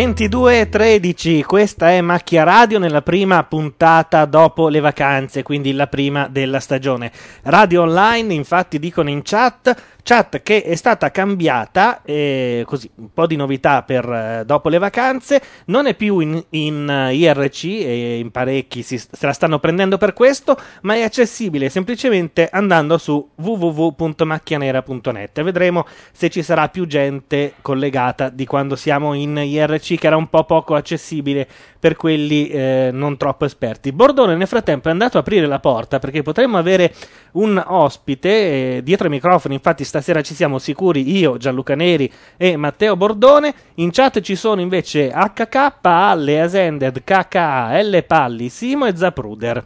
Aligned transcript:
E 0.00 0.68
13, 0.68 1.42
questa 1.42 1.90
è 1.90 2.00
Macchia 2.00 2.44
Radio 2.44 2.78
nella 2.78 3.02
prima 3.02 3.42
puntata 3.42 4.26
dopo 4.26 4.68
le 4.68 4.78
vacanze, 4.78 5.42
quindi 5.42 5.72
la 5.72 5.88
prima 5.88 6.28
della 6.30 6.60
stagione. 6.60 7.10
Radio 7.42 7.82
online, 7.82 8.32
infatti 8.32 8.78
dicono 8.78 9.10
in 9.10 9.22
chat, 9.24 9.97
chat 10.08 10.40
che 10.40 10.62
è 10.62 10.74
stata 10.74 11.10
cambiata, 11.10 12.00
eh, 12.02 12.62
così 12.64 12.88
un 12.94 13.12
po' 13.12 13.26
di 13.26 13.36
novità 13.36 13.82
per 13.82 14.10
eh, 14.10 14.42
dopo 14.46 14.70
le 14.70 14.78
vacanze, 14.78 15.42
non 15.66 15.86
è 15.86 15.94
più 15.94 16.20
in, 16.20 16.42
in 16.50 17.08
uh, 17.10 17.12
IRC 17.12 17.64
e 17.64 18.18
in 18.18 18.30
parecchi 18.30 18.80
si, 18.80 18.96
se 18.96 19.08
la 19.20 19.34
stanno 19.34 19.58
prendendo 19.58 19.98
per 19.98 20.14
questo, 20.14 20.58
ma 20.82 20.94
è 20.94 21.02
accessibile 21.02 21.68
semplicemente 21.68 22.48
andando 22.50 22.96
su 22.96 23.32
www.macchianera.net 23.34 25.42
vedremo 25.42 25.84
se 26.10 26.30
ci 26.30 26.42
sarà 26.42 26.70
più 26.70 26.86
gente 26.86 27.52
collegata 27.60 28.30
di 28.30 28.46
quando 28.46 28.76
siamo 28.76 29.12
in 29.12 29.36
IRC 29.36 29.98
che 29.98 30.06
era 30.06 30.16
un 30.16 30.28
po' 30.28 30.44
poco 30.44 30.74
accessibile 30.74 31.46
per 31.78 31.96
quelli 31.96 32.48
eh, 32.48 32.90
non 32.92 33.18
troppo 33.18 33.44
esperti. 33.44 33.92
Bordone 33.92 34.36
nel 34.36 34.46
frattempo 34.46 34.88
è 34.88 34.90
andato 34.90 35.18
a 35.18 35.20
aprire 35.20 35.46
la 35.46 35.60
porta 35.60 35.98
perché 35.98 36.22
potremmo 36.22 36.56
avere 36.56 36.94
un 37.32 37.62
ospite 37.64 38.76
eh, 38.76 38.82
dietro 38.82 39.06
i 39.06 39.10
microfoni, 39.10 39.54
infatti 39.54 39.84
sta 39.84 39.98
stasera 39.98 40.22
ci 40.22 40.34
siamo 40.34 40.58
sicuri 40.58 41.18
io, 41.18 41.36
Gianluca 41.38 41.74
Neri 41.74 42.10
e 42.36 42.56
Matteo 42.56 42.96
Bordone. 42.96 43.54
In 43.74 43.90
chat 43.90 44.20
ci 44.20 44.36
sono 44.36 44.60
invece 44.60 45.08
HK, 45.10 45.78
Alle, 45.82 46.40
Asended, 46.40 47.02
KK, 47.02 47.34
L 47.82 48.04
Palli, 48.06 48.48
Simo 48.48 48.86
e 48.86 48.96
Zapruder. 48.96 49.64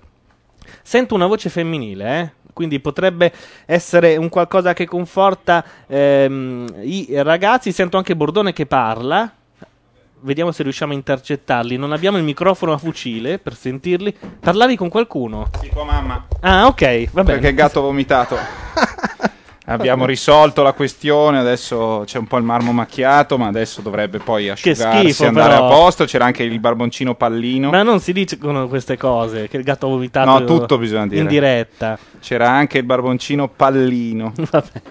Sento 0.83 1.15
una 1.15 1.27
voce 1.27 1.51
femminile, 1.51 2.21
eh? 2.21 2.33
quindi 2.53 2.81
potrebbe 2.81 3.33
essere 3.67 4.17
un 4.17 4.29
qualcosa 4.29 4.73
che 4.73 4.87
conforta 4.87 5.65
ehm, 5.87 6.67
i 6.83 7.09
ragazzi. 7.23 7.73
Sento 7.73 7.99
anche 7.99 8.17
Bordone 8.17 8.53
che 8.53 8.67
parla. 8.67 9.31
Vediamo 10.25 10.53
se 10.53 10.63
riusciamo 10.63 10.93
a 10.93 10.95
intercettarli. 10.95 11.77
Non 11.77 11.93
abbiamo 11.93 12.17
il 12.17 12.23
microfono 12.23 12.73
a 12.73 12.79
fucile 12.79 13.39
per 13.39 13.57
sentirli. 13.57 14.15
Parlavi 14.39 14.77
con 14.77 14.89
qualcuno? 14.89 15.51
Sì, 15.61 15.69
con 15.69 15.87
mamma. 15.87 16.29
Ah, 16.41 16.67
ok, 16.67 17.11
va 17.11 17.25
bene. 17.25 17.39
Perché 17.39 17.49
il 17.49 17.55
gatto 17.55 17.81
ha 17.81 17.83
vomitato. 17.83 18.37
Abbiamo 19.67 20.07
risolto 20.07 20.63
la 20.63 20.73
questione, 20.73 21.39
adesso 21.39 22.03
c'è 22.05 22.19
un 22.19 22.27
po' 22.27 22.37
il 22.37 22.43
marmo 22.45 22.73
macchiato, 22.73 23.39
ma 23.39 23.47
adesso 23.47 23.81
dovrebbe 23.81 24.19
poi 24.19 24.49
asciugarsi 24.49 25.23
e 25.23 25.27
andare 25.27 25.55
però. 25.55 25.67
a 25.67 25.69
posto. 25.71 26.05
C'era 26.05 26.25
anche 26.25 26.43
il 26.43 26.59
barboncino 26.59 27.15
pallino. 27.15 27.71
Ma 27.71 27.83
non 27.83 28.01
si 28.01 28.13
dicono 28.13 28.67
queste 28.69 28.97
cose, 28.97 29.49
che 29.49 29.57
il 29.57 29.63
gatto 29.63 29.87
ha 29.87 29.91
vomitato 29.91 30.31
No, 30.31 30.45
tutto 30.45 30.79
bisogna 30.79 31.07
dire. 31.07 31.21
in 31.21 31.27
diretta. 31.29 31.99
C'era 32.21 32.51
anche 32.51 32.79
il 32.79 32.85
barboncino 32.85 33.49
pallino. 33.49 34.33
Va 34.51 34.61
bene. 34.73 34.85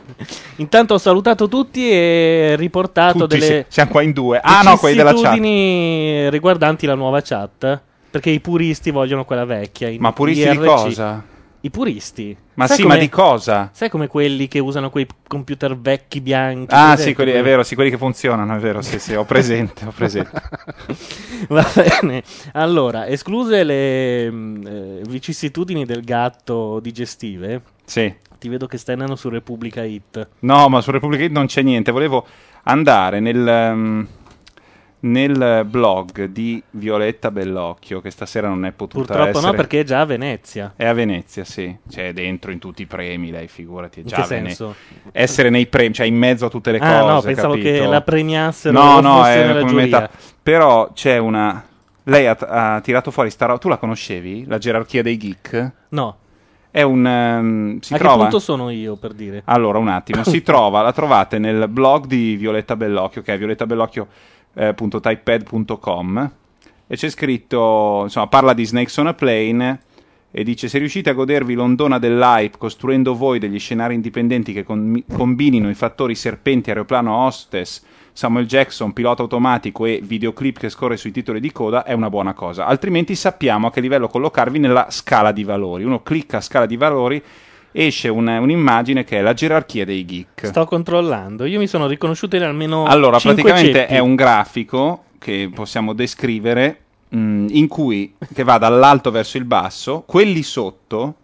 Intanto 0.58 0.94
ho 0.94 0.98
salutato 0.98 1.48
tutti 1.48 1.90
e 1.92 2.56
riportato 2.58 3.20
Tutti, 3.20 3.38
delle 3.40 3.66
sì. 3.68 3.74
Siamo 3.74 3.92
qua 3.92 4.02
in 4.02 4.12
due. 4.14 4.40
Ah 4.42 4.62
no, 4.64 4.78
quelli 4.78 4.96
della 4.98 5.10
chat. 5.14 5.20
vicissitudini 5.34 6.30
riguardanti 6.30 6.86
la 6.86 6.96
nuova 6.96 7.22
chat. 7.22 7.82
Perché 8.12 8.30
i 8.30 8.40
puristi 8.42 8.92
vogliono 8.92 9.24
quella 9.26 9.46
vecchia. 9.46 9.88
in 9.88 10.00
Ma 10.02 10.12
puristi 10.12 10.50
di 10.50 10.56
IRC. 10.56 10.66
cosa? 10.66 11.24
I 11.64 11.70
puristi. 11.70 12.36
Ma 12.56 12.66
Sai 12.66 12.78
sì, 12.78 12.82
come- 12.82 12.96
ma 12.96 13.00
di 13.00 13.10
cosa? 13.10 13.70
Sai 13.72 13.90
come 13.90 14.08
quelli 14.08 14.48
che 14.48 14.58
usano 14.60 14.90
quei 14.90 15.06
computer 15.28 15.78
vecchi 15.78 16.20
bianchi? 16.20 16.74
Ah, 16.74 16.96
sì, 16.98 17.14
quelli, 17.14 17.32
è 17.32 17.44
vero, 17.44 17.62
sì, 17.64 17.76
quelli 17.76 17.90
che 17.92 17.98
funzionano, 17.98 18.56
è 18.56 18.60
vero, 18.60 18.82
sì, 18.82 18.98
sì, 19.00 19.14
ho 19.14 19.26
presente, 19.26 19.86
ho 19.86 19.92
presente. 19.96 20.42
Va 21.50 21.66
bene. 21.76 22.24
Allora, 22.54 23.08
escluse 23.08 23.64
le 23.64 24.26
eh, 24.26 25.02
vicissitudini 25.08 25.86
del 25.86 26.04
gatto 26.04 26.80
digestive, 26.80 27.62
Sì. 27.86 28.12
ti 28.40 28.50
vedo 28.50 28.66
che 28.66 28.78
stai 28.78 28.96
andando 28.96 29.16
su 29.16 29.30
Repubblica 29.30 29.84
Hit. 29.84 30.30
No, 30.40 30.68
ma 30.68 30.82
su 30.82 30.90
Repubblica 30.92 31.24
Hit 31.24 31.32
non 31.32 31.46
c'è 31.46 31.62
niente. 31.62 31.92
Volevo 31.92 32.26
andare 32.64 33.20
nel, 33.20 33.48
ehm, 33.48 34.08
nel 35.04 35.66
blog 35.68 36.26
di 36.26 36.62
Violetta 36.72 37.32
Bellocchio, 37.32 38.02
che 38.02 38.12
stasera 38.12 38.48
non 38.48 38.66
è 38.66 38.72
potuta 38.72 39.06
Purtroppo 39.14 39.30
essere. 39.38 39.46
no, 39.48 39.54
perché 39.54 39.80
è 39.80 39.84
già 39.84 40.00
a 40.02 40.06
Venezia. 40.06 40.74
È 40.76 40.86
a 40.86 40.94
Venezia, 40.94 41.44
sì. 41.44 41.76
Cioè, 41.90 42.10
è 42.10 42.14
dentro 42.14 42.52
in 42.52 42.60
tutti 42.60 42.84
i 42.84 42.86
premi, 42.86 43.32
lei, 43.32 43.48
figurati. 43.48 44.00
È 44.00 44.04
In 44.04 44.08
già 44.10 44.16
che 44.18 44.22
a 44.22 44.26
Vene- 44.28 44.48
senso? 44.54 44.76
Essere 45.12 45.50
nei 45.50 45.66
premi, 45.68 45.94
cioè 45.94 46.06
in 46.06 46.16
mezzo 46.16 46.46
a 46.46 46.50
tutte 46.50 46.72
le 46.72 46.78
Ah, 46.80 47.00
cose. 47.02 47.14
no, 47.14 47.22
pensavo 47.22 47.54
capito? 47.54 47.70
che 47.70 47.86
la 47.88 48.02
premiassero 48.02 48.80
No, 48.80 49.00
no, 49.00 49.26
è 49.26 49.48
come 49.50 49.66
giuria. 49.66 49.84
metà. 49.84 50.10
Però 50.42 50.92
c'è 50.94 51.18
una. 51.18 51.66
Lei 52.04 52.28
ha, 52.28 52.38
ha 52.40 52.82
tirato 52.82 53.12
fuori 53.12 53.30
sta 53.30 53.46
roba. 53.48 53.58
Tu 53.60 53.70
la 53.70 53.78
conoscevi? 53.78 54.46
La 54.48 54.58
gerarchia 54.58 55.02
dei 55.04 55.18
geek? 55.18 55.72
No. 55.90 56.18
È 56.70 56.82
un. 56.84 57.06
ehm, 57.06 57.80
si 57.80 57.94
a 57.94 57.98
trova. 57.98 58.14
che 58.16 58.20
punto 58.22 58.40
sono 58.40 58.70
io, 58.70 58.96
per 58.96 59.14
dire? 59.14 59.42
Allora, 59.46 59.78
un 59.78 59.90
attimo, 59.90 60.24
si 60.24 60.42
trova, 60.42 60.82
la 60.82 60.94
trovate 60.94 61.38
nel 61.38 61.68
blog 61.68 62.06
di 62.06 62.36
Violetta 62.38 62.76
Bellocchio, 62.78 63.22
che 63.24 63.34
è 63.34 63.38
violettabellocchio.typepad.com 64.54 66.32
e 66.88 66.96
c'è 66.96 67.10
scritto, 67.10 68.02
insomma, 68.04 68.28
parla 68.28 68.54
di 68.54 68.66
Snakes 68.66 68.98
on 68.98 69.08
a 69.08 69.14
Plane 69.14 69.80
e 70.30 70.44
dice 70.44 70.68
se 70.68 70.78
riuscite 70.78 71.10
a 71.10 71.14
godervi 71.14 71.54
l'ondona 71.54 72.00
dell'hype 72.00 72.58
costruendo 72.58 73.16
voi 73.16 73.40
degli 73.40 73.60
scenari 73.60 73.96
indipendenti 73.96 74.54
che 74.54 74.64
con- 74.64 75.04
combinino 75.12 75.70
i 75.70 75.74
fattori 75.74 76.16
serpenti, 76.16 76.70
aeroplano, 76.70 77.26
hostess, 77.26 77.82
Samuel 78.14 78.46
Jackson, 78.46 78.92
pilota 78.92 79.22
automatico 79.22 79.86
e 79.86 80.02
videoclip 80.04 80.60
che 80.60 80.70
scorre 80.70 80.98
sui 80.98 81.12
titoli 81.12 81.40
di 81.40 81.52
coda 81.52 81.84
è 81.84 81.94
una 81.94 82.10
buona 82.10 82.34
cosa. 82.34 82.66
Altrimenti 82.66 83.16
sappiamo 83.16 83.68
a 83.68 83.72
che 83.72 83.80
livello 83.80 84.10
collocarvi 84.10 84.60
nella 84.60 84.88
scala 84.90 85.32
di 85.32 85.46
valori. 85.46 85.86
Uno 85.86 86.02
clicca 86.02 86.38
a 86.38 86.42
scala 86.42 86.66
di 86.66 86.76
valori, 86.76 87.24
esce 87.72 88.08
un- 88.10 88.28
un'immagine 88.28 89.04
che 89.04 89.20
è 89.20 89.22
la 89.22 89.34
gerarchia 89.34 89.86
dei 89.86 90.06
geek. 90.06 90.48
Sto 90.48 90.66
controllando. 90.66 91.46
Io 91.46 91.60
mi 91.60 91.68
sono 91.68 91.88
riconosciuto 91.88 92.36
in 92.36 92.44
almeno 92.44 92.86
Allora, 92.86 93.18
praticamente 93.20 93.80
ceppi. 93.80 93.94
è 93.94 94.00
un 94.00 94.16
grafico 94.16 95.04
che 95.18 95.50
possiamo 95.54 95.94
descrivere 95.94 96.80
mh, 97.10 97.48
in 97.50 97.68
cui 97.68 98.14
che 98.34 98.44
va 98.44 98.58
dall'alto 98.58 99.12
verso 99.12 99.38
il 99.38 99.46
basso, 99.46 100.04
quelli 100.06 100.44
sotto, 100.44 101.16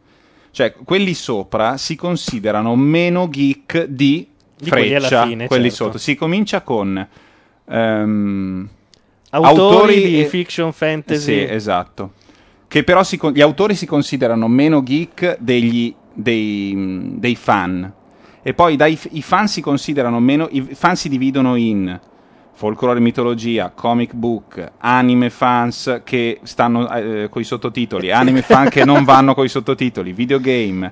cioè 0.51 0.73
quelli 0.83 1.13
sopra 1.13 1.77
si 1.77 1.95
considerano 1.95 2.75
meno 2.75 3.27
geek 3.29 3.85
di, 3.85 4.27
Di 4.57 4.69
quelli 4.69 4.95
alla 4.95 5.07
freccia, 5.07 5.25
fine, 5.25 5.47
quelli 5.47 5.69
certo. 5.69 5.83
sotto. 5.85 5.97
Si 5.97 6.15
comincia 6.15 6.61
con 6.61 7.07
ehm, 7.69 8.67
Autori, 9.29 10.01
di 10.03 10.21
e- 10.21 10.25
fiction 10.25 10.71
fantasy. 10.71 11.19
Sì, 11.21 11.43
esatto. 11.43 12.13
Che 12.67 12.83
però 12.83 13.03
si 13.03 13.19
gli 13.33 13.41
autori 13.41 13.75
si 13.75 13.85
considerano 13.85 14.47
meno 14.47 14.83
geek 14.83 15.37
degli, 15.39 15.93
dei, 16.17 17.13
dei 17.15 17.35
fan. 17.35 17.93
E 18.41 18.53
poi 18.53 18.75
dai, 18.75 18.97
i 19.11 19.21
fan 19.21 19.47
si 19.47 19.61
considerano 19.61 20.19
meno. 20.19 20.47
I 20.49 20.61
fan 20.73 20.95
si 20.95 21.09
dividono 21.09 21.55
in 21.55 21.99
folklore 22.53 22.97
e 22.97 23.01
mitologia, 23.01 23.71
comic 23.75 24.13
book, 24.13 24.71
anime 24.79 25.29
fans 25.29 26.01
che 26.03 26.39
stanno 26.41 26.89
eh, 26.91 27.27
con 27.29 27.41
i 27.41 27.45
sottotitoli, 27.45 28.11
anime 28.11 28.41
fan 28.41 28.67
che 28.69 28.83
non 28.83 29.03
vanno 29.05 29.35
con 29.35 29.45
i 29.45 29.49
sottotitoli, 29.49 30.11
videogame, 30.11 30.91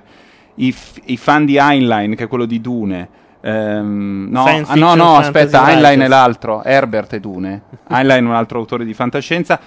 i, 0.56 0.70
f- 0.70 1.00
i 1.06 1.16
fan 1.16 1.44
di 1.44 1.56
Heinlein, 1.56 2.14
che 2.14 2.24
è 2.24 2.28
quello 2.28 2.44
di 2.44 2.60
Dune. 2.60 3.08
ehm, 3.40 4.28
no, 4.30 4.44
ah, 4.44 4.74
no, 4.74 4.94
no, 4.94 5.16
aspetta, 5.16 5.68
Heinlein 5.68 6.00
è 6.00 6.08
l'altro, 6.08 6.62
Herbert 6.62 7.14
e 7.14 7.20
Dune. 7.20 7.62
Heinlein 7.88 8.24
è 8.24 8.28
un 8.28 8.34
altro 8.34 8.60
autore 8.60 8.84
di 8.84 8.94
fantascienza. 8.94 9.58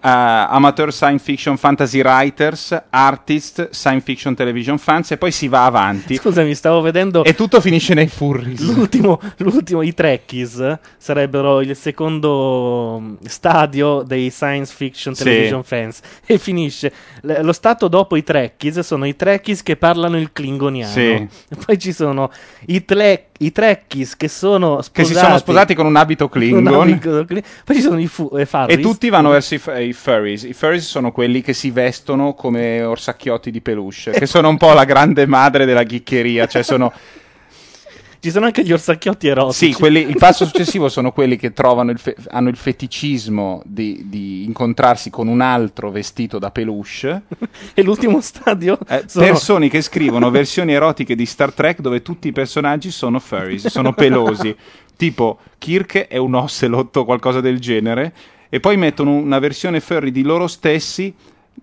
Eh, 0.00 0.08
amateur 0.08 0.92
science 0.92 1.24
fiction 1.24 1.56
fantasy 1.56 2.00
writers, 2.00 2.76
artist, 2.90 3.70
science 3.70 4.04
fiction 4.04 4.34
television 4.34 4.78
fans, 4.78 5.10
e 5.10 5.16
poi 5.16 5.30
si 5.32 5.48
va 5.48 5.64
avanti. 5.64 6.16
Scusami, 6.16 6.54
stavo 6.54 6.80
vedendo 6.80 7.24
E 7.24 7.34
tutto 7.34 7.60
finisce 7.60 7.94
nei 7.94 8.06
furries. 8.08 8.60
l'ultimo, 8.60 9.20
l'ultimo, 9.38 9.82
i 9.82 9.92
Trekkies 9.94 10.78
sarebbero 10.96 11.60
il 11.60 11.74
secondo 11.76 12.98
mm, 13.00 13.14
stadio 13.26 14.02
dei 14.02 14.30
science 14.30 14.72
fiction 14.74 15.14
Sì. 15.14 15.24
television 15.24 15.62
fans 15.62 16.00
e 16.26 16.38
finisce 16.38 16.92
l- 17.22 17.40
lo 17.42 17.52
stato 17.52 17.88
dopo 17.88 18.16
i 18.16 18.22
Trekkies 18.22 18.80
sono 18.80 19.06
i 19.06 19.16
Trekkies 19.16 19.62
che 19.62 19.76
parlano 19.76 20.18
il 20.18 20.32
klingoniano 20.32 20.92
Sì. 20.92 21.26
Poi 21.64 21.78
ci 21.78 21.92
sono 21.92 22.30
i, 22.66 22.84
tle- 22.84 23.27
i 23.38 23.52
Trekkies 23.52 24.16
che 24.16 24.28
sono 24.28 24.82
sposati. 24.82 24.92
Che 24.92 25.04
si 25.04 25.14
sono 25.14 25.38
sposati 25.38 25.74
con 25.74 25.86
un 25.86 25.96
abito 25.96 26.28
Klingon. 26.28 26.66
Abito 26.66 27.24
Klingon. 27.24 27.44
Poi 27.64 27.76
ci 27.76 27.82
sono 27.82 28.00
i, 28.00 28.06
fu- 28.06 28.30
i 28.36 28.44
Farris. 28.44 28.76
E 28.76 28.80
tutti 28.80 29.08
vanno 29.08 29.30
verso 29.30 29.54
i, 29.54 29.58
f- 29.58 29.76
i 29.78 29.92
furries. 29.92 30.42
I 30.42 30.52
furries 30.52 30.86
sono 30.86 31.12
quelli 31.12 31.40
che 31.40 31.52
si 31.52 31.70
vestono 31.70 32.34
come 32.34 32.82
orsacchiotti 32.82 33.50
di 33.50 33.60
peluche, 33.60 34.10
che 34.12 34.26
sono 34.26 34.48
un 34.48 34.56
po' 34.56 34.72
la 34.72 34.84
grande 34.84 35.26
madre 35.26 35.64
della 35.64 35.84
ghiccheria, 35.84 36.46
cioè 36.46 36.62
sono 36.62 36.92
Ci 38.20 38.30
sono 38.30 38.46
anche 38.46 38.64
gli 38.64 38.72
orsacchiotti 38.72 39.28
erotici. 39.28 39.66
Sì, 39.66 39.78
quelli- 39.78 40.00
il 40.00 40.16
passo 40.18 40.44
successivo 40.44 40.88
sono 40.88 41.12
quelli 41.12 41.36
che 41.36 41.52
trovano 41.52 41.90
il 41.92 41.98
fe- 41.98 42.16
hanno 42.30 42.48
il 42.48 42.56
feticismo 42.56 43.62
di, 43.64 44.06
di 44.06 44.44
incontrarsi 44.44 45.08
con 45.10 45.28
un 45.28 45.40
altro 45.40 45.90
vestito 45.90 46.38
da 46.38 46.50
peluche. 46.50 47.22
e 47.74 47.82
l'ultimo 47.82 48.20
stadio 48.20 48.78
Eh, 48.88 49.04
sono 49.06 49.24
Persone 49.24 49.68
che 49.68 49.82
scrivono 49.82 50.30
versioni 50.30 50.72
erotiche 50.72 51.14
di 51.14 51.26
Star 51.26 51.52
Trek 51.52 51.80
dove 51.80 52.02
tutti 52.02 52.28
i 52.28 52.32
personaggi 52.32 52.90
sono 52.90 53.18
furries, 53.20 53.68
sono 53.68 53.92
pelosi. 53.94 54.54
tipo 54.96 55.38
Kirk 55.58 56.08
è 56.08 56.16
un 56.16 56.34
ocelot 56.34 56.96
o 56.96 57.04
qualcosa 57.04 57.40
del 57.40 57.60
genere. 57.60 58.12
E 58.48 58.60
poi 58.60 58.76
mettono 58.76 59.12
una 59.14 59.38
versione 59.38 59.78
furry 59.78 60.10
di 60.10 60.22
loro 60.22 60.46
stessi. 60.48 61.14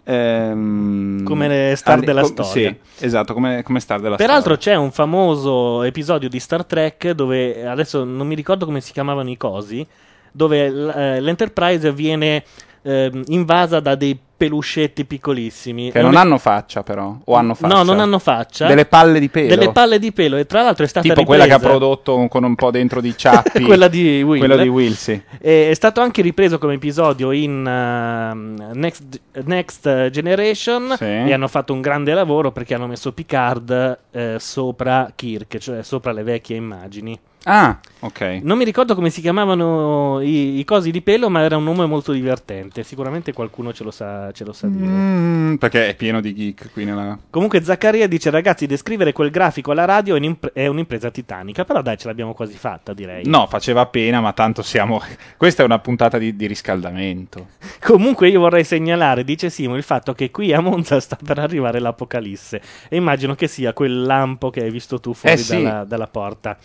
Ehm, 0.04 1.24
Come 1.24 1.74
star 1.76 2.00
della 2.02 2.22
com- 2.22 2.32
storia. 2.32 2.76
Sì, 2.94 3.06
esatto, 3.06 3.34
come, 3.34 3.64
come 3.64 3.80
star 3.80 4.00
della 4.00 4.16
Peraltro 4.16 4.56
storia. 4.56 4.78
c'è 4.78 4.84
un 4.84 4.92
famoso 4.92 5.84
episodio 5.84 6.30
di 6.30 6.40
Star 6.40 6.66
Trek 6.66 7.12
dove 7.12 7.66
adesso 7.68 8.04
non 8.04 8.28
mi 8.28 8.36
ricordo 8.36 8.66
come 8.66 8.82
si 8.82 8.92
chiamavano 8.92 9.30
i 9.30 9.38
cosi, 9.38 9.86
dove 10.32 10.70
l- 10.70 10.94
eh, 10.96 11.22
l'Enterprise 11.22 11.92
viene 11.94 12.44
ehm, 12.82 13.24
invasa 13.28 13.80
da 13.80 13.96
dei 13.96 14.18
peluscetti 14.38 15.06
piccolissimi. 15.06 15.92
Che 15.92 16.02
non 16.02 16.12
un- 16.12 16.18
hanno 16.18 16.38
faccia, 16.38 16.84
però. 16.84 17.16
O 17.24 17.36
hanno 17.36 17.54
faccia. 17.54 17.76
No, 17.76 17.84
non 17.84 18.00
hanno 18.00 18.20
faccia. 18.20 18.68
Delle 18.68 18.86
palle 18.86 19.20
di 19.20 19.30
pelo. 19.30 19.48
Delle 19.48 19.72
palle 19.72 20.00
di 20.00 20.12
pelo 20.12 20.38
e 20.38 20.46
tra 20.46 20.62
l'altro 20.64 20.84
è 20.86 20.88
stata 20.88 21.08
tipo 21.08 21.24
quella 21.24 21.46
che 21.46 21.52
ha 21.52 21.56
ripresa- 21.56 21.78
prodotto 21.78 22.28
con 22.30 22.44
un 22.44 22.56
po' 22.56 22.72
dentro 22.72 23.02
di 23.02 23.14
ciappi. 23.18 23.64
quella 23.64 23.88
di 23.88 24.22
Will. 24.24 24.40
Quello 24.40 24.58
di 24.58 24.68
Will, 24.68 24.94
sì. 24.94 25.20
E 25.40 25.70
È 25.70 25.74
stato 25.74 26.02
anche 26.02 26.22
ripreso 26.22 26.58
come 26.58 26.74
episodio 26.74 27.32
in 27.32 27.66
ehm, 27.66 28.72
Next, 28.74 29.04
Next 29.44 30.10
Generation 30.10 30.96
Sì. 30.98 31.04
e 31.06 31.34
hanno 31.34 31.48
fatto 31.48 31.74
un 31.74 31.82
grande 31.82 32.14
lavoro 32.14 32.52
perché 32.52 32.74
hanno 32.74 32.88
messo 32.88 33.12
Picard 33.14 34.00
eh, 34.12 34.36
sopra 34.40 35.12
Kirk, 35.16 35.58
cioè 35.58 35.84
sopra 35.84 36.12
le 36.12 36.24
vecchie 36.24 36.56
immagini. 36.56 37.18
Ah, 37.48 37.78
ok. 38.00 38.40
Non 38.42 38.58
mi 38.58 38.64
ricordo 38.64 38.96
come 38.96 39.12
si 39.12 39.22
chiamavano 39.22 40.20
i, 40.22 40.58
i 40.58 40.64
cosi 40.64 40.90
di 40.90 41.02
pelo, 41.04 41.30
ma 41.30 41.42
era 41.42 41.58
un 41.58 41.64
nome 41.64 41.86
molto 41.86 42.12
divertente. 42.12 42.82
Sicuramente 42.82 43.34
qualcuno 43.34 43.72
ce 43.72 43.84
lo 43.84 43.92
sa, 43.92 44.32
ce 44.32 44.44
lo 44.44 44.52
sa 44.52 44.66
dire. 44.68 44.86
Mm, 44.88 45.56
perché 45.56 45.90
è 45.90 45.96
pieno 45.96 46.22
di 46.22 46.34
geek 46.34 46.72
qui 46.74 46.86
nella... 46.86 47.18
Comunque 47.30 47.64
Zaccaria 47.64 48.08
dice 48.08 48.32
ragazzi 48.32 48.66
descrivere 48.66 49.14
quel 49.14 49.30
grafico 49.30 49.72
alla 49.72 49.86
radio 49.86 50.16
è, 50.16 50.18
un'impre- 50.18 50.54
è 50.54 50.66
un'impresa 50.66 51.12
titanica, 51.12 51.66
però 51.66 51.84
dai 51.84 51.98
ce 51.98 52.08
l'abbiamo 52.08 52.34
quasi 52.34 52.58
fatta 52.58 52.94
direi. 52.94 53.28
No, 53.28 53.46
faceva 53.46 53.86
pena, 53.86 54.22
ma 54.22 54.34
tanto 54.34 54.64
siamo... 54.64 55.00
Questa 55.38 55.62
è 55.62 55.66
una 55.66 55.78
puntata 55.78 56.18
di, 56.18 56.36
di 56.36 56.48
riscaldamento. 56.48 57.50
Comunque 57.80 58.28
io 58.30 58.40
vorrei 58.40 58.64
segnalare, 58.64 59.24
dice 59.24 59.52
Simo, 59.52 59.76
il 59.76 59.84
fatto 59.84 60.14
che 60.14 60.32
qui 60.32 60.52
a 60.52 60.62
Monza 60.62 61.00
sta 61.00 61.16
per 61.24 61.38
arrivare 61.38 61.80
l'apocalisse 61.80 62.60
e 62.90 62.96
immagino 62.96 63.36
che 63.36 63.48
sia 63.48 63.72
quel 63.74 64.02
lampo 64.02 64.50
che 64.50 64.64
hai 64.64 64.72
visto 64.72 65.00
tu 65.00 65.14
fuori 65.14 65.36
Eh 65.36 65.38
sì. 65.38 65.62
dalla, 65.62 65.84
dalla 65.84 66.08
porta. 66.08 66.58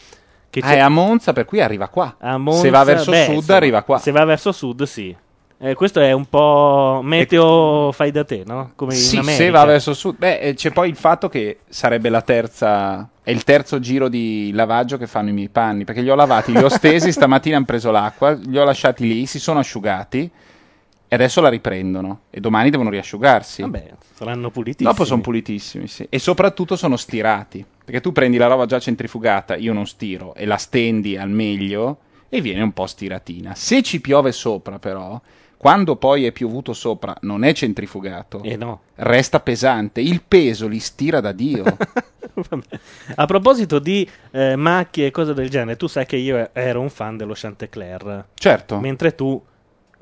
Che 0.50 0.61
Ah, 0.62 0.73
è 0.73 0.79
a 0.81 0.88
Monza, 0.88 1.32
per 1.32 1.44
cui 1.44 1.61
arriva 1.61 1.88
qua. 1.88 2.17
Monza- 2.37 2.61
Se 2.62 2.70
va 2.70 2.82
verso 2.85 3.11
beh, 3.12 3.25
sud, 3.25 3.35
insomma, 3.35 3.56
arriva 3.56 3.82
qua. 3.82 3.99
Se 3.99 4.11
va 4.11 4.25
verso 4.25 4.50
sud, 4.52 4.82
sì. 4.82 5.17
Eh, 5.62 5.75
questo 5.75 6.00
è 6.00 6.11
un 6.12 6.25
po' 6.26 7.00
meteo 7.05 7.93
fai 7.93 8.11
da 8.11 8.25
te, 8.25 8.43
no? 8.47 8.73
Come 8.75 8.94
Sì, 8.94 9.17
in 9.17 9.20
America. 9.20 9.44
se 9.44 9.50
va 9.50 9.64
verso 9.67 9.93
sud. 9.94 10.17
Beh, 10.17 10.38
eh, 10.38 10.55
c'è 10.55 10.70
poi 10.73 10.88
il 10.88 10.97
fatto 10.97 11.29
che 11.29 11.58
sarebbe 11.69 12.08
la 12.08 12.23
terza... 12.23 13.08
È 13.23 13.31
il 13.31 13.44
terzo 13.44 13.79
giro 13.79 14.08
di 14.08 14.50
lavaggio 14.55 14.97
che 14.97 15.06
fanno 15.06 15.29
i 15.29 15.32
miei 15.32 15.50
panni, 15.50 15.85
perché 15.85 16.00
li 16.00 16.11
ho 16.11 16.14
lavati, 16.17 16.50
li 16.53 16.64
ho 16.64 16.69
stesi, 16.69 17.12
stamattina 17.12 17.56
hanno 17.56 17.67
preso 17.67 17.91
l'acqua, 17.91 18.31
li 18.32 18.58
ho 18.58 18.64
lasciati 18.64 19.06
lì, 19.06 19.26
si 19.26 19.38
sono 19.38 19.58
asciugati 19.61 20.29
e 21.06 21.14
adesso 21.14 21.41
la 21.41 21.49
riprendono. 21.50 22.20
E 22.31 22.41
domani 22.41 22.70
devono 22.70 22.88
riasciugarsi. 22.91 23.61
Vabbè, 23.62 23.91
saranno 24.14 24.50
pulitissimi. 24.50 24.88
Dopo 24.91 25.05
sono 25.05 25.20
pulitissimi, 25.20 25.87
sì. 25.88 26.06
E 26.08 26.19
soprattutto 26.19 26.75
sono 26.75 26.96
stirati. 26.96 27.64
Perché 27.90 28.04
tu 28.04 28.12
prendi 28.12 28.37
la 28.37 28.46
roba 28.46 28.66
già 28.66 28.78
centrifugata, 28.78 29.56
io 29.56 29.72
non 29.72 29.84
stiro, 29.84 30.32
e 30.37 30.46
la 30.46 30.58
stendi 30.58 31.16
al 31.16 31.28
meglio 31.28 31.98
e 32.28 32.40
viene 32.40 32.62
un 32.62 32.70
po' 32.70 32.87
stiratina. 32.87 33.56
Se 33.56 33.82
ci 33.82 34.00
piove 34.00 34.31
sopra, 34.31 34.78
però, 34.78 35.20
quando 35.56 35.96
poi 35.96 36.25
è 36.25 36.31
piovuto 36.31 36.72
sopra, 36.72 37.16
non 37.22 37.42
è 37.42 37.52
centrifugato, 37.52 38.44
Eh 38.44 38.54
no. 38.54 38.82
resta 38.94 39.40
pesante. 39.40 40.00
Il 40.00 40.22
peso 40.22 40.69
li 40.69 40.78
stira 40.78 41.19
da 41.19 41.32
Dio. 41.32 41.64
A 43.16 43.26
proposito 43.26 43.81
di 43.81 44.08
eh, 44.31 44.54
macchie 44.54 45.06
e 45.06 45.10
cose 45.10 45.34
del 45.34 45.50
genere, 45.50 45.76
tu 45.76 45.88
sai 45.88 46.06
che 46.06 46.14
io 46.14 46.50
ero 46.52 46.81
un 46.81 46.90
fan 46.90 47.16
dello 47.16 47.32
Chantecler, 47.34 48.26
certo. 48.34 48.78
mentre 48.78 49.16
tu 49.16 49.43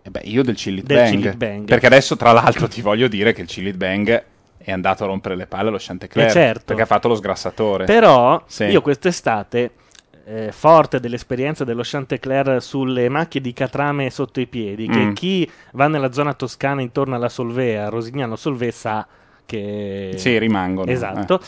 Eh 0.02 0.10
beh, 0.10 0.20
io 0.24 0.42
del 0.42 0.56
Chillit 0.56 0.84
Bang. 0.84 1.34
Bang. 1.36 1.64
Perché 1.64 1.86
adesso, 1.86 2.16
tra 2.16 2.32
l'altro, 2.32 2.68
ti 2.68 2.82
voglio 2.82 3.08
dire 3.08 3.32
che 3.32 3.40
il 3.40 3.46
Chillit 3.46 3.76
Bang 3.76 4.24
è 4.58 4.70
andato 4.72 5.04
a 5.04 5.06
rompere 5.06 5.34
le 5.36 5.46
palle 5.46 5.68
allo 5.68 5.78
Chantecler. 5.80 6.26
Eh, 6.26 6.30
certo. 6.30 6.64
Perché 6.66 6.82
ha 6.82 6.86
fatto 6.86 7.08
lo 7.08 7.14
sgrassatore. 7.14 7.84
Però 7.86 8.42
Sì. 8.46 8.64
io 8.64 8.82
quest'estate, 8.82 9.70
eh, 10.26 10.52
forte 10.52 11.00
dell'esperienza 11.00 11.64
dello 11.64 11.82
Chantecler 11.84 12.60
sulle 12.62 13.08
macchie 13.08 13.40
di 13.40 13.52
catrame 13.54 14.10
sotto 14.10 14.40
i 14.40 14.46
piedi, 14.46 14.86
che 14.86 14.98
Mm. 15.06 15.12
chi 15.14 15.50
va 15.72 15.88
nella 15.88 16.12
zona 16.12 16.34
toscana 16.34 16.82
intorno 16.82 17.14
alla 17.14 17.28
Solvea, 17.30 17.88
Rosignano 17.88 18.36
Solvè, 18.36 18.70
sa 18.70 19.06
che... 19.48 20.12
Sì, 20.16 20.36
rimangono. 20.36 20.90
Esatto. 20.90 21.40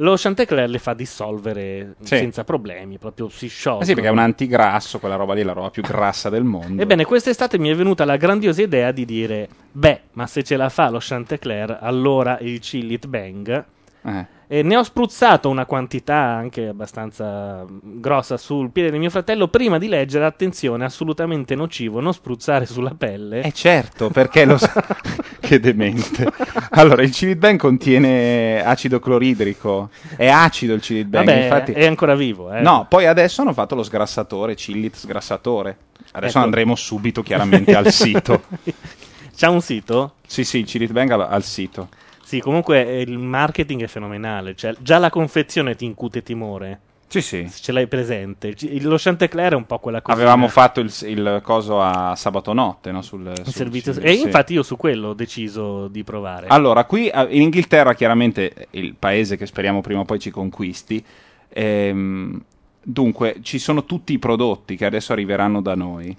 Lo 0.00 0.14
Chantecler 0.14 0.68
le 0.68 0.78
fa 0.78 0.92
dissolvere 0.92 1.94
Sì. 2.02 2.18
senza 2.18 2.44
problemi, 2.44 2.98
proprio 2.98 3.30
si 3.30 3.48
sciolgono. 3.48 3.82
Eh 3.82 3.86
sì, 3.86 3.94
perché 3.94 4.08
è 4.10 4.12
un 4.12 4.18
antigrasso, 4.18 4.98
quella 4.98 5.16
roba 5.16 5.32
lì 5.32 5.40
è 5.40 5.44
la 5.44 5.54
roba 5.54 5.70
più 5.70 5.80
grassa 5.82 6.28
del 6.28 6.44
mondo. 6.44 6.82
Ebbene, 6.82 7.06
quest'estate 7.06 7.58
mi 7.58 7.70
è 7.70 7.74
venuta 7.74 8.04
la 8.04 8.16
grandiosa 8.16 8.60
idea 8.60 8.92
di 8.92 9.06
dire: 9.06 9.48
Beh, 9.72 10.00
ma 10.12 10.26
se 10.26 10.42
ce 10.42 10.56
la 10.58 10.68
fa 10.68 10.90
lo 10.90 10.98
Chantecler, 11.00 11.78
allora 11.80 12.38
il 12.40 12.58
Chillit 12.60 13.06
Bang. 13.06 13.64
Eh. 14.04 14.26
E 14.48 14.62
ne 14.62 14.76
ho 14.76 14.82
spruzzato 14.84 15.48
una 15.48 15.66
quantità 15.66 16.16
anche 16.16 16.68
abbastanza 16.68 17.64
mm, 17.64 18.00
grossa 18.00 18.36
sul 18.36 18.70
piede 18.70 18.90
di 18.90 18.98
mio 18.98 19.10
fratello. 19.10 19.48
Prima 19.48 19.78
di 19.78 19.88
leggere, 19.88 20.24
attenzione, 20.24 20.84
assolutamente 20.84 21.54
nocivo, 21.54 22.00
non 22.00 22.12
spruzzare 22.12 22.64
sulla 22.64 22.94
pelle. 22.96 23.42
Eh 23.42 23.52
certo, 23.52 24.08
perché 24.08 24.44
lo 24.44 24.56
sa... 24.56 24.72
che 25.40 25.58
demente. 25.58 26.30
Allora, 26.70 27.02
il 27.02 27.10
Chillit 27.10 27.38
Bang 27.38 27.58
contiene 27.58 28.62
acido 28.64 29.00
cloridrico. 29.00 29.90
È 30.16 30.28
acido 30.28 30.74
il 30.74 30.80
Chillit 30.80 31.06
Bang, 31.06 31.26
Vabbè, 31.26 31.42
infatti... 31.42 31.72
è 31.72 31.86
ancora 31.86 32.14
vivo. 32.14 32.52
Eh. 32.52 32.60
No, 32.60 32.86
poi 32.88 33.06
adesso 33.06 33.42
hanno 33.42 33.52
fatto 33.52 33.74
lo 33.74 33.82
sgrassatore, 33.82 34.54
Chillit 34.54 34.94
sgrassatore. 34.94 35.76
Adesso 36.12 36.36
Ecco. 36.36 36.46
andremo 36.46 36.74
subito 36.76 37.22
chiaramente 37.22 37.74
al 37.74 37.90
sito. 37.90 38.42
C'ha 39.36 39.50
un 39.50 39.60
sito? 39.60 40.14
Sì, 40.26 40.44
sì, 40.44 40.58
il 40.58 40.66
Chillit 40.66 40.92
Bang 40.92 41.10
al 41.10 41.42
sito. 41.42 41.88
Sì, 42.26 42.40
comunque 42.40 42.84
eh, 42.84 43.02
il 43.02 43.18
marketing 43.18 43.84
è 43.84 43.86
fenomenale. 43.86 44.56
Cioè, 44.56 44.74
già 44.80 44.98
la 44.98 45.10
confezione 45.10 45.76
ti 45.76 45.84
incute 45.84 46.24
timore. 46.24 46.80
Sì, 47.06 47.20
sì. 47.20 47.46
Se 47.48 47.62
ce 47.62 47.70
l'hai 47.70 47.86
presente. 47.86 48.52
Lo 48.80 48.96
Chantecler 48.98 49.52
è 49.52 49.54
un 49.54 49.64
po' 49.64 49.78
quella 49.78 50.02
cosa. 50.02 50.16
Avevamo 50.16 50.48
fatto 50.48 50.80
il, 50.80 50.92
il 51.02 51.40
coso 51.44 51.80
a 51.80 52.16
sabato 52.16 52.52
notte, 52.52 52.90
no? 52.90 53.00
Sul, 53.02 53.32
sul 53.44 53.52
servizio- 53.52 53.92
Chillit, 53.92 54.08
E 54.10 54.16
sì. 54.16 54.22
infatti 54.24 54.54
io 54.54 54.64
su 54.64 54.76
quello 54.76 55.10
ho 55.10 55.14
deciso 55.14 55.86
di 55.86 56.02
provare. 56.02 56.48
Allora, 56.48 56.84
qui 56.84 57.06
eh, 57.06 57.28
in 57.30 57.42
Inghilterra, 57.42 57.94
chiaramente 57.94 58.66
il 58.70 58.96
paese 58.98 59.36
che 59.36 59.46
speriamo 59.46 59.80
prima 59.80 60.00
o 60.00 60.04
poi 60.04 60.18
ci 60.18 60.30
conquisti, 60.30 61.02
ehm, 61.50 62.42
dunque 62.82 63.36
ci 63.42 63.60
sono 63.60 63.84
tutti 63.84 64.12
i 64.12 64.18
prodotti 64.18 64.74
che 64.74 64.84
adesso 64.84 65.12
arriveranno 65.12 65.62
da 65.62 65.76
noi. 65.76 66.16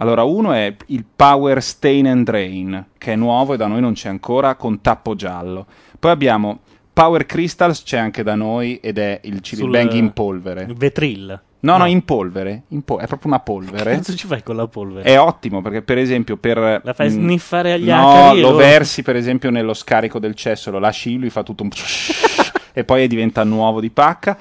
Allora, 0.00 0.22
uno 0.22 0.52
è 0.52 0.74
il 0.86 1.04
Power 1.14 1.60
Stain 1.62 2.06
and 2.06 2.24
Drain, 2.24 2.86
che 2.98 3.14
è 3.14 3.16
nuovo 3.16 3.54
e 3.54 3.56
da 3.56 3.66
noi 3.66 3.80
non 3.80 3.94
c'è 3.94 4.08
ancora, 4.08 4.54
con 4.54 4.80
tappo 4.80 5.16
giallo. 5.16 5.66
Poi 5.98 6.10
abbiamo 6.12 6.60
Power 6.92 7.26
Crystals, 7.26 7.82
c'è 7.82 7.98
anche 7.98 8.22
da 8.22 8.36
noi 8.36 8.76
ed 8.80 8.98
è 8.98 9.20
il 9.24 9.40
Chili 9.40 9.62
Sul- 9.62 9.70
Bang 9.70 9.92
in 9.92 10.12
polvere. 10.12 10.62
Il 10.62 10.74
Vetril. 10.74 11.40
No, 11.60 11.76
no, 11.76 11.86
in 11.86 12.04
polvere. 12.04 12.62
in 12.68 12.82
po- 12.82 12.98
è 12.98 13.06
proprio 13.08 13.32
una 13.32 13.38
Che 13.38 13.50
polvere. 13.50 13.94
cazzo 13.96 14.14
ci 14.14 14.28
fai 14.28 14.44
con 14.44 14.54
la 14.54 14.68
polvere? 14.68 15.02
È 15.08 15.18
ottimo 15.18 15.60
perché, 15.62 15.82
per 15.82 15.98
esempio, 15.98 16.36
per. 16.36 16.80
La 16.84 16.92
fai 16.92 17.08
mm, 17.08 17.12
sniffare 17.12 17.72
agli 17.72 17.88
No, 17.88 18.08
acari 18.28 18.40
lo 18.40 18.50
lo- 18.50 18.56
versi, 18.56 19.02
per 19.02 19.16
esempio, 19.16 19.50
nello 19.50 19.74
scarico 19.74 20.20
del 20.20 20.36
cesso, 20.36 20.70
lo 20.70 20.78
lasci 20.78 21.10
lì, 21.10 21.18
lui 21.18 21.30
fa 21.30 21.42
tutto 21.42 21.64
un. 21.64 21.70
e 22.72 22.84
poi 22.84 23.08
diventa 23.08 23.42
nuovo 23.42 23.80
di 23.80 23.90
pacca. 23.90 24.38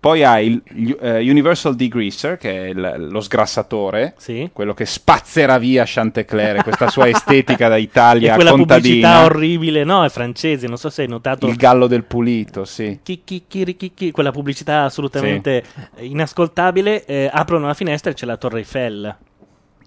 Poi 0.00 0.22
hai 0.22 0.62
il 0.74 0.96
eh, 1.00 1.28
Universal 1.28 1.74
Degreaser, 1.74 2.36
che 2.36 2.50
è 2.50 2.68
il- 2.68 3.06
lo 3.10 3.20
sgrassatore, 3.20 4.14
Sì. 4.16 4.48
quello 4.52 4.72
che 4.72 4.86
spazzerà 4.86 5.58
via 5.58 5.82
Chantecler, 5.84 6.62
questa 6.62 6.88
sua 6.88 7.08
estetica 7.10 7.66
da 7.68 7.74
E 7.76 7.80
Italia 7.80 8.34
quella 8.34 8.52
pubblicità 8.52 9.08
contadina. 9.08 9.24
orribile, 9.24 9.82
no, 9.82 10.04
è 10.04 10.08
francese, 10.08 10.68
non 10.68 10.76
so 10.76 10.88
se 10.88 11.02
hai 11.02 11.08
notato. 11.08 11.48
Il 11.48 11.56
gallo 11.56 11.88
del 11.88 12.04
pulito, 12.04 12.64
sì. 12.64 13.00
Chi, 13.02 13.22
chi, 13.24 13.44
chi, 13.48 14.10
quella 14.12 14.30
pubblicità 14.30 14.84
assolutamente 14.84 15.64
inascoltabile. 15.98 17.04
eh, 17.04 17.28
aprono 17.32 17.66
la 17.66 17.74
finestra 17.74 18.10
e 18.10 18.14
c'è 18.14 18.26
la 18.26 18.36
Torre 18.36 18.58
Eiffel. 18.58 19.16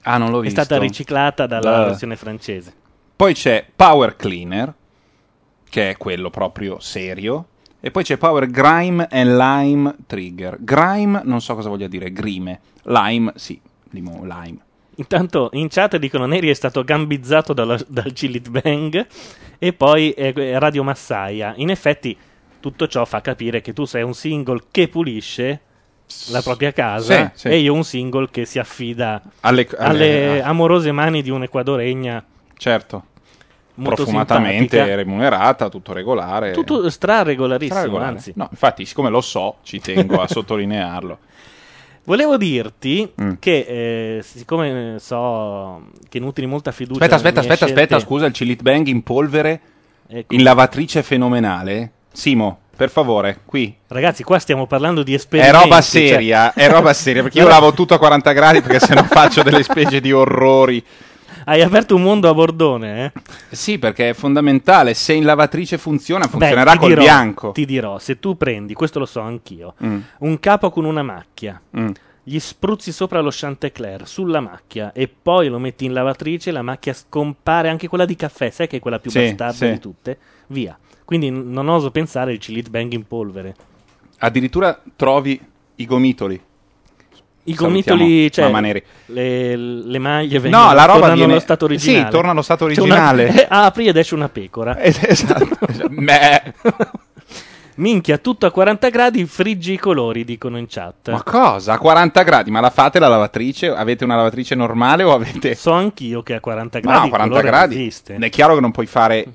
Ah, 0.04 0.18
non 0.18 0.32
l'ho 0.32 0.40
È 0.40 0.44
visto. 0.44 0.62
stata 0.62 0.80
riciclata 0.82 1.46
dalla 1.46 1.72
La- 1.80 1.86
versione 1.86 2.16
francese. 2.16 2.74
Poi 3.16 3.34
c'è 3.34 3.66
Power 3.76 4.16
Cleaner, 4.16 4.74
che 5.70 5.92
è 5.92 5.98
quello 5.98 6.30
proprio 6.30 6.80
serio, 6.80 7.46
E 7.84 7.90
poi 7.92 8.04
c'è 8.04 8.18
Power 8.18 8.46
Grime 8.48 9.08
and 9.10 9.36
Lime 9.38 9.96
Trigger. 10.06 10.58
Grime 10.60 11.22
non 11.26 11.42
so 11.42 11.56
cosa 11.56 11.70
voglia 11.70 11.88
dire, 11.88 12.12
grime. 12.12 12.60
Lime, 12.84 13.34
sì, 13.36 13.60
limo, 13.90 14.20
lime. 14.24 14.58
Intanto 14.96 15.50
in 15.54 15.68
chat 15.70 15.98
dicono 15.98 16.26
Neri 16.28 16.50
è 16.50 16.54
stato 16.54 16.84
gambizzato 16.84 17.54
dalla- 17.54 17.80
dal 17.88 18.14
Cilit 18.14 18.50
Bang 18.50 19.08
e 19.58 19.74
poi 19.74 20.12
eh, 20.12 20.60
Radio 20.60 20.84
Massaia. 20.84 21.54
In 21.58 21.70
effetti 21.72 22.16
tutto 22.60 22.88
ciò 22.88 23.04
fa 23.06 23.22
capire 23.22 23.62
che 23.62 23.74
tu 23.74 23.86
sei 23.86 24.04
un 24.04 24.14
single 24.14 24.62
che 24.70 24.88
pulisce 24.88 25.62
la 26.30 26.42
propria 26.44 26.72
casa 26.74 27.32
Sì, 27.34 27.40
sì. 27.40 27.48
e 27.48 27.58
io 27.60 27.74
un 27.74 27.84
single 27.84 28.28
che 28.30 28.46
si 28.46 28.60
affida 28.60 29.22
Alle, 29.40 29.68
alle 29.78 30.28
alle- 30.34 30.42
amorose 30.44 30.92
mani 30.92 31.22
di 31.24 31.30
un'equadoregna 31.32 32.24
certo, 32.58 33.06
profumatamente 33.82 34.96
remunerata, 34.96 35.70
tutto 35.70 35.94
regolare. 35.94 36.52
Tutto 36.52 36.90
straregolarissimo, 36.90 37.80
Straregolare. 37.80 38.12
anzi. 38.12 38.34
No, 38.36 38.48
infatti, 38.52 38.86
siccome 38.86 39.10
lo 39.10 39.22
so, 39.22 39.58
ci 39.64 39.80
tengo 39.80 40.22
a 40.22 40.28
sottolinearlo. 40.30 41.18
Volevo 42.04 42.36
dirti 42.38 43.12
Mm. 43.22 43.34
che, 43.40 44.18
eh, 44.18 44.24
siccome 44.24 44.96
so 45.00 45.84
che 46.10 46.20
nutri 46.20 46.46
molta 46.48 46.72
fiducia 46.72 46.96
Aspetta, 47.04 47.16
aspetta, 47.16 47.40
aspetta, 47.42 47.66
aspetta, 47.66 48.00
scusa, 48.00 48.26
il 48.26 48.34
Cilit 48.34 48.62
Bang 48.64 48.88
in 48.88 49.04
polvere, 49.04 49.60
Ecco. 50.08 50.34
in 50.34 50.42
lavatrice 50.44 51.04
fenomenale. 51.04 51.92
Simo, 52.12 52.58
per 52.76 52.90
favore, 52.90 53.42
qui. 53.46 53.74
Ragazzi, 53.88 54.24
qua 54.24 54.40
stiamo 54.40 54.66
parlando 54.66 55.04
di 55.04 55.12
È 55.14 55.16
esperimenti. 55.16 55.56
roba 55.58 55.76
cioè- 55.76 55.84
seria, 55.84 56.54
è 56.54 56.68
roba 56.70 56.92
seria, 56.94 57.22
perché 57.22 57.38
io 57.38 57.48
lavo 57.48 57.72
tutto 57.74 57.94
a 57.94 58.00
40 58.00 58.32
gradi 58.34 58.62
perché 58.62 58.80
se 58.80 58.96
no 58.96 59.04
faccio 59.10 59.44
delle 59.44 59.62
specie 59.64 60.02
di 60.02 60.12
orrori. 60.12 60.84
Hai 61.46 61.62
aperto 61.62 61.96
un 61.96 62.02
mondo 62.04 62.30
a 62.30 62.34
bordone, 62.34 63.06
eh? 63.06 63.22
Sì, 63.56 63.80
perché 63.80 64.10
è 64.10 64.14
fondamentale, 64.14 64.94
se 64.94 65.14
in 65.14 65.24
lavatrice 65.26 65.78
funziona, 65.78 66.26
Beh, 66.26 66.32
funzionerà 66.32 66.72
ti 66.74 66.78
col 66.78 66.90
dirò- 66.90 67.02
bianco. 67.02 67.52
Ti 67.52 67.66
dirò, 67.66 67.98
se 68.00 68.20
tu 68.20 68.38
prendi, 68.38 68.74
questo 68.74 69.00
lo 69.00 69.06
so 69.06 69.22
anch'io, 69.22 69.74
Mm, 69.84 70.00
un 70.20 70.40
capo 70.40 70.70
con 70.70 70.86
una 70.86 71.02
macchia, 71.04 71.60
mm. 71.78 71.90
gli 72.24 72.38
spruzzi 72.40 72.92
sopra 72.92 73.20
lo 73.22 73.30
Chantecler 73.32 74.08
sulla 74.08 74.40
macchia 74.40 74.92
e 74.94 75.08
poi 75.08 75.48
lo 75.48 75.58
metti 75.60 75.86
in 75.86 75.94
lavatrice, 75.94 76.52
la 76.52 76.62
macchia 76.62 76.94
scompare, 76.94 77.70
anche 77.70 77.88
quella 77.88 78.06
di 78.06 78.16
caffè, 78.16 78.50
sai 78.52 78.68
che 78.68 78.78
è 78.78 78.80
quella 78.80 79.00
più 79.00 79.10
Sì, 79.10 79.20
bastarda 79.20 79.54
sì. 79.54 79.72
di 79.72 79.80
tutte? 79.80 80.18
Via. 80.48 80.78
Quindi 81.04 81.30
non 81.30 81.68
oso 81.68 81.92
pensare 81.92 82.32
il 82.34 82.40
Cilit 82.40 82.70
Bang 82.70 82.92
in 82.94 83.06
polvere. 83.08 83.56
Addirittura 84.20 84.80
trovi 84.96 85.40
i 85.76 85.86
gomitoli. 85.86 86.40
I 87.44 87.56
gomitoli, 87.56 88.32
cioè, 88.32 88.52
le, 89.08 89.56
le 89.56 89.98
maglie 90.00 90.40
vengono, 90.40 90.66
No, 90.68 90.74
la 90.74 90.86
roba 90.86 90.92
tornano 91.00 91.16
viene- 91.16 91.32
allo 91.34 91.42
stato 91.42 91.66
originale. 91.66 92.06
Sì, 92.06 92.12
torna 92.12 92.32
allo 92.32 92.42
stato 92.44 92.66
C'è 92.68 92.80
una- 92.82 93.10
originale. 93.12 93.46
apri 93.50 93.88
ed 93.88 93.98
esce 93.98 94.14
una 94.16 94.30
pecora. 94.30 94.78
Eh, 94.78 94.96
esatto. 95.02 95.48
Minchia, 97.76 98.18
tutto 98.20 98.46
a 98.46 98.52
40 98.52 98.90
gradi, 98.90 99.26
friggi 99.26 99.74
i 99.74 99.78
colori, 99.78 100.24
dicono 100.24 100.58
in 100.60 100.66
chat. 100.68 101.10
Ma 101.10 101.24
cosa? 101.24 101.74
A 101.74 101.78
40 101.80 102.22
gradi? 102.22 102.52
Ma 102.52 102.60
la 102.60 102.70
fate 102.70 103.00
la 103.00 103.08
lavatrice? 103.08 103.70
Avete 103.70 104.04
una 104.04 104.16
lavatrice 104.18 104.54
normale 104.56 105.04
o 105.04 105.14
avete... 105.14 105.56
So 105.56 105.72
anch'io 105.72 106.22
che 106.22 106.36
a 106.36 106.40
40 106.40 106.80
gradi 106.80 106.98
No, 107.00 107.04
il 107.06 107.10
40 107.10 107.34
colore 107.36 107.50
gradi. 107.50 107.76
esiste. 107.76 108.16
È 108.18 108.30
chiaro 108.30 108.54
che 108.56 108.60
non 108.62 108.72
puoi 108.72 108.86
fare 108.86 109.26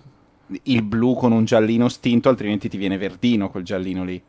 il 0.65 0.83
blu 0.83 1.15
con 1.17 1.33
un 1.33 1.45
giallino 1.45 1.89
stinto, 1.89 2.29
altrimenti 2.29 2.69
ti 2.69 2.77
viene 2.77 2.99
verdino 2.99 3.49
quel 3.51 3.65
giallino 3.65 4.05
lì. 4.05 4.23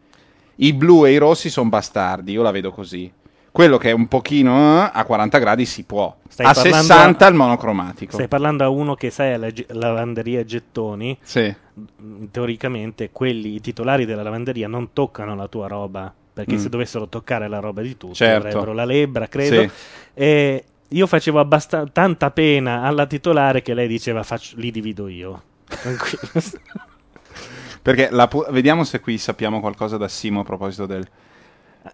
I 0.60 0.74
blu 0.74 1.06
e 1.06 1.12
i 1.12 1.18
rossi 1.18 1.50
sono 1.52 1.70
bastardi, 1.70 2.32
io 2.32 2.42
la 2.42 2.50
vedo 2.50 2.72
così. 2.72 3.12
Quello 3.58 3.78
che 3.80 3.90
è 3.90 3.92
un 3.92 4.08
pochino 4.08 4.84
eh, 4.86 4.92
a 4.94 5.04
40 5.04 5.40
gradi 5.40 5.66
si 5.66 5.84
può. 5.84 6.16
Stai 6.30 6.46
a 6.46 6.52
parlando- 6.54 6.78
60 6.78 7.28
il 7.28 7.34
monocromatico. 7.34 8.14
Stai 8.14 8.28
parlando 8.28 8.64
a 8.64 8.70
uno 8.70 8.94
che 8.94 9.10
sai 9.10 9.34
alla 9.34 9.50
lavanderia 9.70 10.46
gettoni, 10.46 11.18
Sì. 11.24 11.52
mh, 11.74 12.26
teoricamente 12.30 13.10
quelli, 13.12 13.56
i 13.56 13.60
titolari 13.62 14.06
della 14.06 14.22
lavanderia 14.22 14.68
non 14.68 14.94
toccano 14.94 15.34
la 15.36 15.48
tua 15.48 15.66
roba, 15.68 16.14
perché 16.34 16.54
Mm. 16.54 16.60
se 16.60 16.70
dovessero 16.70 17.08
toccare 17.08 17.48
la 17.48 17.58
roba 17.58 17.82
di 17.82 17.98
tutti 17.98 18.14
Certo. 18.14 18.46
avrebbero 18.48 18.74
la 18.74 18.86
lebbra, 18.86 19.28
credo. 19.28 19.62
Sì. 19.62 19.70
E 20.14 20.64
io 20.90 21.08
facevo 21.08 21.40
abbasta- 21.40 21.88
tanta 21.92 22.30
pena 22.30 22.84
alla 22.84 23.08
titolare 23.08 23.64
che 23.64 23.74
lei 23.74 23.88
diceva 23.88 24.22
"Faccio- 24.22 24.56
li 24.60 24.70
divido 24.70 25.08
io. 25.08 25.42
Tranquillo. 25.66 26.30
Perché 27.82 28.10
pu- 28.30 28.46
vediamo 28.52 28.84
se 28.84 29.00
qui 29.00 29.18
sappiamo 29.18 29.60
qualcosa 29.60 29.98
da 29.98 30.08
Simo 30.08 30.42
a 30.42 30.44
proposito 30.44 30.86
del... 30.86 31.08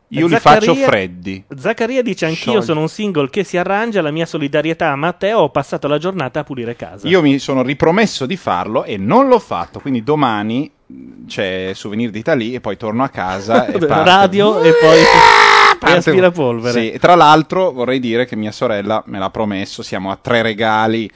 Io 0.10 0.28
li 0.28 0.34
Zaccaria- 0.34 0.74
faccio 0.74 0.86
freddi. 0.88 1.44
Zaccaria 1.58 2.02
dice 2.02 2.26
anch'io 2.26 2.52
Sciogli. 2.52 2.64
sono 2.64 2.80
un 2.82 2.90
single 2.90 3.30
che 3.30 3.44
si 3.44 3.58
arrangia, 3.58 4.02
la 4.02 4.12
mia 4.12 4.26
solidarietà 4.26 4.92
a 4.92 4.96
Matteo, 4.96 5.40
ho 5.40 5.50
passato 5.50 5.88
la 5.88 5.98
giornata 5.98 6.42
a 6.42 6.44
pulire 6.44 6.76
casa. 6.76 7.08
Io 7.08 7.22
mi 7.22 7.40
sono 7.40 7.62
ripromesso 7.64 8.26
di 8.26 8.38
farlo 8.38 8.84
e 8.84 8.98
non 8.98 9.28
l'ho 9.28 9.40
fatto, 9.40 9.80
quindi 9.80 10.04
domani 10.04 10.70
mh, 10.86 11.26
c'è 11.28 11.72
Souvenir 11.74 12.10
d'Italia 12.10 12.56
e 12.58 12.62
poi 12.62 12.78
torno 12.78 13.04
a 13.04 13.10
casa 13.10 13.66
e 13.72 13.78
parte. 13.80 14.10
Radio 14.10 14.62
e 14.62 14.72
poi 14.74 15.00
Parte- 15.80 15.98
aspirapolvere. 15.98 16.80
Sì, 16.92 16.98
tra 17.00 17.16
l'altro 17.16 17.72
vorrei 17.72 18.00
dire 18.00 18.26
che 18.26 18.36
mia 18.38 18.52
sorella 18.52 19.04
me 19.08 19.20
l'ha 19.20 19.30
promesso, 19.30 19.84
siamo 19.84 20.12
a 20.12 20.18
tre 20.22 20.42
regali 20.42 21.10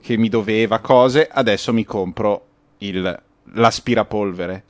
che 0.00 0.16
mi 0.16 0.28
doveva, 0.28 0.78
cose, 0.80 1.28
adesso 1.30 1.72
mi 1.72 1.84
compro 1.84 2.46
il, 2.78 3.20
l'aspirapolvere. 3.54 4.64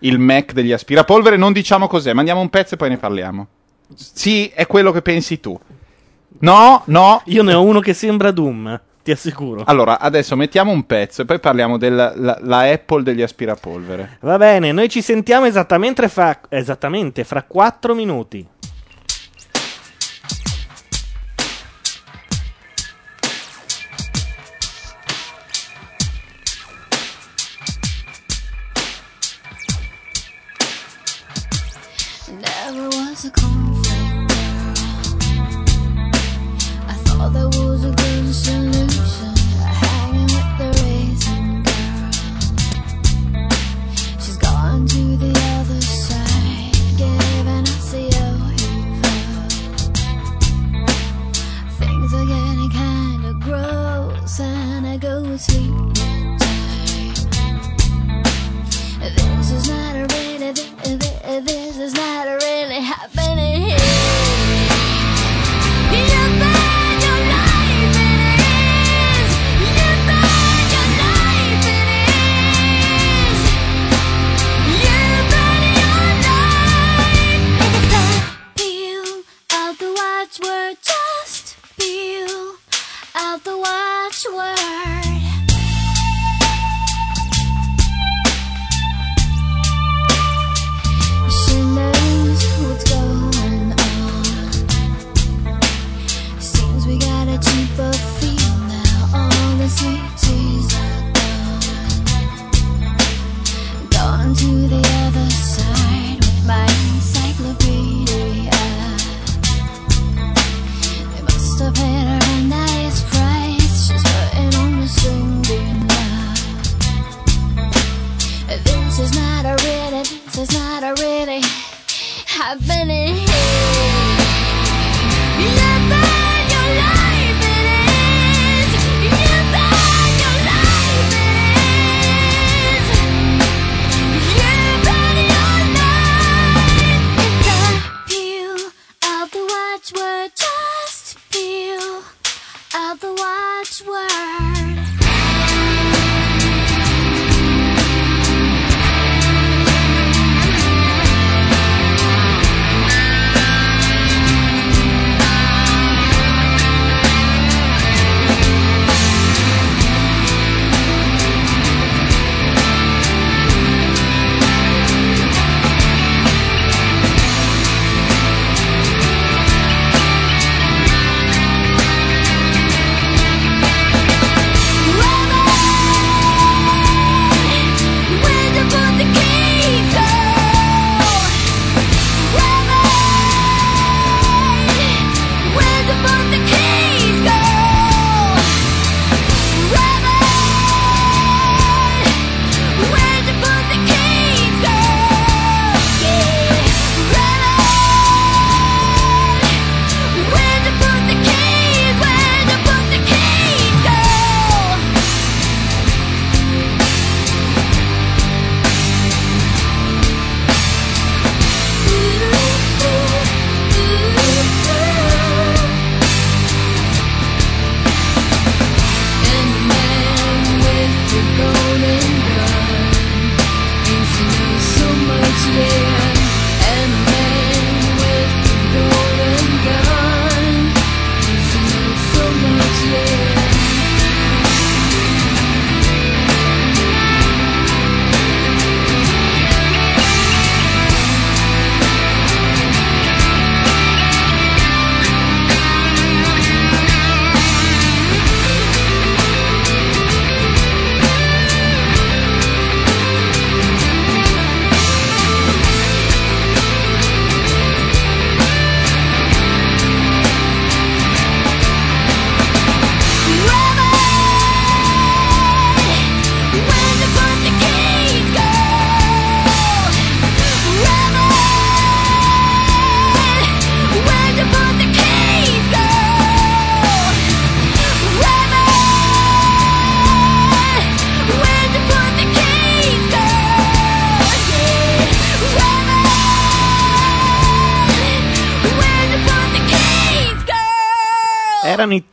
Il 0.00 0.18
Mac 0.18 0.52
degli 0.52 0.72
aspirapolvere, 0.72 1.36
non 1.36 1.52
diciamo 1.52 1.86
cos'è, 1.86 2.12
mandiamo 2.12 2.40
un 2.40 2.50
pezzo 2.50 2.74
e 2.74 2.76
poi 2.76 2.90
ne 2.90 2.96
parliamo. 2.96 3.46
Sì, 3.94 4.48
è 4.48 4.66
quello 4.66 4.92
che 4.92 5.02
pensi 5.02 5.40
tu. 5.40 5.58
No, 6.40 6.82
no. 6.86 7.22
Io 7.26 7.42
ne 7.42 7.54
ho 7.54 7.62
uno 7.62 7.80
che 7.80 7.92
sembra 7.92 8.30
Doom, 8.30 8.80
ti 9.02 9.10
assicuro. 9.10 9.62
Allora, 9.66 9.98
adesso 9.98 10.36
mettiamo 10.36 10.70
un 10.70 10.86
pezzo 10.86 11.22
e 11.22 11.24
poi 11.24 11.38
parliamo 11.38 11.76
della 11.76 12.12
la, 12.16 12.38
la 12.40 12.60
Apple 12.60 13.02
degli 13.02 13.22
aspirapolvere. 13.22 14.18
Va 14.20 14.38
bene, 14.38 14.72
noi 14.72 14.88
ci 14.88 15.02
sentiamo 15.02 15.46
esattamente 15.46 16.08
fra, 16.08 16.40
esattamente 16.48 17.24
fra 17.24 17.42
4 17.42 17.94
minuti. 17.94 18.46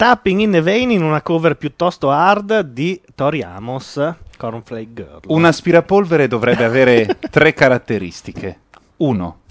Tapping 0.08 0.40
in 0.40 0.52
the 0.52 0.62
Vein 0.62 0.92
in 0.92 1.04
una 1.04 1.22
cover 1.22 1.58
piuttosto 1.58 2.10
hard 2.10 2.62
di 2.62 3.02
Tori 3.14 3.42
Amos, 3.42 4.00
Cornflake 4.38 4.94
Girl. 4.94 5.20
Un 5.28 5.44
aspirapolvere 5.44 6.30
dovrebbe 6.30 6.64
avere 6.64 7.20
tre 7.30 7.52
caratteristiche. 7.52 8.60
Uno, 8.96 9.42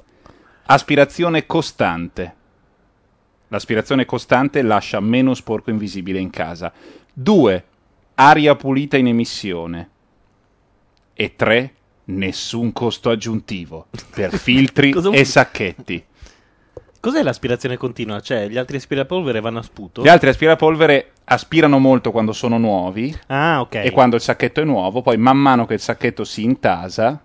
aspirazione 0.65 1.45
costante. 1.45 2.35
L'aspirazione 3.49 4.07
costante 4.07 4.63
lascia 4.63 4.99
meno 4.99 5.35
sporco 5.35 5.69
invisibile 5.69 6.21
in 6.21 6.31
casa. 6.31 6.73
Due, 7.13 7.65
aria 8.15 8.57
pulita 8.57 8.97
in 8.97 9.09
emissione. 9.09 9.91
E 11.13 11.37
tre, 11.37 11.75
nessun 12.05 12.73
costo 12.73 13.11
aggiuntivo 13.11 13.89
per 14.09 14.33
filtri 14.41 14.95
e 15.13 15.23
sacchetti. 15.27 16.03
Cos'è 17.07 17.23
l'aspirazione 17.23 17.77
continua? 17.77 18.19
Cioè, 18.19 18.49
gli 18.49 18.57
altri 18.59 18.79
aspirapolvere 18.79 19.39
vanno 19.39 19.61
a 19.61 19.63
sputo? 19.63 20.03
Gli 20.03 20.09
altri 20.09 20.29
aspirapolvere 20.29 21.13
aspirano 21.27 21.79
molto 21.79 22.11
quando 22.11 22.33
sono 22.33 22.59
nuovi 22.59 23.17
Ah, 23.29 23.61
ok. 23.61 23.77
e 23.77 23.93
quando 23.93 24.17
il 24.17 24.23
sacchetto 24.23 24.61
è 24.61 24.65
nuovo, 24.65 25.03
poi 25.03 25.17
man 25.17 25.37
mano 25.39 25.67
che 25.67 25.75
il 25.75 25.81
sacchetto 25.81 26.25
si 26.25 26.43
intasa, 26.43 27.21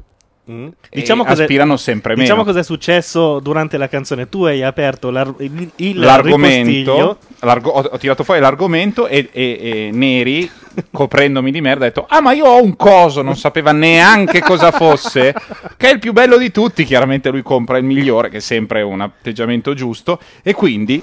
Mm. 0.50 0.68
e 0.90 1.04
cos'è- 1.04 1.42
aspirano 1.44 1.78
sempre 1.78 2.14
meno. 2.14 2.24
Diciamo 2.24 2.44
cos'è 2.44 2.64
successo 2.64 3.40
durante 3.40 3.78
la 3.78 3.88
canzone. 3.88 4.28
Tu 4.28 4.44
hai 4.46 4.64
aperto 4.64 5.12
l'ar- 5.12 5.36
il, 5.38 5.70
il 5.76 6.00
l'argomento, 6.00 7.20
ho 7.42 7.98
tirato 7.98 8.24
fuori 8.24 8.40
l'argomento 8.42 9.08
e, 9.08 9.30
e- 9.32 9.60
e 9.62 9.90
Neri, 9.94 10.50
coprendomi 10.92 11.52
di 11.52 11.62
merda, 11.62 11.86
ha 11.86 11.88
detto: 11.90 12.06
Ah, 12.10 12.22
ma 12.22 12.34
io 12.34 12.46
ho 12.46 12.62
un 12.62 12.76
coso, 12.76 13.22
non 13.22 13.36
sapeva 13.38 13.72
neanche 13.72 14.42
cosa 14.42 14.72
fosse, 14.72 15.34
che 15.78 15.90
è 15.90 15.94
il 15.94 16.00
più 16.00 16.12
bello 16.12 16.38
di 16.38 16.50
tutti. 16.52 16.86
Chiaramente 16.86 17.30
lui 17.30 17.44
compra 17.44 17.78
il 17.78 17.84
migliore, 17.84 18.30
che 18.30 18.38
è 18.38 18.42
sempre 18.42 18.82
un 18.82 19.02
atteggiamento 19.02 19.74
giusto, 19.76 20.20
e 20.42 20.54
quindi. 20.54 21.02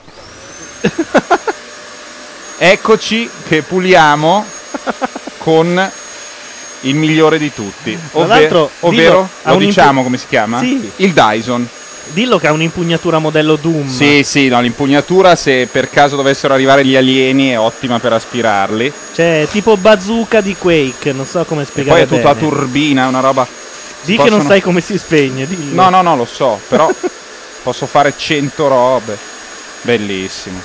Eccoci 2.61 3.31
che 3.47 3.63
puliamo 3.63 4.45
con 5.39 5.91
il 6.83 6.95
migliore 6.95 7.39
di 7.39 7.53
tutti, 7.53 7.99
ovve- 8.13 8.47
ovvero, 8.47 8.71
dillo, 8.91 9.29
lo 9.43 9.57
diciamo 9.57 10.03
come 10.03 10.17
si 10.17 10.27
chiama? 10.29 10.59
Sì. 10.61 10.91
Il 10.97 11.13
Dyson. 11.13 11.69
Dillo 12.11 12.39
che 12.39 12.47
ha 12.47 12.53
un'impugnatura 12.53 13.19
modello 13.19 13.57
Doom. 13.57 13.87
Sì, 13.87 14.23
sì, 14.25 14.49
no, 14.49 14.61
l'impugnatura 14.63 15.37
se 15.37 15.69
per 15.71 15.91
caso 15.91 16.17
dovessero 16.17 16.55
arrivare 16.55 16.83
gli 16.85 16.97
alieni 16.97 17.51
è 17.51 17.59
ottima 17.59 17.99
per 17.99 18.15
aspirarli. 18.15 18.91
Cioè, 19.13 19.47
tipo 19.51 19.77
bazooka 19.77 20.41
di 20.41 20.57
Quake. 20.57 21.13
Non 21.13 21.27
so 21.27 21.45
come 21.45 21.63
E 21.63 21.67
spiegare. 21.67 22.07
poi 22.07 22.17
è 22.17 22.17
tutto 22.19 22.31
a 22.31 22.35
bene. 22.35 22.49
turbina, 22.49 23.05
è 23.05 23.09
una 23.09 23.21
roba... 23.21 23.47
Di 24.01 24.13
che 24.13 24.17
possono- 24.23 24.37
non 24.39 24.47
sai 24.47 24.63
come 24.63 24.81
si 24.81 24.97
spegne. 24.97 25.47
dillo. 25.47 25.83
No, 25.83 25.91
no, 25.91 26.01
no, 26.01 26.17
lo 26.17 26.25
so, 26.25 26.59
però 26.69 26.89
posso 27.63 27.85
fare 27.85 28.15
100 28.17 28.69
robe. 28.69 29.19
Bellissimo. 29.83 30.63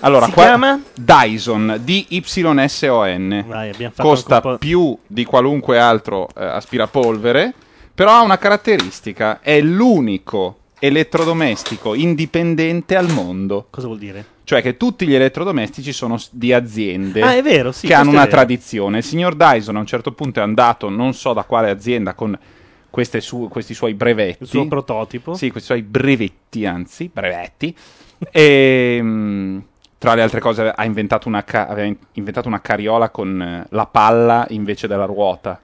Allora, 0.00 0.26
Si 0.26 0.32
qua 0.32 0.44
chiama? 0.44 0.80
Dyson, 0.94 1.78
D-Y-S-O-N. 1.82 3.44
Vai, 3.46 3.68
abbiamo 3.70 3.92
fatto 3.94 4.08
Costa 4.08 4.34
anche 4.36 4.46
un 4.46 4.52
po'- 4.54 4.58
più 4.58 4.98
di 5.06 5.24
qualunque 5.24 5.78
altro 5.78 6.28
eh, 6.36 6.44
aspirapolvere, 6.44 7.52
però 7.94 8.12
ha 8.12 8.22
una 8.22 8.38
caratteristica, 8.38 9.40
è 9.40 9.60
l'unico 9.60 10.56
elettrodomestico 10.78 11.94
indipendente 11.94 12.96
al 12.96 13.10
mondo. 13.12 13.66
Cosa 13.68 13.86
vuol 13.88 13.98
dire? 13.98 14.24
Cioè 14.44 14.62
che 14.62 14.76
tutti 14.78 15.06
gli 15.06 15.14
elettrodomestici 15.14 15.92
sono 15.92 16.16
s- 16.16 16.30
di 16.32 16.52
aziende 16.52 17.20
Ah, 17.20 17.36
è 17.36 17.42
vero, 17.42 17.70
sì. 17.70 17.86
che 17.86 17.92
hanno 17.94 18.06
è 18.08 18.12
una 18.12 18.20
vero. 18.24 18.30
tradizione. 18.32 18.98
Il 18.98 19.04
signor 19.04 19.34
Dyson 19.34 19.76
a 19.76 19.80
un 19.80 19.86
certo 19.86 20.12
punto 20.12 20.40
è 20.40 20.42
andato, 20.42 20.88
non 20.88 21.12
so 21.12 21.34
da 21.34 21.42
quale 21.44 21.68
azienda, 21.70 22.14
con 22.14 22.36
queste 22.88 23.20
su- 23.20 23.48
questi 23.50 23.74
suoi 23.74 23.92
brevetti. 23.94 24.42
Il 24.44 24.48
suo 24.48 24.66
prototipo. 24.66 25.34
Sì, 25.34 25.50
questi 25.50 25.68
suoi 25.68 25.82
brevetti, 25.82 26.64
anzi, 26.64 27.10
brevetti. 27.12 27.76
e 28.32 29.00
mh, 29.02 29.62
tra 30.00 30.14
le 30.14 30.22
altre 30.22 30.40
cose 30.40 30.66
ha 30.74 30.84
inventato 30.86 31.28
una, 31.28 31.44
ca- 31.44 31.66
aveva 31.68 31.86
in- 31.86 31.96
inventato 32.14 32.48
una 32.48 32.62
carriola 32.62 33.10
con 33.10 33.42
eh, 33.42 33.66
la 33.68 33.84
palla 33.84 34.46
invece 34.48 34.86
della 34.88 35.04
ruota. 35.04 35.60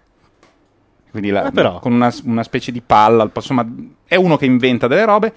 Quindi 1.11 1.31
la- 1.31 1.45
Ah, 1.51 1.79
con 1.79 1.93
una, 1.95 2.13
una 2.25 2.43
specie 2.43 2.71
di 2.71 2.83
palla. 2.83 3.31
Insomma, 3.35 3.67
è 4.05 4.17
uno 4.17 4.37
che 4.37 4.45
inventa 4.45 4.87
delle 4.89 5.07
robe. 5.07 5.33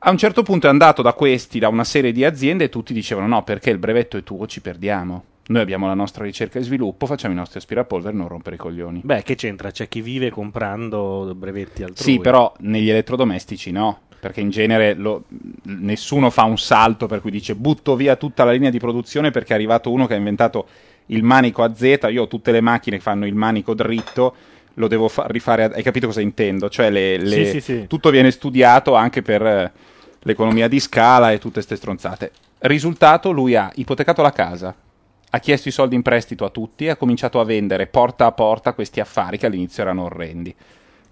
A 0.00 0.10
un 0.10 0.16
certo 0.18 0.42
punto 0.42 0.66
è 0.66 0.70
andato 0.70 1.00
da 1.00 1.12
questi, 1.12 1.60
da 1.60 1.68
una 1.68 1.84
serie 1.84 2.10
di 2.10 2.24
aziende, 2.24 2.64
e 2.64 2.68
tutti 2.68 2.92
dicevano: 2.92 3.28
No, 3.28 3.44
perché 3.44 3.70
il 3.70 3.78
brevetto 3.78 4.16
è 4.16 4.24
tuo, 4.24 4.48
ci 4.48 4.60
perdiamo. 4.60 5.24
Noi 5.46 5.62
abbiamo 5.62 5.86
la 5.86 5.94
nostra 5.94 6.24
ricerca 6.24 6.58
e 6.58 6.62
sviluppo, 6.62 7.06
facciamo 7.06 7.34
i 7.34 7.36
nostri 7.36 7.58
aspirapolvere, 7.60 8.16
non 8.16 8.26
rompere 8.26 8.56
i 8.56 8.58
coglioni. 8.58 9.00
Beh, 9.04 9.22
che 9.22 9.36
c'entra? 9.36 9.70
C'è 9.70 9.86
chi 9.86 10.00
vive 10.00 10.30
comprando 10.30 11.32
brevetti 11.36 11.84
altrui. 11.84 12.12
Sì, 12.14 12.18
però 12.18 12.52
negli 12.60 12.90
elettrodomestici 12.90 13.70
no, 13.70 14.00
perché 14.22 14.40
in 14.40 14.50
genere 14.50 14.94
lo- 14.94 15.24
nessuno 15.64 16.30
fa 16.30 16.44
un 16.44 16.56
salto 16.56 17.08
per 17.08 17.20
cui 17.20 17.32
dice 17.32 17.56
butto 17.56 17.96
via 17.96 18.14
tutta 18.14 18.44
la 18.44 18.52
linea 18.52 18.70
di 18.70 18.78
produzione 18.78 19.32
perché 19.32 19.50
è 19.50 19.56
arrivato 19.56 19.90
uno 19.90 20.06
che 20.06 20.14
ha 20.14 20.16
inventato 20.16 20.68
il 21.06 21.24
manico 21.24 21.64
a 21.64 21.74
Z, 21.74 22.06
io 22.08 22.22
ho 22.22 22.28
tutte 22.28 22.52
le 22.52 22.60
macchine 22.60 22.98
che 22.98 23.02
fanno 23.02 23.26
il 23.26 23.34
manico 23.34 23.74
dritto, 23.74 24.32
lo 24.74 24.86
devo 24.86 25.08
fa- 25.08 25.26
rifare, 25.26 25.64
a- 25.64 25.70
hai 25.74 25.82
capito 25.82 26.06
cosa 26.06 26.20
intendo? 26.20 26.68
Cioè 26.68 26.88
le- 26.88 27.16
le- 27.18 27.46
Sì, 27.46 27.46
sì, 27.46 27.60
sì. 27.60 27.86
tutto 27.88 28.10
viene 28.10 28.30
studiato 28.30 28.94
anche 28.94 29.22
per 29.22 29.42
eh, 29.44 29.72
l'economia 30.20 30.68
di 30.68 30.78
scala 30.78 31.32
e 31.32 31.40
tutte 31.40 31.60
ste 31.60 31.74
stronzate. 31.74 32.30
Risultato, 32.60 33.32
lui 33.32 33.56
ha 33.56 33.72
ipotecato 33.74 34.22
la 34.22 34.30
casa, 34.30 34.72
ha 35.30 35.38
chiesto 35.40 35.66
i 35.68 35.72
soldi 35.72 35.96
in 35.96 36.02
prestito 36.02 36.44
a 36.44 36.50
tutti 36.50 36.84
e 36.84 36.90
ha 36.90 36.96
cominciato 36.96 37.40
a 37.40 37.44
vendere 37.44 37.88
porta 37.88 38.26
a 38.26 38.30
porta 38.30 38.72
questi 38.72 39.00
affari 39.00 39.36
che 39.36 39.46
all'inizio 39.46 39.82
erano 39.82 40.04
orrendi 40.04 40.54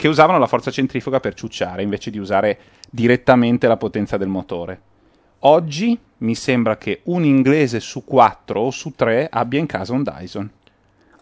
che 0.00 0.08
usavano 0.08 0.38
la 0.38 0.46
forza 0.46 0.70
centrifuga 0.70 1.20
per 1.20 1.34
ciucciare 1.34 1.82
invece 1.82 2.10
di 2.10 2.16
usare 2.16 2.58
direttamente 2.88 3.68
la 3.68 3.76
potenza 3.76 4.16
del 4.16 4.28
motore. 4.28 4.80
Oggi 5.40 5.98
mi 6.18 6.34
sembra 6.34 6.78
che 6.78 7.02
un 7.04 7.22
inglese 7.22 7.80
su 7.80 8.02
quattro 8.02 8.60
o 8.60 8.70
su 8.70 8.94
tre 8.96 9.28
abbia 9.30 9.58
in 9.60 9.66
casa 9.66 9.92
un 9.92 10.02
Dyson. 10.02 10.50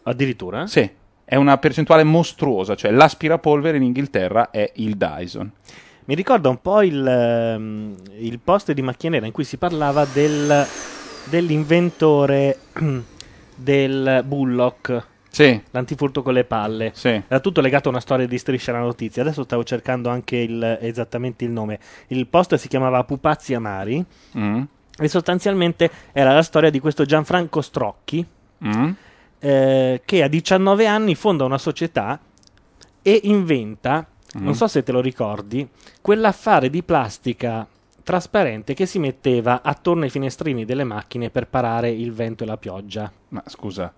Addirittura? 0.04 0.68
Sì, 0.68 0.88
è 1.24 1.34
una 1.34 1.58
percentuale 1.58 2.04
mostruosa, 2.04 2.76
cioè 2.76 2.92
l'aspirapolvere 2.92 3.78
in 3.78 3.82
Inghilterra 3.82 4.52
è 4.52 4.70
il 4.76 4.96
Dyson. 4.96 5.50
Mi 6.04 6.14
ricorda 6.14 6.48
un 6.48 6.60
po' 6.62 6.80
il, 6.82 7.04
ehm, 7.04 7.96
il 8.20 8.38
post 8.38 8.70
di 8.70 8.82
Macchia 8.82 9.10
Nera 9.10 9.26
in 9.26 9.32
cui 9.32 9.42
si 9.42 9.56
parlava 9.56 10.04
del, 10.04 10.64
dell'inventore 11.24 12.58
del 13.56 14.22
Bullock, 14.24 15.06
Sì, 15.30 15.60
l'antifurto 15.70 16.22
con 16.22 16.32
le 16.32 16.44
palle. 16.44 16.90
sì. 16.94 17.08
Era 17.08 17.40
tutto 17.40 17.60
legato 17.60 17.88
a 17.88 17.92
una 17.92 18.00
storia 18.00 18.26
di 18.26 18.38
striscia 18.38 18.72
la 18.72 18.78
notizia. 18.80 19.22
Adesso 19.22 19.44
stavo 19.44 19.62
cercando 19.64 20.08
anche 20.08 20.36
il- 20.36 20.78
esattamente 20.80 21.44
il 21.44 21.50
nome. 21.50 21.78
Il 22.08 22.26
post 22.26 22.54
si 22.56 22.66
chiamava 22.68 23.04
Pupazzi 23.04 23.54
Amari 23.54 24.04
Mm, 24.36 24.62
e 24.98 25.08
sostanzialmente 25.08 25.90
era 26.12 26.32
la 26.32 26.42
storia 26.42 26.70
di 26.70 26.80
questo 26.80 27.04
Gianfranco 27.04 27.60
Strocchi 27.60 28.24
mm, 28.64 28.90
eh, 29.40 30.02
che 30.04 30.22
a 30.22 30.28
19 30.28 30.86
anni 30.86 31.14
fonda 31.14 31.44
una 31.44 31.58
società 31.58 32.18
e 33.02 33.20
inventa, 33.24 34.06
Mm. 34.36 34.42
non 34.44 34.54
so 34.54 34.66
se 34.66 34.82
te 34.82 34.92
lo 34.92 35.00
ricordi, 35.00 35.66
quell'affare 36.02 36.68
di 36.68 36.82
plastica 36.82 37.66
trasparente 38.02 38.74
che 38.74 38.86
si 38.86 38.98
metteva 38.98 39.60
attorno 39.62 40.04
ai 40.04 40.10
finestrini 40.10 40.64
delle 40.64 40.84
macchine 40.84 41.30
per 41.30 41.46
parare 41.46 41.90
il 41.90 42.12
vento 42.12 42.42
e 42.44 42.46
la 42.46 42.56
pioggia. 42.56 43.10
Ma 43.28 43.42
scusa, 43.46 43.92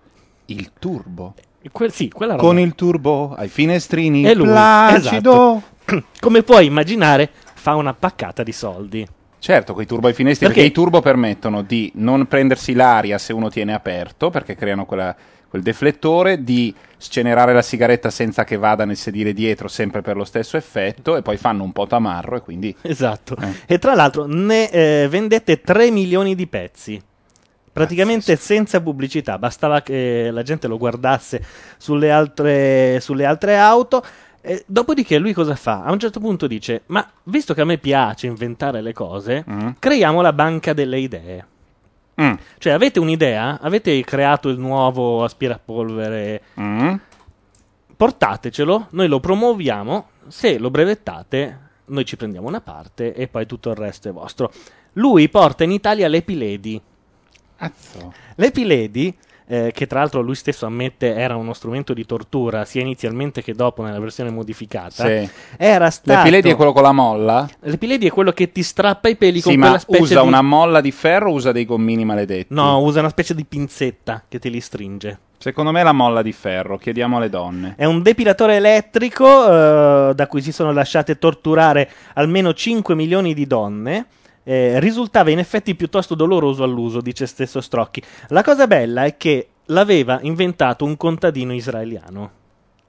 il 0.51 0.71
turbo? 0.79 1.33
Quel- 1.71 1.91
sì, 1.91 2.09
quella 2.09 2.33
roba. 2.33 2.43
Con 2.47 2.59
il 2.59 2.73
turbo 2.75 3.33
ai 3.35 3.47
finestrini 3.47 4.23
È 4.23 4.33
lui, 4.33 4.47
placido. 4.47 5.61
esatto. 5.85 6.03
Come 6.19 6.43
puoi 6.43 6.65
immaginare, 6.65 7.29
fa 7.53 7.75
una 7.75 7.93
paccata 7.93 8.43
di 8.43 8.51
soldi. 8.51 9.07
Certo, 9.37 9.73
quei 9.73 9.85
turbo 9.85 10.07
ai 10.07 10.13
finestri, 10.13 10.45
Perché? 10.47 10.61
perché? 10.61 10.79
i 10.79 10.83
turbo 10.83 11.01
permettono 11.01 11.61
di 11.63 11.91
non 11.95 12.27
prendersi 12.27 12.73
l'aria 12.73 13.17
se 13.17 13.33
uno 13.33 13.49
tiene 13.49 13.73
aperto, 13.73 14.29
perché 14.29 14.55
creano 14.55 14.85
quella- 14.85 15.15
quel 15.49 15.63
deflettore, 15.63 16.43
di 16.43 16.73
scenerare 16.97 17.51
la 17.53 17.61
sigaretta 17.61 18.09
senza 18.09 18.43
che 18.43 18.55
vada 18.57 18.85
nel 18.85 18.95
sedile 18.95 19.33
dietro, 19.33 19.67
sempre 19.67 20.01
per 20.01 20.15
lo 20.15 20.23
stesso 20.23 20.57
effetto, 20.57 21.17
e 21.17 21.21
poi 21.23 21.37
fanno 21.37 21.63
un 21.63 21.71
po' 21.73 21.87
tamarro 21.87 22.37
e 22.37 22.41
quindi... 22.41 22.73
Esatto. 22.83 23.35
Eh. 23.41 23.73
E 23.73 23.79
tra 23.79 23.93
l'altro 23.95 24.25
ne 24.27 24.69
eh, 24.69 25.07
vendette 25.09 25.59
3 25.61 25.91
milioni 25.91 26.35
di 26.35 26.47
pezzi. 26.47 27.01
Praticamente 27.73 28.35
senza 28.35 28.81
pubblicità, 28.81 29.37
bastava 29.37 29.81
che 29.81 30.29
la 30.31 30.43
gente 30.43 30.67
lo 30.67 30.77
guardasse 30.77 31.41
sulle 31.77 32.11
altre, 32.11 32.99
sulle 32.99 33.25
altre 33.25 33.57
auto. 33.57 34.03
E 34.41 34.63
dopodiché 34.65 35.17
lui 35.19 35.33
cosa 35.33 35.55
fa? 35.55 35.83
A 35.83 35.91
un 35.91 35.99
certo 35.99 36.19
punto 36.19 36.47
dice: 36.47 36.81
Ma 36.87 37.07
visto 37.23 37.53
che 37.53 37.61
a 37.61 37.65
me 37.65 37.77
piace 37.77 38.27
inventare 38.27 38.81
le 38.81 38.91
cose, 38.91 39.45
Mm. 39.49 39.69
creiamo 39.79 40.21
la 40.21 40.33
banca 40.33 40.73
delle 40.73 40.99
idee. 40.99 41.45
Mm, 42.21 42.33
Cioè, 42.57 42.73
avete 42.73 42.99
un'idea? 42.99 43.59
Avete 43.61 44.03
creato 44.03 44.49
il 44.49 44.59
nuovo 44.59 45.23
aspirapolvere? 45.23 46.41
mm. 46.59 46.93
Portatecelo, 47.95 48.87
noi 48.91 49.07
lo 49.07 49.19
promuoviamo. 49.19 50.07
Se 50.27 50.57
lo 50.57 50.69
brevettate, 50.71 51.59
noi 51.85 52.03
ci 52.05 52.17
prendiamo 52.17 52.47
una 52.47 52.61
parte 52.61 53.13
e 53.13 53.27
poi 53.27 53.45
tutto 53.45 53.69
il 53.69 53.75
resto 53.75 54.09
è 54.09 54.11
vostro. 54.11 54.51
Lui 54.93 55.29
porta 55.29 55.63
in 55.63 55.71
Italia 55.71 56.07
l'Epiledi. 56.07 56.81
Azzo. 57.61 58.13
L'Epiledi 58.35 59.15
eh, 59.47 59.71
che 59.73 59.85
tra 59.85 59.99
l'altro 59.99 60.21
lui 60.21 60.35
stesso 60.35 60.65
ammette 60.65 61.13
era 61.13 61.35
uno 61.35 61.51
strumento 61.53 61.93
di 61.93 62.05
tortura 62.05 62.63
sia 62.63 62.81
inizialmente 62.81 63.43
che 63.43 63.53
dopo 63.53 63.83
nella 63.83 63.99
versione 63.99 64.29
modificata, 64.29 65.05
Sì. 65.05 65.29
era 65.57 65.89
stato... 65.89 66.17
L'epiledi 66.17 66.49
è 66.51 66.55
quello 66.55 66.71
con 66.71 66.83
la 66.83 66.93
molla? 66.93 67.49
L'epiledi 67.61 68.07
è 68.07 68.11
quello 68.11 68.31
che 68.31 68.51
ti 68.53 68.63
strappa 68.63 69.09
i 69.09 69.17
peli 69.17 69.41
con 69.41 69.51
Sì, 69.51 69.57
quella 69.57 69.73
ma 69.73 69.79
specie 69.79 70.03
usa 70.03 70.21
di... 70.21 70.27
una 70.27 70.41
molla 70.41 70.79
di 70.79 70.91
ferro 70.91 71.31
o 71.31 71.33
usa 71.33 71.51
dei 71.51 71.65
gommini 71.65 72.05
maledetti? 72.05 72.53
No, 72.53 72.79
usa 72.79 72.99
una 73.01 73.09
specie 73.09 73.35
di 73.35 73.43
pinzetta 73.43 74.23
che 74.27 74.39
te 74.39 74.47
li 74.47 74.61
stringe. 74.61 75.19
Secondo 75.37 75.71
me 75.71 75.81
è 75.81 75.83
la 75.83 75.91
molla 75.91 76.21
di 76.21 76.31
ferro, 76.31 76.77
chiediamo 76.77 77.17
alle 77.17 77.29
donne. 77.29 77.73
È 77.75 77.83
un 77.85 78.01
depilatore 78.03 78.55
elettrico 78.57 79.25
eh, 80.09 80.13
da 80.15 80.27
cui 80.27 80.41
si 80.41 80.51
sono 80.51 80.71
lasciate 80.71 81.17
torturare 81.17 81.89
almeno 82.13 82.53
5 82.53 82.93
milioni 82.95 83.33
di 83.33 83.47
donne. 83.47 84.05
Eh, 84.43 84.79
risultava 84.79 85.29
in 85.29 85.39
effetti 85.39 85.75
piuttosto 85.75 86.15
doloroso 86.15 86.63
all'uso, 86.63 86.99
dice 87.01 87.25
stesso 87.27 87.61
Strocchi. 87.61 88.01
La 88.29 88.43
cosa 88.43 88.65
bella 88.67 89.03
è 89.05 89.15
che 89.17 89.47
l'aveva 89.65 90.19
inventato 90.23 90.83
un 90.85 90.97
contadino 90.97 91.53
israeliano. 91.53 92.31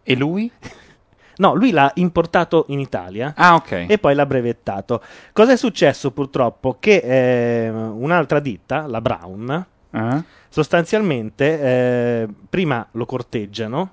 E 0.03 0.15
lui? 0.17 0.51
No, 1.35 1.55
lui 1.55 1.71
l'ha 1.71 1.91
importato 1.95 2.67
in 2.69 2.79
Italia 2.79 3.33
Ah, 3.35 3.55
ok. 3.55 3.87
e 3.89 3.99
poi 3.99 4.15
l'ha 4.15 4.27
brevettato. 4.27 5.03
Cosa 5.33 5.53
è 5.53 5.57
successo 5.57 6.11
purtroppo? 6.11 6.77
Che 6.79 6.97
eh, 6.97 7.71
un'altra 7.71 8.39
ditta, 8.39 8.87
la 8.87 9.01
Brown, 9.01 9.67
Eh? 9.91 10.23
sostanzialmente 10.51 11.61
eh, 11.61 12.29
prima 12.49 12.87
lo 12.93 13.07
corteggiano, 13.07 13.93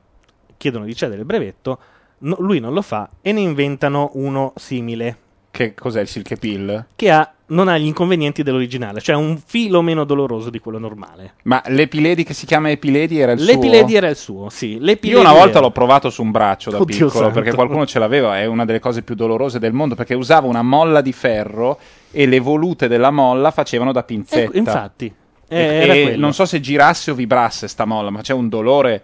chiedono 0.57 0.83
di 0.83 0.93
cedere 0.93 1.21
il 1.21 1.25
brevetto, 1.25 1.79
no- 2.19 2.35
lui 2.39 2.59
non 2.59 2.73
lo 2.73 2.81
fa 2.81 3.09
e 3.21 3.31
ne 3.31 3.39
inventano 3.39 4.11
uno 4.15 4.51
simile 4.57 5.17
Che 5.51 5.73
cos'è 5.73 6.01
il 6.01 6.07
silk 6.07 6.37
pill? 6.37 6.85
che 6.95 7.09
ha- 7.11 7.31
non 7.47 7.67
ha 7.67 7.77
gli 7.79 7.85
inconvenienti 7.87 8.43
dell'originale, 8.43 8.99
cioè 9.01 9.15
un 9.15 9.39
filo 9.43 9.81
meno 9.81 10.03
doloroso 10.03 10.51
di 10.51 10.59
quello 10.59 10.77
normale. 10.77 11.33
Ma 11.43 11.61
l'epiledi 11.67 12.23
che 12.23 12.35
si 12.35 12.45
chiama 12.45 12.69
epiledi 12.69 13.19
era 13.19 13.31
il 13.31 13.43
L'epiledi 13.43 13.89
suo? 13.89 13.97
era 13.97 14.07
il 14.09 14.15
suo, 14.15 14.49
sì. 14.49 14.73
Io 14.73 14.79
L'epiledi 14.81 15.19
una 15.19 15.31
volta 15.33 15.49
era- 15.57 15.61
l'ho 15.61 15.71
provato 15.71 16.11
su 16.11 16.21
un 16.21 16.29
braccio 16.29 16.69
da 16.69 16.79
Oddio 16.79 17.07
piccolo 17.07 17.23
santo. 17.25 17.39
perché 17.39 17.55
qualcuno 17.55 17.87
ce 17.87 17.97
l'aveva, 17.97 18.37
è 18.39 18.45
una 18.45 18.65
delle 18.65 18.79
cose 18.79 19.01
più 19.01 19.15
dolorose 19.15 19.57
del 19.57 19.73
mondo 19.73 19.95
perché 19.95 20.13
usava 20.13 20.45
una 20.45 20.61
molla 20.61 21.01
di 21.01 21.11
ferro 21.11 21.79
e 22.11 22.27
le 22.27 22.39
volute 22.39 22.87
della 22.87 23.09
molla 23.09 23.49
facevano 23.49 23.91
da 23.91 24.03
pinzetta. 24.03 24.41
Ecco, 24.49 24.57
infatti, 24.57 25.11
eh, 25.47 26.13
non 26.15 26.33
so 26.33 26.45
se 26.45 26.59
girasse 26.59 27.09
o 27.09 27.15
vibrasse 27.15 27.67
sta 27.67 27.85
molla, 27.85 28.11
ma 28.11 28.21
c'è 28.21 28.33
un 28.33 28.47
dolore 28.49 29.01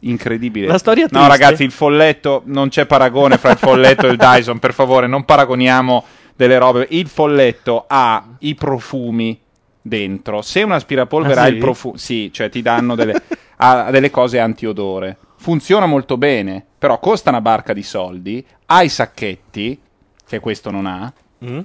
incredibile. 0.00 0.66
La 0.66 0.78
storia 0.78 1.06
No, 1.10 1.26
triste- 1.26 1.28
ragazzi, 1.28 1.62
il 1.64 1.70
folletto 1.72 2.42
non 2.46 2.68
c'è 2.68 2.86
paragone 2.86 3.38
fra 3.38 3.50
il 3.52 3.58
folletto 3.58 4.06
e 4.06 4.10
il 4.10 4.16
Dyson, 4.18 4.58
per 4.58 4.72
favore, 4.74 5.06
non 5.06 5.24
paragoniamo 5.24 6.04
delle 6.36 6.58
robe. 6.58 6.86
Il 6.90 7.08
folletto 7.08 7.84
ha 7.86 8.24
i 8.40 8.54
profumi 8.54 9.38
dentro. 9.82 10.42
Se 10.42 10.62
un 10.62 10.72
aspirapolvere 10.72 11.40
Ah, 11.40 11.44
ha 11.44 11.46
sì? 11.46 11.52
il 11.52 11.58
profumo, 11.58 11.96
sì, 11.96 12.30
cioè 12.32 12.48
ti 12.48 12.62
danno 12.62 12.94
delle, 12.94 13.20
ha 13.56 13.90
delle 13.90 14.10
cose 14.10 14.38
antiodore. 14.38 15.16
Funziona 15.36 15.86
molto 15.86 16.16
bene, 16.18 16.64
però 16.78 16.98
costa 16.98 17.30
una 17.30 17.40
barca 17.40 17.72
di 17.72 17.82
soldi. 17.82 18.44
Ha 18.66 18.82
i 18.82 18.88
sacchetti, 18.88 19.80
che 20.26 20.38
questo 20.40 20.70
non 20.70 20.86
ha 20.86 21.12
Mm? 21.44 21.58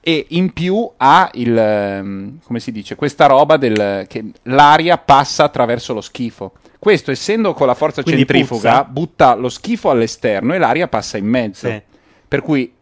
e 0.00 0.26
in 0.30 0.52
più 0.52 0.88
ha 0.96 1.30
il 1.34 1.56
ehm, 1.56 2.38
come 2.44 2.58
si 2.60 2.72
dice 2.72 2.94
questa 2.96 3.26
roba 3.26 3.56
del 3.56 4.04
che 4.08 4.24
l'aria 4.44 4.98
passa 4.98 5.44
attraverso 5.44 5.92
lo 5.94 6.00
schifo 6.00 6.52
questo 6.82 7.12
essendo 7.12 7.54
con 7.54 7.68
la 7.68 7.74
forza 7.74 8.02
Quindi 8.02 8.26
centrifuga 8.26 8.78
puzza? 8.80 8.84
butta 8.90 9.34
lo 9.36 9.48
schifo 9.48 9.90
all'esterno 9.90 10.52
e 10.52 10.58
l'aria 10.58 10.88
passa 10.88 11.16
in 11.16 11.26
mezzo 11.26 11.68
Sì. 11.68 11.80
per 12.26 12.42
cui 12.42 12.72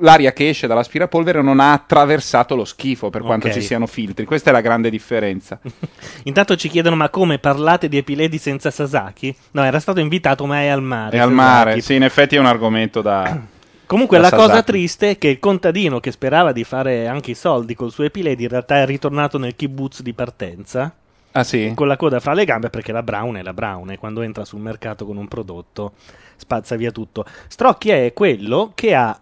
l'aria 0.00 0.34
che 0.34 0.50
esce 0.50 0.66
dall'aspirapolvere 0.66 1.40
non 1.40 1.58
ha 1.58 1.72
attraversato 1.72 2.54
lo 2.54 2.66
schifo 2.66 3.08
per 3.08 3.22
quanto 3.22 3.46
Ok. 3.46 3.54
ci 3.54 3.62
siano 3.62 3.86
filtri 3.86 4.26
questa 4.26 4.50
è 4.50 4.52
la 4.52 4.60
grande 4.60 4.90
differenza 4.90 5.58
Intanto 6.24 6.54
ci 6.56 6.68
chiedono: 6.68 6.96
ma 6.96 7.08
come 7.08 7.38
parlate 7.38 7.88
di 7.88 7.96
epiledi 7.96 8.36
senza 8.36 8.70
Sasaki? 8.70 9.34
No, 9.52 9.64
era 9.64 9.78
stato 9.80 10.00
invitato, 10.00 10.44
ma 10.44 10.60
è 10.60 10.66
al 10.66 10.82
mare. 10.82 11.16
è 11.16 11.20
al 11.20 11.30
Sasaki. 11.30 11.34
mare 11.34 11.80
sì 11.80 11.94
in 11.94 12.02
effetti 12.02 12.36
è 12.36 12.38
un 12.38 12.46
argomento 12.46 13.00
da 13.00 13.40
Comunque 13.86 14.18
da 14.18 14.28
la 14.28 14.36
cosa 14.36 14.62
triste 14.64 15.10
è 15.12 15.18
che 15.18 15.28
il 15.28 15.38
contadino 15.38 15.98
che 16.00 16.10
sperava 16.10 16.52
di 16.52 16.64
fare 16.64 17.06
anche 17.06 17.30
i 17.30 17.34
soldi 17.34 17.74
col 17.74 17.90
suo 17.92 18.04
epiledi 18.04 18.42
in 18.42 18.48
realtà 18.50 18.80
è 18.82 18.84
ritornato 18.84 19.38
nel 19.38 19.56
kibbutz 19.56 20.02
di 20.02 20.12
partenza 20.12 20.92
ah 21.38 21.44
sì 21.44 21.72
con 21.74 21.86
la 21.86 21.96
coda 21.96 22.20
fra 22.20 22.32
le 22.32 22.44
gambe 22.44 22.70
perché 22.70 22.92
la 22.92 23.02
Brown 23.02 23.36
è 23.36 23.42
la 23.42 23.52
Brown 23.52 23.90
e 23.90 23.98
quando 23.98 24.22
entra 24.22 24.44
sul 24.44 24.60
mercato 24.60 25.04
con 25.04 25.16
un 25.16 25.28
prodotto 25.28 25.92
spazza 26.36 26.76
via 26.76 26.90
tutto. 26.90 27.24
Strocchi 27.48 27.90
è 27.90 28.12
quello 28.12 28.72
che 28.74 28.94
ha 28.94 29.18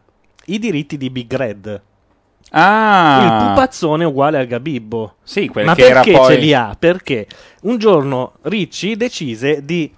i 0.46 0.59
diritti 0.59 0.96
di 0.96 1.11
Big 1.11 1.35
Red, 1.35 1.83
ah 2.50 3.22
il 3.22 3.48
pupazzone 3.48 4.05
uguale 4.05 4.38
al 4.38 4.46
Gabibbo. 4.46 5.16
sì 5.22 5.48
quel 5.48 5.64
Ma 5.64 5.74
che 5.74 5.87
era 5.87 6.03
perché 6.03 6.18
poi 6.18 6.35
ce 6.35 6.40
li 6.40 6.55
ha? 6.55 6.77
Perché 6.79 7.27
un 7.62 7.79
giorno 7.79 8.35
Ricci 8.42 8.96
decise 8.96 9.64
di 9.64 9.92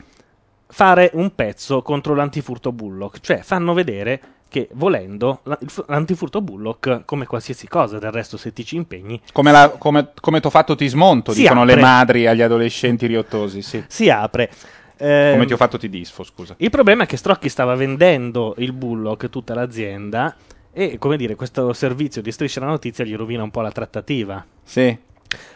fare 0.69 1.11
un 1.15 1.35
pezzo 1.35 1.83
contro 1.83 2.15
l'antifurto 2.15 2.73
Bullock, 2.73 3.21
cioè 3.21 3.39
fanno 3.39 3.73
vedere 3.73 4.21
che 4.49 4.69
volendo 4.73 5.41
l'antifurto 5.87 6.41
Bullock, 6.41 7.03
come 7.05 7.27
qualsiasi 7.27 7.69
cosa, 7.69 7.99
del 7.99 8.11
resto 8.13 8.37
se 8.37 8.53
ti 8.53 8.65
ci 8.65 8.77
impegni, 8.77 9.21
come, 9.33 9.51
la, 9.53 9.71
come, 9.77 10.11
come 10.21 10.41
t'ho 10.41 10.51
fatto 10.51 10.75
ti 10.75 10.87
smonto 10.87 11.33
dicono 11.33 11.65
le 11.65 11.73
apre. 11.73 11.83
madri 11.85 12.27
agli 12.27 12.43
adolescenti 12.43 13.07
riottosi 13.07 13.63
sì 13.63 13.85
si 13.89 14.09
apre. 14.09 14.51
Ehm, 14.99 15.33
Come 15.33 15.45
ti 15.47 15.53
ho 15.53 15.57
fatto 15.59 15.77
ti 15.79 15.91
disfo, 15.91 16.23
scusa. 16.23 16.55
Il 16.59 16.71
problema 16.71 17.03
è 17.03 17.07
che 17.07 17.17
Strocchi 17.19 17.49
stava 17.51 17.75
vendendo 17.75 18.55
il 18.59 18.73
Bullock, 18.73 19.29
tutta 19.29 19.55
l'azienda, 19.55 20.35
e 20.73 20.97
come 20.99 21.17
dire, 21.19 21.35
questo 21.35 21.73
servizio 21.75 22.23
di 22.23 22.33
striscia 22.33 22.61
la 22.61 22.67
notizia 22.67 23.05
gli 23.05 23.15
rovina 23.15 23.43
un 23.43 23.51
po' 23.51 23.61
la 23.61 23.71
trattativa. 23.73 24.43
Sì. 24.63 24.97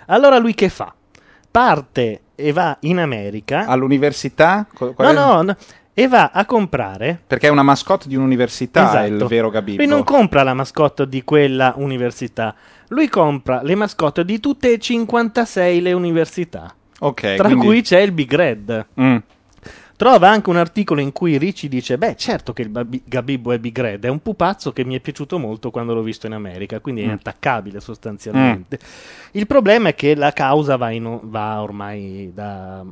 Allora 0.07 0.37
lui 0.39 0.55
che 0.55 0.69
fa? 0.69 0.93
Parte 1.51 2.21
e 2.35 2.53
va 2.53 2.77
in 2.81 2.99
America. 2.99 3.67
All'università? 3.67 4.67
No, 4.79 4.93
qual 4.93 5.09
è- 5.09 5.13
no, 5.15 5.43
no, 5.43 5.57
e 6.01 6.09
va 6.09 6.31
a 6.33 6.47
comprare. 6.47 7.21
Perché 7.27 7.49
è 7.49 7.51
una 7.51 7.63
mascotte 7.63 8.09
di 8.09 8.17
un'università, 8.17 9.03
è 9.03 9.07
il 9.07 9.15
Esatto. 9.15 9.29
vero 9.29 9.51
Gabibbo. 9.51 9.83
Lui 9.83 9.91
non 9.91 10.03
compra 10.03 10.43
la 10.43 10.55
mascotte 10.55 11.07
di 11.07 11.23
quella 11.25 11.75
università, 11.77 12.55
lui 12.89 13.09
compra 13.09 13.61
le 13.63 13.75
mascotte 13.75 14.25
di 14.25 14.41
tutte 14.41 14.73
e 14.73 14.79
56 14.79 15.83
le 15.83 15.93
università, 15.93 16.75
ok, 17.01 17.35
tra 17.35 17.45
quindi- 17.49 17.67
cui 17.67 17.83
c'è 17.83 18.01
il 18.01 18.13
Big 18.13 18.35
Red. 18.35 18.87
Mm. 18.99 19.17
Trova 20.01 20.31
anche 20.31 20.49
un 20.49 20.57
articolo 20.57 21.03
in 21.03 21.13
cui 21.13 21.37
Ricci 21.37 21.69
dice: 21.69 21.99
Beh, 21.99 22.17
certo 22.17 22.55
che 22.55 22.63
il 22.63 22.71
Babi- 22.71 23.03
Gabibbo 23.05 23.53
è 23.53 23.59
Big 23.59 23.79
Red, 23.79 24.07
è 24.07 24.09
un 24.09 24.23
pupazzo 24.23 24.73
che 24.73 24.83
mi 24.83 24.95
è 24.95 25.01
piaciuto 25.01 25.39
molto 25.39 25.71
quando 25.71 25.93
l'ho 25.93 26.01
visto 26.01 26.27
in 26.27 26.33
America, 26.33 26.81
quindi 26.81 27.03
è 27.03 27.05
Mm. 27.05 27.09
inattaccabile 27.09 27.81
sostanzialmente. 27.81 28.79
Il 29.33 29.47
problema 29.47 29.91
è 29.91 29.95
che 29.95 30.15
la 30.15 30.33
causa 30.33 30.77
va, 30.77 30.89
in- 30.89 31.21
va 31.25 31.61
ormai 31.61 32.31
da- 32.33 32.83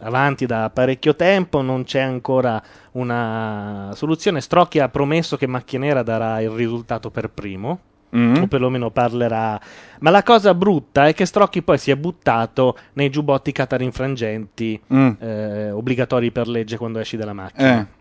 avanti 0.00 0.44
da 0.44 0.68
parecchio 0.68 1.16
tempo, 1.16 1.62
non 1.62 1.84
c'è 1.84 2.00
ancora 2.00 2.62
una 2.90 3.92
soluzione. 3.94 4.42
Strocchi 4.42 4.80
ha 4.80 4.90
promesso 4.90 5.38
che 5.38 5.46
Macchia 5.46 5.78
Nera 5.78 6.02
darà 6.02 6.42
il 6.42 6.50
risultato 6.50 7.10
per 7.10 7.30
primo. 7.30 7.78
Mm. 8.16 8.42
O 8.42 8.46
perlomeno 8.48 8.90
parlerà. 8.90 9.60
Ma 10.00 10.10
la 10.10 10.22
cosa 10.22 10.52
brutta 10.54 11.06
è 11.06 11.14
che 11.14 11.26
Strocchi 11.26 11.62
poi 11.62 11.78
si 11.78 11.90
è 11.90 11.96
buttato 11.96 12.76
nei 12.94 13.08
giubbotti 13.10 13.52
catarinfrangenti 13.52 14.80
Mm. 14.92 15.10
eh, 15.20 15.70
obbligatori 15.70 16.30
per 16.32 16.48
legge 16.48 16.76
quando 16.76 16.98
esci 16.98 17.16
dalla 17.16 17.32
macchina. 17.32 17.80
Eh. 17.80 17.98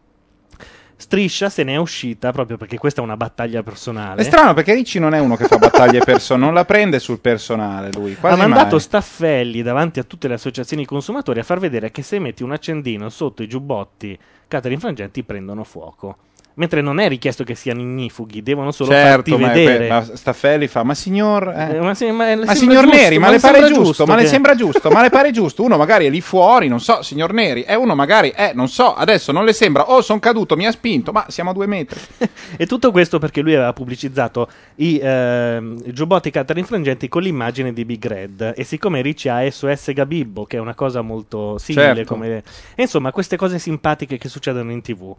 Striscia 1.01 1.47
se 1.47 1.63
ne 1.63 1.73
è 1.73 1.77
uscita 1.77 2.33
proprio 2.33 2.57
perché 2.57 2.77
questa 2.77 2.99
è 2.99 3.03
una 3.05 3.15
battaglia 3.15 3.63
personale. 3.63 4.19
È 4.21 4.25
strano 4.25 4.53
perché 4.53 4.73
Ricci 4.73 4.99
non 4.99 5.13
è 5.13 5.19
uno 5.19 5.37
che 5.37 5.45
fa 5.45 5.57
battaglie 5.57 5.99
personali, 6.03 6.43
non 6.45 6.53
la 6.53 6.65
prende 6.65 6.99
sul 6.99 7.19
personale 7.21 7.89
lui. 7.93 8.17
ha 8.19 8.35
mandato 8.35 8.71
mai. 8.75 8.79
Staffelli 8.81 9.61
davanti 9.61 9.99
a 9.99 10.03
tutte 10.03 10.27
le 10.27 10.33
associazioni 10.33 10.83
consumatori 10.85 11.39
a 11.39 11.43
far 11.43 11.59
vedere 11.59 11.89
che 11.91 12.01
se 12.01 12.19
metti 12.19 12.43
un 12.43 12.51
accendino 12.51 13.07
sotto 13.07 13.43
i 13.43 13.47
giubbotti 13.47 14.17
catarinfrangenti 14.49 15.23
prendono 15.23 15.63
fuoco. 15.63 16.17
Mentre 16.59 16.81
non 16.81 16.99
è 16.99 17.07
richiesto 17.07 17.45
che 17.45 17.55
siano 17.55 17.79
ignifughi, 17.79 18.43
devono 18.43 18.71
solo 18.71 18.91
certo, 18.91 19.09
farti 19.31 19.37
ma, 19.37 19.47
vedere. 19.47 19.87
ma 19.87 20.03
Staffelli 20.03 20.67
fa, 20.67 20.83
ma 20.83 20.93
signor... 20.93 21.47
eh, 21.55 21.75
Eh, 21.77 21.79
ma, 21.79 21.93
ma 22.11 22.35
Ma 22.43 22.53
signor 22.53 22.83
giusto, 22.83 22.97
Neri, 22.97 23.17
ma, 23.17 23.29
le 23.29 23.39
pare 23.39 23.59
sembra 23.61 23.73
giusto? 23.81 24.05
Ma 24.05 24.15
le 24.15 24.21
che- 24.23 24.27
sembra 24.27 24.55
giusto? 24.55 24.89
Ma 24.89 25.01
le 25.01 25.07
pare 25.09 25.31
giusto? 25.31 25.63
Uno 25.63 25.77
magari 25.77 26.05
è 26.07 26.09
lì 26.09 26.19
fuori, 26.19 26.67
non 26.67 26.81
so, 26.81 27.01
signor 27.01 27.31
Neri, 27.31 27.63
e 27.63 27.75
uno 27.75 27.95
magari, 27.95 28.31
eh, 28.35 28.51
non 28.53 28.67
so, 28.67 28.93
adesso 28.93 29.31
non 29.31 29.45
le 29.45 29.53
sembra, 29.53 29.89
oh, 29.89 30.01
sono 30.01 30.19
caduto, 30.19 30.57
mi 30.57 30.67
ha 30.67 30.71
spinto, 30.71 31.13
ma 31.13 31.23
siamo 31.29 31.51
a 31.51 31.53
due 31.53 31.65
metri. 31.65 31.97
E 32.57 32.65
tutto 32.65 32.91
questo 32.91 33.19
perché 33.19 33.39
lui 33.39 33.53
aveva 33.55 33.71
pubblicizzato 33.71 34.49
i, 34.75 34.95
i 34.95 35.93
giubbotti 35.93 36.29
catarinfrangenti 36.29 37.07
con 37.07 37.21
l'immagine 37.21 37.71
di 37.71 37.85
Big 37.85 38.05
Red. 38.05 38.53
E 38.55 38.63
siccome 38.65 39.01
Ricci 39.01 39.29
ha 39.29 39.49
SOS 39.49 39.93
Gabibbo, 39.93 40.45
che 40.45 40.57
è 40.57 40.59
una 40.59 40.75
cosa 40.75 41.01
molto 41.01 41.57
simile, 41.57 41.95
Certo. 41.95 42.13
come... 42.13 42.43
e 42.75 42.81
insomma, 42.81 43.13
queste 43.13 43.37
cose 43.37 43.59
simpatiche 43.59 44.17
che 44.17 44.27
succedono 44.27 44.71
in 44.71 44.81
tv. 44.81 45.15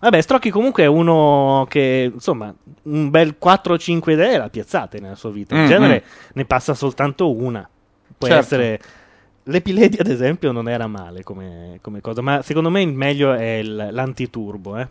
Vabbè, 0.00 0.20
Strocchi 0.20 0.50
comunque 0.50 0.82
è 0.84 0.86
uno 0.86 1.66
che, 1.68 2.10
insomma, 2.12 2.54
un 2.84 3.10
bel 3.10 3.36
4-5 3.42 4.10
idee 4.12 4.38
le 4.38 4.44
ha 4.44 4.48
piazzate 4.48 4.98
nella 4.98 5.14
sua 5.14 5.30
vita. 5.30 5.54
In 5.54 5.62
Mm, 5.62 5.66
genere 5.66 6.04
ne 6.32 6.44
passa 6.46 6.72
soltanto 6.74 7.32
una. 7.34 7.68
Può 8.18 8.26
Certo. 8.28 8.42
essere... 8.42 8.80
L'Epiledi, 9.44 9.96
ad 9.98 10.06
esempio, 10.06 10.52
non 10.52 10.68
era 10.68 10.86
male 10.86 11.22
come, 11.22 11.78
come 11.82 12.00
cosa, 12.00 12.20
ma 12.22 12.40
secondo 12.42 12.70
me 12.70 12.82
il 12.82 12.92
meglio 12.92 13.32
è 13.32 13.56
il- 13.56 13.88
l'antiturbo, 13.90 14.76
eh. 14.78 14.88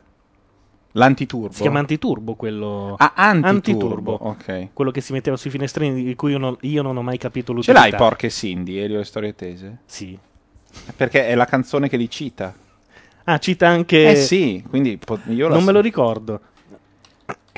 L'antiturbo? 0.94 1.54
Si 1.54 1.62
chiama 1.62 1.80
antiturbo 1.80 2.34
quello. 2.34 2.96
Ah, 2.98 3.14
antiturbo, 3.16 4.12
ok. 4.14 4.70
Quello 4.74 4.90
che 4.92 5.02
si 5.02 5.14
metteva 5.14 5.38
sui 5.38 5.52
finestrini, 5.52 6.04
di 6.04 6.16
cui 6.16 6.32
io 6.32 6.40
non, 6.40 6.58
io 6.62 6.82
non 6.82 6.98
ho 6.98 7.04
mai 7.04 7.18
capito 7.20 7.48
Ce 7.52 7.72
l'utilità. 7.72 7.82
l'hai 7.82 7.96
Porche 7.96 8.30
Cindy, 8.30 8.78
Elio 8.78 9.00
e 9.00 9.04
Storie 9.04 9.36
Tese? 9.36 9.78
Sì. 9.86 10.18
Perché 10.96 11.28
è 11.28 11.36
la 11.36 11.46
canzone 11.46 11.88
che 11.90 11.98
li 11.98 12.10
cita. 12.10 12.54
Ah, 13.32 13.38
cita 13.38 13.68
anche. 13.68 14.10
Eh 14.10 14.16
sì, 14.16 14.64
quindi 14.68 14.98
po- 14.98 15.20
io 15.28 15.48
la 15.48 15.54
Non 15.54 15.64
me 15.64 15.72
lo 15.72 15.78
so- 15.78 15.84
ricordo. 15.84 16.40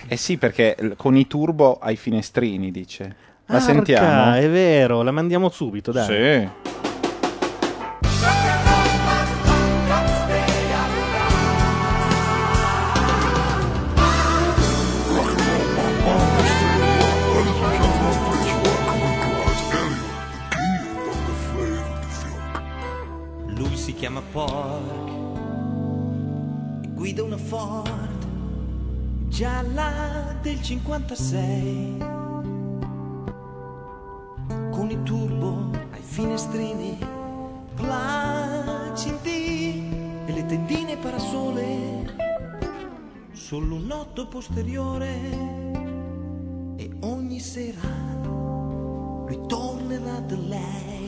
Eh 0.08 0.18
sì, 0.18 0.38
perché 0.38 0.76
l- 0.80 0.92
con 0.98 1.16
i 1.16 1.28
turbo 1.28 1.78
ai 1.80 1.96
finestrini, 1.96 2.72
dice. 2.72 3.16
La 3.46 3.56
Arca, 3.58 3.66
sentiamo? 3.74 4.34
è 4.34 4.50
vero, 4.50 5.02
la 5.02 5.12
mandiamo 5.12 5.48
subito, 5.50 5.94
dai. 5.94 6.06
Sì. 6.06 6.50
Ford 27.62 29.28
gialla 29.28 30.36
del 30.42 30.60
56 30.60 31.98
con 34.72 34.90
i 34.90 35.04
turbo 35.04 35.70
ai 35.92 36.02
finestrini 36.02 36.98
placidi 37.76 39.04
e 40.26 40.32
le 40.34 40.46
tendine 40.48 40.98
parasole. 40.98 42.16
Solo 43.32 43.76
un 43.76 43.92
posteriore 44.26 45.20
e 46.78 46.90
ogni 47.02 47.40
sera 47.40 47.88
lui 48.24 49.40
tornerà 49.46 50.20
da 50.22 50.36
Lei, 50.36 51.01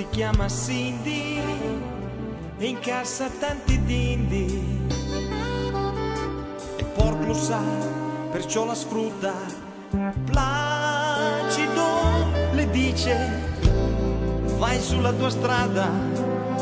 si 0.00 0.06
chiama 0.08 0.48
Cindy 0.48 1.42
e 2.56 2.66
incassa 2.66 3.28
tanti 3.38 3.78
dindi. 3.84 4.88
E 6.76 6.84
Pork 6.94 7.26
lo 7.26 7.34
sa, 7.34 7.60
perciò 8.30 8.64
la 8.64 8.74
sfrutta. 8.74 9.34
Placido 10.24 11.84
le 12.52 12.70
dice, 12.70 13.14
vai 14.56 14.80
sulla 14.80 15.12
tua 15.12 15.28
strada. 15.28 15.90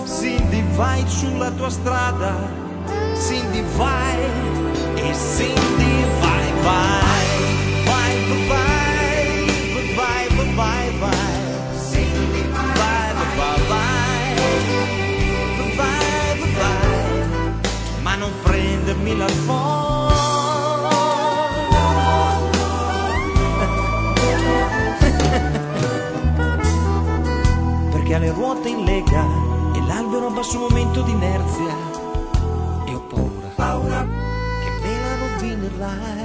Cindy, 0.04 0.64
vai 0.74 1.06
sulla 1.06 1.52
tua 1.52 1.70
strada. 1.70 2.34
Cindy, 3.14 3.62
vai. 3.76 4.18
E 4.96 5.14
Cindy, 5.14 6.04
vai. 6.20 6.52
Vai, 6.64 7.17
prendermi 19.08 19.16
la 19.16 19.26
Perché 27.90 28.14
ha 28.14 28.18
le 28.18 28.32
ruote 28.32 28.68
in 28.68 28.84
lega 28.84 29.24
e 29.74 29.80
l'albero 29.86 30.26
a 30.26 30.30
basso 30.30 30.58
momento 30.58 31.02
di 31.02 31.12
inerzia. 31.12 31.76
E 32.86 32.94
ho 32.94 33.00
paura, 33.00 33.48
paura 33.54 34.06
che 34.62 34.70
me 34.82 35.00
la 35.00 35.16
rovinerai. 35.16 36.17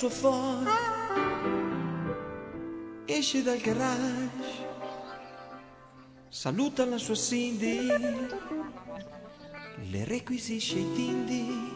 Sua 0.00 0.08
Ford, 0.08 0.66
esce 3.04 3.42
dal 3.42 3.58
garage, 3.58 4.30
saluta 6.30 6.86
la 6.86 6.96
sua 6.96 7.14
Cindy, 7.14 7.86
le 9.90 10.04
requisisce 10.06 10.78
i 10.78 10.92
tindi. 10.94 11.72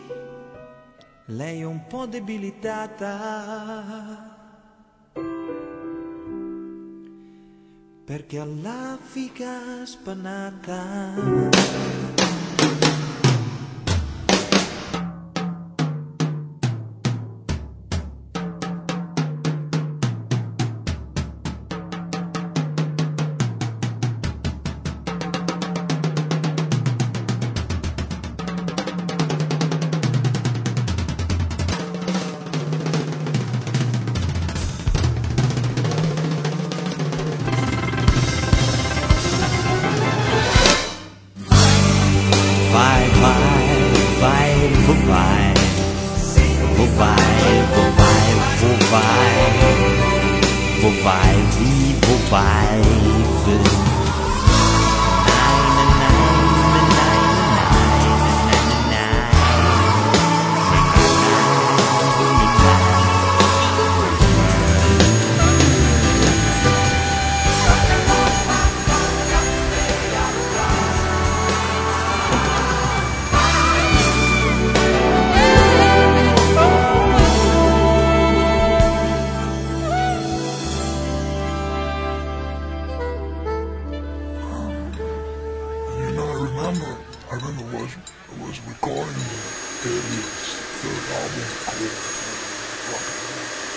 Lei 1.26 1.60
è 1.60 1.64
un 1.64 1.86
po' 1.86 2.06
debilitata. 2.06 3.02
Perché 8.06 8.38
la 8.62 8.96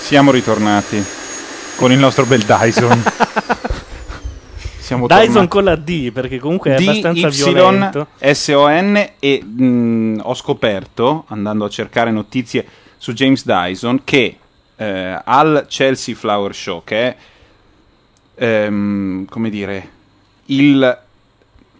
Siamo 0.08 0.32
ritornati 0.32 1.04
con 1.76 1.92
il 1.92 1.98
nostro 2.00 2.26
bel 2.26 2.42
Dyson. 2.44 3.04
Siamo 4.80 5.06
Dyson 5.06 5.26
tornati. 5.26 5.48
con 5.50 5.64
la 5.66 5.76
D, 5.76 6.12
perché 6.14 6.40
comunque 6.40 6.74
è 6.74 6.76
abbastanza 6.76 7.28
Y 7.28 7.32
violento. 7.32 8.08
S-O-N 8.18 9.10
e 9.20 9.44
mh, 9.44 10.22
ho 10.24 10.34
scoperto, 10.34 11.26
andando 11.28 11.66
a 11.66 11.70
cercare 11.70 12.12
notizie 12.12 12.66
su 12.96 13.12
James 13.12 13.44
Dyson, 13.44 14.06
che 14.06 14.38
eh, 14.78 15.22
al 15.26 15.66
Chelsea 15.68 16.16
Flower 16.16 16.56
Show, 16.56 16.86
che 16.86 17.08
è, 17.08 17.16
ehm, 18.36 19.26
come 19.26 19.50
dire, 19.50 19.90
il, 20.46 21.00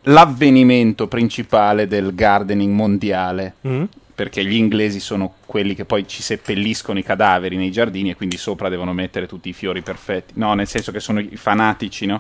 l'avvenimento 0.02 1.08
principale 1.08 1.88
del 1.88 2.14
gardening 2.14 2.74
mondiale, 2.74 3.54
Mm? 3.66 3.84
Perché 4.18 4.44
gli 4.44 4.56
inglesi 4.56 5.00
sono 5.00 5.36
quelli 5.46 5.76
che 5.76 5.86
poi 5.86 6.08
ci 6.08 6.24
seppelliscono 6.24 6.98
i 6.98 7.04
cadaveri 7.04 7.56
nei 7.56 7.70
giardini 7.70 8.10
e 8.10 8.16
quindi 8.16 8.36
sopra 8.36 8.68
devono 8.68 8.92
mettere 8.92 9.28
tutti 9.28 9.48
i 9.48 9.54
fiori 9.54 9.84
perfetti. 9.84 10.34
No, 10.38 10.56
nel 10.56 10.66
senso 10.66 10.92
che 10.92 11.00
sono 11.00 11.20
i 11.20 11.36
fanatici, 11.36 12.08
no? 12.08 12.18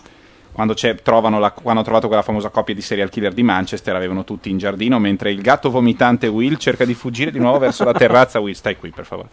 Quando, 0.52 0.76
c'è- 0.76 1.02
trovano 1.02 1.40
la- 1.40 1.50
quando 1.50 1.72
hanno 1.72 1.82
trovato 1.82 2.06
quella 2.06 2.22
famosa 2.22 2.50
coppia 2.50 2.76
di 2.76 2.82
serial 2.84 3.10
killer 3.10 3.34
di 3.34 3.42
Manchester, 3.42 3.96
avevano 3.96 4.24
tutti 4.26 4.52
in 4.52 4.60
giardino, 4.60 5.00
mentre 5.00 5.32
il 5.32 5.42
gatto 5.42 5.72
vomitante 5.72 6.28
Will 6.28 6.58
cerca 6.58 6.86
di 6.86 6.94
fuggire 6.94 7.32
di 7.32 7.40
nuovo 7.40 7.58
verso 7.58 7.84
la 7.84 7.94
terrazza. 7.94 8.40
Will, 8.40 8.54
stai 8.54 8.78
qui, 8.78 8.92
per 8.92 9.06
favore. 9.06 9.30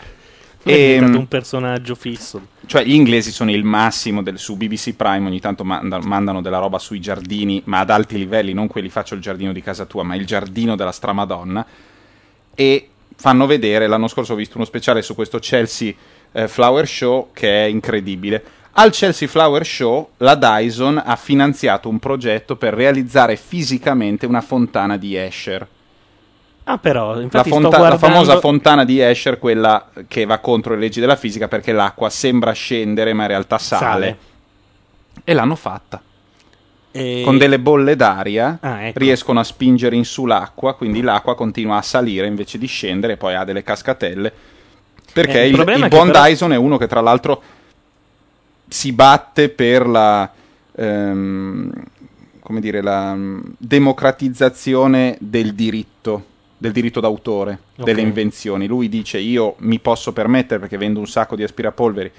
È 0.63 0.73
diventato 0.73 1.13
Ehm, 1.13 1.19
un 1.19 1.29
personaggio 1.29 1.95
fisso. 1.95 2.47
cioè, 2.65 2.83
gli 2.83 2.95
inglesi 2.95 3.31
sono 3.31 3.51
il 3.51 3.63
massimo 3.65 4.23
del, 4.23 4.39
su 4.39 4.57
BBC 4.57 4.95
Prime, 4.95 5.27
ogni 5.29 5.39
tanto 5.41 5.65
manda- 5.65 5.99
mandano 6.01 6.41
della 6.41 6.57
roba 6.57 6.79
sui 6.79 6.99
giardini, 6.99 7.61
ma 7.67 7.81
ad 7.81 7.91
alti 7.91 8.17
livelli, 8.17 8.55
non 8.55 8.69
quelli 8.69 8.89
faccio 8.89 9.15
il 9.15 9.21
giardino 9.21 9.53
di 9.53 9.61
casa 9.61 9.85
tua, 9.85 10.03
ma 10.03 10.15
il 10.15 10.25
giardino 10.25 10.77
della 10.77 10.93
stramadonna. 10.93 11.67
E 12.55 12.89
fanno 13.17 13.47
vedere, 13.47 13.87
l'anno 13.87 14.09
scorso 14.09 14.33
ho 14.33 14.37
visto 14.37 14.57
uno 14.57 14.67
speciale 14.67 15.03
su 15.03 15.15
questo 15.15 15.39
Chelsea 15.39 15.93
eh, 16.33 16.49
Flower 16.49 16.87
Show 16.87 17.29
che 17.33 17.65
è 17.65 17.69
incredibile. 17.69 18.43
Al 18.73 18.91
Chelsea 18.91 19.29
Flower 19.29 19.65
Show 19.65 20.11
la 20.19 20.35
Dyson 20.35 21.01
ha 21.05 21.17
finanziato 21.17 21.89
un 21.89 21.99
progetto 21.99 22.57
per 22.57 22.75
realizzare 22.75 23.37
fisicamente 23.37 24.27
una 24.27 24.41
fontana 24.41 24.97
di 24.97 25.15
Escher. 25.17 25.67
Ah, 26.65 26.79
però, 26.79 27.15
La, 27.15 27.45
fonta- 27.45 27.69
la 27.69 27.77
guardando... 27.77 27.99
famosa 27.99 28.41
fontana 28.41 28.85
di 28.85 28.99
Escher, 28.99 29.39
quella 29.39 29.91
che 30.09 30.25
va 30.25 30.39
contro 30.39 30.75
le 30.75 30.81
leggi 30.81 30.99
della 30.99 31.15
fisica 31.15 31.47
perché 31.47 31.73
l'acqua 31.73 32.09
sembra 32.09 32.53
scendere 32.53 33.13
ma 33.13 33.23
in 33.23 33.29
realtà 33.29 33.59
sale. 33.59 33.85
Sale. 33.85 34.19
E 35.23 35.33
l'hanno 35.35 35.57
fatta. 35.57 36.03
E- 36.97 37.23
Con 37.25 37.39
delle 37.39 37.59
bolle 37.59 37.97
d'aria 37.97 38.59
Ah, 38.61 38.85
ecco. 38.85 39.01
riescono 39.01 39.41
a 39.41 39.45
spingere 39.45 39.97
in 39.97 40.05
su 40.05 40.27
l'acqua, 40.27 40.75
quindi 40.77 41.01
l'acqua 41.01 41.35
continua 41.35 41.77
a 41.79 41.83
salire 41.83 42.29
invece 42.29 42.57
di 42.57 42.67
scendere 42.67 43.15
e 43.15 43.17
poi 43.17 43.35
ha 43.35 43.43
delle 43.43 43.65
cascatelle. 43.65 44.33
Perché 45.13 45.43
Eh, 45.43 45.49
il 45.49 45.55
il, 45.55 45.59
il 45.61 45.89
buon 45.89 46.11
però- 46.11 46.25
Dyson 46.25 46.53
è 46.53 46.57
uno 46.57 46.77
che 46.77 46.87
tra 46.87 47.01
l'altro 47.01 47.43
si 48.69 48.93
batte 48.93 49.49
per 49.49 49.87
la... 49.89 50.31
ehm, 50.77 51.73
come 52.41 52.61
dire, 52.61 52.81
la 52.83 53.15
mm, 53.15 53.41
democratizzazione 53.59 55.17
del 55.19 55.55
diritto, 55.55 56.25
del 56.59 56.73
diritto 56.73 57.01
d'autore, 57.01 57.59
Ok. 57.77 57.85
delle 57.87 58.03
invenzioni. 58.03 58.67
Lui 58.67 58.89
dice 58.89 59.19
io 59.19 59.57
mi 59.61 59.81
posso 59.81 60.13
permettere 60.13 60.61
perché 60.61 60.77
vendo 60.77 61.01
un 61.01 61.07
sacco 61.07 61.35
di 61.37 61.43
aspirapolveri, 61.43 62.11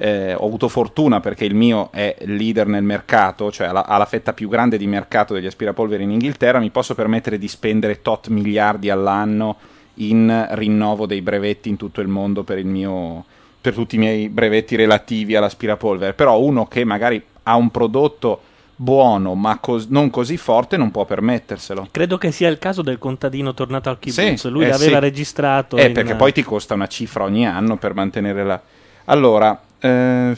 eh, 0.00 0.32
ho 0.32 0.46
avuto 0.46 0.68
fortuna 0.68 1.20
perché 1.20 1.44
il 1.44 1.54
mio 1.54 1.90
è 1.92 2.16
leader 2.20 2.66
nel 2.66 2.82
mercato, 2.82 3.52
cioè 3.52 3.66
ha 3.66 3.72
la, 3.72 4.06
fetta 4.06 4.32
più 4.32 4.48
grande 4.48 4.78
di 4.78 4.86
mercato 4.86 5.34
degli 5.34 5.46
aspirapolveri 5.46 6.02
in 6.02 6.10
Inghilterra, 6.10 6.58
mi 6.58 6.70
posso 6.70 6.94
permettere 6.94 7.36
di 7.36 7.48
spendere 7.48 8.00
tot 8.00 8.28
miliardi 8.28 8.88
all'anno 8.88 9.56
in 9.94 10.48
rinnovo 10.52 11.04
dei 11.04 11.20
brevetti 11.20 11.68
in 11.68 11.76
tutto 11.76 12.00
il 12.00 12.08
mondo 12.08 12.44
per, 12.44 12.56
il 12.56 12.64
mio, 12.64 13.26
per 13.60 13.74
tutti 13.74 13.96
i 13.96 13.98
miei 13.98 14.30
brevetti 14.30 14.74
relativi 14.74 15.36
all'aspirapolvere. 15.36 16.14
Però 16.14 16.40
uno 16.40 16.66
che 16.66 16.82
magari 16.84 17.22
ha 17.42 17.56
un 17.56 17.70
prodotto 17.70 18.40
buono 18.74 19.34
ma 19.34 19.58
cos- 19.58 19.88
non 19.88 20.08
così 20.08 20.38
forte 20.38 20.78
non 20.78 20.90
può 20.90 21.04
permetterselo. 21.04 21.88
Credo 21.90 22.16
che 22.16 22.30
sia 22.30 22.48
il 22.48 22.56
caso 22.56 22.80
del 22.80 22.96
contadino 22.96 23.52
tornato 23.52 23.90
al 23.90 23.98
kibbutz. 23.98 24.34
Sì, 24.34 24.48
Lui 24.48 24.64
eh, 24.64 24.68
l'aveva 24.68 24.96
sì. 24.96 25.00
registrato. 25.00 25.76
Eh, 25.76 25.88
in- 25.88 25.92
perché 25.92 26.14
poi 26.14 26.32
ti 26.32 26.42
costa 26.42 26.72
una 26.72 26.86
cifra 26.86 27.24
ogni 27.24 27.46
anno 27.46 27.76
per 27.76 27.92
mantenere 27.92 28.44
la... 28.44 28.58
Allora... 29.04 29.64
eh, 29.80 30.36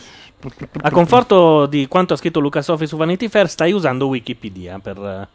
A 0.83 0.91
conforto 0.91 1.67
di 1.67 1.87
quanto 1.87 2.15
ha 2.15 2.17
scritto 2.17 2.41
Luca 2.41 2.63
Sofi 2.63 2.87
su 2.87 2.97
Vanity 2.97 3.29
Fair, 3.29 3.49
stai 3.49 3.73
usando 3.73 4.07
Wikipedia 4.07 4.79
per 4.79 5.29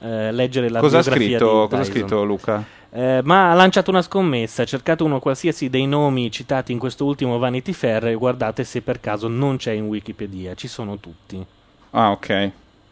eh, 0.00 0.32
leggere 0.32 0.68
la 0.68 0.80
Cosa 0.80 0.98
ha, 0.98 1.02
biografia 1.02 1.38
scritto, 1.38 1.62
di 1.62 1.68
cosa 1.68 1.82
ha 1.82 1.84
scritto 1.84 2.24
Luca? 2.24 2.64
Eh, 2.94 3.20
ma 3.24 3.50
ha 3.50 3.54
lanciato 3.54 3.90
una 3.90 4.02
scommessa, 4.02 4.64
cercate 4.64 5.02
uno 5.02 5.18
qualsiasi 5.18 5.70
dei 5.70 5.86
nomi 5.86 6.30
citati 6.30 6.72
in 6.72 6.78
questo 6.78 7.04
ultimo 7.06 7.38
Vanity 7.38 7.72
Fair 7.72 8.08
e 8.08 8.14
guardate 8.14 8.64
se 8.64 8.82
per 8.82 9.00
caso 9.00 9.28
non 9.28 9.56
c'è 9.56 9.72
in 9.72 9.86
Wikipedia, 9.86 10.54
ci 10.54 10.68
sono 10.68 10.98
tutti. 10.98 11.42
Ah, 11.90 12.10
ok. 12.10 12.50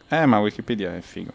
Eh, 0.09 0.25
ma 0.25 0.39
Wikipedia 0.39 0.95
è 0.95 1.01
figo. 1.01 1.31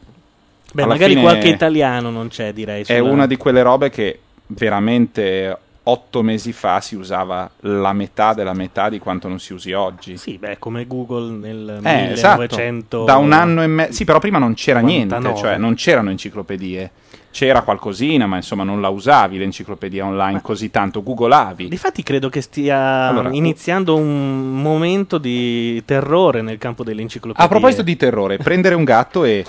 Beh, 0.73 0.83
Alla 0.83 0.93
magari 0.93 1.15
qualche 1.17 1.49
italiano 1.49 2.11
non 2.11 2.29
c'è, 2.29 2.53
direi. 2.53 2.83
È 2.83 2.85
sulla- 2.85 3.03
una 3.11 3.27
di 3.27 3.37
quelle 3.37 3.63
robe 3.63 3.89
che 3.89 4.19
veramente 4.49 5.57
otto 5.89 6.23
mesi 6.23 6.53
fa 6.53 6.81
si 6.81 6.97
usava 6.97 7.49
la 7.61 7.93
metà 7.93 8.35
della 8.35 8.55
metà 8.55 8.89
di 8.89 8.99
quanto 8.99 9.29
non 9.29 9.39
si 9.39 9.53
usi 9.53 9.73
oggi. 9.73 10.17
Sì, 10.17 10.37
beh, 10.39 10.59
come 10.59 10.87
Google 10.87 11.31
nel 11.31 11.81
Eh, 11.83 12.13
esatto. 12.13 12.41
1900. 12.41 13.05
Da 13.05 13.17
un 13.17 13.33
anno 13.33 13.63
e 13.63 13.67
mezzo. 13.67 13.93
Sì, 13.93 14.05
però 14.05 14.19
prima 14.19 14.39
non 14.39 14.55
c'era 14.55 14.81
99. 14.81 15.23
niente, 15.23 15.41
cioè 15.41 15.57
non 15.59 15.75
c'erano 15.75 16.11
enciclopedie. 16.11 16.91
C'era 17.31 17.61
qualcosina, 17.61 18.27
ma 18.27 18.37
insomma 18.37 18.65
non 18.65 18.81
la 18.81 18.89
usavi 18.89 19.37
l'enciclopedia 19.37 20.07
online 20.07 20.41
così 20.41 20.71
tanto, 20.71 21.03
googolavi. 21.03 21.69
Difatti 21.69 22.03
credo 22.03 22.31
che 22.31 22.41
stia 22.41 23.09
Allora, 23.09 23.29
iniziando 23.31 23.95
un 23.95 24.61
momento 24.61 25.19
di 25.19 25.83
terrore 25.85 26.41
nel 26.41 26.57
campo 26.57 26.83
dell'enciclopedia. 26.83 27.45
A 27.45 27.49
proposito 27.49 27.83
di 27.83 27.95
terrore, 27.97 28.39
prendere 28.39 28.75
un 28.75 28.85
gatto 28.85 29.25
e... 29.25 29.45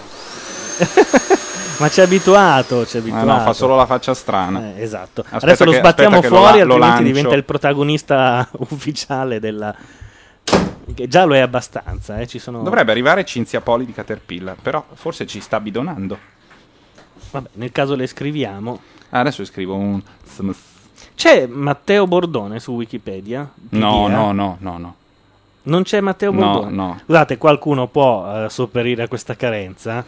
Ma 1.79 1.89
ci 1.89 1.99
è 1.99 2.03
abituato, 2.03 2.85
ci 2.87 2.97
Ah, 2.97 2.99
abituato. 3.01 3.25
no, 3.25 3.39
fa 3.41 3.53
solo 3.53 3.75
la 3.75 3.85
faccia 3.85 4.13
strana. 4.15 4.75
Eh, 4.75 4.81
esatto. 4.81 5.21
Aspetta 5.21 5.45
Adesso 5.45 5.63
lo 5.65 5.71
che- 5.71 5.77
sbattiamo 5.77 6.15
lo 6.15 6.21
fuori, 6.23 6.57
la- 6.59 6.63
lo 6.65 6.73
altrimenti 6.73 6.79
lancio. 6.79 7.03
diventa 7.03 7.35
il 7.35 7.43
protagonista 7.43 8.47
ufficiale 8.69 9.39
della. 9.39 9.75
Che 10.93 11.07
già 11.07 11.25
lo 11.25 11.35
è 11.35 11.39
abbastanza, 11.39 12.17
eh. 12.19 12.25
Ci 12.27 12.39
sono. 12.39 12.63
Dovrebbe 12.63 12.91
arrivare 12.91 13.25
Cinzia 13.25 13.61
Poli 13.61 13.85
di 13.85 13.93
Caterpillar, 13.93 14.55
però 14.61 14.83
forse 14.93 15.27
ci 15.27 15.39
sta 15.39 15.59
bidonando. 15.59 16.17
Vabbè, 17.31 17.49
nel 17.53 17.71
caso 17.71 17.93
le 17.95 18.07
scriviamo. 18.07 18.79
Ah, 19.09 19.19
adesso 19.19 19.43
scrivo 19.45 19.75
un... 19.75 20.01
C'è 21.15 21.45
Matteo 21.47 22.07
Bordone 22.07 22.59
su 22.59 22.71
Wikipedia? 22.73 23.47
No, 23.69 24.07
no, 24.07 24.31
no, 24.31 24.57
no, 24.59 24.77
no. 24.77 24.95
Non 25.63 25.83
c'è 25.83 25.99
Matteo 25.99 26.31
No, 26.31 26.37
Bordone? 26.39 26.71
no. 26.71 26.99
Scusate, 27.03 27.37
qualcuno 27.37 27.87
può 27.87 28.45
eh, 28.45 28.49
sopperire 28.49 29.03
a 29.03 29.07
questa 29.07 29.35
carenza? 29.35 30.03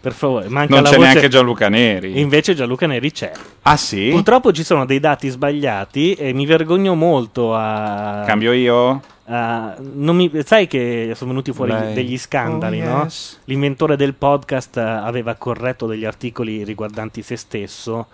Per 0.00 0.12
favore, 0.12 0.48
manca 0.48 0.74
Non 0.74 0.84
la 0.84 0.90
c'è 0.90 0.96
voce- 0.96 1.08
neanche 1.08 1.28
Gianluca 1.28 1.68
Neri. 1.68 2.20
Invece 2.20 2.54
Gianluca 2.54 2.86
Neri 2.86 3.10
c'è. 3.10 3.32
Ah 3.62 3.76
sì? 3.76 4.10
Purtroppo 4.10 4.52
ci 4.52 4.62
sono 4.62 4.86
dei 4.86 5.00
dati 5.00 5.28
sbagliati 5.28 6.14
e 6.14 6.32
mi 6.32 6.46
vergogno 6.46 6.94
molto 6.94 7.54
a... 7.54 8.22
Cambio 8.26 8.52
io? 8.52 9.02
non 9.30 10.16
mi- 10.16 10.30
sai 10.42 10.66
che 10.66 11.12
sono 11.14 11.30
venuti 11.32 11.52
fuori 11.52 11.72
Lei. 11.72 11.92
degli 11.92 12.16
scandali, 12.16 12.80
Oh, 12.80 12.84
no? 12.88 13.02
yes. 13.02 13.40
L'inventore 13.44 13.96
del 13.96 14.14
podcast 14.14 14.78
eh, 14.78 14.80
aveva 14.80 15.34
corretto 15.34 15.86
degli 15.86 16.06
articoli 16.06 16.64
riguardanti 16.64 17.20
se 17.22 17.36
stesso. 17.36 18.06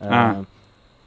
eh, 0.00 0.06
Ah. 0.08 0.36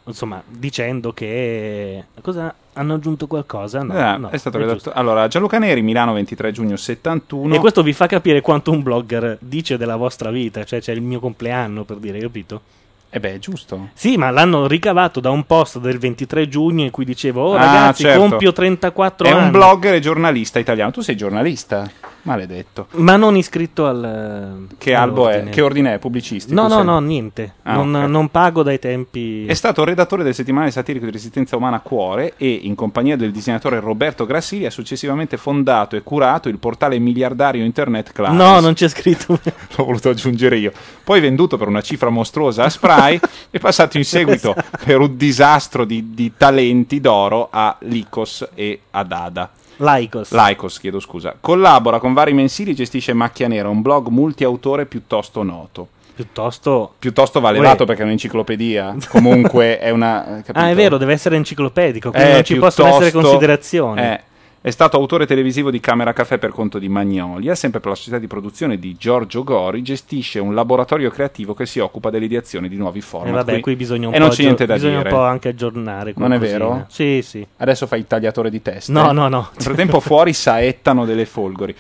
Insomma, 0.08 0.42
dicendo 0.48 1.14
che... 1.14 2.04
Cosa? 2.22 2.54
Hanno 2.78 2.94
aggiunto 2.96 3.28
qualcosa? 3.28 3.84
No, 3.84 3.94
Ah, 3.98 4.18
no, 4.18 4.30
è 4.30 4.38
stato 4.38 4.58
è 4.58 4.62
redatto. 4.62 4.92
Allora, 4.94 5.28
Gianluca 5.28 5.58
Neri, 5.60 5.82
Milano 5.82 6.14
23 6.14 6.52
giugno 6.52 6.76
71. 6.76 7.56
E 7.56 7.60
questo 7.60 7.82
vi 7.84 7.94
fa 7.94 8.06
capire 8.08 8.42
quanto 8.42 8.72
un 8.72 8.84
blogger 8.84 9.38
dice 9.40 9.78
della 9.78 9.96
vostra 9.96 10.30
vita, 10.30 10.64
cioè 10.66 10.82
c'è 10.82 10.92
il 10.92 11.02
mio 11.02 11.20
compleanno 11.20 11.84
per 11.86 11.98
dire, 11.98 12.20
capito? 12.20 12.62
Eh 13.10 13.20
beh, 13.22 13.36
è 13.36 13.40
giusto. 13.40 13.90
Sì, 13.94 14.18
ma 14.18 14.30
l'hanno 14.30 14.68
ricavato 14.68 15.22
da 15.22 15.30
un 15.30 15.46
post 15.46 15.80
del 15.80 15.98
23 16.00 16.50
giugno 16.50 16.84
in 16.84 16.92
cui 16.92 17.06
dicevo, 17.06 17.44
oh 17.52 17.54
Ah, 17.56 17.60
ragazzi, 17.66 18.04
certo. 18.04 18.20
compio 18.20 18.52
34 18.52 19.26
È 19.28 19.32
anni. 19.32 19.44
un 19.46 19.52
blogger 19.52 19.94
e 19.94 20.00
giornalista 20.02 20.60
italiano. 20.60 20.92
Tu 20.92 21.00
sei 21.00 21.16
giornalista? 21.16 21.90
Maledetto. 22.26 22.88
Ma 22.94 23.18
non 23.18 23.36
iscritto 23.36 23.86
al... 23.86 24.68
Che 24.80 24.94
albo 24.96 25.30
è? 25.30 25.48
Che 25.50 25.62
ordine 25.62 25.94
è? 25.94 26.00
Pubblicistico? 26.00 26.60
No, 26.60 26.68
no, 26.68 26.78
sei? 26.78 26.86
no, 26.86 27.00
niente. 27.00 27.54
Ah, 27.62 27.76
non, 27.76 27.94
ok. 27.94 28.10
non 28.10 28.30
pago 28.30 28.64
dai 28.64 28.80
tempi... 28.80 29.46
È 29.46 29.54
stato 29.54 29.84
redattore 29.84 30.24
del 30.24 30.34
settimanale 30.34 30.72
satirico 30.72 31.06
di 31.06 31.12
resistenza 31.12 31.56
umana 31.56 31.82
Cuore 31.82 32.34
e, 32.38 32.50
in 32.50 32.74
compagnia 32.74 33.16
del 33.16 33.32
disegnatore 33.32 33.80
Roberto 33.80 34.26
Grassili, 34.26 34.66
ha 34.66 34.72
successivamente 34.72 35.38
fondato 35.38 35.96
e 35.96 36.02
curato 36.02 36.50
il 36.50 36.58
portale 36.58 36.98
miliardario 36.98 37.64
internet 37.64 38.12
Claris. 38.12 38.36
No, 38.36 38.60
non 38.60 38.74
c'è 38.74 38.88
scritto. 38.88 39.40
L'ho 39.78 39.86
voluto 39.86 40.10
aggiungere 40.10 40.58
io. 40.58 40.72
Poi 41.04 41.20
venduto 41.20 41.58
per 41.58 41.68
una 41.68 41.82
cifra 41.82 42.10
mostruosa 42.10 42.64
a 42.64 42.70
Spry 42.70 43.20
e 43.52 43.60
passato 43.60 43.98
in 43.98 44.06
seguito 44.06 44.56
per 44.84 45.00
un 45.00 45.16
disastro 45.16 45.86
di, 45.86 46.16
di 46.16 46.34
talenti 46.36 47.00
d'oro 47.00 47.50
a 47.52 47.78
Lycos 47.82 48.50
e 48.56 48.80
a 48.90 49.04
Dada. 49.04 49.52
Lycos. 49.78 50.32
Lycos, 50.32 50.80
chiedo 50.80 51.00
scusa. 51.00 51.36
Collabora 51.40 52.00
con 52.00 52.14
vari 52.14 52.34
mensili 52.34 52.72
e 52.72 52.74
gestisce 52.76 53.14
Macchia 53.14 53.48
Nera, 53.48 53.70
un 53.70 53.82
blog 53.82 54.08
multiautore 54.08 54.86
piuttosto 54.86 55.44
noto. 55.44 55.88
Piuttosto... 56.16 56.94
Piuttosto 56.98 57.42
va 57.42 57.52
levato 57.52 57.84
perché 57.86 58.02
è 58.04 58.06
un'enciclopedia. 58.06 58.96
Comunque 59.10 59.78
è 59.80 59.90
una. 59.90 60.42
capito? 60.46 60.60
Ah, 60.66 60.70
è 60.70 60.76
vero, 60.76 60.98
deve 60.98 61.12
essere 61.12 61.36
enciclopedico, 61.36 62.12
quindi 62.12 62.30
Eh, 62.30 62.34
non 62.34 62.44
ci 62.46 62.56
possono 62.56 62.88
essere 62.88 63.10
piuttosto- 63.12 63.28
considerazioni. 63.28 64.02
eh, 64.02 64.22
è 64.66 64.72
stato 64.72 64.98
autore 64.98 65.28
televisivo 65.28 65.70
di 65.70 65.80
Camera 65.80 66.12
Caffè 66.12 66.40
per 66.40 66.50
conto 66.50 66.80
di 66.80 66.90
Magnolia, 66.90 67.54
sempre 67.54 67.80
per 67.80 67.90
la 67.90 67.96
società 67.96 68.18
di 68.18 68.26
produzione 68.26 68.80
di 68.80 68.96
Giorgio 68.98 69.44
Gori, 69.44 69.84
gestisce 69.84 70.40
un 70.40 70.56
laboratorio 70.56 71.12
creativo 71.12 71.54
che 71.54 71.68
si 71.68 71.78
occupa 71.78 72.10
dell'ideazione 72.10 72.68
di 72.68 72.76
nuovi 72.76 72.98
E 72.98 73.02
format. 73.04 73.32
vabbè, 73.46 73.60
qui 73.60 73.76
bisogna 73.76 74.08
un 74.08 74.16
e 74.16 74.18
po' 74.18 74.24
non 74.24 74.34
c'è 74.34 74.44
aggior- 74.48 74.66
bisogna 74.74 74.98
dire. 75.04 75.10
un 75.10 75.16
po' 75.16 75.22
anche 75.22 75.50
aggiornare 75.50 76.14
Non 76.16 76.34
è 76.34 76.40
vero? 76.40 76.86
Sì, 76.90 77.22
sì. 77.22 77.46
Adesso 77.58 77.86
fai 77.86 78.00
il 78.00 78.08
tagliatore 78.08 78.50
di 78.50 78.60
testa. 78.64 78.92
No, 78.92 79.12
no, 79.12 79.28
no. 79.28 79.50
Nel 79.54 79.62
frattempo 79.62 80.00
fuori 80.00 80.34
saettano 80.34 81.06
delle 81.06 81.28
folgori. 81.28 81.76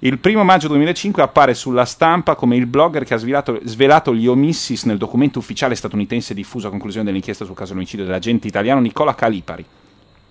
Il 0.00 0.18
primo 0.18 0.44
maggio 0.44 0.68
2005 0.68 1.22
appare 1.22 1.54
sulla 1.54 1.86
stampa 1.86 2.34
come 2.34 2.54
il 2.56 2.66
blogger 2.66 3.04
che 3.04 3.14
ha 3.14 3.16
svelato, 3.16 3.58
svelato 3.64 4.14
gli 4.14 4.26
omissis 4.26 4.84
nel 4.84 4.98
documento 4.98 5.38
ufficiale 5.38 5.74
statunitense 5.74 6.34
diffuso 6.34 6.66
a 6.66 6.70
conclusione 6.70 7.06
dell'inchiesta 7.06 7.46
sul 7.46 7.54
caso 7.54 7.68
dell'omicidio 7.70 8.04
dell'agente 8.04 8.46
italiano 8.46 8.82
Nicola 8.82 9.14
Calipari. 9.14 9.64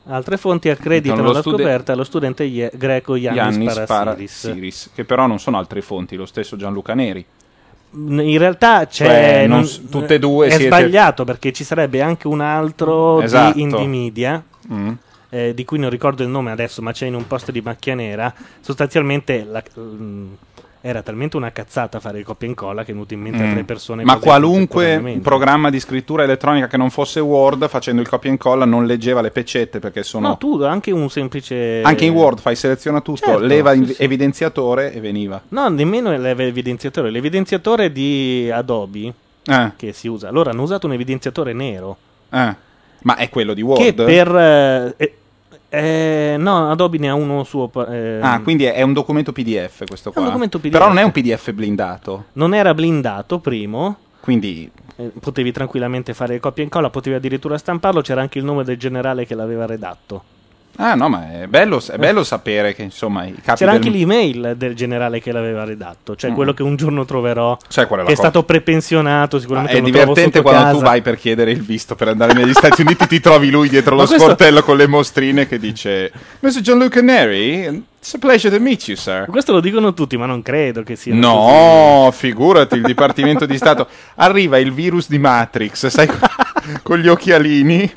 Altre 0.08 0.38
fonti 0.38 0.70
accreditano 0.70 1.24
Lo 1.24 1.32
la 1.32 1.40
studi- 1.40 1.64
scoperta 1.64 1.94
allo 1.94 2.04
studente 2.04 2.44
ie- 2.44 2.72
greco 2.76 3.16
Yannis, 3.16 3.56
Yannis 3.56 3.74
Parasiris. 3.88 4.42
Parasiris, 4.44 4.90
che 4.94 5.04
però 5.04 5.26
non 5.26 5.40
sono 5.40 5.58
altre 5.58 5.82
fonti, 5.82 6.16
lo 6.16 6.26
stesso 6.28 6.56
Gianluca 6.56 6.94
Neri. 6.94 7.26
In 7.98 8.38
realtà 8.38 8.86
c'è 8.88 9.06
Cioè, 9.06 9.48
non 9.48 9.66
s- 9.66 9.82
tutte 9.90 10.16
e 10.16 10.20
due 10.20 10.48
è 10.48 10.50
siete- 10.52 10.66
sbagliato 10.66 11.24
perché 11.24 11.52
ci 11.54 11.64
sarebbe 11.64 12.02
anche 12.02 12.28
un 12.28 12.42
altro 12.42 13.22
Esatto. 13.22 13.54
di 13.54 13.62
Indie 13.62 13.88
Media 13.88 14.44
Mm. 14.72 14.92
eh, 15.30 15.54
di 15.54 15.66
cui 15.66 15.80
non 15.80 15.90
ricordo 15.90 16.22
il 16.22 16.30
nome 16.30 16.52
adesso, 16.52 16.82
ma 16.82 16.92
c'è 16.92 17.08
in 17.08 17.16
un 17.16 17.26
post 17.26 17.52
di 17.52 17.62
Macchia 17.62 17.96
Nera. 17.96 18.32
Sostanzialmente 18.60 19.44
la- 19.50 19.64
mm, 19.80 20.34
era 20.88 21.02
talmente 21.02 21.36
una 21.36 21.52
cazzata 21.52 22.00
fare 22.00 22.20
il 22.20 22.24
copia 22.26 22.46
e 22.48 22.52
incolla 22.52 22.84
che 22.84 22.92
è 22.92 22.94
venuto 22.94 23.16
in 23.16 23.20
mente 23.20 23.42
a 23.42 23.48
Mm. 23.48 23.52
tre 23.54 23.64
persone. 23.64 24.04
Ma 24.04 24.18
qualunque 24.20 25.20
programma 25.24 25.72
di 25.72 25.80
scrittura 25.80 26.22
elettronica 26.24 26.68
che 26.68 26.78
non 26.78 26.92
fosse 26.92 27.20
Word, 27.20 27.68
facendo 27.68 28.02
il 28.02 28.08
copia 28.08 28.30
e 28.30 28.34
incolla, 28.34 28.66
non 28.66 28.86
leggeva 28.86 29.22
le 29.22 29.32
pecette 29.32 29.80
perché 29.80 30.04
sono. 30.04 30.28
No, 30.28 30.38
tu 30.38 30.62
anche 30.62 30.92
un 30.92 31.10
semplice. 31.10 31.82
Anche 31.82 32.06
in 32.06 32.14
Word 32.14 32.40
fai 32.40 32.56
seleziona 32.56 33.02
tutto, 33.02 33.26
Certo, 33.26 33.40
leva 33.44 33.74
sì, 33.74 33.94
sì. 33.96 34.04
evidenziatore 34.04 34.94
e 34.94 35.00
veniva. 35.00 35.42
No, 35.50 35.68
nemmeno 35.70 36.16
l'evidenziatore. 36.16 37.10
L'evidenziatore 37.10 37.92
di 37.92 38.50
Adobe 38.54 39.12
Eh, 39.48 39.72
che 39.76 39.92
si 39.92 40.08
usa. 40.08 40.30
Loro 40.30 40.52
hanno 40.52 40.62
usato 40.62 40.86
un 40.86 40.94
evidenziatore 40.94 41.54
nero. 41.54 41.98
eh. 42.30 42.56
Ma 43.02 43.16
è 43.18 43.30
quello 43.30 43.54
di 43.54 43.62
Word? 43.64 43.82
Che 43.82 43.94
per. 43.94 44.36
eh, 44.98 45.16
eh, 45.76 46.36
no, 46.38 46.70
Adobe 46.72 46.98
ne 46.98 47.10
ha 47.10 47.14
uno 47.16 47.44
suo. 47.44 47.70
eh, 47.88 48.20
Ah, 48.22 48.42
quindi 48.42 48.66
è, 48.66 48.74
è 48.74 48.82
un 48.82 48.94
documento 48.94 49.32
PDF 49.32 49.84
questo 49.88 50.10
È 50.10 50.14
qua. 50.14 50.22
un 50.22 50.28
documento 50.28 50.60
PDF. 50.60 50.72
Però 50.72 50.88
non 50.88 50.98
è 50.98 51.04
un 51.04 51.12
PDF 51.12 51.52
blindato. 51.52 52.26
Non 52.34 52.54
era 52.54 52.74
blindato, 52.74 53.40
primo. 53.40 53.98
Quindi 54.20 54.70
eh, 54.98 55.12
potevi 55.20 55.52
tranquillamente 55.52 56.14
fare 56.14 56.40
copia 56.40 56.64
e 56.64 56.66
incolla, 56.66 56.90
potevi 56.90 57.16
addirittura 57.16 57.58
stamparlo. 57.58 58.02
C'era 58.02 58.22
anche 58.22 58.40
il 58.40 58.44
nome 58.46 58.64
del 58.64 58.78
generale 58.78 59.26
che 59.26 59.36
l'aveva 59.36 59.66
redatto. 59.66 60.24
Ah, 60.78 60.94
no, 60.96 61.08
ma 61.10 61.42
è 61.42 61.48
bello, 61.48 61.82
è 61.90 61.98
bello 61.98 62.24
sapere 62.24 62.74
che 62.76 62.82
insomma 62.84 63.24
i 63.26 63.34
capi 63.42 63.60
C'era 63.60 63.72
del... 63.72 63.80
anche 63.82 63.90
l'email 63.98 64.56
del 64.58 64.76
generale 64.76 65.22
che 65.22 65.32
l'aveva 65.32 65.64
redatto, 65.64 66.16
cioè 66.16 66.32
Mm. 66.32 66.34
quello 66.34 66.54
che 66.54 66.64
un 66.64 66.76
giorno 66.76 67.06
troverò. 67.06 67.58
Sai 67.68 67.88
qual 67.88 68.02
è 68.02 68.04
che 68.04 68.12
è 68.12 68.16
cosa? 68.16 68.28
stato 68.30 68.44
prepensionato, 68.44 69.38
Ah, 69.38 69.40
sicuramente 69.40 69.78
è 69.78 69.82
lo 69.82 69.88
trovo 69.90 70.00
divertente 70.04 70.42
quando 70.42 70.62
casa. 70.64 70.78
tu 70.78 70.84
vai 70.84 71.02
per 71.02 71.18
chiedere 71.18 71.52
il 71.52 71.62
visto 71.62 71.96
per 71.96 72.10
andare 72.10 72.34
negli 72.34 72.52
Stati 72.54 72.82
Uniti, 72.82 73.08
ti 73.08 73.20
trovi 73.20 73.50
lui 73.50 73.70
dietro 73.70 73.96
Ma 73.96 74.02
lo 74.02 74.08
questo- 74.08 74.24
sportello 74.26 74.64
con 74.64 74.76
le 74.78 74.88
mostrine 74.88 75.48
che 75.48 75.58
dice 75.60 76.12
Mr. 76.42 76.60
Gianluca 76.62 77.02
Neri, 77.02 77.84
it's 77.98 78.14
a 78.14 78.18
pleasure 78.20 78.54
to 78.56 78.62
meet 78.62 78.86
you, 78.88 78.98
sir. 78.98 79.26
Questo 79.30 79.54
lo 79.54 79.62
dicono 79.62 79.94
tutti, 79.94 80.18
ma 80.18 80.26
non 80.26 80.42
credo 80.42 80.84
che 80.84 80.96
sia 80.96 81.14
così. 81.14 81.26
No, 81.26 82.10
figurati, 82.12 82.76
il 82.76 82.82
Dipartimento 82.84 83.46
di 83.46 83.56
Stato. 83.58 83.88
Arriva 84.16 84.58
il 84.60 84.74
virus 84.74 85.08
di 85.08 85.20
Matrix, 85.20 85.88
sai, 85.88 86.08
con 86.84 87.00
gli 87.00 87.08
occhialini, 87.08 87.92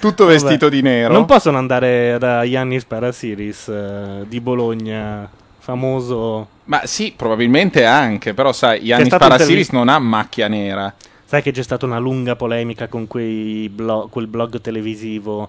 tutto 0.00 0.24
Vabbè. 0.24 0.38
vestito 0.38 0.68
di 0.68 0.82
nero. 0.82 1.12
Non 1.12 1.26
possono 1.26 1.58
andare 1.58 2.16
da 2.18 2.44
Yannis 2.44 2.84
Parasiris 2.84 3.68
eh, 3.68 4.24
di 4.26 4.40
Bologna, 4.40 5.28
famoso. 5.58 6.48
Ma 6.64 6.86
sì, 6.86 7.12
probabilmente 7.16 7.84
anche, 7.84 8.34
però 8.34 8.52
sai, 8.52 8.82
Yannis 8.82 9.08
Parasiris 9.08 9.68
intervi- 9.68 9.76
non 9.76 9.88
ha 9.88 9.98
macchia 9.98 10.48
nera. 10.48 10.92
Sai 11.24 11.42
che 11.42 11.52
c'è 11.52 11.62
stata 11.62 11.86
una 11.86 11.98
lunga 11.98 12.34
polemica 12.34 12.88
con 12.88 13.06
quei 13.06 13.68
blo- 13.68 14.08
quel 14.10 14.26
blog 14.26 14.60
televisivo 14.60 15.48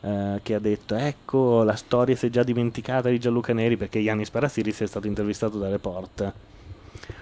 eh, 0.00 0.40
che 0.42 0.54
ha 0.54 0.58
detto: 0.58 0.96
Ecco, 0.96 1.62
la 1.62 1.76
storia 1.76 2.16
si 2.16 2.26
è 2.26 2.30
già 2.30 2.42
dimenticata 2.42 3.08
di 3.08 3.20
Gianluca 3.20 3.52
Neri 3.52 3.76
perché 3.76 4.00
Yannis 4.00 4.30
Parasiris 4.30 4.80
è 4.80 4.86
stato 4.86 5.06
intervistato 5.06 5.58
da 5.58 5.68
Report. 5.68 6.32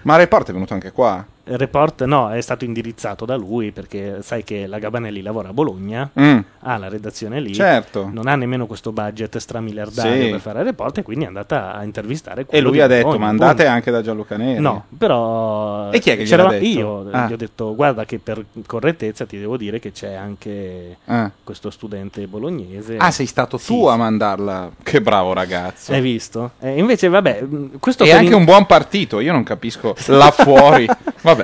Ma 0.03 0.15
Report 0.15 0.49
è 0.49 0.53
venuto 0.53 0.73
anche 0.73 0.91
qua. 0.91 1.23
Report 1.57 2.03
no, 2.05 2.29
è 2.31 2.41
stato 2.41 2.63
indirizzato 2.65 3.25
da 3.25 3.35
lui 3.35 3.71
perché 3.71 4.19
sai 4.21 4.43
che 4.43 4.67
la 4.67 4.77
Gabanelli 4.79 5.21
lavora 5.21 5.49
a 5.49 5.53
Bologna, 5.53 6.09
Mm, 6.19 6.39
ha 6.61 6.77
la 6.77 6.89
redazione 6.89 7.39
lì, 7.39 7.53
certo. 7.53 8.09
non 8.11 8.27
ha 8.27 8.35
nemmeno 8.35 8.65
questo 8.67 8.91
budget 8.91 9.37
stramiliardario 9.37 10.23
Sì. 10.25 10.29
per 10.31 10.39
fare 10.39 10.63
report 10.63 10.97
e 10.99 11.03
quindi 11.03 11.23
è 11.25 11.27
andata 11.27 11.73
a 11.73 11.83
intervistare 11.83 12.41
E 12.41 12.45
quello 12.45 12.67
lui 12.67 12.77
di 12.77 12.81
ha 12.83 12.87
detto, 12.87 13.03
Bologna, 13.07 13.23
ma 13.23 13.29
andate 13.29 13.55
punto. 13.55 13.69
anche 13.71 13.91
da 13.91 14.01
Gianluca 14.01 14.37
Neri. 14.37 14.59
No, 14.61 14.85
però 14.97 15.91
E 15.91 15.99
chi 15.99 16.09
è 16.11 16.17
che 16.17 16.23
c'era- 16.23 16.43
gliel'ha 16.43 16.59
detto? 16.59 16.65
Io 16.79 17.09
Ah. 17.11 17.27
gli 17.27 17.33
ho 17.33 17.37
detto 17.37 17.75
guarda 17.75 18.05
che 18.05 18.19
per 18.19 18.45
correttezza 18.65 19.25
ti 19.25 19.39
devo 19.39 19.57
dire 19.57 19.79
che 19.79 19.91
c'è 19.91 20.13
anche 20.13 20.97
Ah. 21.05 21.31
questo 21.43 21.69
studente 21.69 22.25
bolognese. 22.27 22.97
Ah, 22.97 23.11
sei 23.11 23.25
stato 23.25 23.57
tu 23.57 23.85
a 23.87 23.95
mandarla. 23.97 24.71
Che 24.83 25.01
bravo 25.01 25.33
ragazzo. 25.33 25.91
Hai 25.93 26.01
visto? 26.01 26.51
Eh, 26.59 26.77
invece 26.77 27.07
vabbè, 27.09 27.41
mh, 27.41 27.79
questo 27.79 28.03
E 28.03 28.07
per 28.07 28.15
anche 28.17 28.29
in- 28.31 28.33
un 28.35 28.45
buon 28.45 28.65
partito, 28.65 29.19
io 29.19 29.31
non 29.31 29.43
capisco 29.43 29.95
là 30.07 30.31
fuori. 30.31 30.87
Vabbè, 31.21 31.38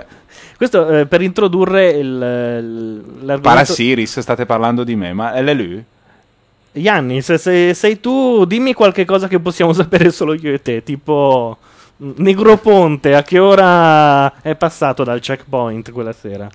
questo, 0.57 0.87
eh, 0.89 1.05
per 1.05 1.21
introdurre 1.21 1.89
il, 1.89 2.05
il- 2.05 2.95
l'argomento 3.25 3.41
Parasiris, 3.41 4.19
state 4.19 4.45
parlando 4.45 4.83
di 4.83 4.95
me, 4.95 5.13
ma 5.13 5.33
è 5.33 5.53
lui? 5.53 5.83
Yannis, 6.73 7.33
se 7.35 7.73
sei 7.73 7.99
tu, 7.99 8.43
dimmi 8.45 8.73
qualche 8.73 9.05
cosa 9.05 9.27
che 9.27 9.39
possiamo 9.39 9.71
sapere 9.73 10.11
solo 10.11 10.33
io 10.33 10.53
e 10.53 10.61
te, 10.61 10.83
tipo 10.83 11.57
mh, 11.97 12.11
Negroponte, 12.17 13.15
a 13.15 13.23
che 13.23 13.39
ora 13.39 14.41
è 14.41 14.55
passato 14.55 15.03
dal 15.03 15.19
checkpoint 15.21 15.91
quella 15.91 16.11
sera? 16.13 16.49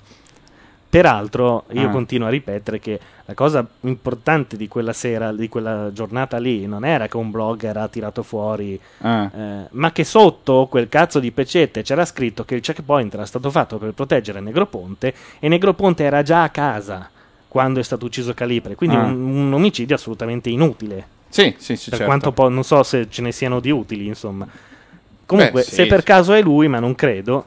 Peraltro, 0.90 1.66
io 1.70 1.86
Ah. 1.86 1.90
continuo 1.90 2.26
a 2.26 2.30
ripetere 2.30 2.80
che 2.80 2.98
la 3.26 3.34
cosa 3.34 3.64
importante 3.82 4.56
di 4.56 4.66
quella 4.66 4.92
sera, 4.92 5.32
di 5.32 5.48
quella 5.48 5.90
giornata 5.92 6.38
lì, 6.38 6.66
non 6.66 6.84
era 6.84 7.06
che 7.06 7.16
un 7.16 7.30
blogger 7.30 7.76
ha 7.76 7.86
tirato 7.86 8.24
fuori, 8.24 8.78
Ah. 8.98 9.30
eh, 9.32 9.66
ma 9.70 9.92
che 9.92 10.02
sotto 10.02 10.66
quel 10.68 10.88
cazzo 10.88 11.20
di 11.20 11.30
pecette 11.30 11.82
c'era 11.82 12.04
scritto 12.04 12.44
che 12.44 12.56
il 12.56 12.60
checkpoint 12.60 13.14
era 13.14 13.24
stato 13.24 13.52
fatto 13.52 13.78
per 13.78 13.92
proteggere 13.92 14.40
Negroponte 14.40 15.14
e 15.38 15.46
Negroponte 15.46 16.02
era 16.02 16.22
già 16.22 16.42
a 16.42 16.48
casa 16.48 17.08
quando 17.46 17.78
è 17.78 17.84
stato 17.84 18.06
ucciso 18.06 18.34
Calipre, 18.34 18.74
quindi 18.74 18.96
Ah. 18.96 19.02
un, 19.04 19.12
un 19.46 19.52
omicidio 19.52 19.94
assolutamente 19.94 20.50
inutile. 20.50 21.06
Sì, 21.28 21.54
sì, 21.58 21.76
sì, 21.76 21.90
per 21.90 21.98
certo. 22.00 22.04
quanto 22.06 22.32
poi 22.32 22.52
non 22.52 22.64
so 22.64 22.82
se 22.82 23.06
ce 23.08 23.22
ne 23.22 23.30
siano 23.30 23.60
di 23.60 23.70
utili, 23.70 24.08
insomma. 24.08 24.44
Comunque, 25.24 25.60
Beh, 25.60 25.66
sì. 25.66 25.74
se 25.76 25.86
per 25.86 26.02
caso 26.02 26.32
è 26.32 26.42
lui, 26.42 26.66
ma 26.66 26.80
non 26.80 26.96
credo, 26.96 27.44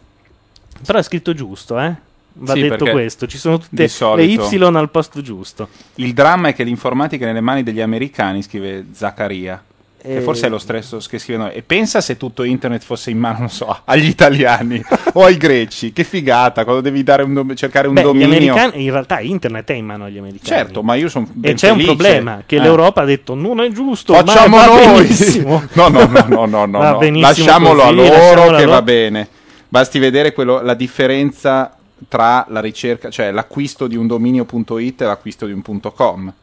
però 0.85 0.99
è 0.99 1.03
scritto 1.03 1.33
giusto, 1.33 1.77
eh? 1.77 1.93
Va 2.35 2.53
Sì, 2.53 2.61
detto 2.61 2.85
questo, 2.85 3.27
ci 3.27 3.37
sono 3.37 3.59
tutte 3.59 3.87
le 4.15 4.23
Y 4.23 4.37
al 4.63 4.89
posto 4.89 5.21
giusto. 5.21 5.67
Il 5.95 6.13
dramma 6.13 6.47
è 6.49 6.53
che 6.55 6.63
l'informatica 6.63 7.25
è 7.25 7.27
nelle 7.27 7.41
mani 7.41 7.61
degli 7.63 7.81
americani, 7.81 8.41
scrive 8.41 8.85
Zaccaria. 8.91 9.63
Che 10.01 10.17
E- 10.17 10.19
forse 10.21 10.47
è 10.47 10.49
lo 10.49 10.57
stesso 10.57 10.99
che 11.07 11.17
scrive 11.17 11.39
noi. 11.43 11.53
E 11.53 11.61
pensa 11.61 12.01
se 12.01 12.17
tutto 12.17 12.43
internet 12.43 12.83
fosse 12.83 13.09
in 13.09 13.19
mano, 13.19 13.37
non 13.39 13.49
so, 13.49 13.73
agli 13.85 14.07
italiani 14.07 14.83
o 15.13 15.23
ai 15.23 15.37
greci. 15.37 15.93
Che 15.93 16.03
figata, 16.03 16.63
quando 16.65 16.81
devi 16.81 17.03
dare 17.03 17.23
un 17.23 17.33
dom- 17.33 17.53
cercare 17.53 17.87
un 17.87 17.93
Beh, 17.93 18.01
dominio. 18.01 18.53
in 18.73 18.91
realtà 18.91 19.19
internet 19.21 19.69
è 19.71 19.75
in 19.75 19.85
mano 19.85 20.05
agli 20.05 20.17
americani. 20.17 20.45
Certo, 20.59 20.81
ma 20.83 20.95
io 20.95 21.07
sono 21.07 21.29
E 21.39 21.53
c'è 21.53 21.69
un 21.69 21.83
problema, 21.83 22.41
che 22.45 22.59
l'Europa 22.59 23.01
ha 23.03 23.05
detto 23.05 23.33
non 23.35 23.61
è 23.61 23.69
giusto, 23.71 24.13
Facciamo 24.13 24.57
noi. 24.65 25.07
No, 25.73 25.87
no, 25.87 26.05
no, 26.07 26.25
no, 26.27 26.45
no, 26.47 26.65
no, 26.65 26.99
Lasciamolo 27.19 27.83
così, 27.83 27.87
a 27.87 27.91
loro 27.91 28.09
lasciamolo 28.09 28.41
a 28.55 28.57
che 28.57 28.65
loro. 28.65 28.71
va 28.71 28.81
bene. 28.81 29.27
Basti 29.69 29.99
vedere 29.99 30.33
quello- 30.33 30.61
la 30.61 30.73
differenza 30.73 31.77
tra 32.07 32.45
la 32.49 32.59
ricerca, 32.59 33.09
cioè 33.09 33.31
l'acquisto 33.31 33.87
di 33.87 33.95
un 33.95 34.07
dominio.it 34.07 35.01
e 35.01 35.05
l'acquisto 35.05 35.45
di 35.45 35.51
un 35.51 35.61
.com. 35.95 36.33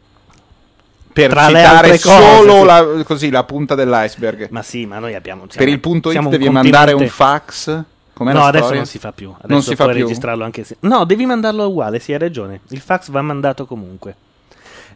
Per 1.12 1.28
Tra 1.28 1.46
citare 1.48 1.88
cose, 1.88 1.98
solo 1.98 2.60
sì. 2.60 2.64
la, 2.64 3.02
così, 3.04 3.30
la 3.30 3.44
punta 3.44 3.74
dell'iceberg. 3.74 4.48
Ma 4.50 4.62
sì, 4.62 4.86
ma 4.86 4.98
noi 5.00 5.14
abbiamo... 5.14 5.42
per 5.42 5.52
siamo- 5.52 5.70
il 5.72 5.80
punto 5.80 6.12
it 6.12 6.28
devi 6.28 6.48
mandare 6.48 6.92
un 6.92 7.08
fax. 7.08 7.82
Com'è 8.12 8.32
no, 8.32 8.44
adesso 8.44 8.64
storia? 8.64 8.80
non 8.80 8.86
si 8.86 8.98
fa 8.98 9.12
più. 9.12 9.28
Adesso 9.30 9.46
Non 9.48 9.62
si 9.62 9.74
fa 9.74 9.86
più? 9.86 9.94
registrarlo 9.94 10.44
anche 10.44 10.62
se. 10.62 10.76
No, 10.80 11.04
devi 11.04 11.24
mandarlo 11.26 11.66
uguale, 11.66 11.98
sì, 11.98 12.12
hai 12.12 12.18
ragione. 12.18 12.60
Il 12.68 12.80
fax 12.80 13.08
va 13.10 13.22
mandato 13.22 13.64
comunque. 13.66 14.14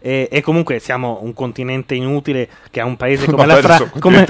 E, 0.01 0.29
e 0.31 0.43
comunque 0.43 0.79
siamo 0.79 1.21
un 1.23 1.33
continente 1.33 1.95
inutile 1.95 2.49
che 2.71 2.81
ha 2.81 2.85
un 2.85 2.97
paese 2.97 3.25
come 3.33 3.47
la 3.47 3.57
Francia. 3.57 3.91
Come, 3.99 4.25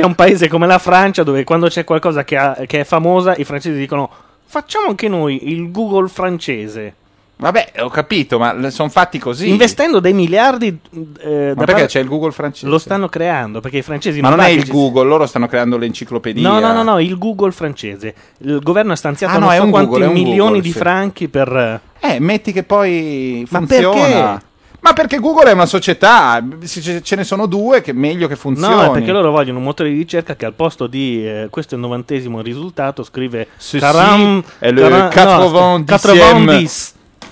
ha 0.00 0.06
un 0.06 0.14
paese 0.14 0.48
come 0.48 0.66
la 0.66 0.78
Francia, 0.78 1.22
dove 1.22 1.44
quando 1.44 1.68
c'è 1.68 1.84
qualcosa 1.84 2.24
che, 2.24 2.36
ha- 2.36 2.58
che 2.66 2.80
è 2.80 2.84
famosa, 2.84 3.36
i 3.36 3.44
francesi 3.44 3.78
dicono: 3.78 4.10
Facciamo 4.50 4.86
anche 4.88 5.08
noi 5.08 5.50
il 5.52 5.70
Google 5.70 6.08
francese. 6.08 6.94
Vabbè, 7.40 7.74
ho 7.80 7.88
capito, 7.90 8.38
ma 8.38 8.68
sono 8.70 8.88
fatti 8.88 9.18
così. 9.18 9.48
Investendo 9.50 10.00
dei 10.00 10.12
miliardi. 10.14 10.76
eh, 11.20 11.52
Ma 11.54 11.64
perché 11.64 11.82
par- 11.82 11.86
c'è 11.86 12.00
il 12.00 12.08
Google 12.08 12.32
francese? 12.32 12.66
Lo 12.66 12.78
stanno 12.78 13.08
creando 13.08 13.60
perché 13.60 13.76
i 13.78 13.82
francesi 13.82 14.20
Ma 14.20 14.30
non 14.30 14.38
va 14.38 14.46
è 14.46 14.48
il 14.48 14.64
ci- 14.64 14.72
Google, 14.72 15.06
loro 15.06 15.24
stanno 15.26 15.46
creando 15.46 15.76
l'enciclopedia. 15.76 16.48
No, 16.48 16.58
no, 16.58 16.72
no, 16.72 16.82
no, 16.82 16.98
il 16.98 17.16
Google 17.16 17.52
francese. 17.52 18.14
Il 18.38 18.58
governo 18.60 18.92
ha 18.92 18.96
stanziato 18.96 19.34
Ah, 19.36 19.38
no, 19.38 19.44
non 19.44 19.54
è 19.54 19.58
so 19.58 19.64
un 19.64 19.70
quanti 19.70 19.90
Google, 19.90 20.08
milioni 20.08 20.36
Google, 20.38 20.60
di 20.62 20.72
sì. 20.72 20.78
franchi 20.78 21.28
per. 21.28 21.80
Eh, 22.00 22.18
metti 22.18 22.52
che 22.52 22.62
poi 22.64 23.46
Ma 23.50 23.58
funziona. 23.58 24.00
perché? 24.00 24.46
Ma 24.80 24.92
perché 24.92 25.18
Google 25.18 25.50
è 25.50 25.52
una 25.52 25.66
società, 25.66 26.42
ce 26.64 27.16
ne 27.16 27.24
sono 27.24 27.46
due 27.46 27.80
che 27.80 27.90
è 27.90 27.94
meglio 27.94 28.28
che 28.28 28.36
funzioni. 28.36 28.74
No, 28.74 28.82
è 28.84 28.90
perché 28.90 29.10
loro 29.10 29.30
vogliono 29.32 29.58
un 29.58 29.64
motore 29.64 29.90
di 29.90 29.96
ricerca 29.96 30.36
che 30.36 30.46
al 30.46 30.52
posto 30.52 30.86
di 30.86 31.26
eh, 31.26 31.48
questo 31.50 31.74
è 31.74 31.78
il 31.78 31.82
novantesimo 31.82 32.40
risultato 32.40 33.02
scrive 33.02 33.48
Sì, 33.56 33.78
Caram- 33.78 34.42
sì, 34.44 34.52
è 34.60 34.72
Caram- 34.72 35.40
90 35.40 35.96
no, 36.04 36.38
90. 36.38 36.70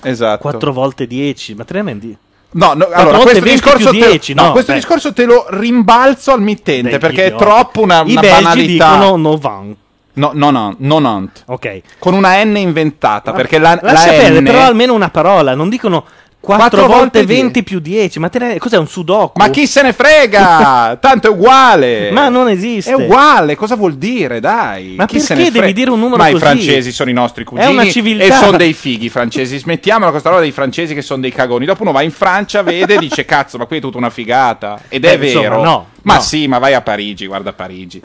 Esatto. 0.03 0.41
4 0.41 0.73
volte 0.73 1.07
10, 1.07 1.55
ma 1.55 1.63
tremendi. 1.63 2.17
No, 2.49 2.73
no, 2.73 2.85
Quattro 2.85 2.99
allora, 2.99 3.17
volte 3.17 3.39
questo 3.41 3.43
20 3.43 3.61
discorso, 3.61 3.89
te, 3.91 4.07
10, 4.09 4.33
no, 4.33 4.43
no, 4.43 4.51
questo 4.51 4.73
discorso 4.73 5.13
te 5.13 5.25
lo 5.25 5.45
rimbalzo 5.49 6.31
al 6.31 6.41
mittente 6.41 6.89
Dei 6.89 6.99
perché 6.99 7.23
è 7.23 7.25
idioti. 7.27 7.43
troppo 7.43 7.81
una, 7.81 8.03
I 8.05 8.11
una 8.11 8.21
belgi 8.21 8.43
banalità. 8.43 8.93
dicono 8.93 9.15
90. 9.17 9.75
No, 10.13 10.31
no, 10.33 10.49
no, 10.49 10.75
nonant. 10.79 11.43
Ok. 11.45 11.81
Con 11.99 12.13
una 12.15 12.43
N 12.43 12.57
inventata, 12.57 13.33
perché 13.33 13.59
la, 13.59 13.77
la 13.81 14.29
N... 14.29 14.43
però 14.43 14.61
almeno 14.63 14.93
una 14.93 15.09
parola, 15.09 15.53
non 15.53 15.69
dicono 15.69 16.05
4 16.47 16.67
Quattro 16.79 16.87
volte 16.87 17.19
volte 17.19 17.25
20 17.25 17.63
più 17.63 17.79
10. 17.79 18.19
Ma 18.19 18.29
ne- 18.31 18.57
cos'è 18.57 18.77
un 18.77 18.87
sudoku? 18.87 19.37
Ma 19.39 19.49
chi 19.49 19.67
se 19.67 19.81
ne 19.81 19.91
frega? 19.91 20.97
Tanto 21.01 21.27
è 21.27 21.29
uguale. 21.29 22.09
Ma 22.11 22.29
non 22.29 22.47
esiste. 22.47 22.91
È 22.91 22.93
uguale, 22.95 23.55
cosa 23.55 23.75
vuol 23.75 23.95
dire, 23.95 24.39
dai? 24.39 24.95
Ma 24.97 25.05
Chi 25.05 25.19
perché 25.19 25.51
devi 25.51 25.73
dire 25.73 25.89
un 25.91 25.99
numero 25.99 26.17
Ma 26.17 26.29
così? 26.29 26.35
i 26.37 26.39
francesi 26.39 26.91
sono 26.93 27.09
i 27.09 27.13
nostri 27.13 27.43
cugini 27.43 27.67
È 27.67 27.71
una 27.71 27.85
civiltà. 27.89 28.23
e 28.23 28.31
sono 28.31 28.57
dei 28.57 28.71
fighi 28.73 29.09
francesi. 29.09 29.57
Smettiamola 29.57 30.09
questa 30.11 30.29
roba 30.29 30.41
dei 30.41 30.51
francesi 30.51 30.93
che 30.93 31.01
sono 31.01 31.21
dei 31.21 31.31
cagoni. 31.33 31.65
Dopo 31.65 31.81
uno 31.83 31.91
va 31.91 32.01
in 32.01 32.11
Francia, 32.11 32.61
vede 32.63 32.95
e 32.95 32.97
dice 32.99 33.25
cazzo, 33.25 33.57
ma 33.57 33.65
qui 33.65 33.77
è 33.77 33.81
tutta 33.81 33.97
una 33.97 34.09
figata. 34.09 34.79
Ed 34.87 35.03
è 35.03 35.17
Beh, 35.17 35.25
insomma, 35.25 35.49
vero. 35.49 35.63
no, 35.63 35.87
ma 36.03 36.15
no. 36.15 36.21
sì, 36.21 36.47
ma 36.47 36.59
vai 36.59 36.73
a 36.73 36.81
Parigi, 36.81 37.25
guarda 37.27 37.51
Parigi. 37.51 38.01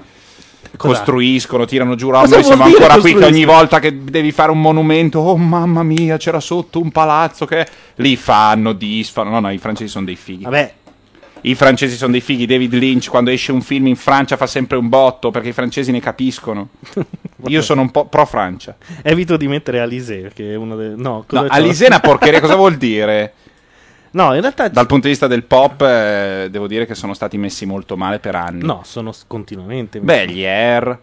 Costruiscono, 0.76 1.64
tirano 1.64 1.94
giù 1.94 2.10
roba. 2.10 2.26
Noi 2.26 2.44
siamo 2.44 2.64
ancora 2.64 2.98
qui 2.98 3.14
che 3.14 3.24
ogni 3.24 3.44
volta 3.44 3.78
che 3.78 4.04
devi 4.04 4.32
fare 4.32 4.50
un 4.50 4.60
monumento, 4.60 5.20
oh 5.20 5.36
mamma 5.36 5.82
mia, 5.82 6.16
c'era 6.16 6.40
sotto 6.40 6.80
un 6.80 6.90
palazzo 6.90 7.46
che 7.46 7.66
lì 7.96 8.16
fanno, 8.16 8.72
disfano. 8.72 9.30
No, 9.30 9.40
no, 9.40 9.52
i 9.52 9.58
francesi 9.58 9.90
sono 9.90 10.04
dei 10.04 10.16
fighi. 10.16 10.44
Vabbè, 10.44 10.74
I 11.42 11.54
francesi 11.54 11.96
sono 11.96 12.12
dei 12.12 12.20
fighi. 12.20 12.46
David 12.46 12.74
Lynch, 12.74 13.08
quando 13.08 13.30
esce 13.30 13.52
un 13.52 13.62
film 13.62 13.86
in 13.86 13.96
Francia, 13.96 14.36
fa 14.36 14.46
sempre 14.46 14.76
un 14.76 14.88
botto 14.88 15.30
perché 15.30 15.48
i 15.48 15.52
francesi 15.52 15.90
ne 15.90 16.00
capiscono. 16.00 16.68
Io 17.46 17.62
sono 17.62 17.80
un 17.80 17.90
po' 17.90 18.06
pro 18.06 18.24
Francia. 18.24 18.76
evito 19.02 19.36
di 19.36 19.48
mettere 19.48 19.80
Alizé, 19.80 20.30
che 20.32 20.52
è 20.52 20.54
uno 20.54 20.76
dei... 20.76 20.92
No, 20.96 21.24
cosa 21.26 21.42
No? 21.42 21.48
Alizé 21.50 21.84
è 21.84 21.88
una 21.88 22.00
porcheria, 22.00 22.40
cosa 22.40 22.54
vuol 22.54 22.76
dire? 22.76 23.34
No, 24.12 24.34
in 24.34 24.40
realtà... 24.40 24.68
Dal 24.68 24.86
punto 24.86 25.04
di 25.04 25.10
vista 25.12 25.26
del 25.26 25.44
pop, 25.44 25.80
eh, 25.82 26.48
devo 26.50 26.66
dire 26.66 26.86
che 26.86 26.94
sono 26.94 27.14
stati 27.14 27.36
messi 27.38 27.66
molto 27.66 27.96
male 27.96 28.18
per 28.18 28.34
anni. 28.34 28.64
No, 28.64 28.80
sono 28.84 29.12
s- 29.12 29.24
continuamente... 29.26 30.00
Beh, 30.00 30.26
gli 30.28 30.44
Air, 30.44 30.98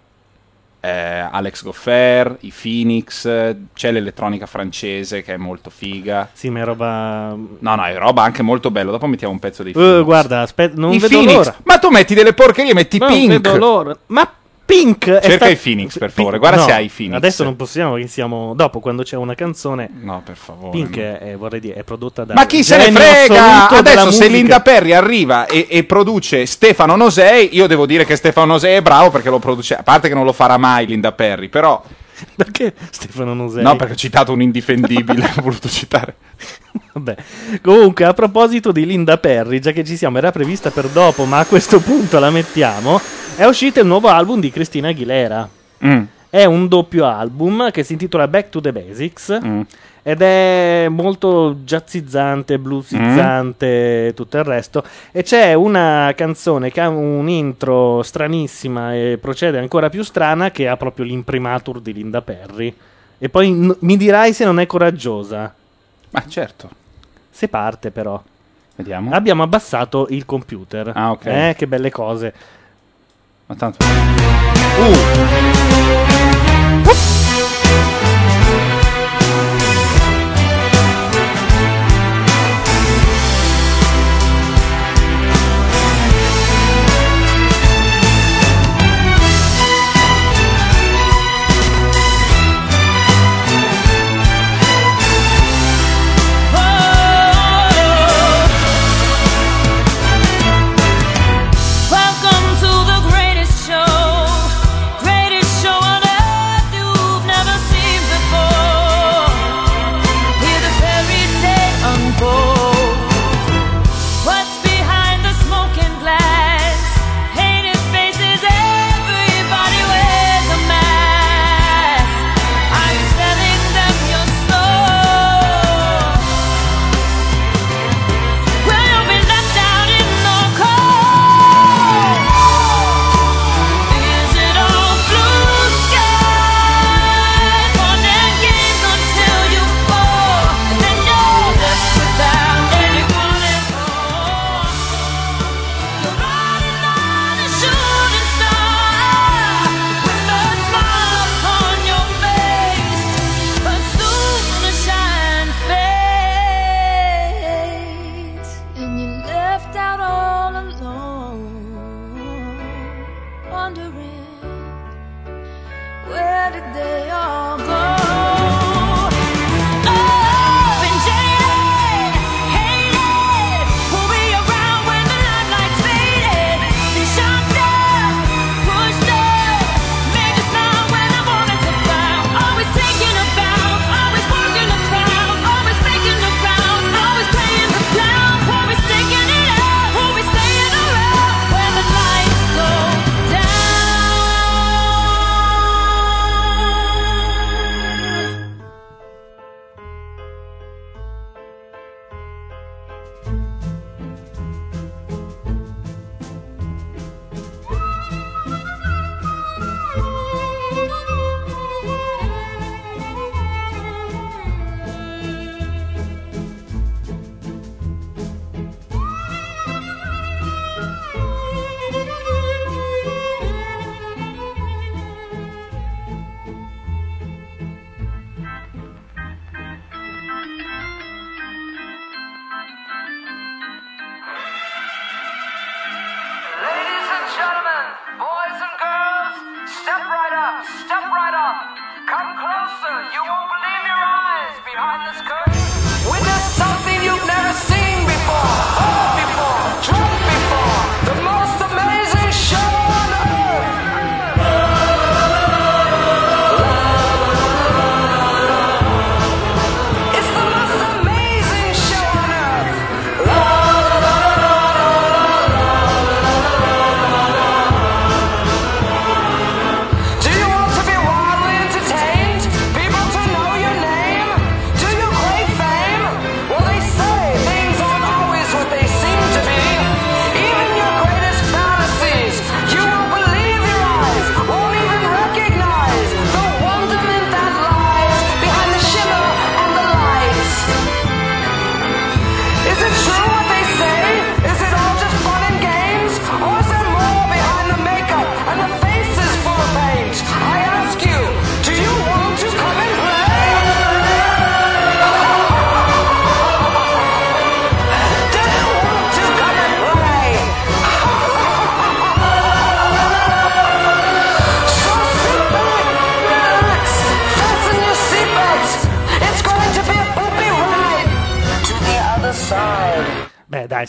eh, 0.82 0.90
Alex 1.32 1.64
Goffer, 1.64 2.38
i 2.42 2.54
Phoenix, 2.62 3.26
eh, 3.26 3.58
c'è 3.74 3.92
l'elettronica 3.92 4.46
francese 4.46 5.22
che 5.24 5.34
è 5.34 5.38
molto 5.38 5.70
figa. 5.70 6.30
Sì, 6.34 6.50
ma 6.50 6.60
è 6.62 6.64
roba... 6.64 7.36
No, 7.60 7.76
no, 7.76 7.84
è 7.86 7.98
roba 7.98 8.24
anche 8.24 8.42
molto 8.44 8.72
bella. 8.72 8.92
Dopo 8.92 9.08
mettiamo 9.08 9.34
un 9.34 9.40
pezzo 9.40 9.64
dei 9.64 9.72
Eh, 9.72 9.76
Phoenix. 9.76 10.04
guarda, 10.04 10.42
aspetta, 10.42 10.80
non 10.80 10.94
I 10.94 11.00
vedo 11.00 11.18
Phoenix. 11.18 11.36
l'ora. 11.36 11.56
Ma 11.64 11.78
tu 11.80 11.90
metti 11.90 12.14
delle 12.14 12.34
porcherie, 12.34 12.74
metti 12.74 12.98
Non 13.00 13.10
Pink. 13.10 13.30
vedo 13.30 13.58
l'ora. 13.58 13.98
Ma 14.08 14.32
Pink 14.70 15.06
Cerca 15.06 15.36
sta- 15.36 15.50
i 15.50 15.56
Phoenix, 15.56 15.98
per 15.98 16.12
favore. 16.12 16.38
Pink- 16.38 16.48
Guarda 16.48 16.58
no, 16.60 16.68
se 16.68 16.74
hai 16.74 16.86
i 16.86 16.92
Phoenix. 16.96 17.16
Adesso 17.16 17.44
non 17.44 17.56
possiamo, 17.56 17.94
perché 17.94 18.08
siamo... 18.08 18.54
Dopo, 18.56 18.80
quando 18.80 19.02
c'è 19.02 19.16
una 19.16 19.34
canzone... 19.34 19.90
No, 20.00 20.22
per 20.24 20.36
favore. 20.38 20.70
Pink 20.70 20.96
no. 20.96 21.18
è, 21.18 21.36
vorrei 21.36 21.60
dire, 21.60 21.74
è 21.74 21.84
prodotta 21.84 22.24
da... 22.24 22.36
Ma 22.36 22.46
chi 22.46 22.64
se 22.64 22.78
ne 22.78 22.92
frega? 22.92 23.70
Adesso 23.70 24.12
se. 24.12 24.28
Linda 24.28 24.62
Perry 24.62 24.92
arriva 24.92 25.48
e, 25.48 25.66
e 25.68 25.86
produce 25.86 26.46
Stefano 26.46 26.96
Nosei, 26.96 27.56
io 27.56 27.66
devo 27.66 27.88
dire 27.88 28.06
che 28.06 28.16
Stefano 28.16 28.54
Nosei 28.54 28.76
è 28.76 28.82
bravo 28.84 29.10
perché 29.10 29.32
lo 29.32 29.40
produce. 29.40 29.74
A 29.74 29.82
parte 29.82 30.08
che 30.08 30.14
non 30.14 30.24
lo 30.24 30.34
farà 30.34 30.58
mai 30.58 30.86
Linda 30.86 31.14
Perry, 31.14 31.50
però. 31.50 31.84
Perché 32.36 32.74
Stefano 32.92 33.34
non 33.34 33.50
sei? 33.50 33.64
No, 33.64 33.78
perché 33.78 33.94
ho 33.94 33.96
citato 33.96 34.34
un 34.34 34.42
indifendibile, 34.42 35.32
ho 35.38 35.42
voluto 35.42 35.70
citare. 35.70 36.16
Vabbè. 36.92 37.16
Comunque, 37.62 38.04
a 38.04 38.14
proposito 38.14 38.74
di 38.74 38.86
Linda 38.86 39.18
Perry, 39.18 39.60
già 39.60 39.72
che 39.72 39.86
ci 39.86 39.96
siamo, 39.96 40.18
era 40.18 40.30
prevista 40.30 40.70
per 40.70 40.90
dopo, 40.90 41.24
ma 41.24 41.40
a 41.40 41.46
questo 41.46 41.80
punto 41.80 42.20
la 42.20 42.30
mettiamo. 42.30 43.00
È 43.40 43.46
uscito 43.46 43.80
il 43.80 43.86
nuovo 43.88 44.10
album 44.10 44.42
di 44.42 44.50
Cristina 44.52 44.90
Aguilera. 44.90 45.48
Mm. 45.86 46.04
È 46.30 46.44
un 46.44 46.68
doppio 46.68 47.06
album 47.06 47.72
che 47.72 47.84
si 47.84 47.94
intitola 47.94 48.28
Back 48.28 48.50
to 48.50 48.60
the 48.60 48.74
Basics. 48.74 49.40
Mm. 49.42 49.62
Ed 50.04 50.22
è 50.22 50.88
molto 50.90 51.56
jazzizzante, 51.64 52.60
bluesizzante 52.60 54.08
e 54.08 54.14
tutto 54.14 54.38
il 54.38 54.44
resto. 54.44 54.84
E 55.14 55.24
c'è 55.24 55.54
una 55.54 56.12
canzone 56.18 56.70
che 56.70 56.82
ha 56.82 56.90
un 56.90 57.30
intro 57.30 58.04
stranissima 58.04 58.94
e 58.94 59.18
procede 59.22 59.58
ancora 59.58 59.90
più 59.90 60.04
strana 60.04 60.52
che 60.52 60.68
ha 60.68 60.76
proprio 60.76 61.06
l'imprimatur 61.06 61.80
di 61.80 61.94
Linda 61.94 62.22
Perry. 62.22 62.76
E 63.18 63.30
poi 63.30 63.52
n- 63.52 63.78
mi 63.80 63.96
dirai 63.96 64.34
se 64.34 64.44
non 64.44 64.60
è 64.60 64.66
coraggiosa. 64.66 65.54
Ma 66.10 66.24
certo, 66.28 66.70
Se 67.30 67.48
parte 67.48 67.90
però. 67.92 68.22
vediamo. 68.76 69.12
Abbiamo 69.14 69.44
abbassato 69.44 70.08
il 70.10 70.26
computer. 70.26 70.92
Ah, 70.94 71.12
ok. 71.12 71.26
Eh, 71.26 71.56
che 71.58 71.68
belle 71.68 71.90
cose. 71.90 72.34
Ma 73.50 73.56
tanto. 73.56 73.84
Uh! 73.84 75.49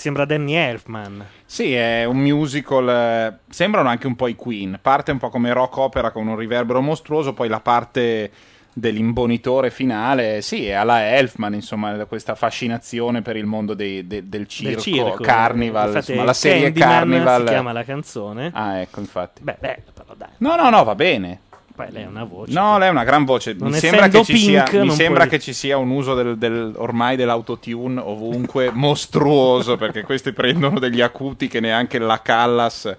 Sembra 0.00 0.24
Danny 0.24 0.54
Elfman. 0.54 1.24
Sì, 1.44 1.74
è 1.74 2.04
un 2.04 2.16
musical. 2.18 2.88
eh, 2.88 3.38
sembrano 3.48 3.88
anche 3.88 4.06
un 4.06 4.16
po' 4.16 4.26
i 4.28 4.34
Queen. 4.34 4.78
Parte 4.82 5.12
un 5.12 5.18
po' 5.18 5.28
come 5.28 5.52
rock 5.52 5.76
opera 5.76 6.10
con 6.10 6.26
un 6.26 6.36
riverbero 6.36 6.80
mostruoso, 6.80 7.32
poi 7.34 7.48
la 7.48 7.60
parte 7.60 8.30
dell'imbonitore 8.72 9.70
finale, 9.70 10.42
sì, 10.42 10.66
è 10.66 10.72
alla 10.72 11.14
Elfman, 11.16 11.54
insomma, 11.54 12.04
questa 12.06 12.34
fascinazione 12.34 13.20
per 13.20 13.36
il 13.36 13.44
mondo 13.44 13.74
dei- 13.74 14.06
de- 14.06 14.28
del 14.28 14.46
circo, 14.46 14.70
del 14.74 14.80
circo. 14.80 15.22
Carnival, 15.22 15.86
Infatti, 15.88 16.10
insomma, 16.10 16.24
la 16.24 16.32
serie 16.32 16.72
Candyman 16.72 16.88
Carnival. 17.08 17.40
si 17.40 17.46
chiama 17.48 17.72
la 17.72 17.84
canzone. 17.84 18.50
Ah, 18.54 18.78
ecco, 18.78 19.00
infatti. 19.00 19.42
Beh, 19.42 19.56
beh, 19.58 19.82
però 19.92 20.14
dai. 20.16 20.28
No, 20.38 20.56
no, 20.56 20.70
no, 20.70 20.84
va 20.84 20.94
bene. 20.94 21.40
Poi 21.84 21.92
lei 21.92 22.02
è 22.02 22.06
una 22.06 22.24
voce. 22.24 22.52
No, 22.52 22.78
lei 22.78 22.88
è 22.88 22.90
una 22.90 23.04
gran 23.04 23.24
voce. 23.24 23.54
Non 23.54 23.70
mi 23.70 23.78
sembra, 23.78 24.08
che 24.08 24.22
ci, 24.22 24.36
sia, 24.36 24.66
mi 24.72 24.90
sembra 24.90 25.26
che 25.26 25.38
ci 25.38 25.54
sia 25.54 25.78
un 25.78 25.90
uso 25.90 26.14
del, 26.14 26.36
del- 26.36 26.74
ormai 26.76 27.16
dell'autotune 27.16 28.00
ovunque 28.00 28.70
mostruoso 28.74 29.76
perché 29.76 30.02
questi 30.02 30.32
prendono 30.32 30.78
degli 30.78 31.00
acuti 31.00 31.48
che 31.48 31.60
neanche 31.60 31.98
la 31.98 32.20
Callas, 32.20 32.94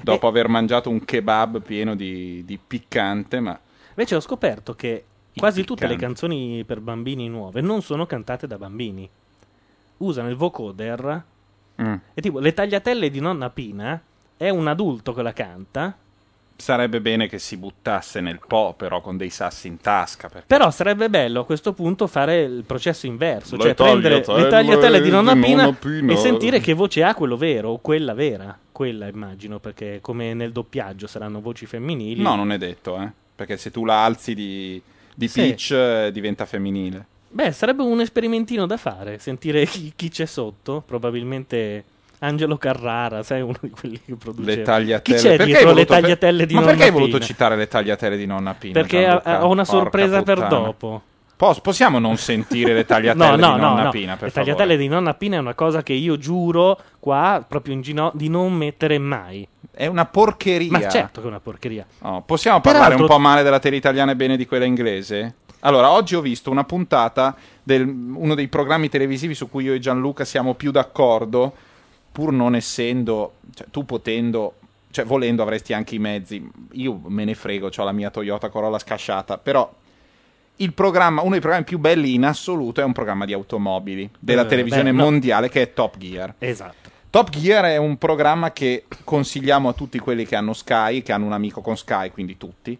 dopo 0.00 0.28
aver 0.28 0.48
mangiato 0.48 0.88
un 0.88 1.04
kebab 1.04 1.60
pieno 1.62 1.96
di, 1.96 2.44
di 2.44 2.58
piccante, 2.64 3.40
ma 3.40 3.58
Invece 3.90 4.14
ho 4.14 4.20
scoperto 4.20 4.74
che 4.74 5.04
quasi 5.36 5.64
tutte 5.64 5.86
le 5.86 5.96
canzoni 5.96 6.64
per 6.64 6.80
bambini 6.80 7.28
nuove 7.28 7.60
non 7.60 7.82
sono 7.82 8.06
cantate 8.06 8.46
da 8.46 8.56
bambini. 8.56 9.08
Usano 9.98 10.28
il 10.30 10.36
vocoder 10.36 11.24
mm, 11.80 11.94
e 12.14 12.20
tipo 12.20 12.38
le 12.38 12.54
tagliatelle 12.54 13.10
di 13.10 13.20
nonna 13.20 13.50
Pina 13.50 14.00
è 14.36 14.48
un 14.48 14.66
adulto 14.66 15.12
che 15.12 15.22
la 15.22 15.32
canta, 15.32 15.96
sarebbe 16.56 17.00
bene 17.00 17.28
che 17.28 17.38
si 17.38 17.56
buttasse 17.56 18.20
nel 18.20 18.40
po', 18.46 18.74
però 18.76 19.00
con 19.00 19.16
dei 19.16 19.30
sassi 19.30 19.66
in 19.68 19.80
tasca. 19.80 20.28
Perché... 20.28 20.46
però 20.46 20.70
sarebbe 20.70 21.08
bello 21.08 21.40
a 21.40 21.44
questo 21.44 21.72
punto 21.72 22.06
fare 22.06 22.42
il 22.42 22.64
processo 22.64 23.06
inverso, 23.06 23.56
Le 23.56 23.62
cioè 23.62 23.74
prendere 23.74 24.24
le 24.26 24.48
tagliatelle 24.48 25.00
di 25.00 25.10
nonna 25.10 25.34
di 25.34 25.40
Pina, 25.40 25.64
nonna 25.64 25.76
Pina. 25.78 26.12
e 26.12 26.16
sentire 26.16 26.60
che 26.60 26.72
voce 26.74 27.02
ha 27.02 27.14
quello 27.14 27.36
vero 27.36 27.70
o 27.70 27.78
quella 27.78 28.14
vera. 28.14 28.58
Quella 28.72 29.06
immagino, 29.06 29.58
perché 29.58 29.98
come 30.00 30.34
nel 30.34 30.52
doppiaggio 30.52 31.06
saranno 31.06 31.40
voci 31.40 31.66
femminili. 31.66 32.22
No, 32.22 32.34
non 32.34 32.52
è 32.52 32.58
detto, 32.58 33.00
eh, 33.00 33.10
perché 33.36 33.56
se 33.56 33.70
tu 33.70 33.84
la 33.84 34.04
alzi 34.04 34.34
di, 34.34 34.80
di 35.14 35.28
Sì. 35.28 35.42
pitch 35.42 35.72
eh, 35.72 36.10
diventa 36.12 36.46
femminile. 36.46 37.06
Beh, 37.28 37.52
sarebbe 37.52 37.82
un 37.82 38.00
esperimentino 38.00 38.66
da 38.66 38.76
fare, 38.76 39.18
sentire 39.18 39.64
chi, 39.66 39.92
chi 39.96 40.10
c'è 40.10 40.26
sotto, 40.26 40.82
probabilmente 40.84 41.84
Angelo 42.24 42.56
Carrara, 42.56 43.22
sai, 43.24 43.40
uno 43.40 43.56
di 43.60 43.70
quelli 43.70 44.00
che 44.04 44.14
produce. 44.14 44.54
Le 44.56 44.62
tagliatelle. 44.62 45.16
Chi 45.18 45.22
c'è 45.22 45.36
Perché 45.36 45.44
dietro 45.44 45.68
hai 45.70 45.74
le 45.74 45.84
voluto- 45.84 45.92
tagliatelle 46.00 46.46
di 46.46 46.54
Ma 46.54 46.60
nonna 46.60 46.72
perché 46.72 46.86
hai 46.86 46.90
voluto 46.92 47.18
citare 47.18 47.56
le 47.56 47.66
tagliatelle 47.68 48.16
di 48.16 48.26
nonna 48.26 48.54
Pina? 48.54 48.72
Perché 48.74 49.00
Gianluca? 49.02 49.44
ho 49.44 49.50
una 49.50 49.64
Porca 49.64 49.78
sorpresa 49.78 50.22
per 50.22 50.34
puttana. 50.36 50.62
dopo. 50.64 51.02
Pos- 51.34 51.60
possiamo 51.60 51.98
non 51.98 52.16
sentire 52.18 52.72
le 52.74 52.84
tagliatelle 52.84 53.24
No, 53.24 53.30
no, 53.48 53.54
di 53.54 53.60
no, 53.60 53.66
nonna 53.68 53.82
no. 53.84 53.90
Pina, 53.90 54.14
per 54.16 54.28
Le 54.28 54.32
tagliatelle 54.32 54.70
favore? 54.74 54.76
di 54.76 54.88
nonna 54.88 55.14
Pina 55.14 55.36
è 55.36 55.40
una 55.40 55.54
cosa 55.54 55.82
che 55.82 55.92
io 55.94 56.16
giuro 56.16 56.78
qua, 57.00 57.44
proprio 57.46 57.74
in 57.74 57.80
gino- 57.82 58.12
di 58.14 58.28
non 58.28 58.52
mettere 58.52 58.98
mai. 58.98 59.46
È 59.72 59.86
una 59.86 60.04
porcheria. 60.04 60.70
Ma 60.70 60.88
certo 60.88 61.20
che 61.20 61.26
è 61.26 61.30
una 61.30 61.40
porcheria. 61.40 61.84
No, 62.02 62.22
possiamo 62.24 62.60
parlare 62.60 62.90
Peraltro- 62.94 63.06
un 63.12 63.20
po' 63.20 63.28
male 63.28 63.42
della 63.42 63.58
tele 63.58 63.74
italiana 63.76 64.12
e 64.12 64.16
bene 64.16 64.36
di 64.36 64.46
quella 64.46 64.64
inglese? 64.64 65.34
Allora, 65.64 65.90
oggi 65.90 66.14
ho 66.14 66.20
visto 66.20 66.50
una 66.52 66.62
puntata 66.64 67.34
di 67.62 67.76
uno 67.78 68.34
dei 68.36 68.46
programmi 68.46 68.88
televisivi 68.88 69.34
su 69.34 69.48
cui 69.50 69.64
io 69.64 69.74
e 69.74 69.78
Gianluca 69.80 70.24
siamo 70.24 70.54
più 70.54 70.70
d'accordo, 70.70 71.52
pur 72.12 72.32
non 72.32 72.54
essendo, 72.54 73.34
cioè, 73.54 73.66
tu 73.70 73.84
potendo, 73.84 74.54
cioè 74.90 75.04
volendo 75.04 75.42
avresti 75.42 75.72
anche 75.72 75.94
i 75.94 75.98
mezzi. 75.98 76.48
Io 76.72 77.00
me 77.06 77.24
ne 77.24 77.34
frego, 77.34 77.70
ho 77.74 77.84
la 77.84 77.92
mia 77.92 78.10
Toyota 78.10 78.50
Corolla 78.50 78.78
scasciata, 78.78 79.38
però 79.38 79.72
il 80.56 80.72
programma, 80.74 81.22
uno 81.22 81.30
dei 81.30 81.40
programmi 81.40 81.64
più 81.64 81.78
belli 81.78 82.14
in 82.14 82.24
assoluto 82.24 82.80
è 82.80 82.84
un 82.84 82.92
programma 82.92 83.24
di 83.24 83.32
automobili 83.32 84.08
della 84.18 84.42
Eh, 84.42 84.46
televisione 84.46 84.90
beh, 84.90 84.96
no. 84.96 85.04
mondiale 85.04 85.48
che 85.48 85.62
è 85.62 85.72
Top 85.72 85.96
Gear. 85.96 86.34
Esatto. 86.38 86.90
Top 87.08 87.30
Gear 87.30 87.64
è 87.64 87.76
un 87.78 87.96
programma 87.98 88.52
che 88.52 88.84
consigliamo 89.04 89.68
a 89.68 89.72
tutti 89.72 89.98
quelli 89.98 90.24
che 90.26 90.36
hanno 90.36 90.52
Sky, 90.52 91.02
che 91.02 91.12
hanno 91.12 91.26
un 91.26 91.32
amico 91.32 91.60
con 91.60 91.76
Sky, 91.76 92.10
quindi 92.10 92.36
tutti. 92.36 92.78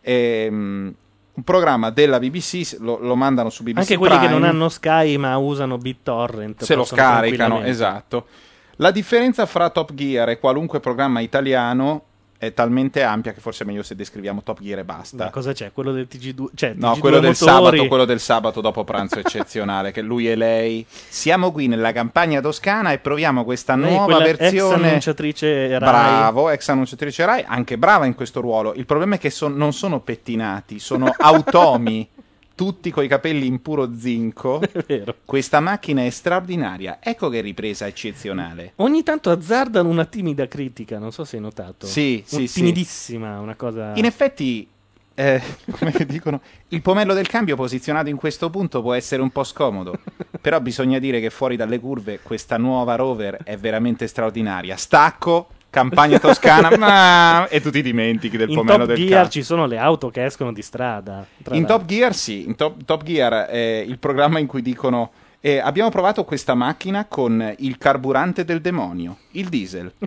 Ehm, 0.00 0.94
un 1.34 1.42
programma 1.44 1.90
della 1.90 2.18
BBC, 2.18 2.76
lo, 2.80 2.98
lo 3.00 3.16
mandano 3.16 3.48
su 3.48 3.62
BBC 3.62 3.78
Anche 3.78 3.96
quelli 3.96 4.14
che 4.18 4.26
Prime, 4.26 4.38
non 4.38 4.46
hanno 4.48 4.68
Sky 4.68 5.16
ma 5.16 5.36
usano 5.38 5.78
BitTorrent. 5.78 6.62
se 6.62 6.74
lo 6.74 6.84
scaricano, 6.84 7.62
esatto. 7.62 8.26
La 8.76 8.90
differenza 8.90 9.46
fra 9.46 9.70
Top 9.70 9.92
Gear 9.94 10.28
e 10.30 10.38
qualunque 10.38 10.80
programma 10.80 11.20
italiano 11.20 12.04
è 12.42 12.52
talmente 12.54 13.04
ampia 13.04 13.32
che 13.32 13.38
forse 13.38 13.62
è 13.62 13.66
meglio 13.68 13.84
se 13.84 13.94
descriviamo 13.94 14.42
Top 14.42 14.60
Gear 14.60 14.80
e 14.80 14.84
basta. 14.84 15.24
Ma 15.24 15.30
cosa 15.30 15.52
c'è? 15.52 15.70
Quello 15.72 15.92
del 15.92 16.08
TG2? 16.10 16.46
Cioè, 16.54 16.72
No, 16.74 16.90
TG2 16.94 16.98
quello 16.98 17.20
del, 17.20 17.36
sabato, 17.36 17.86
quello 17.86 18.04
del 18.04 18.18
sabato 18.18 18.60
dopo 18.60 18.82
pranzo 18.82 19.20
eccezionale, 19.20 19.92
che 19.92 20.00
lui 20.00 20.28
e 20.28 20.34
lei 20.34 20.84
siamo 20.88 21.52
qui 21.52 21.68
nella 21.68 21.92
campagna 21.92 22.40
toscana 22.40 22.90
e 22.90 22.98
proviamo 22.98 23.44
questa 23.44 23.76
Lei 23.76 23.90
nuova 23.92 24.16
quella 24.16 24.26
ex 24.30 24.38
versione. 24.38 24.88
annunciatrice 24.88 25.68
Rai. 25.68 25.78
Bravo, 25.78 26.50
ex 26.50 26.68
annunciatrice 26.68 27.24
Rai, 27.24 27.44
anche 27.46 27.78
brava 27.78 28.06
in 28.06 28.16
questo 28.16 28.40
ruolo. 28.40 28.74
Il 28.74 28.86
problema 28.86 29.14
è 29.14 29.18
che 29.18 29.30
son- 29.30 29.54
non 29.54 29.72
sono 29.72 30.00
pettinati, 30.00 30.80
sono 30.80 31.14
automi, 31.16 32.08
tutti 32.62 32.92
coi 32.92 33.08
capelli 33.08 33.44
in 33.44 33.60
puro 33.60 33.90
zinco. 33.98 34.60
È 34.62 34.84
vero. 34.86 35.16
Questa 35.24 35.58
macchina 35.58 36.04
è 36.04 36.10
straordinaria. 36.10 36.98
Ecco 37.00 37.28
che 37.28 37.40
ripresa 37.40 37.88
eccezionale. 37.88 38.74
Ogni 38.76 39.02
tanto 39.02 39.30
azzardano 39.30 39.88
una 39.88 40.04
timida 40.04 40.46
critica, 40.46 41.00
non 41.00 41.10
so 41.10 41.24
se 41.24 41.36
hai 41.36 41.42
notato. 41.42 41.86
Sì, 41.86 42.22
Un- 42.30 42.38
sì, 42.38 42.46
sì. 42.46 42.60
Timidissima, 42.60 43.40
una 43.40 43.56
cosa... 43.56 43.94
In 43.96 44.04
effetti, 44.04 44.68
eh, 45.14 45.42
come 45.76 45.92
dicono, 46.06 46.40
il 46.68 46.80
pomello 46.82 47.14
del 47.14 47.26
cambio 47.26 47.56
posizionato 47.56 48.08
in 48.08 48.16
questo 48.16 48.48
punto 48.48 48.80
può 48.80 48.92
essere 48.92 49.22
un 49.22 49.30
po' 49.30 49.42
scomodo. 49.42 49.98
Però 50.40 50.60
bisogna 50.60 51.00
dire 51.00 51.18
che 51.18 51.30
fuori 51.30 51.56
dalle 51.56 51.80
curve 51.80 52.20
questa 52.22 52.58
nuova 52.58 52.94
rover 52.94 53.38
è 53.42 53.56
veramente 53.56 54.06
straordinaria. 54.06 54.76
Stacco, 54.76 55.48
campagna 55.72 56.18
toscana, 56.18 56.70
ma... 56.76 57.48
e 57.48 57.62
tu 57.62 57.70
ti 57.70 57.80
dimentichi 57.80 58.36
del 58.36 58.50
In 58.50 58.56
pomello 58.56 58.84
Top 58.84 58.88
del 58.88 58.96
Gear 58.98 59.10
cambio. 59.10 59.30
ci 59.30 59.42
sono 59.42 59.64
le 59.64 59.78
auto 59.78 60.10
che 60.10 60.24
escono 60.26 60.52
di 60.52 60.60
strada. 60.60 61.26
tra 61.42 61.54
In 61.54 61.62
l'altro. 61.62 61.78
Top 61.78 61.86
Gear 61.88 62.14
sì, 62.14 62.44
in 62.44 62.54
Top, 62.54 62.84
Top 62.84 63.02
Gear 63.02 63.46
è 63.46 63.82
il 63.84 63.98
programma 63.98 64.38
in 64.38 64.46
cui 64.46 64.60
dicono 64.60 65.10
eh, 65.44 65.58
abbiamo 65.58 65.90
provato 65.90 66.24
questa 66.24 66.54
macchina 66.54 67.06
con 67.06 67.54
il 67.58 67.76
carburante 67.76 68.44
del 68.44 68.60
demonio, 68.60 69.16
il 69.32 69.48
diesel. 69.48 69.92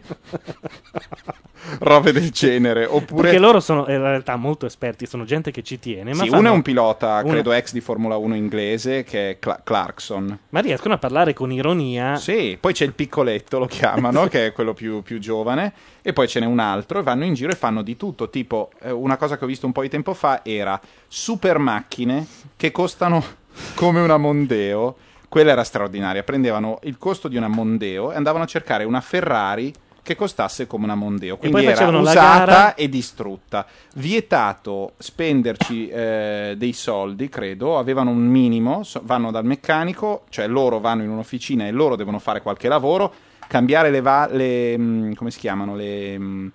Robe 1.79 2.11
del 2.13 2.29
genere. 2.29 2.85
Oppure 2.85 3.23
Perché 3.23 3.39
loro 3.39 3.59
sono 3.59 3.81
in 3.89 3.99
realtà 3.99 4.37
molto 4.37 4.65
esperti, 4.65 5.05
sono 5.05 5.25
gente 5.25 5.51
che 5.51 5.61
ci 5.61 5.77
tiene. 5.77 6.13
Ma, 6.13 6.23
sì, 6.23 6.29
fanno- 6.29 6.39
uno 6.39 6.49
è 6.49 6.51
un 6.51 6.61
pilota, 6.61 7.19
uno- 7.21 7.33
credo 7.33 7.51
ex 7.51 7.73
di 7.73 7.81
Formula 7.81 8.15
1 8.15 8.35
inglese, 8.35 9.03
che 9.03 9.31
è 9.31 9.39
Cla- 9.39 9.59
Clarkson. 9.61 10.39
ma 10.49 10.59
riescono 10.61 10.93
a 10.93 10.97
parlare 10.99 11.33
con 11.33 11.51
ironia. 11.51 12.15
Sì, 12.15 12.57
poi 12.59 12.71
c'è 12.73 12.85
il 12.85 12.93
piccoletto, 12.93 13.59
lo 13.59 13.65
chiamano, 13.65 14.27
che 14.29 14.47
è 14.47 14.51
quello 14.53 14.73
più, 14.73 15.01
più 15.01 15.19
giovane, 15.19 15.73
e 16.01 16.13
poi 16.13 16.29
ce 16.29 16.39
n'è 16.39 16.45
un 16.45 16.59
altro, 16.59 16.99
e 16.99 17.03
vanno 17.03 17.25
in 17.25 17.33
giro 17.33 17.51
e 17.51 17.55
fanno 17.55 17.81
di 17.81 17.97
tutto. 17.97 18.29
Tipo, 18.29 18.69
eh, 18.81 18.91
una 18.91 19.17
cosa 19.17 19.37
che 19.37 19.43
ho 19.43 19.47
visto 19.47 19.65
un 19.65 19.73
po' 19.73 19.81
di 19.81 19.89
tempo 19.89 20.13
fa 20.13 20.45
era 20.45 20.79
super 21.07 21.57
macchine 21.57 22.25
che 22.55 22.71
costano 22.71 23.21
come 23.75 23.99
una 23.99 24.17
Mondeo. 24.17 24.95
Quella 25.29 25.51
era 25.51 25.63
straordinaria. 25.63 26.23
Prendevano 26.23 26.79
il 26.83 26.97
costo 26.97 27.27
di 27.27 27.37
una 27.37 27.47
Mondeo 27.47 28.11
e 28.11 28.15
andavano 28.15 28.43
a 28.43 28.47
cercare 28.47 28.83
una 28.83 29.01
Ferrari 29.01 29.73
che 30.01 30.15
costasse 30.15 30.67
come 30.67 30.83
una 30.85 30.93
Mondeo. 30.93 31.35
Quindi 31.37 31.57
poi 31.57 31.65
era 31.65 31.75
facevano 31.75 32.03
la 32.03 32.11
usata 32.11 32.45
gara- 32.45 32.75
e 32.75 32.87
distrutta. 32.89 33.65
Vietato 33.95 34.93
spenderci 34.97 35.89
eh, 35.89 36.53
dei 36.57 36.73
soldi, 36.73 37.27
credo, 37.27 37.77
avevano 37.79 38.11
un 38.11 38.23
minimo, 38.27 38.83
so- 38.83 39.01
vanno 39.03 39.31
dal 39.31 39.45
meccanico, 39.45 40.25
cioè 40.29 40.47
loro 40.47 40.79
vanno 40.79 41.01
in 41.01 41.09
un'officina 41.09 41.65
e 41.65 41.71
loro 41.71 41.95
devono 41.95 42.19
fare 42.19 42.41
qualche 42.43 42.67
lavoro, 42.67 43.11
cambiare 43.47 43.89
le, 43.89 44.01
va- 44.01 44.27
le 44.31 44.77
mm, 44.77 45.13
come 45.13 45.31
si 45.31 45.39
chiamano 45.39 45.75
le 45.75 46.17
mm, 46.19 46.47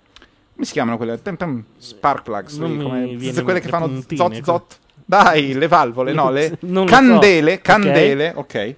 come 0.53 0.65
si 0.65 0.71
chiamano 0.71 0.95
quelle 0.97 1.21
Tem- 1.21 1.35
tem- 1.37 1.63
spark 1.77 2.23
plugs, 2.23 2.57
Non 2.57 2.69
lì, 2.71 2.77
mi 2.77 2.83
come- 2.83 3.15
viene 3.15 3.41
quelle 3.41 3.59
che 3.59 3.65
le 3.65 3.71
fanno 3.71 3.85
puntine, 3.87 4.35
zot 4.35 4.43
zot. 4.43 4.79
Dai, 5.05 5.53
le 5.53 5.67
valvole, 5.67 6.13
no, 6.13 6.29
le 6.31 6.57
Non 6.61 6.85
lo 6.85 6.91
so. 6.91 6.95
candele, 6.97 7.53
Ok. 7.53 7.61
candele, 7.61 8.33
ok 8.35 8.75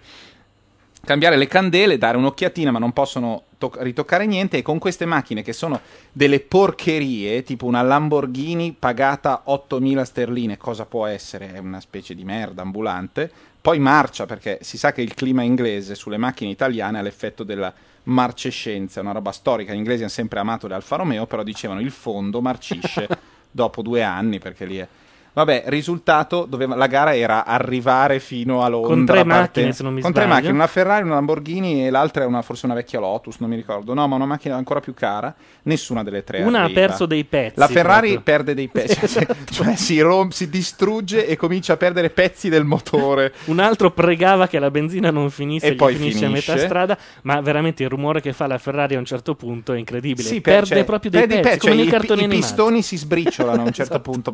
cambiare 1.05 1.35
le 1.35 1.47
candele, 1.47 1.97
dare 1.97 2.15
un'occhiatina, 2.17 2.71
ma 2.71 2.79
non 2.79 2.93
possono 2.93 3.43
to- 3.57 3.73
ritoccare 3.79 4.25
niente. 4.25 4.57
E 4.57 4.61
con 4.61 4.79
queste 4.79 5.05
macchine 5.05 5.41
che 5.41 5.51
sono 5.51 5.81
delle 6.11 6.39
porcherie, 6.39 7.43
tipo 7.43 7.65
una 7.65 7.81
Lamborghini 7.81 8.73
pagata 8.77 9.43
8.000 9.47 10.01
sterline, 10.03 10.57
cosa 10.57 10.85
può 10.85 11.05
essere? 11.05 11.51
È 11.53 11.57
una 11.57 11.81
specie 11.81 12.15
di 12.15 12.23
merda 12.23 12.61
ambulante. 12.61 13.29
Poi 13.59 13.79
marcia, 13.79 14.25
perché 14.25 14.59
si 14.61 14.77
sa 14.77 14.91
che 14.91 15.01
il 15.01 15.13
clima 15.13 15.41
inglese 15.41 15.95
sulle 15.95 16.17
macchine 16.17 16.51
italiane 16.51 16.99
ha 16.99 17.01
l'effetto 17.01 17.43
della 17.43 17.73
marcescenza, 18.03 19.01
una 19.01 19.11
roba 19.11 19.31
storica. 19.31 19.73
Gli 19.73 19.77
inglesi 19.77 20.01
hanno 20.01 20.09
sempre 20.09 20.39
amato 20.39 20.67
le 20.67 20.75
Alfa 20.75 20.97
Romeo, 20.97 21.25
però 21.25 21.43
dicevano 21.43 21.79
il 21.81 21.91
fondo 21.91 22.41
marcisce 22.41 23.07
dopo 23.51 23.81
due 23.81 24.03
anni, 24.03 24.39
perché 24.39 24.65
lì 24.65 24.77
è 24.77 24.87
Vabbè, 25.33 25.63
risultato, 25.67 26.45
doveva- 26.47 26.75
la 26.75 26.85
gara 26.87 27.15
era 27.15 27.43
arrivare 27.45 28.19
fino 28.19 28.63
a 28.63 28.67
Londra. 28.67 28.89
Con 28.93 29.05
tre 29.05 29.19
a 29.19 29.25
parte- 29.25 29.39
macchine, 29.61 29.71
se 29.73 29.83
non 29.83 29.93
mi 29.93 30.01
Con 30.01 30.11
tre 30.11 30.21
sbaglio. 30.23 30.35
macchine, 30.35 30.53
una 30.53 30.67
Ferrari, 30.67 31.03
una 31.03 31.15
Lamborghini 31.15 31.85
e 31.87 31.89
l'altra 31.89 32.23
è 32.23 32.25
una, 32.27 32.41
forse 32.43 32.65
una 32.67 32.75
vecchia 32.75 32.99
Lotus, 32.99 33.37
non 33.39 33.49
mi 33.49 33.55
ricordo. 33.55 33.93
No, 33.95 34.07
ma 34.07 34.15
una 34.15 34.25
macchina 34.25 34.55
ancora 34.55 34.79
più 34.79 34.93
cara. 34.93 35.33
Nessuna 35.63 36.03
delle 36.03 36.23
tre 36.23 36.41
Una 36.43 36.59
ha 36.59 36.63
arriva. 36.65 36.79
perso 36.81 37.05
dei 37.05 37.23
pezzi, 37.23 37.53
La 37.57 37.67
Ferrari 37.67 38.13
proprio. 38.13 38.21
perde 38.35 38.53
dei 38.53 38.67
pezzi, 38.67 38.99
cioè, 39.07 39.25
cioè 39.49 39.75
si, 39.75 39.99
rom- 40.01 40.29
si 40.31 40.49
distrugge 40.49 41.25
e 41.25 41.35
comincia 41.35 41.73
a 41.73 41.77
perdere 41.77 42.09
pezzi 42.09 42.49
del 42.49 42.63
motore. 42.65 43.33
Un 43.45 43.59
altro 43.59 43.91
pregava 43.91 44.47
che 44.47 44.59
la 44.59 44.69
benzina 44.69 45.09
non 45.09 45.29
finisse 45.31 45.67
E 45.67 45.75
poi 45.75 45.95
finisce, 45.95 46.25
a 46.25 46.27
finisce. 46.27 46.51
metà 46.53 46.65
strada, 46.65 46.97
ma 47.23 47.41
veramente 47.41 47.81
il 47.83 47.89
rumore 47.89 48.21
che 48.21 48.33
fa 48.33 48.45
la 48.45 48.57
Ferrari 48.57 48.95
a 48.95 48.99
un 48.99 49.05
certo 49.05 49.35
punto 49.35 49.73
è 49.73 49.77
incredibile. 49.79 50.27
Sì, 50.27 50.41
per- 50.41 50.53
perde 50.59 50.75
cioè, 50.75 50.83
proprio 50.83 51.09
dei 51.11 51.19
perde 51.21 51.35
i 51.35 51.37
pezzi, 51.41 51.49
pezzi, 51.55 51.59
come 51.59 51.71
cioè, 51.71 51.85
nei 51.85 51.93
i- 51.93 52.05
i, 52.05 52.11
animati. 52.25 52.39
pistoni 52.41 52.81
si 52.83 52.97
sbriciolano 52.97 53.61
a 53.61 53.65
un 53.65 53.71
certo 53.71 53.93
Esatto. 53.93 54.11
punto 54.11 54.31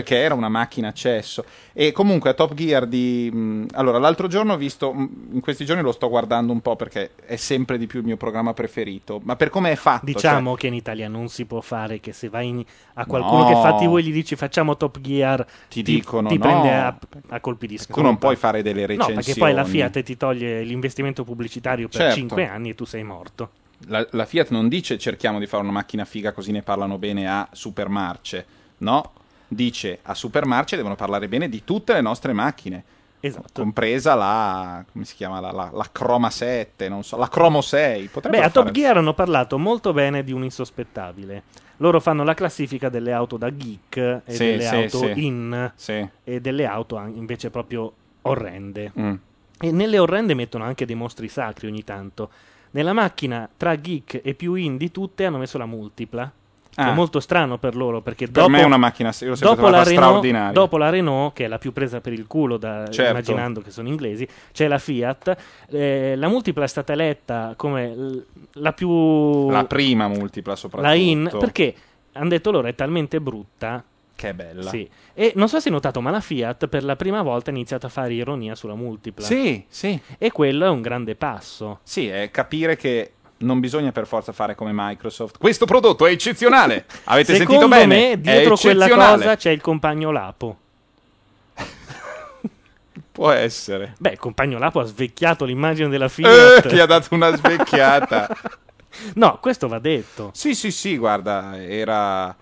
perché 0.00 0.16
era 0.16 0.34
una 0.34 0.48
macchina 0.48 0.88
a 0.88 0.92
cesso 0.92 1.44
e 1.72 1.92
comunque 1.92 2.30
a 2.30 2.34
Top 2.34 2.54
Gear 2.54 2.86
di 2.86 3.30
mh, 3.32 3.66
allora 3.72 3.98
l'altro 3.98 4.26
giorno 4.28 4.54
ho 4.54 4.56
visto 4.56 4.92
mh, 4.92 5.28
in 5.32 5.40
questi 5.40 5.64
giorni 5.64 5.82
lo 5.82 5.92
sto 5.92 6.08
guardando 6.08 6.52
un 6.52 6.60
po' 6.60 6.74
perché 6.76 7.10
è 7.24 7.36
sempre 7.36 7.78
di 7.78 7.86
più 7.86 8.00
il 8.00 8.06
mio 8.06 8.16
programma 8.16 8.52
preferito 8.54 9.20
ma 9.22 9.36
per 9.36 9.50
come 9.50 9.70
è 9.72 9.76
fatto 9.76 10.04
Diciamo 10.06 10.50
cioè- 10.50 10.58
che 10.60 10.66
in 10.68 10.74
Italia 10.74 11.08
non 11.08 11.28
si 11.28 11.44
può 11.44 11.60
fare 11.60 12.00
che 12.00 12.12
se 12.12 12.28
vai 12.28 12.48
in- 12.48 12.64
a 12.94 13.04
qualcuno 13.06 13.42
No. 13.42 13.48
che 13.48 13.54
fa 13.54 13.74
TV 13.76 13.96
e 13.98 14.02
gli 14.02 14.12
dici 14.12 14.36
facciamo 14.36 14.76
Top 14.76 15.00
Gear, 15.00 15.44
Ti 15.68 15.82
dicono 15.82 16.28
ti 16.28 16.36
no. 16.36 16.40
prende 16.40 16.72
a, 16.74 16.98
a 17.28 17.40
colpi 17.40 17.66
di 17.66 17.78
scopa. 17.78 17.94
tu 18.00 18.02
non 18.02 18.18
puoi 18.18 18.36
fare 18.36 18.62
delle 18.62 18.80
No, 18.82 18.86
recensioni 18.86 19.14
perché 19.22 19.34
poi 19.38 19.52
la 19.52 19.64
Fiat 19.64 20.02
ti 20.02 20.16
toglie 20.16 20.62
l'investimento 20.62 21.24
pubblicitario 21.24 21.88
per 21.88 22.00
Certo. 22.00 22.14
5 22.16 22.46
anni 22.48 22.70
e 22.70 22.74
tu 22.74 22.84
sei 22.84 23.02
morto. 23.02 23.50
la, 23.88 24.06
la 24.12 24.24
Fiat 24.26 24.50
non 24.50 24.68
dice 24.68 24.98
cerchiamo 24.98 25.38
di 25.38 25.46
fare 25.46 25.62
una 25.62 25.72
macchina 25.72 26.04
figa 26.04 26.32
così 26.32 26.52
ne 26.52 26.62
parlano 26.62 26.98
bene 26.98 27.28
a 27.28 27.48
Supermarce 27.52 28.44
no 28.78 29.12
dice 29.52 29.98
a 30.02 30.14
Supermarce 30.14 30.76
devono 30.76 30.94
parlare 30.94 31.26
bene 31.28 31.48
di 31.48 31.64
tutte 31.64 31.92
le 31.92 32.00
nostre 32.00 32.32
macchine 32.32 32.84
Esatto. 33.22 33.60
compresa 33.60 34.14
la 34.14 34.82
come 34.90 35.04
si 35.04 35.14
chiama 35.16 35.40
la, 35.40 35.50
la, 35.50 35.70
la 35.72 35.88
Croma 35.92 36.30
7 36.30 36.88
non 36.88 37.02
so 37.02 37.16
la 37.18 37.28
Cromo 37.28 37.60
6 37.60 38.06
potrebbero 38.06 38.42
Beh, 38.42 38.48
a 38.48 38.50
Top 38.50 38.62
fare- 38.62 38.74
Gear 38.74 38.96
hanno 38.98 39.12
parlato 39.12 39.58
molto 39.58 39.92
bene 39.92 40.22
di 40.24 40.32
un 40.32 40.44
insospettabile. 40.44 41.42
Loro 41.78 41.98
fanno 42.00 42.24
la 42.24 42.34
classifica 42.34 42.88
delle 42.88 43.12
auto 43.12 43.36
da 43.36 43.50
geek 43.54 43.96
e 43.96 44.22
Sì, 44.26 44.44
delle 44.44 44.62
sì, 44.62 44.74
auto 44.74 44.98
sì. 45.14 45.26
in 45.26 45.72
e 46.24 46.40
delle 46.40 46.66
auto 46.66 46.98
invece 46.98 47.50
proprio 47.50 47.92
orrende. 48.22 48.92
Mm. 48.98 49.14
E 49.58 49.70
nelle 49.72 49.98
orrende 49.98 50.32
mettono 50.34 50.64
anche 50.64 50.86
dei 50.86 50.94
mostri 50.94 51.28
sacri 51.28 51.66
ogni 51.66 51.82
tanto. 51.84 52.30
Nella 52.72 52.92
macchina 52.94 53.48
tra 53.54 53.78
geek 53.78 54.20
e 54.22 54.34
più 54.34 54.54
in 54.54 54.76
di 54.78 54.90
tutte 54.90 55.24
hanno 55.26 55.38
messo 55.38 55.58
la 55.58 55.66
multipla. 55.66 56.30
Ah. 56.82 56.90
è 56.90 56.94
molto 56.94 57.20
strano 57.20 57.58
per 57.58 57.74
loro 57.76 58.00
perché 58.00 58.24
Per 58.26 58.34
dopo, 58.34 58.48
me 58.48 58.60
è 58.60 58.64
una 58.64 58.76
macchina, 58.76 59.12
io 59.20 59.34
dopo 59.36 59.62
la, 59.68 59.82
Renault, 59.82 59.88
straordinaria. 59.90 60.52
dopo 60.52 60.76
la 60.78 60.88
Renault, 60.90 61.34
che 61.34 61.44
è 61.44 61.48
la 61.48 61.58
più 61.58 61.72
presa 61.72 62.00
per 62.00 62.12
il 62.12 62.26
culo, 62.26 62.56
da- 62.56 62.88
Certo. 62.88 63.10
immaginando 63.10 63.60
che 63.60 63.70
sono 63.70 63.88
inglesi, 63.88 64.26
c'è 64.52 64.66
la 64.68 64.78
Fiat. 64.78 65.36
Eh, 65.70 66.14
la 66.16 66.28
multipla 66.28 66.64
è 66.64 66.68
stata 66.68 66.92
eletta 66.92 67.54
come 67.56 67.88
l- 67.94 68.24
la 68.54 68.72
più. 68.72 69.50
La 69.50 69.64
prima 69.64 70.08
multipla 70.08 70.56
soprattutto. 70.56 70.90
la 70.92 70.96
in 70.98 71.30
perché 71.38 71.74
hanno 72.12 72.28
detto 72.28 72.50
loro 72.50 72.66
è 72.68 72.74
talmente 72.74 73.20
brutta. 73.20 73.84
Che 74.16 74.28
è 74.28 74.34
bella. 74.34 74.68
Sì. 74.68 74.86
E 75.14 75.32
non 75.36 75.48
so 75.48 75.58
se 75.60 75.68
hai 75.68 75.74
notato, 75.74 76.00
ma 76.02 76.10
la 76.10 76.20
Fiat 76.20 76.66
per 76.68 76.84
la 76.84 76.94
prima 76.96 77.22
volta 77.22 77.50
ha 77.50 77.54
iniziato 77.54 77.86
a 77.86 77.88
fare 77.88 78.12
ironia 78.12 78.54
sulla 78.54 78.74
multipla. 78.74 79.24
Sì, 79.24 79.64
sì. 79.68 79.98
E 80.18 80.30
quello 80.30 80.66
è 80.66 80.68
un 80.68 80.82
grande 80.82 81.14
passo. 81.14 81.78
Sì, 81.82 82.06
è 82.08 82.30
capire 82.30 82.76
che 82.76 83.12
non 83.40 83.60
bisogna 83.60 83.92
per 83.92 84.06
forza 84.06 84.32
fare 84.32 84.54
come 84.54 84.70
Microsoft. 84.72 85.38
Questo 85.38 85.66
prodotto 85.66 86.06
è 86.06 86.10
eccezionale. 86.10 86.86
Avete 87.04 87.36
Secondo 87.36 87.62
sentito 87.62 87.86
bene? 87.86 87.86
me, 87.86 88.12
È 88.12 88.16
dietro 88.18 88.56
quella 88.56 88.88
cosa 88.88 89.36
c'è 89.36 89.50
il 89.50 89.60
compagno 89.60 90.10
Lapo. 90.10 90.58
Può 93.12 93.30
essere. 93.30 93.94
Beh, 93.98 94.12
il 94.12 94.18
compagno 94.18 94.58
Lapo 94.58 94.80
ha 94.80 94.84
svecchiato 94.84 95.44
l'immagine 95.44 95.88
della 95.88 96.08
Fiat. 96.08 96.66
Eh, 96.66 96.74
gli 96.74 96.78
ha 96.78 96.86
dato 96.86 97.14
una 97.14 97.34
svecchiata. 97.34 98.28
no, 99.14 99.38
questo 99.40 99.68
va 99.68 99.78
detto. 99.78 100.30
Sì, 100.34 100.54
sì, 100.54 100.70
sì, 100.70 100.96
guarda, 100.96 101.60
era... 101.62 102.34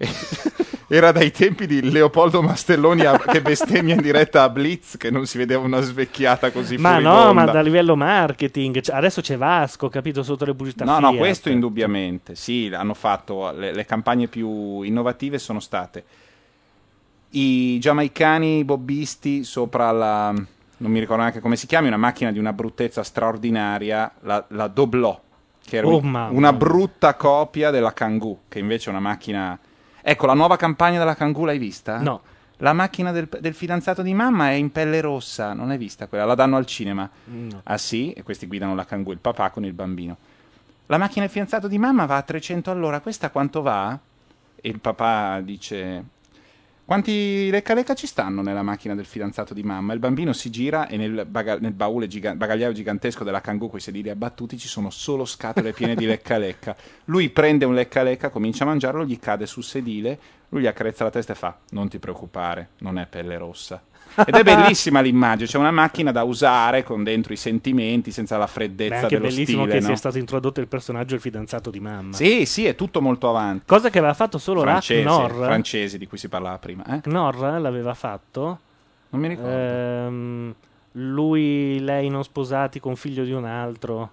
Era 0.92 1.12
dai 1.12 1.30
tempi 1.30 1.66
di 1.68 1.88
Leopoldo 1.88 2.42
Mastelloni 2.42 3.04
a- 3.04 3.16
che 3.18 3.40
bestemmia 3.42 3.94
in 3.94 4.00
diretta 4.00 4.42
a 4.42 4.48
Blitz 4.48 4.96
che 4.96 5.10
non 5.10 5.24
si 5.26 5.38
vedeva 5.38 5.62
una 5.64 5.80
svecchiata 5.80 6.50
così 6.50 6.76
Ma 6.78 6.98
no, 6.98 7.10
furibonda. 7.12 7.32
ma 7.32 7.44
da 7.52 7.60
livello 7.60 7.94
marketing. 7.94 8.80
cioè, 8.80 8.96
adesso 8.96 9.20
c'è 9.20 9.36
Vasco, 9.36 9.88
capito, 9.88 10.22
sotto 10.24 10.44
le 10.44 10.54
pubblicità 10.54 10.84
No, 10.84 10.98
no, 10.98 11.08
Fiat. 11.10 11.18
questo 11.20 11.48
indubbiamente. 11.50 12.34
Sì, 12.34 12.70
hanno 12.74 12.94
fatto 12.94 13.52
le, 13.52 13.72
le 13.72 13.84
campagne 13.84 14.26
più 14.26 14.82
innovative 14.82 15.38
sono 15.38 15.60
state 15.60 16.04
i 17.32 17.78
giamaicani 17.78 18.64
bobbisti 18.64 19.44
sopra 19.44 19.92
la 19.92 20.30
non 20.32 20.90
mi 20.90 20.98
ricordo 20.98 21.22
neanche 21.22 21.40
come 21.40 21.54
si 21.56 21.66
chiami, 21.66 21.86
una 21.88 21.98
macchina 21.98 22.32
di 22.32 22.38
una 22.38 22.52
bruttezza 22.54 23.02
straordinaria, 23.02 24.10
la, 24.22 24.42
la 24.48 24.66
Doblò, 24.66 25.20
che 25.62 25.76
era 25.76 25.86
Oh, 25.86 25.98
una 26.00 26.52
brutta 26.54 27.14
copia 27.14 27.70
della 27.70 27.92
Kangoo, 27.92 28.40
che 28.48 28.58
invece 28.58 28.86
è 28.88 28.90
una 28.90 28.98
macchina 29.00 29.56
Ecco, 30.02 30.26
la 30.26 30.34
nuova 30.34 30.56
campagna 30.56 30.98
della 30.98 31.14
Kangoo 31.14 31.44
l'hai 31.44 31.58
vista? 31.58 31.98
No. 31.98 32.22
La 32.58 32.72
macchina 32.72 33.10
del, 33.10 33.28
del 33.40 33.54
fidanzato 33.54 34.02
di 34.02 34.12
mamma 34.12 34.50
è 34.50 34.54
in 34.54 34.70
pelle 34.70 35.00
rossa, 35.00 35.54
non 35.54 35.68
l'hai 35.68 35.78
vista 35.78 36.06
quella? 36.06 36.26
La 36.26 36.34
danno 36.34 36.56
al 36.56 36.66
cinema. 36.66 37.08
No. 37.24 37.60
Ah 37.64 37.78
sì? 37.78 38.12
E 38.12 38.22
questi 38.22 38.46
guidano 38.46 38.74
la 38.74 38.84
Kangoo, 38.84 39.12
il 39.12 39.18
papà 39.18 39.50
con 39.50 39.64
il 39.64 39.72
bambino. 39.72 40.16
La 40.86 40.98
macchina 40.98 41.24
del 41.24 41.30
fidanzato 41.32 41.68
di 41.68 41.78
mamma 41.78 42.04
va 42.04 42.16
a 42.16 42.22
300 42.22 42.70
all'ora, 42.70 43.00
questa 43.00 43.30
quanto 43.30 43.62
va? 43.62 43.98
E 44.56 44.68
il 44.68 44.78
papà 44.78 45.40
dice: 45.40 46.04
Quanti 46.90 47.50
lecca 47.50 47.72
lecca 47.72 47.94
ci 47.94 48.08
stanno 48.08 48.42
nella 48.42 48.64
macchina 48.64 48.96
del 48.96 49.04
fidanzato 49.04 49.54
di 49.54 49.62
mamma? 49.62 49.92
Il 49.92 50.00
bambino 50.00 50.32
si 50.32 50.50
gira 50.50 50.88
e 50.88 50.96
nel, 50.96 51.24
baga- 51.24 51.56
nel 51.60 51.70
baule 51.70 52.08
giga- 52.08 52.34
bagagliaio 52.34 52.72
gigantesco 52.72 53.22
della 53.22 53.40
Kangoo 53.40 53.68
con 53.68 53.78
i 53.78 53.80
sedili 53.80 54.10
abbattuti 54.10 54.58
ci 54.58 54.66
sono 54.66 54.90
solo 54.90 55.24
scatole 55.24 55.70
piene 55.72 55.94
di 55.94 56.04
lecca 56.04 56.36
lecca. 56.36 56.74
Lui 57.04 57.30
prende 57.30 57.64
un 57.64 57.74
lecca 57.74 58.02
lecca, 58.02 58.28
comincia 58.30 58.64
a 58.64 58.66
mangiarlo, 58.66 59.04
gli 59.04 59.20
cade 59.20 59.46
sul 59.46 59.62
sedile, 59.62 60.18
lui 60.48 60.62
gli 60.62 60.66
accarezza 60.66 61.04
la 61.04 61.10
testa 61.10 61.32
e 61.32 61.36
fa: 61.36 61.56
Non 61.68 61.88
ti 61.88 62.00
preoccupare, 62.00 62.70
non 62.78 62.98
è 62.98 63.06
pelle 63.06 63.38
rossa. 63.38 63.80
Ed 64.14 64.34
è 64.34 64.42
bellissima 64.44 65.00
l'immagine, 65.00 65.48
c'è 65.48 65.58
una 65.58 65.70
macchina 65.70 66.12
da 66.12 66.22
usare 66.22 66.82
con 66.82 67.02
dentro 67.02 67.32
i 67.32 67.36
sentimenti, 67.36 68.10
senza 68.10 68.36
la 68.36 68.44
Beh, 68.44 68.50
freddezza 68.50 68.94
è 68.94 68.98
anche 69.02 69.16
dello 69.16 69.28
bellissimo 69.28 69.62
stile. 69.62 69.74
che 69.74 69.80
no? 69.80 69.86
sia 69.86 69.96
stato 69.96 70.18
introdotto 70.18 70.60
il 70.60 70.68
personaggio 70.68 71.14
il 71.14 71.20
fidanzato 71.20 71.70
di 71.70 71.80
mamma. 71.80 72.14
Sì, 72.14 72.44
sì, 72.46 72.66
è 72.66 72.74
tutto 72.74 73.00
molto 73.00 73.28
avanti. 73.28 73.64
Cosa 73.66 73.90
che 73.90 73.98
aveva 73.98 74.14
fatto 74.14 74.38
solo 74.38 74.60
Francese, 74.60 75.02
Knorr. 75.02 75.44
francesi 75.44 75.98
di 75.98 76.06
cui 76.06 76.18
si 76.18 76.28
parlava 76.28 76.58
prima. 76.58 76.84
Eh? 76.86 77.00
Knorr 77.00 77.58
l'aveva 77.60 77.94
fatto. 77.94 78.58
Non 79.10 79.20
mi 79.20 79.28
ricordo. 79.28 79.50
Ehm, 79.50 80.54
lui, 80.92 81.78
lei 81.80 82.08
non 82.08 82.24
sposati 82.24 82.80
con 82.80 82.96
figlio 82.96 83.24
di 83.24 83.32
un 83.32 83.44
altro. 83.44 84.10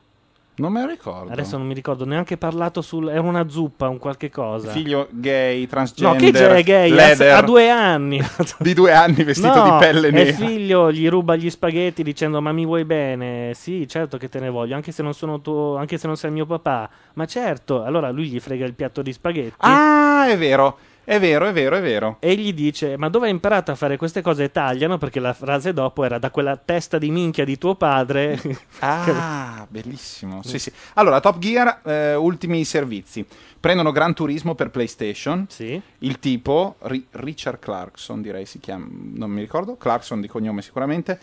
Non 0.57 0.71
me 0.71 0.81
lo 0.81 0.87
ricordo. 0.87 1.31
Adesso 1.31 1.55
non 1.57 1.67
mi 1.67 1.75
ricordo 1.75 2.03
neanche 2.03 2.35
parlato 2.35 2.81
sul. 2.81 3.09
Era 3.09 3.21
una 3.21 3.47
zuppa, 3.47 3.87
un 3.89 3.99
qualche 3.99 4.31
cosa. 4.31 4.71
Figlio 4.71 5.07
gay, 5.11 5.61
No, 5.61 5.67
transgender, 5.67 6.31
che 6.31 6.57
è 6.57 6.63
gay? 6.63 6.91
Ha, 6.91 6.95
leather, 6.95 7.33
ha 7.35 7.41
due 7.41 7.69
anni. 7.69 8.19
di 8.59 8.73
due 8.73 8.91
anni 8.91 9.23
vestito 9.23 9.53
No, 9.53 9.63
di 9.63 9.69
pelle 9.77 10.09
nera. 10.09 10.29
il 10.29 10.35
figlio 10.35 10.91
gli 10.91 11.07
ruba 11.07 11.35
gli 11.35 11.49
spaghetti 11.49 12.01
dicendo: 12.01 12.41
Ma 12.41 12.51
mi 12.51 12.65
vuoi 12.65 12.85
bene? 12.85 13.51
Sì, 13.53 13.87
certo 13.87 14.17
che 14.17 14.29
te 14.29 14.39
ne 14.39 14.49
voglio, 14.49 14.73
anche 14.73 14.91
se 14.91 15.03
non 15.03 15.13
sono 15.13 15.41
tuo, 15.41 15.75
anche 15.77 15.99
se 15.99 16.07
non 16.07 16.17
sei 16.17 16.31
mio 16.31 16.47
papà. 16.47 16.89
Ma 17.13 17.25
certo, 17.25 17.83
allora 17.83 18.09
lui 18.09 18.27
gli 18.27 18.39
frega 18.39 18.65
il 18.65 18.73
piatto 18.73 19.03
di 19.03 19.13
spaghetti. 19.13 19.53
Ah, 19.59 20.27
è 20.27 20.37
vero, 20.39 20.77
è 21.09 21.21
vero, 21.21 21.45
è 21.47 21.53
vero, 21.53 21.77
è 21.77 21.81
vero. 21.81 22.17
E 22.19 22.35
gli 22.35 22.53
dice: 22.53 22.97
Ma 22.97 23.07
dove 23.07 23.27
hai 23.27 23.31
imparato 23.31 23.71
a 23.71 23.75
fare 23.75 23.95
queste 23.95 24.21
cose? 24.21 24.51
Tagliano 24.51 24.97
perché 24.97 25.21
la 25.21 25.31
frase 25.31 25.71
dopo 25.71 26.03
era 26.03 26.19
da 26.19 26.31
quella 26.31 26.57
testa 26.57 26.97
di 26.97 27.09
minchia 27.11 27.45
di 27.45 27.57
tuo 27.57 27.75
padre. 27.75 28.37
Ah, 28.79 29.65
bellissimo. 29.69 30.43
Sì, 30.43 30.59
sì. 30.59 30.69
Allora, 30.95 31.21
Top 31.21 31.37
Gear, 31.37 31.79
eh, 31.85 32.15
ultimi 32.15 32.65
servizi. 32.65 33.25
Prendono 33.57 33.93
Gran 33.93 34.13
Turismo 34.13 34.53
per 34.53 34.69
PlayStation. 34.69 35.45
Sì. 35.47 35.81
Il 35.99 36.19
tipo, 36.19 36.75
Ri- 36.79 37.07
Richard 37.11 37.59
Clarkson 37.59 38.21
direi 38.21 38.45
si 38.45 38.59
chiama, 38.59 38.85
non 38.89 39.31
mi 39.31 39.39
ricordo, 39.39 39.77
Clarkson 39.77 40.19
di 40.19 40.27
cognome 40.27 40.61
sicuramente, 40.61 41.17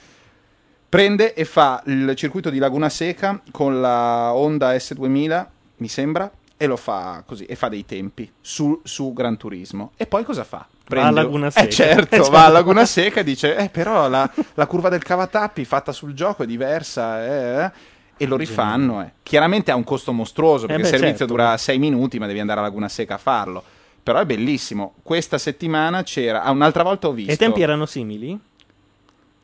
prende 0.89 1.35
e 1.35 1.45
fa 1.45 1.83
il 1.87 2.15
circuito 2.17 2.49
di 2.49 2.59
Laguna 2.59 2.89
Seca 2.89 3.43
con 3.51 3.83
la 3.83 4.33
Honda 4.33 4.73
S2000, 4.73 5.47
mi 5.77 5.89
sembra, 5.89 6.31
e 6.57 6.67
lo 6.67 6.77
fa 6.77 7.23
così, 7.27 7.45
e 7.47 7.57
fa 7.57 7.69
dei 7.69 7.85
tempi 7.85 8.31
su, 8.41 8.81
su 8.85 9.13
Gran 9.13 9.37
Turismo. 9.37 9.93
E 9.97 10.07
poi 10.07 10.25
cosa 10.25 10.45
fa? 10.45 10.67
a 10.87 11.11
Laguna 11.11 11.51
Seca. 11.51 11.67
Eh 11.67 11.71
certo, 11.71 12.15
Eh, 12.15 12.19
va 12.19 12.25
certo. 12.25 12.37
a 12.37 12.49
Laguna 12.49 12.85
Seca 12.85 13.21
e 13.21 13.25
dice, 13.25 13.57
eh 13.57 13.69
però 13.69 14.09
la, 14.09 14.31
la 14.55 14.67
curva 14.67 14.89
del 14.89 15.03
cavatappi 15.03 15.65
fatta 15.65 15.93
sul 15.93 16.15
gioco 16.15 16.43
è 16.43 16.47
diversa, 16.47 17.25
eh, 17.25 17.65
eh", 17.65 17.73
e 18.17 18.27
lo 18.27 18.37
rifanno. 18.37 19.03
eh. 19.03 19.13
Chiaramente 19.23 19.71
ha 19.71 19.75
un 19.77 19.85
costo 19.85 20.13
mostruoso, 20.13 20.67
perché 20.67 20.83
beh, 20.83 20.89
il 20.89 20.95
servizio 20.95 21.27
certo. 21.27 21.33
dura 21.35 21.57
6 21.57 21.79
minuti, 21.79 22.19
ma 22.19 22.27
devi 22.27 22.41
andare 22.41 22.61
a 22.61 22.63
Laguna 22.63 22.89
Seca 22.89 23.15
a 23.15 23.19
farlo. 23.19 23.63
Però 24.03 24.19
è 24.19 24.27
bellissimo. 24.27 24.95
Questa 25.03 25.39
settimana 25.39 26.03
c'era. 26.03 26.43
Ah, 26.43 26.51
un'altra 26.51 26.83
volta 26.83 27.09
ho 27.09 27.13
visto. 27.13 27.31
E 27.31 27.35
i 27.35 27.39
tempi 27.39 27.63
erano 27.63 27.87
simili? 27.87 28.39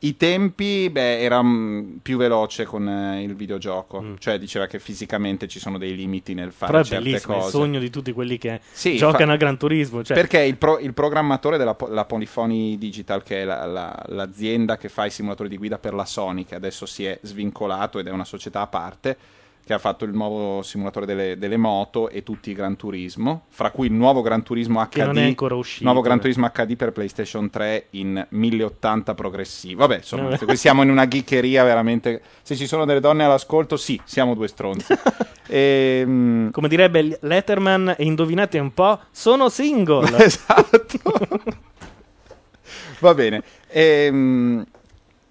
I 0.03 0.17
tempi, 0.17 0.89
beh, 0.89 1.19
era 1.19 1.43
mm, 1.43 1.97
più 2.01 2.17
veloce 2.17 2.65
con 2.65 2.87
eh, 2.89 3.21
il 3.21 3.35
videogioco. 3.35 4.15
Cioè, 4.17 4.39
diceva 4.39 4.65
che 4.65 4.79
fisicamente 4.79 5.47
ci 5.47 5.59
sono 5.59 5.77
dei 5.77 5.95
limiti 5.95 6.33
nel 6.33 6.51
fare 6.51 6.71
Mm. 6.71 6.73
Però 6.73 6.83
è 6.83 6.87
certe 6.87 7.03
bellissimo, 7.03 7.33
è 7.33 7.37
il 7.37 7.43
cose. 7.43 7.55
sogno 7.57 7.79
di 7.79 7.89
tutti 7.91 8.11
quelli 8.11 8.37
che 8.39 8.59
Sì, 8.71 8.95
giocano 8.97 9.27
fa- 9.27 9.33
a 9.33 9.37
Gran 9.37 9.57
Turismo. 9.57 10.03
Cioè, 10.03 10.17
Perché 10.17 10.39
il, 10.41 10.57
pro- 10.57 10.79
il 10.79 10.93
programmatore 10.93 11.57
della 11.57 11.75
po- 11.75 11.87
la 11.87 12.05
Polyphony 12.05 12.79
Digital, 12.79 13.21
che 13.21 13.41
è 13.41 13.45
la- 13.45 13.65
la- 13.65 14.03
l'azienda 14.07 14.77
che 14.77 14.89
fa 14.89 15.05
i 15.05 15.11
simulatori 15.11 15.49
di 15.49 15.57
guida 15.57 15.77
per 15.77 15.93
la 15.93 16.05
Sony, 16.05 16.45
che 16.45 16.55
adesso 16.55 16.87
si 16.87 17.05
è 17.05 17.19
svincolato 17.21 17.99
ed 17.99 18.07
è 18.07 18.11
una 18.11 18.25
società 18.25 18.61
a 18.61 18.67
parte, 18.67 19.15
che 19.63 19.73
ha 19.73 19.77
fatto 19.77 20.05
il 20.05 20.13
nuovo 20.13 20.61
simulatore 20.61 21.05
delle, 21.05 21.37
delle 21.37 21.57
moto 21.57 22.09
e 22.09 22.23
tutti 22.23 22.49
i 22.51 22.53
Gran 22.53 22.75
Turismo, 22.75 23.43
fra 23.49 23.71
cui 23.71 23.87
il 23.87 23.93
nuovo 23.93 24.21
Gran 24.21 24.43
Turismo 24.43 24.81
HD. 24.83 24.89
Che 24.89 25.03
non 25.05 25.17
è 25.17 25.23
ancora 25.23 25.55
uscito. 25.55 25.83
Nuovo 25.85 26.01
Gran 26.01 26.19
Turismo 26.19 26.49
HD 26.51 26.75
per 26.75 26.91
PlayStation 26.91 27.49
3 27.49 27.87
in 27.91 28.25
1080 28.27 29.13
progressivo. 29.13 29.79
Vabbè, 29.81 29.97
insomma, 29.97 30.29
Vabbè. 30.29 30.45
qui 30.45 30.55
siamo 30.57 30.81
in 30.81 30.89
una 30.89 31.07
geekeria 31.07 31.63
veramente. 31.63 32.21
Se 32.41 32.55
ci 32.55 32.67
sono 32.67 32.85
delle 32.85 32.99
donne 32.99 33.23
all'ascolto, 33.23 33.77
sì, 33.77 33.99
siamo 34.03 34.33
due 34.33 34.47
stronzi. 34.47 34.93
Ehm, 35.53 36.49
come 36.51 36.69
direbbe 36.69 37.17
Letterman, 37.19 37.95
e 37.97 38.05
indovinate 38.05 38.57
un 38.57 38.73
po', 38.73 38.99
sono 39.11 39.49
single. 39.49 40.15
esatto. 40.23 40.97
Va 42.99 43.13
bene. 43.13 43.43
Ehm, 43.67 44.65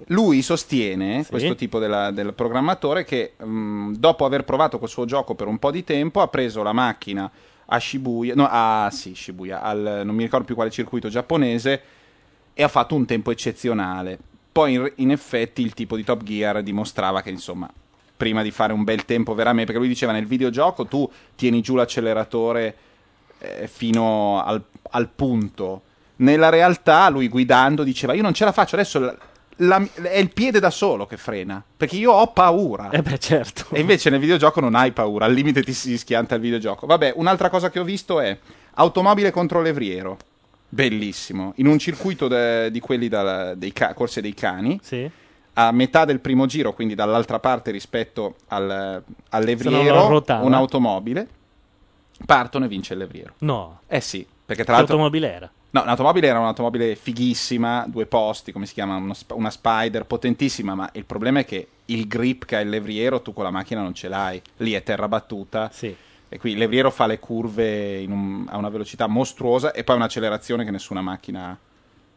lui 0.08 0.42
sostiene, 0.42 1.22
Sì. 1.24 1.30
questo 1.30 1.54
tipo 1.54 1.78
della- 1.78 2.10
del 2.10 2.32
programmatore, 2.34 3.04
che 3.04 3.34
mm, 3.44 3.94
dopo 3.94 4.24
aver 4.24 4.44
provato 4.44 4.78
quel 4.78 4.90
suo 4.90 5.04
gioco 5.04 5.34
per 5.34 5.46
un 5.46 5.58
po' 5.58 5.70
di 5.70 5.84
tempo 5.84 6.20
ha 6.20 6.28
preso 6.28 6.62
la 6.62 6.72
macchina 6.72 7.30
a 7.72 7.78
Shibuya, 7.78 8.34
no, 8.34 8.48
a, 8.50 8.88
sì, 8.90 9.14
Shibuya, 9.14 9.62
al, 9.62 10.02
non 10.04 10.14
mi 10.14 10.24
ricordo 10.24 10.44
più 10.44 10.54
quale 10.56 10.70
circuito 10.70 11.08
giapponese, 11.08 11.82
e 12.52 12.62
ha 12.62 12.68
fatto 12.68 12.94
un 12.94 13.06
tempo 13.06 13.30
eccezionale. 13.30 14.18
Poi 14.50 14.72
in, 14.74 14.92
in 14.96 15.10
effetti 15.12 15.62
il 15.62 15.74
tipo 15.74 15.94
di 15.96 16.02
Top 16.02 16.22
Gear 16.24 16.62
dimostrava 16.62 17.22
che 17.22 17.30
insomma 17.30 17.70
prima 18.16 18.42
di 18.42 18.50
fare 18.50 18.72
un 18.72 18.82
bel 18.84 19.04
tempo 19.04 19.34
veramente, 19.34 19.66
perché 19.66 19.78
lui 19.78 19.88
diceva 19.88 20.12
nel 20.12 20.26
videogioco 20.26 20.84
tu 20.86 21.08
tieni 21.36 21.60
giù 21.62 21.74
l'acceleratore 21.76 22.76
eh, 23.38 23.66
fino 23.68 24.42
al, 24.42 24.62
al 24.90 25.08
punto. 25.08 25.82
Nella 26.16 26.48
realtà 26.50 27.08
lui 27.08 27.28
guidando 27.28 27.82
diceva 27.82 28.12
io 28.12 28.20
non 28.22 28.34
ce 28.34 28.44
la 28.44 28.52
faccio, 28.52 28.74
adesso 28.74 29.16
la- 29.62 29.86
è 30.02 30.18
il 30.18 30.30
piede 30.32 30.60
da 30.60 30.70
solo 30.70 31.06
che 31.06 31.16
frena, 31.16 31.62
perché 31.76 31.96
io 31.96 32.12
ho 32.12 32.26
paura. 32.28 32.90
Eh 32.90 33.02
beh, 33.02 33.18
certo. 33.18 33.66
E 33.74 33.80
invece 33.80 34.10
nel 34.10 34.20
videogioco 34.20 34.60
non 34.60 34.74
hai 34.74 34.92
paura, 34.92 35.24
al 35.26 35.32
limite 35.32 35.62
ti 35.62 35.72
si 35.72 35.96
schianta 35.98 36.34
il 36.34 36.40
videogioco. 36.40 36.86
Vabbè, 36.86 37.14
un'altra 37.16 37.48
cosa 37.50 37.70
che 37.70 37.78
ho 37.78 37.84
visto 37.84 38.20
è 38.20 38.36
automobile 38.74 39.30
contro 39.30 39.60
levriero. 39.60 40.16
Bellissimo. 40.68 41.52
In 41.56 41.66
un 41.66 41.78
circuito 41.78 42.28
de- 42.28 42.70
di 42.70 42.78
quelli 42.80 43.08
da- 43.08 43.54
dei 43.54 43.72
ca- 43.72 43.92
corse 43.92 44.20
dei 44.20 44.34
cani, 44.34 44.78
Sì. 44.82 45.10
a 45.54 45.72
metà 45.72 46.04
del 46.04 46.20
primo 46.20 46.46
giro, 46.46 46.72
quindi 46.72 46.94
dall'altra 46.94 47.40
parte 47.40 47.70
rispetto 47.72 48.36
al, 48.48 49.02
al 49.30 49.44
levriero, 49.44 50.22
un'automobile, 50.42 51.26
partono 52.24 52.66
e 52.66 52.68
vince 52.68 52.92
il 52.92 53.00
levriero. 53.00 53.34
No. 53.38 53.80
Eh 53.88 54.00
sì, 54.00 54.24
perché 54.46 54.62
tra 54.64 54.76
l'altro... 54.76 54.94
automobile 54.94 55.32
era? 55.32 55.50
No, 55.72 55.84
l'automobile 55.84 56.26
era 56.26 56.40
un'automobile 56.40 56.96
fighissima, 56.96 57.84
due 57.88 58.06
posti, 58.06 58.50
come 58.50 58.66
si 58.66 58.74
chiama? 58.74 59.14
Sp- 59.14 59.34
una 59.36 59.50
Spider, 59.50 60.04
potentissima, 60.04 60.74
ma 60.74 60.88
il 60.94 61.04
problema 61.04 61.40
è 61.40 61.44
che 61.44 61.68
il 61.86 62.08
grip 62.08 62.44
che 62.44 62.56
ha 62.56 62.60
il 62.60 62.68
levriero 62.68 63.22
tu 63.22 63.32
con 63.32 63.44
la 63.44 63.50
macchina 63.50 63.80
non 63.80 63.94
ce 63.94 64.08
l'hai. 64.08 64.42
Lì 64.58 64.72
è 64.72 64.82
terra 64.82 65.06
battuta. 65.06 65.70
Sì. 65.72 65.94
E 66.28 66.38
qui 66.38 66.52
il 66.52 66.58
levriero 66.58 66.90
fa 66.90 67.06
le 67.06 67.18
curve 67.20 68.04
un- 68.08 68.46
a 68.48 68.56
una 68.56 68.68
velocità 68.68 69.06
mostruosa 69.06 69.72
e 69.72 69.84
poi 69.84 69.96
un'accelerazione 69.96 70.64
che 70.64 70.70
nessuna 70.72 71.00
macchina 71.02 71.48
ha. 71.50 71.56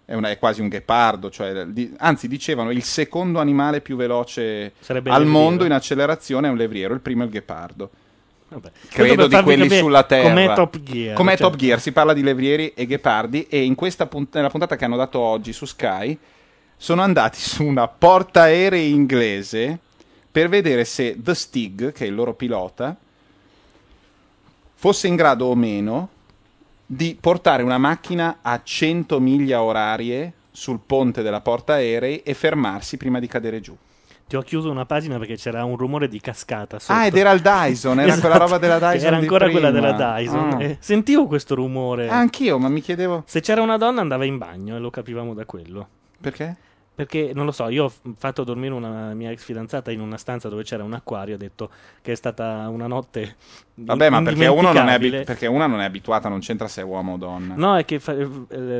È, 0.06 0.16
una- 0.16 0.30
è 0.32 0.38
quasi 0.39 0.60
un 0.62 0.68
ghepardo, 0.68 1.30
cioè, 1.30 1.66
di- 1.68 1.93
anzi 1.99 2.28
dicevano 2.28 2.72
il 2.72 2.84
secondo 2.84 3.39
animale 3.39 3.82
più 3.82 3.95
veloce 3.95 4.74
Sarebbe 4.80 5.12
al 5.12 5.26
mondo 5.26 5.64
in 5.64 5.72
accelerazione 5.72 6.47
è 6.47 6.51
un 6.51 6.58
levriero, 6.58 6.93
il 6.93 6.99
primo 7.01 7.22
è 7.22 7.26
il 7.26 7.32
ghepardo. 7.32 7.89
Vabbè. 8.54 8.72
Credo 8.89 9.28
di 9.28 9.41
quelli 9.41 9.70
sulla 9.70 10.04
terra. 10.04 10.30
Com'è 10.30 10.54
Top 10.54 10.80
Gear. 10.80 11.16
Com'è 11.16 11.38
cioè. 11.38 11.47
Top 11.47 11.56
Gear? 11.56 11.80
Si 11.80 11.91
parla 11.91 12.14
di 12.14 12.22
levrieri 12.22 12.74
e 12.74 12.86
ghepardi 12.86 13.47
e 13.49 13.64
in 13.64 13.76
questa 13.76 14.06
punt- 14.06 14.36
nella 14.36 14.49
puntata 14.49 14.76
che 14.76 14.86
hanno 14.86 14.97
dato 14.97 15.20
oggi 15.20 15.54
su 15.54 15.66
Sky 15.66 16.18
sono 16.78 17.01
andati 17.01 17.39
su 17.39 17.64
una 17.64 17.88
portaerei 17.88 18.91
inglese 18.91 19.80
per 20.32 20.49
vedere 20.49 20.84
se 20.84 21.16
The 21.18 21.36
Stig, 21.36 21.91
che 21.91 22.06
è 22.06 22.08
il 22.08 22.16
loro 22.16 22.34
pilota, 22.34 22.95
fosse 24.74 25.08
in 25.08 25.16
grado 25.16 25.45
o 25.45 25.56
meno 25.56 26.10
di 26.86 27.18
portare 27.20 27.64
una 27.64 27.78
macchina 27.78 28.39
a 28.41 28.60
100 28.62 29.20
miglia 29.20 29.62
orarie 29.62 30.34
sul 30.51 30.80
ponte 30.86 31.22
della 31.22 31.41
portaerei 31.41 32.22
e 32.24 32.34
fermarsi 32.34 32.97
prima 32.97 33.20
di 33.20 33.28
cadere 33.28 33.62
giù. 33.62 33.76
Ti 34.34 34.39
ho 34.39 34.41
chiuso 34.41 34.71
una 34.71 34.88
pagina 34.88 35.19
perché 35.19 35.36
c'era 35.36 35.63
un 35.63 35.77
rumore 35.77 36.07
di 36.07 36.19
cascata 36.19 36.79
sotto. 36.79 36.97
Ah, 36.97 37.05
ed 37.05 37.15
era 37.15 37.29
il 37.29 37.41
Dyson, 37.41 37.99
era 37.99 38.17
quella 38.17 38.38
roba 38.38 38.57
della 38.57 38.77
Esatto, 38.77 38.93
Dyson 38.93 39.07
Era 39.07 39.17
ancora 39.17 39.49
quella 39.51 39.69
della 39.69 39.91
Dyson. 39.91 40.53
Ah. 40.53 40.63
Eh, 40.63 40.77
sentivo 40.79 41.27
questo 41.27 41.53
rumore. 41.53 42.09
Ah, 42.09 42.17
anch'io, 42.17 42.57
ma 42.57 42.67
mi 42.67 42.81
chiedevo 42.81 43.21
Se 43.27 43.41
c'era 43.41 43.61
una 43.61 43.77
donna 43.77 44.01
andava 44.01 44.25
in 44.25 44.39
bagno 44.39 44.75
e 44.75 44.79
lo 44.79 44.89
capivamo 44.89 45.36
da 45.36 45.45
quello. 45.45 45.88
perché? 46.19 46.57
Perché 46.96 47.32
non 47.34 47.46
lo 47.46 47.52
so, 47.52 47.70
io 47.70 47.86
ho 47.86 47.94
fatto 48.18 48.44
dormire 48.44 48.74
una 48.74 49.16
mia 49.16 49.32
ex 49.32 49.44
fidanzata 49.44 49.89
in 49.91 50.00
una 50.00 50.18
stanza 50.18 50.48
dove 50.48 50.64
c'era 50.64 50.84
un 50.84 50.94
acquario. 50.94 51.36
Ho 51.36 51.39
detto 51.39 51.70
che 52.02 52.12
è 52.12 52.16
stata 52.16 52.68
una 52.70 52.86
notte. 52.86 53.36
Vabbè, 53.76 54.12
ma 54.12 54.22
perché 54.22 54.46
uno, 54.46 54.72
non 54.72 54.76
è 54.76 54.94
abi- 54.94 55.06
indimenticabile. 55.08 55.24
perché 55.24 55.48
una 55.48 55.66
non 55.66 55.82
è 55.82 55.86
abituata, 55.86 56.30
non 56.30 56.39
c'entra 56.41 56.68
se 56.68 56.82
è 56.82 56.84
uomo 56.84 57.14
o 57.14 57.18
donna. 57.18 57.56
No, 57.58 57.76
è 57.76 57.86
che 57.86 58.00
fa- 58.00 58.14
eh, 58.14 58.28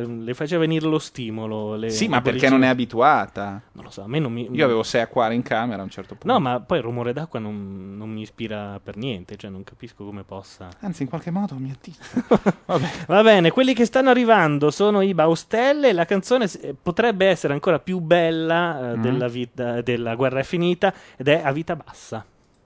le 0.06 0.34
faceva 0.36 0.62
venire 0.62 0.86
lo 0.86 1.00
stimolo. 1.00 1.76
le- 1.76 1.90
sì, 1.90 2.08
ma 2.08 2.22
perché 2.22 2.50
non 2.50 2.64
è 2.64 2.68
abituata? 2.68 3.60
Non 3.72 3.86
lo 3.86 3.90
so, 3.90 4.04
a 4.04 4.08
me 4.08 4.20
non 4.20 4.32
mi. 4.32 4.48
Io 4.52 4.64
avevo 4.64 4.84
sei 4.84 5.02
acquari 5.02 5.34
in 5.34 5.42
camera 5.42 5.82
a 5.82 5.84
un 5.84 5.90
certo 5.90 6.14
punto. 6.14 6.32
No, 6.32 6.40
ma 6.40 6.60
poi 6.60 6.78
il 6.78 6.84
rumore 6.84 7.14
d'acqua 7.14 7.40
non, 7.40 7.96
non 7.98 8.12
mi 8.12 8.22
ispira 8.22 8.80
per 8.84 8.96
niente, 8.98 9.36
cioè 9.38 9.50
non 9.50 9.64
capisco 9.64 10.06
come 10.06 10.24
possa. 10.24 10.68
Anzi, 10.82 11.02
in 11.02 11.10
qualche 11.10 11.32
modo 11.32 11.56
mi 11.56 11.72
attizza. 11.72 12.24
Va 13.08 13.24
bene, 13.24 13.50
quelli 13.50 13.74
che 13.74 13.86
stanno 13.86 14.12
arrivando 14.12 14.70
sono 14.70 15.02
i 15.02 15.16
Baustelle. 15.16 15.92
La 15.94 16.06
canzone 16.06 16.48
eh, 16.62 16.76
potrebbe 16.80 17.26
essere 17.26 17.54
ancora 17.54 17.80
più 17.80 18.00
bella 18.04 18.74
Mm. 18.74 18.94
eh, 18.94 18.98
della, 19.00 19.28
vita, 19.28 19.82
della 19.82 20.16
guerra 20.16 20.40
è 20.40 20.44
finita 20.44 20.94
ed 21.18 21.28
è 21.28 21.42
a 21.44 21.52
vita 21.52 21.76
bassa. 21.76 22.26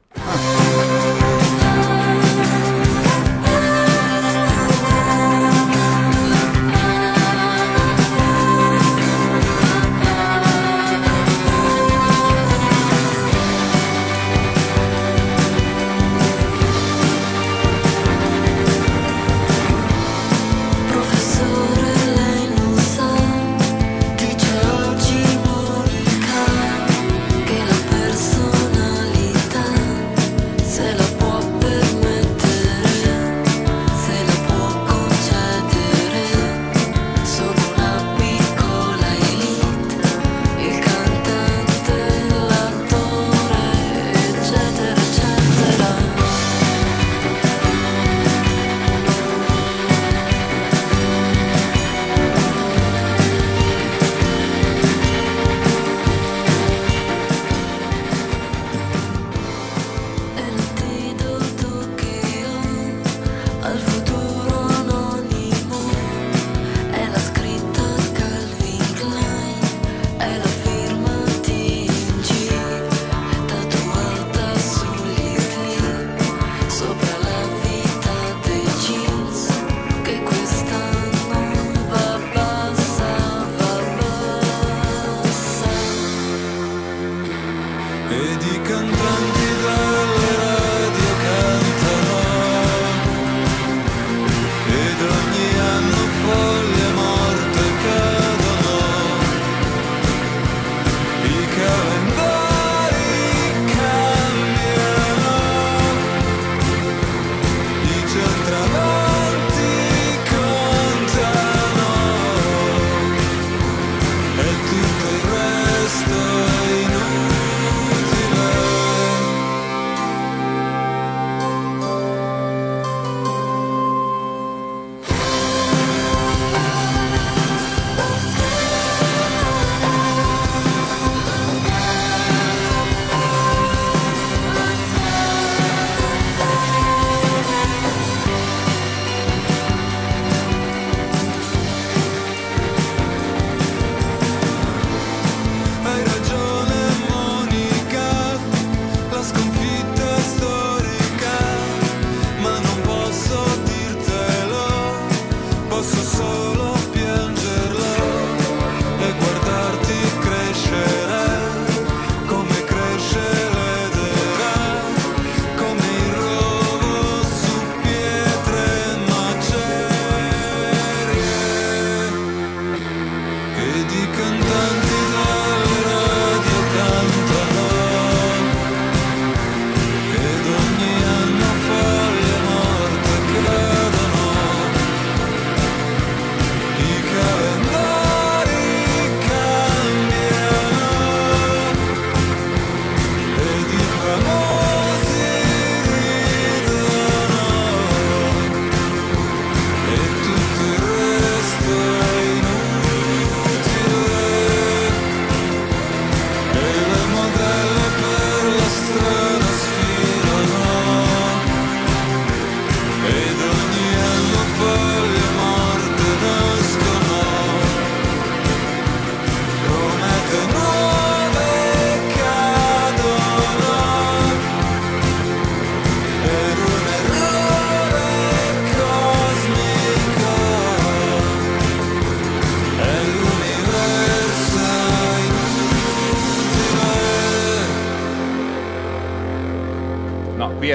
Professore, 0.10 1.07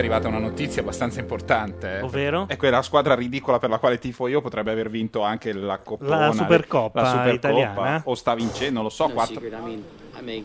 arrivata 0.03 0.27
una 0.27 0.39
notizia 0.39 0.83
abbastanza 0.83 1.21
importante. 1.21 1.99
eh. 1.99 2.01
Ovvero? 2.03 2.47
È 2.49 2.57
quella 2.57 2.83
squadra 2.83 3.15
ridicola 3.15 3.59
per 3.61 3.71
la 3.71 3.79
quale 3.79 3.99
tifo 3.99 4.27
io 4.27 4.41
potrebbe 4.41 4.73
aver 4.73 4.91
vinto 4.91 5.23
anche 5.23 5.53
la 5.53 5.79
Coppona. 5.79 6.27
La 6.27 6.33
Supercoppa 6.33 7.01
la 7.01 7.09
Supercoppa, 7.09 7.35
italiana? 7.35 8.03
O 8.05 8.15
sta 8.17 8.35
vincendo, 8.35 8.75
non 8.75 8.83
lo 8.85 8.89
so. 8.89 9.07
No 9.07 9.15
4, 9.15 9.35
secret. 9.35 9.53
I 9.53 9.63
mean, 9.63 9.85
I 10.19 10.23
make 10.25 10.45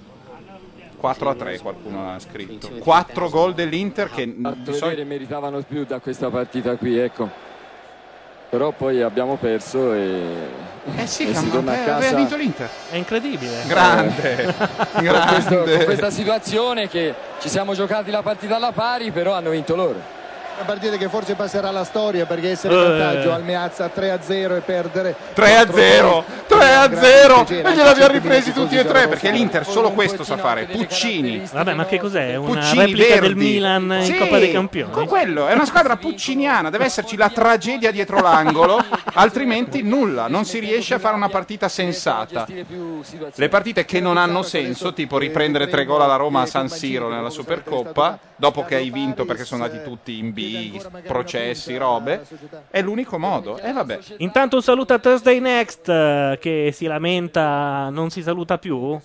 4 0.97 1.29
a 1.29 1.35
3 1.35 1.59
qualcuno 1.59 2.11
ha 2.13 2.19
scritto. 2.19 2.69
4 2.79 3.29
gol 3.29 3.53
dell'Inter 3.55 4.09
che 4.11 4.25
di 4.31 4.73
solito... 4.73 5.03
meritavano 5.05 5.61
più 5.61 5.85
da 5.85 5.99
questa 5.99 6.29
partita 6.29 6.75
qui, 6.75 6.97
ecco. 6.99 7.45
Però 8.49 8.71
poi 8.71 9.01
abbiamo 9.01 9.35
perso 9.35 9.91
e, 9.93 10.21
Eh 10.95 11.05
sì, 11.05 11.27
e 11.29 11.35
si 11.35 11.49
torna 11.49 11.71
a 11.71 11.75
aveva 11.75 11.97
casa 11.99 12.15
vinto 12.15 12.35
l'Inter. 12.37 12.69
È 12.89 12.95
incredibile. 12.95 13.63
Grande, 13.67 14.53
con, 14.93 15.03
grande. 15.03 15.33
questo- 15.33 15.63
con 15.63 15.83
questa 15.83 16.09
situazione 16.11 16.87
che 16.87 17.13
ci 17.39 17.49
siamo 17.49 17.73
giocati 17.75 18.09
la 18.09 18.23
partita 18.23 18.55
alla 18.55 18.71
pari, 18.71 19.11
però 19.11 19.33
hanno 19.33 19.51
vinto 19.51 19.75
loro. 19.75 20.15
Una 20.55 20.65
partita 20.65 20.97
che 20.97 21.07
forse 21.07 21.35
passerà 21.35 21.67
alla 21.67 21.83
storia 21.83 22.25
perché 22.25 22.49
essere 22.49 22.73
in 22.73 22.81
vantaggio 22.81 23.31
al 23.31 23.43
Meazza 23.43 23.91
3-0 23.95 24.55
e 24.55 24.61
perdere 24.61 25.15
3-0 25.35 26.23
eh, 26.67 26.89
3-0 26.89 27.65
e 27.65 27.73
gliel'abbiamo 27.73 28.11
ripresi 28.13 28.51
tutti 28.53 28.75
e 28.77 28.85
tre 28.85 29.07
perché 29.07 29.31
l'Inter 29.31 29.65
solo 29.65 29.91
questo 29.91 30.23
sa 30.23 30.37
fare. 30.37 30.65
Puccini. 30.65 31.43
Vabbè, 31.51 31.73
ma 31.73 31.85
che 31.85 31.99
cos'è? 31.99 32.35
Una 32.35 32.59
Puccini 32.59 32.79
replica 32.85 33.07
verdi. 33.07 33.27
del 33.27 33.35
Milan 33.35 33.95
in 33.99 34.03
Sì, 34.03 34.15
Coppa 34.17 34.37
dei 34.37 34.51
Campioni? 34.51 34.91
con 34.91 35.05
quello, 35.07 35.47
è 35.47 35.53
una 35.53 35.65
squadra 35.65 35.95
pucciniana, 35.97 36.69
deve 36.69 36.85
esserci 36.85 37.15
la 37.15 37.29
tragedia 37.29 37.91
dietro 37.91 38.19
l'angolo, 38.21 38.83
altrimenti 39.13 39.81
nulla, 39.83 40.27
non 40.27 40.45
si 40.45 40.59
riesce 40.59 40.93
a 40.95 40.99
fare 40.99 41.15
una 41.15 41.29
partita 41.29 41.67
sensata. 41.69 42.45
Le 43.35 43.49
partite 43.49 43.85
che 43.85 43.99
non 43.99 44.17
hanno 44.17 44.41
senso, 44.41 44.93
tipo 44.93 45.17
riprendere 45.17 45.67
tre 45.67 45.85
gol 45.85 46.01
alla 46.01 46.15
Roma 46.15 46.41
a 46.41 46.45
San 46.45 46.69
Siro 46.69 47.09
nella 47.09 47.29
Supercoppa, 47.29 48.19
dopo 48.35 48.63
che 48.63 48.75
hai 48.75 48.89
vinto 48.89 49.25
perché 49.25 49.45
sono 49.45 49.63
andati 49.63 49.83
tutti 49.83 50.17
in 50.17 50.33
B, 50.33 50.79
processi, 51.05 51.75
robe, 51.77 52.23
è 52.69 52.81
l'unico 52.81 53.17
modo. 53.17 53.57
E 53.59 53.71
vabbè. 53.71 53.99
Intanto 54.17 54.57
un 54.57 54.61
saluto 54.61 54.93
a 54.93 54.99
Thursday 54.99 55.39
Next 55.39 55.87
eh, 55.89 56.37
che 56.39 56.56
si 56.73 56.85
lamenta, 56.85 57.89
non 57.89 58.09
si 58.09 58.21
saluta 58.21 58.57
più? 58.57 58.99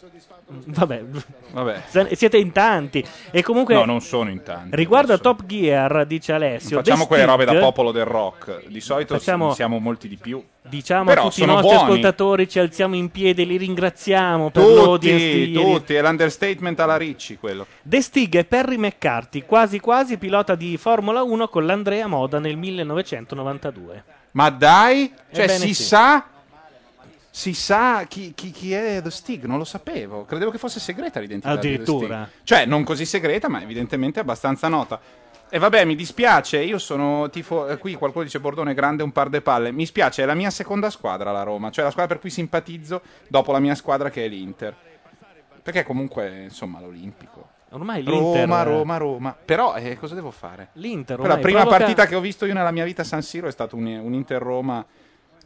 Vabbè, 0.67 1.05
vabbè 1.53 1.83
Se- 1.87 2.15
siete 2.15 2.37
in 2.37 2.53
tanti. 2.53 3.03
E 3.31 3.43
comunque, 3.43 3.75
no 3.75 3.85
non 3.85 4.01
sono 4.03 4.29
in 4.29 4.43
tanti 4.43 4.77
riguardo 4.77 5.15
a 5.15 5.19
Top 5.19 5.47
Gear, 5.47 6.05
dice 6.07 6.33
Alessio, 6.33 6.77
facciamo 6.77 7.03
The 7.03 7.07
quelle 7.09 7.25
robe 7.25 7.45
da 7.47 7.55
popolo 7.55 7.91
del 7.91 8.05
rock 8.05 8.67
di 8.67 8.81
solito 8.81 9.17
Facciamo- 9.19 9.55
siamo 9.55 9.79
molti 9.79 10.09
di 10.09 10.17
più 10.17 10.43
Diciamo 10.65 11.05
Però 11.07 11.23
a 11.23 11.25
tutti 11.25 11.39
i 11.41 11.41
sono 11.41 11.55
nostri 11.55 11.75
buoni. 11.75 11.91
ascoltatori, 11.91 12.49
ci 12.49 12.59
alziamo 12.61 12.95
in 12.95 13.11
piedi, 13.11 13.45
li 13.45 13.57
ringraziamo 13.57 14.51
per 14.51 14.63
l'audience 14.65 15.25
di 15.25 15.53
tutti 15.53 15.59
ieri. 15.67 15.73
tutti 15.73 15.95
è 15.95 16.03
l'understatement 16.03 16.79
alla 16.81 16.97
Ricci 16.97 17.37
quello 17.37 17.67
The 17.83 18.01
Stig 18.01 18.35
e 18.37 18.45
Perry 18.45 18.77
McCarthy, 18.77 19.43
quasi 19.45 19.81
quasi 19.81 20.19
pilota 20.19 20.55
di 20.55 20.77
Formula 20.77 21.23
1 21.25 21.49
con 21.49 21.67
l'Andrea 21.67 22.07
Moda 22.07 22.39
nel 22.39 22.57
1992. 22.57 24.05
Ma 24.33 24.51
dai, 24.51 25.13
cioè 25.33 25.45
Ebbene 25.45 25.59
si 25.59 25.75
sì. 25.75 25.83
sa 25.83 26.25
si 27.35 27.55
sa 27.55 28.05
chi, 28.07 28.35
chi- 28.35 28.51
chi 28.51 28.75
è 28.75 29.01
The 29.03 29.11
Stig, 29.11 29.45
non 29.45 29.57
lo 29.57 29.65
sapevo. 29.65 30.27
Credevo 30.27 30.51
che 30.51 30.59
fosse 30.59 30.79
segreta 30.81 31.19
l'identità 31.19 31.55
di 31.57 31.61
The 31.61 31.67
Addirittura. 31.69 32.25
Stig. 32.31 32.45
Cioè, 32.45 32.67
non 32.67 32.85
così 32.85 33.07
segreta, 33.07 33.49
ma 33.49 33.63
evidentemente 33.63 34.21
abbastanza 34.21 34.69
nota. 34.69 35.01
E 35.49 35.59
vabbè, 35.59 35.85
mi 35.87 35.95
dispiace, 35.97 36.59
io 36.63 36.77
sono 36.79 37.31
tifo. 37.31 37.69
eh, 37.69 37.79
qui 37.79 37.95
qualcuno 37.95 38.25
dice 38.25 38.39
Bordone 38.39 38.75
grande 38.75 39.03
un 39.03 39.13
par 39.13 39.31
de 39.31 39.41
palle. 39.41 39.73
Mi 39.73 39.87
spiace, 39.87 40.23
è 40.23 40.27
la 40.27 40.35
mia 40.35 40.51
seconda 40.51 40.91
squadra 40.91 41.33
la 41.33 41.43
Roma, 41.43 41.71
cioè 41.71 41.85
la 41.85 41.91
squadra 41.91 42.13
per 42.13 42.21
cui 42.21 42.31
simpatizzo 42.31 43.01
dopo 43.29 43.51
la 43.51 43.59
mia 43.61 43.75
squadra 43.75 44.11
che 44.11 44.27
è 44.27 44.29
l'Inter. 44.29 44.75
Perché 45.63 45.85
comunque, 45.85 46.43
insomma, 46.45 46.81
l'Olimpico. 46.81 47.49
Ormai 47.71 48.03
l'Inter 48.03 48.41
Roma, 48.47 48.63
Roma, 48.63 48.97
Roma. 48.99 49.37
Però 49.43 49.75
eh, 49.77 49.97
cosa 49.97 50.15
devo 50.15 50.31
fare? 50.31 50.69
L'Inter 50.75 51.17
Per 51.17 51.25
la 51.27 51.33
ormai 51.35 51.43
prima 51.43 51.61
provoca- 51.61 51.79
partita 51.85 52.07
che 52.07 52.15
ho 52.15 52.21
visto 52.21 52.45
io 52.45 52.53
nella 52.53 52.71
mia 52.73 52.85
vita 52.85 53.01
a 53.01 53.05
San 53.07 53.23
Siro 53.23 53.47
è 53.49 53.51
stato 53.53 53.77
un, 53.77 53.87
un 53.87 54.13
Inter-Roma 54.13 54.85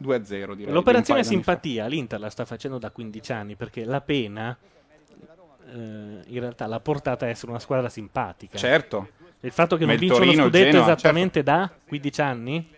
2-0, 0.01 0.53
direi. 0.53 0.73
L'operazione 0.73 1.23
simpatia 1.23 1.87
l'Inter 1.87 2.19
la 2.19 2.29
sta 2.29 2.45
facendo 2.45 2.77
da 2.77 2.91
15 2.91 3.31
anni 3.31 3.55
perché 3.55 3.85
la 3.85 4.01
pena 4.01 4.57
eh, 5.71 5.75
in 6.25 6.39
realtà 6.39 6.65
l'ha 6.67 6.79
portata 6.79 7.25
a 7.25 7.29
essere 7.29 7.51
una 7.51 7.59
squadra 7.59 7.89
simpatica. 7.89 8.57
Certo. 8.57 9.09
Il 9.41 9.51
fatto 9.51 9.75
che 9.75 9.85
non 9.85 9.89
Ma 9.89 9.93
il 9.93 9.99
vince 9.99 10.15
uno 10.15 10.25
Torino, 10.25 10.43
il 10.45 10.49
scudetto 10.49 10.71
Genoa, 10.71 10.85
certo. 10.85 10.99
esattamente 10.99 11.43
da 11.43 11.71
15 11.87 12.21
anni? 12.21 12.69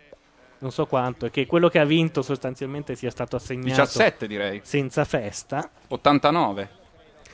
Non 0.58 0.72
so 0.72 0.86
quanto, 0.86 1.24
e 1.24 1.30
che 1.30 1.46
quello 1.46 1.68
che 1.70 1.78
ha 1.78 1.86
vinto 1.86 2.20
sostanzialmente 2.20 2.94
sia 2.94 3.10
stato 3.10 3.36
assegnato 3.36 3.80
17 3.80 4.26
direi. 4.26 4.60
senza 4.62 5.06
festa. 5.06 5.70
89, 5.88 6.68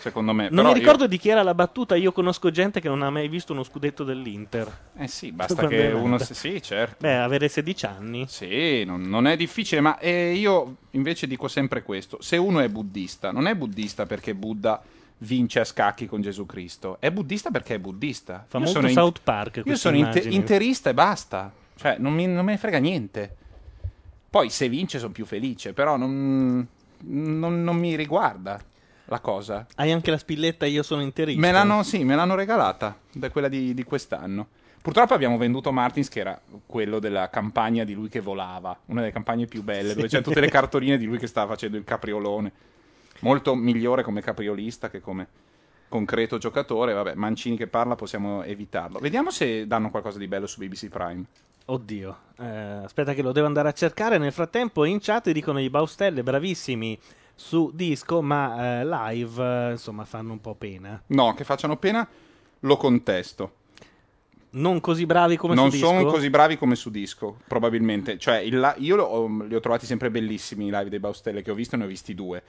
secondo 0.09 0.33
me. 0.33 0.49
Non 0.51 0.65
mi 0.65 0.71
io- 0.71 0.77
ricordo 0.79 1.07
di 1.07 1.19
chi 1.19 1.29
era 1.29 1.43
la 1.43 1.55
battuta, 1.55 1.95
io 1.97 2.13
conosco 2.13 2.51
gente 2.51 2.81
che 2.81 2.89
non 2.89 3.03
ha 3.03 3.11
mai 3.11 3.29
visto 3.29 3.53
uno 3.53 3.63
scudetto 3.63 4.05
dell'Inter. 4.05 4.79
Eh 4.97 5.09
sì, 5.09 5.33
basta 5.33 5.67
che 5.67 5.89
uno... 5.89 6.19
Sì, 6.19 6.63
certo. 6.63 6.97
Beh, 7.01 7.17
avere 7.17 7.49
16 7.49 7.87
anni. 7.87 8.27
Sì, 8.29 8.85
non, 8.85 9.03
non 9.03 9.27
è 9.27 9.37
difficile, 9.37 9.81
ma 9.81 9.99
eh, 9.99 10.33
io 10.35 10.77
invece 10.93 11.27
dico 11.27 11.49
sempre 11.49 11.83
questo. 11.83 12.19
Se 12.21 12.37
uno 12.37 12.61
è 12.61 12.69
buddista, 12.69 13.31
non 13.33 13.47
è 13.47 13.55
buddista 13.55 14.07
perché 14.07 14.35
Buddha 14.35 14.83
vince 15.19 15.61
a 15.61 15.65
scacchi 15.65 16.07
con 16.07 16.21
Gesù 16.21 16.45
Cristo, 16.47 16.99
è 17.01 17.11
buddista 17.11 17.51
perché 17.51 17.75
è 17.77 17.79
buddista. 17.79 18.45
Fa 18.47 18.59
Io 18.59 18.65
molto 18.65 18.79
sono 18.81 18.89
in- 18.89 18.95
South 18.95 19.21
Park 19.25 19.63
Io 19.65 19.77
sono 19.77 19.97
inte- 19.97 20.11
immagine. 20.19 20.35
interista 20.35 20.91
e 20.91 20.95
basta. 20.95 21.53
Cioè, 21.75 21.97
non, 21.99 22.13
mi- 22.15 22.27
non 22.27 22.45
me 22.45 22.53
ne 22.53 22.59
frega 22.59 22.79
niente. 22.79 23.37
Poi 24.29 24.51
se 24.51 24.69
vince 24.69 24.99
sono 24.99 25.13
più 25.13 25.25
felice, 25.25 25.73
però 25.73 25.97
non, 25.97 26.67
non- 27.05 27.63
non 27.65 27.77
mi 27.77 27.97
riguarda 27.97 28.61
la 29.07 29.21
cosa. 29.21 29.67
Hai 29.77 29.93
anche 29.93 30.11
la 30.11 30.19
spilletta 30.19 30.67
Io 30.67 30.83
sono 30.83 31.03
interista. 31.03 31.41
Me 31.41 31.53
l'hanno, 31.53 31.83
sì, 31.83 32.05
me 32.05 32.15
l'hanno 32.15 32.35
regalata, 32.35 32.99
da 33.13 33.31
quella 33.31 33.49
di, 33.49 33.75
di 33.75 33.85
quest'anno. 33.85 34.49
Purtroppo 34.83 35.15
abbiamo 35.15 35.37
venduto 35.37 35.73
Martins, 35.73 36.09
che 36.09 36.21
era 36.21 36.41
quello 36.65 37.01
della 37.01 37.29
campagna 37.29 37.83
di 37.83 37.93
lui 37.93 38.09
che 38.09 38.21
volava, 38.21 38.79
una 38.87 39.01
delle 39.01 39.13
campagne 39.13 39.47
più 39.47 39.65
belle, 39.65 39.95
dove 39.95 40.07
c'è 40.07 40.23
tutte 40.23 40.39
le 40.39 40.49
cartoline 40.49 40.97
di 40.97 41.07
lui 41.07 41.19
che 41.19 41.27
stava 41.27 41.53
facendo 41.53 41.77
il 41.77 41.83
capriolone. 41.83 42.53
Molto 43.21 43.57
migliore 43.57 44.05
come 44.05 44.21
capriolista 44.21 44.89
che 44.89 45.01
come 45.01 45.27
concreto 45.89 46.39
giocatore. 46.39 46.93
Vabbè, 46.93 47.15
Mancini 47.15 47.57
che 47.57 47.67
parla 47.67 47.97
possiamo 47.97 48.45
evitarlo. 48.45 49.01
Vediamo 49.01 49.31
se 49.31 49.67
danno 49.67 49.91
qualcosa 49.91 50.19
di 50.19 50.29
bello 50.29 50.47
su 50.47 50.61
BBC 50.61 50.89
Prime. 50.89 51.25
Oddio, 51.69 52.17
eh, 52.39 52.47
aspetta 52.85 53.13
che 53.13 53.23
lo 53.23 53.33
devo 53.33 53.47
andare 53.47 53.69
a 53.69 53.73
cercare. 53.73 54.19
Nel 54.19 54.31
frattempo 54.31 54.85
in 54.85 55.01
chat 55.01 55.33
dicono 55.33 55.61
i 55.61 55.69
Baustelle, 55.69 56.23
bravissimi 56.23 56.97
su 57.39 57.71
disco, 57.75 58.23
ma 58.23 58.81
eh, 58.81 58.85
live 58.87 59.69
eh, 59.69 59.71
insomma 59.73 60.05
fanno 60.05 60.33
un 60.33 60.41
po' 60.41 60.55
pena. 60.55 61.01
No, 61.09 61.35
che 61.35 61.45
facciano 61.45 61.77
pena, 61.77 62.07
lo 62.61 62.77
contesto. 62.77 63.53
Non 64.49 64.81
così 64.81 65.05
bravi 65.05 65.37
come 65.37 65.55
non 65.55 65.71
su 65.71 65.77
sono 65.77 65.99
disco? 65.99 66.13
così 66.13 66.31
bravi 66.31 66.57
come 66.57 66.77
su 66.77 66.89
disco, 66.91 67.37
probabilmente. 67.47 68.17
Cioè, 68.19 68.39
il 68.39 68.75
io 68.79 68.97
lo- 68.97 69.45
li 69.47 69.55
ho 69.55 69.61
trovati 69.61 69.85
sempre 69.85 70.11
bellissimi 70.11 70.67
i 70.69 70.71
live 70.71 70.89
dei 70.89 70.99
Baustelle 70.99 71.43
che 71.43 71.51
ho 71.51 71.55
visto, 71.55 71.77
ne 71.77 71.85
ho 71.85 71.87
visti 71.87 72.15
due. 72.15 72.43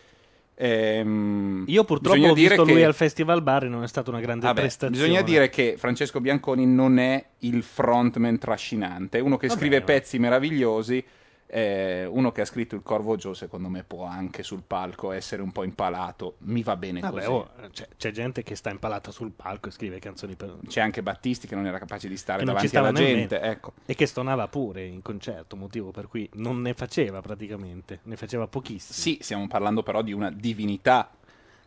Ehm, 0.59 1.65
Io 1.68 1.84
purtroppo 1.84 2.26
ho 2.27 2.34
visto 2.34 2.64
che- 2.64 2.72
lui 2.72 2.84
al 2.84 2.93
Festival 2.95 3.41
Bar 3.43 3.65
e 3.65 3.68
non 3.68 3.84
è 3.84 3.88
stata 3.88 4.09
una 4.09 4.19
grande 4.22 4.45
Vabbè, 4.47 4.61
prestazione. 4.61 5.01
bisogna 5.05 5.22
dire 5.22 5.49
che 5.49 5.76
Francesco 5.77 6.19
Bianconi 6.22 6.65
non 6.65 6.97
è 6.97 7.23
il 7.39 7.61
frontman 7.61 8.38
trascinante, 8.39 9.19
uno 9.19 9.38
che 9.38 9.47
Vabbè, 9.47 9.59
scrive 9.59 9.80
ma- 9.80 9.85
pezzi 9.85 10.18
meravigliosi. 10.18 11.03
Eh, 11.49 12.06
uno 12.06 12.32
che 12.32 12.41
ha 12.41 12.45
scritto 12.45 12.76
il 12.76 12.84
Corvo 12.84 13.15
Joe, 13.15 13.34
secondo 13.34 13.69
me, 13.69 13.84
può 13.84 14.03
anche 14.06 14.44
sul 14.44 14.64
palco 14.65 15.11
essere 15.11 15.41
un 15.41 15.52
po' 15.52 15.64
impalato. 15.64 16.36
Mi 16.40 16.61
va 16.64 16.76
bene 16.76 16.99
Vabbè, 16.99 17.14
così. 17.15 17.28
oh, 17.30 17.49
c'è, 17.72 17.88
c'è 17.98 18.11
gente 18.11 18.44
che 18.44 18.56
sta 18.56 18.69
impalata 18.69 19.11
sul 19.11 19.32
palco 19.32 19.69
e 19.69 19.72
scrive 19.72 19.99
canzoni 19.99 20.36
per... 20.36 20.57
C'è 20.68 20.82
anche 20.82 21.02
Battisti 21.02 21.48
che 21.48 21.56
non 21.56 21.65
era 21.65 21.80
capace 21.80 22.07
di 22.10 22.18
stare 22.18 22.44
davanti 22.44 22.76
alla 22.76 22.91
gente. 22.91 23.40
Ecco. 23.40 23.74
E 23.86 23.95
che 23.95 24.06
stonava 24.06 24.48
pure 24.48 24.84
in 24.86 25.02
concerto, 25.02 25.56
motivo 25.56 25.91
per 25.91 26.07
cui 26.07 26.30
non 26.34 26.61
ne 26.61 26.74
faceva 26.74 27.22
praticamente, 27.22 27.99
ne 28.03 28.15
faceva 28.18 28.48
pochissimo. 28.48 28.94
Sì, 28.98 29.18
stiamo 29.22 29.48
parlando 29.48 29.84
però 29.84 30.02
di 30.02 30.11
una 30.11 30.30
divinità 30.32 31.10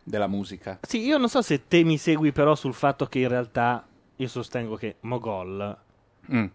della 0.03 0.27
musica. 0.27 0.79
Sì, 0.81 0.99
io 1.05 1.17
non 1.17 1.29
so 1.29 1.41
se 1.41 1.67
te 1.67 1.83
mi 1.83 1.97
segui 1.97 2.31
però 2.31 2.55
sul 2.55 2.73
fatto 2.73 3.05
che 3.07 3.19
in 3.19 3.27
realtà 3.27 3.85
io 4.15 4.27
sostengo 4.27 4.75
che 4.75 4.97
Mogol 5.01 5.77
Mm. 6.31 6.45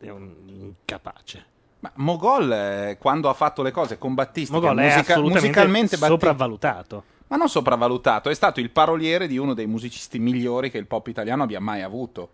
è 0.00 0.08
un 0.10 0.34
incapace. 0.46 1.56
Ma 1.80 1.92
Mogol, 1.96 2.52
eh, 2.52 2.96
quando 2.98 3.28
ha 3.28 3.34
fatto 3.34 3.62
le 3.62 3.70
cose 3.70 3.98
con 3.98 4.14
Battisti, 4.14 4.52
Mogol 4.52 4.78
è 4.78 4.82
musica- 4.82 5.12
assolutamente 5.12 5.46
musicalmente 5.46 5.96
Battisti- 5.96 6.08
sopravvalutato. 6.08 7.04
ma 7.28 7.36
non 7.36 7.48
sopravvalutato, 7.48 8.30
è 8.30 8.34
stato 8.34 8.58
il 8.58 8.70
paroliere 8.70 9.26
di 9.28 9.38
uno 9.38 9.54
dei 9.54 9.66
musicisti 9.66 10.18
migliori 10.18 10.70
che 10.70 10.78
il 10.78 10.86
pop 10.86 11.06
italiano 11.06 11.44
abbia 11.44 11.60
mai 11.60 11.82
avuto. 11.82 12.30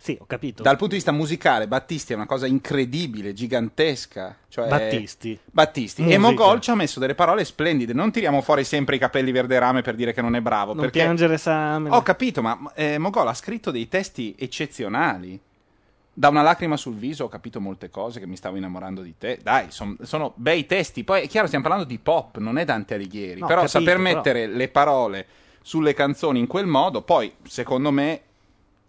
Sì, 0.00 0.16
ho 0.20 0.26
capito. 0.26 0.62
Dal 0.62 0.74
punto 0.76 0.90
di 0.90 0.96
vista 0.96 1.10
musicale, 1.10 1.66
Battisti 1.66 2.12
è 2.12 2.14
una 2.14 2.26
cosa 2.26 2.46
incredibile, 2.46 3.32
gigantesca. 3.32 4.36
Cioè, 4.46 4.68
Battisti. 4.68 5.36
Battisti. 5.44 6.02
E 6.02 6.18
Musica. 6.18 6.20
Mogol 6.20 6.60
ci 6.60 6.70
ha 6.70 6.76
messo 6.76 7.00
delle 7.00 7.16
parole 7.16 7.44
splendide. 7.44 7.92
Non 7.94 8.12
tiriamo 8.12 8.40
fuori 8.40 8.62
sempre 8.62 8.94
i 8.94 8.98
capelli 9.00 9.32
verde 9.32 9.58
rame 9.58 9.82
per 9.82 9.96
dire 9.96 10.12
che 10.12 10.22
non 10.22 10.36
è 10.36 10.40
bravo. 10.40 10.72
Non 10.72 10.82
perché... 10.82 11.00
piangere 11.00 11.36
Sam. 11.36 11.88
Ho 11.90 12.02
capito, 12.02 12.42
ma 12.42 12.70
eh, 12.76 12.98
Mogol 12.98 13.26
ha 13.26 13.34
scritto 13.34 13.72
dei 13.72 13.88
testi 13.88 14.36
eccezionali. 14.38 15.40
Da 16.18 16.30
una 16.30 16.42
lacrima 16.42 16.76
sul 16.76 16.96
viso 16.96 17.22
ho 17.24 17.28
capito 17.28 17.60
molte 17.60 17.90
cose 17.90 18.18
che 18.18 18.26
mi 18.26 18.34
stavo 18.34 18.56
innamorando 18.56 19.02
di 19.02 19.14
te. 19.16 19.38
Dai, 19.40 19.66
son- 19.68 19.96
sono 20.02 20.32
bei 20.34 20.66
testi. 20.66 21.04
Poi 21.04 21.22
è 21.22 21.28
chiaro, 21.28 21.46
stiamo 21.46 21.64
parlando 21.64 21.88
di 21.88 21.98
pop, 21.98 22.38
non 22.38 22.58
è 22.58 22.64
Dante 22.64 22.94
Alighieri. 22.94 23.38
No, 23.38 23.46
però 23.46 23.60
capito, 23.60 23.78
saper 23.78 24.02
però. 24.02 24.14
mettere 24.16 24.46
le 24.48 24.66
parole 24.68 25.26
sulle 25.62 25.94
canzoni 25.94 26.40
in 26.40 26.48
quel 26.48 26.66
modo, 26.66 27.02
poi, 27.02 27.32
secondo 27.44 27.92
me, 27.92 28.20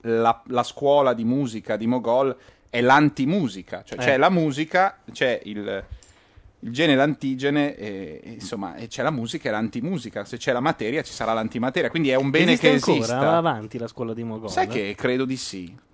la, 0.01 0.41
la 0.47 0.63
scuola 0.63 1.13
di 1.13 1.23
musica 1.23 1.75
di 1.77 1.85
Mogol 1.85 2.35
è 2.67 2.81
l'antimusica, 2.81 3.83
cioè 3.85 3.99
Eh. 3.99 4.01
c'è 4.01 4.17
la 4.17 4.31
musica, 4.31 4.97
c'è 5.11 5.39
il, 5.43 5.83
il 6.61 6.71
gene 6.71 6.93
e 6.93 6.95
l'antigene, 6.95 7.75
e, 7.75 8.21
insomma, 8.23 8.73
e 8.73 8.87
c'è 8.87 9.03
la 9.03 9.11
musica 9.11 9.49
e 9.49 9.51
l'antimusica. 9.51 10.25
Se 10.25 10.37
c'è 10.37 10.51
la 10.51 10.61
materia, 10.61 11.03
ci 11.03 11.13
sarà 11.13 11.33
l'antimateria. 11.33 11.91
Quindi 11.91 12.09
è 12.09 12.15
un 12.15 12.31
bene 12.31 12.53
Esiste 12.53 12.67
che 12.69 12.73
ancora? 12.73 12.97
esista. 12.97 13.19
Va 13.19 13.37
avanti 13.37 13.77
la 13.77 13.87
scuola 13.87 14.15
di 14.15 14.23
Mogol? 14.23 14.49
Sai 14.49 14.65
che 14.65 14.95
credo 14.97 15.25
di 15.25 15.37
sì. 15.37 15.87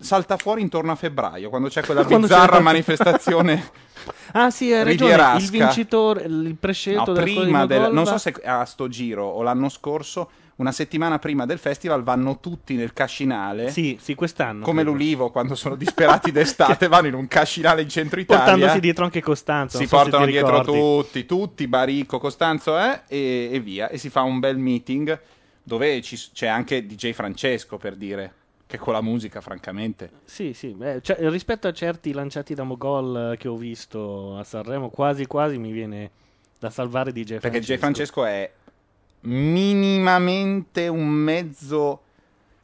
Salta 0.00 0.36
fuori 0.36 0.62
intorno 0.62 0.92
a 0.92 0.94
febbraio, 0.94 1.48
quando 1.48 1.68
c'è 1.68 1.82
quella 1.84 2.04
Quando 2.06 2.26
c'è 2.26 2.32
bizzarra 2.34 2.60
qualche- 2.60 2.64
manifestazione. 2.64 3.70
Ah 4.32 4.50
sì, 4.50 4.72
hai 4.72 4.84
ragione, 4.84 5.38
il 5.38 5.50
vincitore, 5.50 6.22
il 6.24 6.54
prescelto 6.58 7.12
No, 7.14 7.20
prima 7.20 7.66
del, 7.66 7.80
Mogol 7.80 7.94
non 7.94 8.06
so 8.06 8.18
se 8.18 8.34
a 8.44 8.64
sto 8.64 8.88
giro 8.88 9.24
o 9.24 9.42
l'anno 9.42 9.68
scorso, 9.70 10.30
una 10.56 10.70
settimana 10.70 11.18
prima 11.18 11.46
del 11.46 11.58
festival, 11.58 12.02
vanno 12.02 12.38
tutti 12.38 12.74
nel 12.74 12.92
cascinale. 12.92 13.70
Sì, 13.70 13.98
sì, 14.00 14.14
quest'anno. 14.14 14.64
Come 14.64 14.82
credo. 14.82 14.96
l'ulivo 14.96 15.30
quando 15.30 15.54
sono 15.54 15.76
disperati 15.76 16.30
d'estate, 16.30 16.88
vanno 16.88 17.08
in 17.08 17.14
un 17.14 17.26
cascinale 17.26 17.82
in 17.82 17.88
centro 17.88 18.20
Italia. 18.20 18.44
Portandosi 18.44 18.80
dietro 18.80 19.04
anche 19.04 19.20
Costanzo. 19.22 19.78
si 19.78 19.86
so 19.86 19.96
portano 19.96 20.26
dietro 20.26 20.62
tutti, 20.62 21.24
tutti, 21.26 21.66
Baricco, 21.66 22.18
Costanzo 22.18 22.78
eh, 22.78 23.00
e, 23.08 23.48
e 23.52 23.60
via. 23.60 23.88
E 23.88 23.96
si 23.98 24.10
fa 24.10 24.22
un 24.22 24.38
bel 24.40 24.58
meeting 24.58 25.18
dove 25.62 26.00
ci- 26.02 26.20
c'è 26.32 26.46
anche 26.46 26.86
DJ 26.86 27.12
Francesco 27.12 27.76
per 27.78 27.94
dire 27.94 28.32
che 28.68 28.76
con 28.78 28.92
la 28.92 29.00
musica, 29.00 29.40
francamente. 29.40 30.10
Sì, 30.26 30.52
sì, 30.52 30.68
beh, 30.74 31.00
cioè, 31.02 31.16
rispetto 31.30 31.66
a 31.66 31.72
certi 31.72 32.12
lanciati 32.12 32.52
da 32.54 32.62
Mogol 32.64 33.32
eh, 33.32 33.36
che 33.38 33.48
ho 33.48 33.56
visto 33.56 34.36
a 34.36 34.44
Sanremo, 34.44 34.90
quasi 34.90 35.26
quasi 35.26 35.56
mi 35.58 35.72
viene 35.72 36.10
da 36.60 36.68
salvare 36.70 37.10
DJ 37.10 37.38
Francesco. 37.38 37.48
Perché 37.48 37.60
DJ 37.60 37.78
Francesco 37.78 38.24
è 38.26 38.50
minimamente 39.22 40.86
un 40.88 41.06
mezzo 41.06 42.02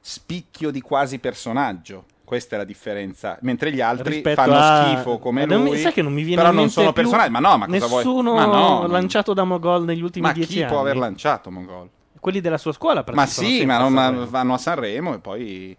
spicchio 0.01 0.71
di 0.71 0.81
quasi 0.81 1.19
personaggio. 1.19 2.05
Questa 2.25 2.55
è 2.55 2.59
la 2.59 2.65
differenza. 2.65 3.39
Mentre 3.43 3.73
gli 3.73 3.81
altri 3.81 4.15
Rispetto 4.15 4.41
fanno 4.43 4.57
a- 4.57 4.93
schifo 4.93 5.19
come 5.19 5.43
Eh, 5.43 5.47
non 5.47 5.63
mi- 5.63 5.71
lui. 5.71 5.79
sai 5.79 5.93
che 5.93 6.03
non 6.03 6.13
mi 6.13 6.23
viene 6.23 6.43
però 6.43 6.53
non 6.55 6.69
sono 6.71 6.93
personaggi. 6.93 7.31
Ma 7.31 7.39
no, 7.39 7.57
ma 7.59 7.67
cosa 7.67 7.87
vuoi? 7.87 8.05
Nessuno 8.05 8.35
Ma 8.35 8.45
no, 8.47 8.81
non- 8.81 8.91
lanciato 8.91 9.33
da 9.35 9.45
Mogol 9.45 9.85
negli 9.85 10.03
ultimi 10.03 10.27
Ma 10.27 10.33
dieci 10.33 10.53
chi 10.55 10.61
anni. 10.63 10.71
può 10.71 10.81
aver 10.81 10.97
lanciato 10.97 11.51
Mongol? 11.51 11.89
Quelli 12.21 12.41
della 12.41 12.57
sua 12.57 12.73
scuola 12.73 13.05
Ma 13.07 13.13
partecipano 13.13 13.51
sì, 13.59 13.65
ma, 13.67 13.79
non- 13.79 13.93
ma 13.93 14.25
vanno 14.27 14.55
a 14.55 14.59
Sanremo 14.59 15.15
e 15.15 15.19
poi 15.19 15.77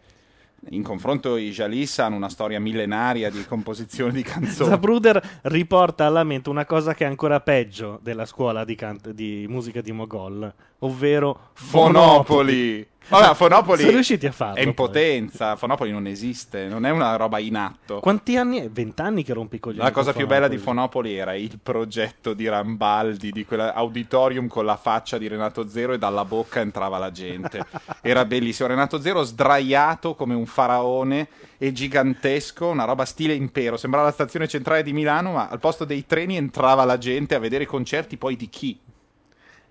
in 0.70 0.84
confronto 0.84 1.38
i 1.38 1.52
Jalis 1.52 2.00
hanno 2.00 2.16
una 2.16 2.30
storia 2.30 2.60
millenaria 2.60 3.30
di 3.30 3.44
composizione 3.46 4.12
di 4.12 4.24
canzoni. 4.24 4.70
Zapruder 4.72 5.40
riporta 5.44 6.06
alla 6.06 6.24
mente 6.24 6.50
una 6.50 6.66
cosa 6.66 6.94
che 6.94 7.04
è 7.04 7.08
ancora 7.08 7.40
peggio 7.40 8.00
della 8.02 8.26
scuola 8.26 8.66
di, 8.66 8.76
can- 8.76 9.00
di 9.14 9.46
musica 9.48 9.82
di 9.82 9.92
Mogol, 9.92 10.52
ovvero 10.80 11.50
Fonopoli. 11.54 12.88
Vabbè, 13.08 13.36
Fonopoli 13.36 13.82
Sono 13.82 13.92
riusciti 13.92 14.26
a 14.26 14.32
farlo. 14.32 14.56
è 14.56 14.60
in 14.62 14.74
poi. 14.74 14.88
potenza. 14.88 15.56
Fonopoli 15.56 15.92
non 15.92 16.08
esiste, 16.08 16.68
non 16.68 16.86
è 16.86 16.90
una 16.90 17.16
roba 17.16 17.38
in 17.40 17.56
atto. 17.56 18.00
Quanti 18.00 18.36
anni 18.36 18.58
è? 18.60 18.70
Vent'anni 18.70 19.24
che 19.24 19.34
rompi 19.34 19.60
coglioni. 19.60 19.84
La 19.84 19.92
cosa 19.92 20.12
più 20.14 20.26
bella 20.26 20.48
di. 20.48 20.58
Fonopoli 20.58 21.16
era 21.16 21.36
il 21.36 21.60
progetto 21.62 22.34
di 22.34 22.48
Rambaldi, 22.48 23.32
di 23.32 23.46
quell'auditorium 23.46 24.48
con 24.48 24.66
la 24.66 24.76
faccia 24.78 25.18
di 25.18 25.28
Renato 25.28 25.68
Zero 25.70 25.94
e 25.94 25.98
dalla 25.98 26.26
bocca 26.26 26.62
entrava 26.62 26.98
la 26.98 27.12
gente. 27.12 27.64
Era 28.02 28.26
bellissimo. 28.26 28.68
Renato 28.68 29.00
Zero 29.02 29.24
sdraiato 29.24 30.16
come 30.16 30.34
un 30.34 30.46
faraone 30.46 31.28
e 31.58 31.72
gigantesco, 31.72 32.68
una 32.68 32.86
roba 32.86 33.06
stile 33.06 33.34
impero. 33.34 33.78
Sembrava 33.78 34.08
la 34.08 34.14
stazione 34.14 34.48
centrale 34.48 34.84
di 34.84 34.94
Milano, 34.94 35.34
ma 35.34 35.48
al 35.50 35.60
posto 35.60 35.86
dei 35.86 36.06
treni 36.06 36.38
entrava 36.38 36.84
la 36.86 36.98
gente 36.98 37.36
a 37.36 37.40
vedere 37.40 37.64
i 37.64 37.68
concerti 37.68 38.18
poi 38.18 38.36
di 38.36 38.50
chi? 38.50 38.80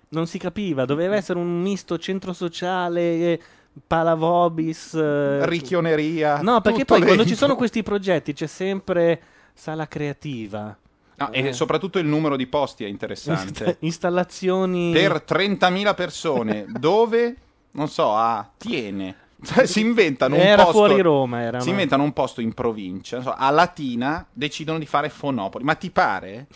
Non 0.09 0.27
si 0.27 0.37
capiva, 0.37 0.85
doveva 0.85 1.15
essere 1.15 1.39
un 1.39 1.61
misto 1.61 1.97
centro 1.97 2.31
sociale, 2.33 3.01
eh, 3.01 3.39
palavobis. 3.87 4.93
eh, 4.93 5.45
Ricchioneria. 5.47 6.41
No, 6.41 6.61
perché 6.61 6.85
poi 6.85 6.99
quando 6.99 7.15
dentro. 7.17 7.25
ci 7.31 7.35
sono 7.35 7.55
questi 7.55 7.83
progetti 7.83 8.33
c'è 8.33 8.47
sempre 8.47 9.21
sala 9.53 9.87
creativa. 9.87 10.77
No, 11.17 11.31
Eh. 11.31 11.47
e 11.47 11.53
soprattutto 11.53 11.97
il 11.97 12.05
numero 12.05 12.35
di 12.35 12.45
posti 12.47 12.83
è 12.83 12.87
interessante. 12.87 13.77
Installazioni. 13.81 14.91
per 14.91 15.23
30.000 15.27 15.95
persone 15.95 16.65
dove 16.77 17.35
non 17.71 17.87
so 17.89 18.13
a 18.15 18.49
Tiene 18.57 19.15
Cioè, 19.43 19.65
si 19.65 19.79
inventano 19.81 20.35
un 20.35 20.41
Era 20.41 20.63
posto 20.63 20.77
fuori 20.85 21.01
Roma, 21.01 21.41
era, 21.41 21.59
si 21.59 21.65
ma- 21.67 21.71
inventano 21.71 22.03
un 22.03 22.13
posto 22.13 22.39
in 22.41 22.53
provincia 22.53 23.17
non 23.17 23.25
so, 23.25 23.33
a 23.37 23.49
Latina 23.49 24.25
decidono 24.31 24.77
di 24.79 24.85
fare 24.85 25.09
Fonopoli 25.09 25.63
ma 25.63 25.75
ti 25.75 25.89
pare? 25.89 26.47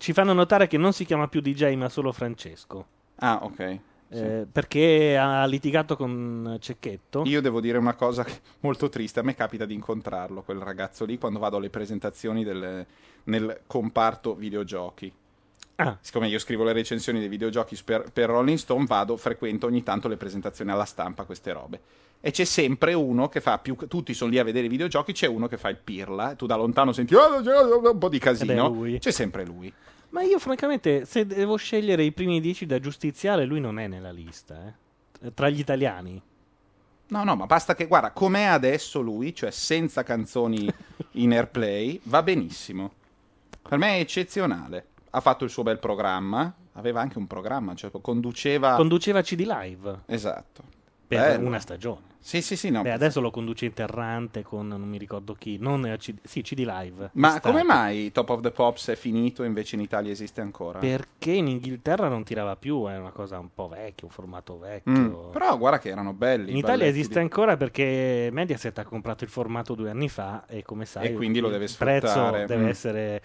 Ci 0.00 0.14
fanno 0.14 0.32
notare 0.32 0.66
che 0.66 0.78
non 0.78 0.94
si 0.94 1.04
chiama 1.04 1.28
più 1.28 1.42
DJ 1.42 1.74
ma 1.74 1.90
solo 1.90 2.10
Francesco. 2.10 2.86
ah 3.16 3.40
ok 3.42 3.78
eh, 4.12 4.46
perché 4.50 5.14
ha 5.18 5.44
litigato 5.44 5.94
con 5.94 6.56
Cecchetto. 6.58 7.22
io 7.26 7.42
devo 7.42 7.60
dire 7.60 7.76
una 7.76 7.92
cosa 7.94 8.24
molto 8.60 8.88
triste 8.88 9.20
a 9.20 9.22
me 9.22 9.34
capita 9.34 9.66
di 9.66 9.74
incontrarlo 9.74 10.40
quel 10.40 10.58
ragazzo 10.58 11.04
lì 11.04 11.18
quando 11.18 11.38
vado 11.38 11.58
alle 11.58 11.68
presentazioni 11.68 12.42
del- 12.42 12.84
nel 13.24 13.60
comparto 13.66 14.34
videogiochi 14.34 15.12
Ah. 15.82 15.96
siccome 16.00 16.28
io 16.28 16.38
scrivo 16.38 16.62
le 16.64 16.72
recensioni 16.72 17.18
dei 17.20 17.28
videogiochi 17.28 17.78
per, 17.84 18.10
per 18.12 18.28
Rolling 18.28 18.58
Stone 18.58 18.84
vado 18.86 19.16
frequento 19.16 19.66
ogni 19.66 19.82
tanto 19.82 20.08
le 20.08 20.16
presentazioni 20.16 20.70
alla 20.70 20.84
stampa 20.84 21.24
queste 21.24 21.52
robe 21.52 21.80
e 22.20 22.30
c'è 22.32 22.44
sempre 22.44 22.92
uno 22.92 23.28
che 23.30 23.40
fa 23.40 23.56
più 23.58 23.76
tutti 23.88 24.12
sono 24.12 24.30
lì 24.30 24.38
a 24.38 24.44
vedere 24.44 24.66
i 24.66 24.68
videogiochi 24.70 25.12
c'è 25.12 25.26
uno 25.26 25.48
che 25.48 25.56
fa 25.56 25.70
il 25.70 25.78
pirla 25.82 26.34
tu 26.34 26.44
da 26.46 26.56
lontano 26.56 26.92
senti 26.92 27.14
"Ah, 27.14 27.28
un 27.36 27.98
po' 27.98 28.08
di 28.10 28.18
casino 28.18 28.68
lui. 28.68 28.98
c'è 28.98 29.10
sempre 29.10 29.44
lui 29.46 29.72
Ma 30.10 30.22
io, 30.22 30.40
francamente, 30.40 31.04
se 31.04 31.24
devo 31.24 31.54
scegliere 31.56 32.02
i 32.02 32.10
primi 32.10 32.40
dieci 32.40 32.66
da 32.66 32.80
giustiziare, 32.80 33.44
lui 33.44 33.60
non 33.60 33.78
è 33.78 33.86
nella 33.86 34.10
lista. 34.10 34.74
eh. 35.22 35.32
Tra 35.32 35.48
gli 35.48 35.60
italiani. 35.60 36.20
no 37.08 37.24
no 37.24 37.36
ma 37.36 37.46
basta 37.46 37.74
che 37.76 37.86
guarda 37.86 38.10
com'è 38.10 38.42
adesso 38.42 39.00
lui 39.00 39.32
cioè 39.34 39.50
senza 39.52 40.02
canzoni 40.02 40.68
in 41.12 41.32
airplay 41.32 42.00
va 42.04 42.22
benissimo 42.22 42.92
per 43.68 43.78
me 43.78 43.96
è 43.96 44.00
eccezionale 44.00 44.86
ha 45.10 45.20
fatto 45.20 45.44
il 45.44 45.50
suo 45.50 45.62
bel 45.62 45.78
programma 45.78 46.52
aveva 46.74 47.00
anche 47.00 47.18
un 47.18 47.26
programma 47.26 47.74
cioè 47.74 47.90
conduceva 48.00 48.74
Conduceva 48.76 49.20
CD 49.22 49.40
Live 49.44 50.00
esatto 50.06 50.62
per 51.10 51.18
Bello. 51.38 51.48
una 51.48 51.58
stagione. 51.58 52.02
sì 52.20 52.40
sì 52.40 52.54
sì 52.54 52.70
no 52.70 52.82
Beh, 52.82 52.92
adesso 52.92 53.20
lo 53.20 53.32
conduce 53.32 53.64
interrante 53.64 54.44
con 54.44 54.68
non 54.68 54.82
mi 54.82 54.96
ricordo 54.96 55.34
chi. 55.34 55.56
Non 55.58 55.96
CD, 55.98 56.18
sì, 56.22 56.42
CD 56.42 56.60
Live. 56.60 57.10
Ma 57.14 57.26
Estate. 57.34 57.48
come 57.50 57.64
mai 57.64 58.12
Top 58.12 58.28
of 58.28 58.40
the 58.42 58.52
Pops 58.52 58.90
è 58.90 58.94
finito 58.94 59.42
e 59.42 59.46
invece 59.46 59.74
in 59.74 59.80
Italia 59.80 60.12
esiste 60.12 60.40
ancora? 60.40 60.78
Perché 60.78 61.32
in 61.32 61.48
Inghilterra 61.48 62.06
non 62.06 62.22
tirava 62.22 62.54
più, 62.54 62.84
è 62.86 62.96
una 62.96 63.10
cosa 63.10 63.40
un 63.40 63.48
po' 63.52 63.66
vecchia, 63.66 64.06
un 64.06 64.12
formato 64.12 64.56
vecchio. 64.60 64.92
Mm, 65.26 65.32
Però 65.32 65.58
guarda 65.58 65.80
che 65.80 65.88
erano 65.88 66.12
belli. 66.12 66.52
In 66.52 66.58
Italia 66.58 66.86
esiste 66.86 67.14
di- 67.14 67.18
ancora 67.18 67.56
perché 67.56 68.28
Mediaset 68.30 68.78
ha 68.78 68.84
comprato 68.84 69.24
il 69.24 69.30
formato 69.30 69.74
due 69.74 69.90
anni 69.90 70.08
fa 70.08 70.44
e 70.46 70.62
come 70.62 70.84
sai 70.84 71.06
E 71.06 71.14
quindi 71.14 71.40
lo 71.40 71.48
il 71.48 71.54
deve 71.54 71.66
prezzo 71.76 72.06
sfruttare. 72.06 72.46
deve 72.46 72.62
Mm. 72.66 72.68
essere 72.68 73.22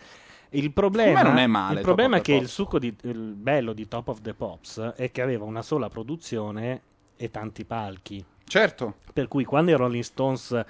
il 0.52 0.72
problema, 0.72 1.22
non 1.22 1.38
è 1.38 1.48
male 1.48 1.78
il 1.78 1.82
problema 1.82 2.18
è 2.18 2.22
che 2.22 2.34
il 2.34 2.48
succo 2.48 2.80
di, 2.80 2.94
il 3.04 3.34
bello 3.34 3.74
di 3.74 3.88
Top 3.88 4.08
of 4.10 4.22
the 4.22 4.34
Pops 4.34 4.94
è 4.96 5.12
che 5.12 5.22
aveva 5.22 5.46
una 5.46 5.62
sola 5.62 5.90
produzione 5.90 6.82
e 7.18 7.32
tanti 7.32 7.66
palchi 7.66 8.24
Certo. 8.48 8.96
per 9.12 9.28
cui 9.28 9.44
quando 9.44 9.72
i 9.72 9.76
Rolling 9.76 10.04
Stones 10.04 10.64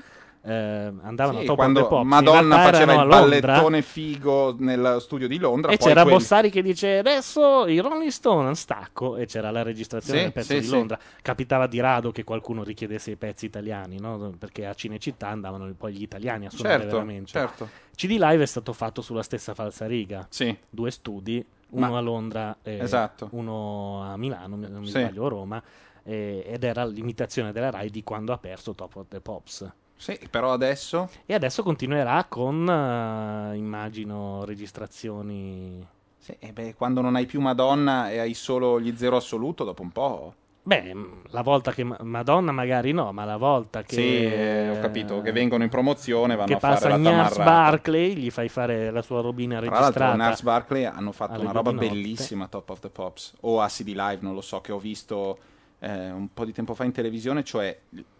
eh, 0.45 0.93
andavano 1.01 1.39
Sì, 1.39 1.43
a 1.45 1.47
Top 1.47 1.55
quando 1.55 1.79
of 1.79 1.85
the 1.85 1.89
Pops 1.89 2.03
in 2.03 2.07
Madonna 2.09 2.55
faceva 2.61 2.93
il 3.01 3.07
ballettone 3.07 3.81
figo 3.81 4.55
nel 4.59 4.97
studio 4.99 5.27
di 5.27 5.39
Londra. 5.39 5.71
e 5.71 5.77
c'era 5.77 6.03
quelli- 6.03 6.17
Bossari 6.17 6.49
che 6.51 6.61
dice 6.61 6.99
adesso 6.99 7.65
i 7.67 7.79
Rolling 7.79 8.09
Stone 8.11 8.53
stacco 8.55 9.17
e 9.17 9.25
c'era 9.25 9.49
la 9.49 9.63
registrazione 9.63 10.17
Sì, 10.19 10.23
del 10.25 10.33
pezzo 10.33 10.53
sì, 10.53 10.59
di. 10.59 10.67
Londra 10.67 10.99
capitava 11.21 11.65
di 11.67 11.79
rado 11.79 12.11
che 12.11 12.23
qualcuno 12.23 12.63
richiedesse 12.63 13.11
i 13.11 13.15
pezzi 13.15 13.45
italiani 13.45 13.99
no? 13.99 14.33
perché 14.37 14.65
a 14.67 14.73
Cinecittà 14.75 15.27
andavano 15.29 15.73
poi 15.75 15.93
gli 15.93 16.03
italiani 16.03 16.45
a 16.45 16.49
suonare 16.51 16.81
Certo, 16.81 16.93
veramente 16.95 17.31
certo. 17.31 17.69
CD 17.95 18.11
Live 18.19 18.43
è 18.43 18.45
stato 18.45 18.71
fatto 18.73 19.01
sulla 19.01 19.23
stessa 19.23 19.53
falsariga 19.55 20.27
Sì. 20.29 20.55
due 20.69 20.91
studi 20.91 21.43
uno 21.71 21.89
Ma- 21.89 21.97
a 21.97 22.01
Londra 22.01 22.57
e 22.61 22.77
Esatto. 22.77 23.29
uno 23.31 24.03
a 24.03 24.15
Milano 24.17 24.55
non 24.55 24.79
mi 24.81 24.87
sbaglio 24.87 25.25
a 25.25 25.29
Roma 25.29 25.63
ed 26.03 26.63
era 26.63 26.85
l'imitazione 26.85 27.51
della 27.51 27.71
Rai 27.71 27.89
di 27.89 28.03
quando 28.03 28.31
ha 28.31 28.37
perso 28.37 28.75
Top 28.75 28.95
of 28.95 29.05
the 29.09 29.19
Pops 29.19 29.67
Sì, 29.97 30.19
però 30.29 30.51
adesso... 30.53 31.09
e 31.25 31.33
adesso 31.33 31.63
continuerà 31.63 32.25
con 32.25 32.67
eh, 32.69 33.55
immagino 33.55 34.43
registrazioni 34.45 35.85
Sì, 36.19 36.35
e 36.37 36.51
beh, 36.51 36.75
quando 36.75 37.01
non 37.01 37.15
hai 37.15 37.25
più 37.25 37.39
Madonna 37.39 38.09
e 38.11 38.19
hai 38.19 38.33
solo 38.33 38.79
gli 38.79 38.95
zero 38.95 39.15
assoluto, 39.15 39.63
dopo 39.63 39.81
un 39.81 39.91
po'... 39.91 40.33
Beh, 40.63 40.95
la 41.29 41.41
volta 41.43 41.71
che 41.71 41.83
Ma- 41.83 41.97
Madonna 42.01 42.51
magari 42.51 42.91
no, 42.91 43.11
ma 43.11 43.23
la 43.23 43.37
volta 43.37 43.83
che 43.83 43.95
Sì, 43.95 44.25
eh, 44.25 44.69
ho 44.69 44.79
capito, 44.79 45.21
che 45.21 45.31
vengono 45.31 45.63
in 45.63 45.69
promozione, 45.69 46.35
vanno 46.35 46.47
che 46.47 46.53
a 46.55 46.59
fare 46.59 46.73
passa 46.73 46.89
la 46.89 46.97
Nars 46.97 47.35
tamarrata. 47.35 47.43
Barclay, 47.43 48.15
gli 48.15 48.31
fai 48.31 48.49
fare 48.49 48.89
la 48.89 49.03
sua 49.03 49.21
robina 49.21 49.59
Tra 49.59 49.69
l'altro, 49.69 49.83
registrata. 49.85 50.15
Nars 50.15 50.41
Barkley 50.41 50.83
hanno 50.85 51.11
fatto 51.11 51.39
una 51.39 51.51
roba 51.51 51.71
bellissima, 51.71 52.47
Top 52.47 52.67
of 52.71 52.79
the 52.79 52.89
Pops, 52.89 53.35
o 53.41 53.61
a 53.61 53.67
CD 53.67 53.89
Live, 53.89 54.19
non 54.21 54.33
lo 54.33 54.41
so, 54.41 54.59
che 54.61 54.71
ho 54.71 54.79
visto 54.79 55.37
eh, 55.77 56.09
un 56.09 56.33
po' 56.33 56.45
di 56.45 56.51
tempo 56.51 56.73
fa 56.73 56.83
in 56.83 56.91
televisione, 56.91 57.43
cioè 57.43 57.77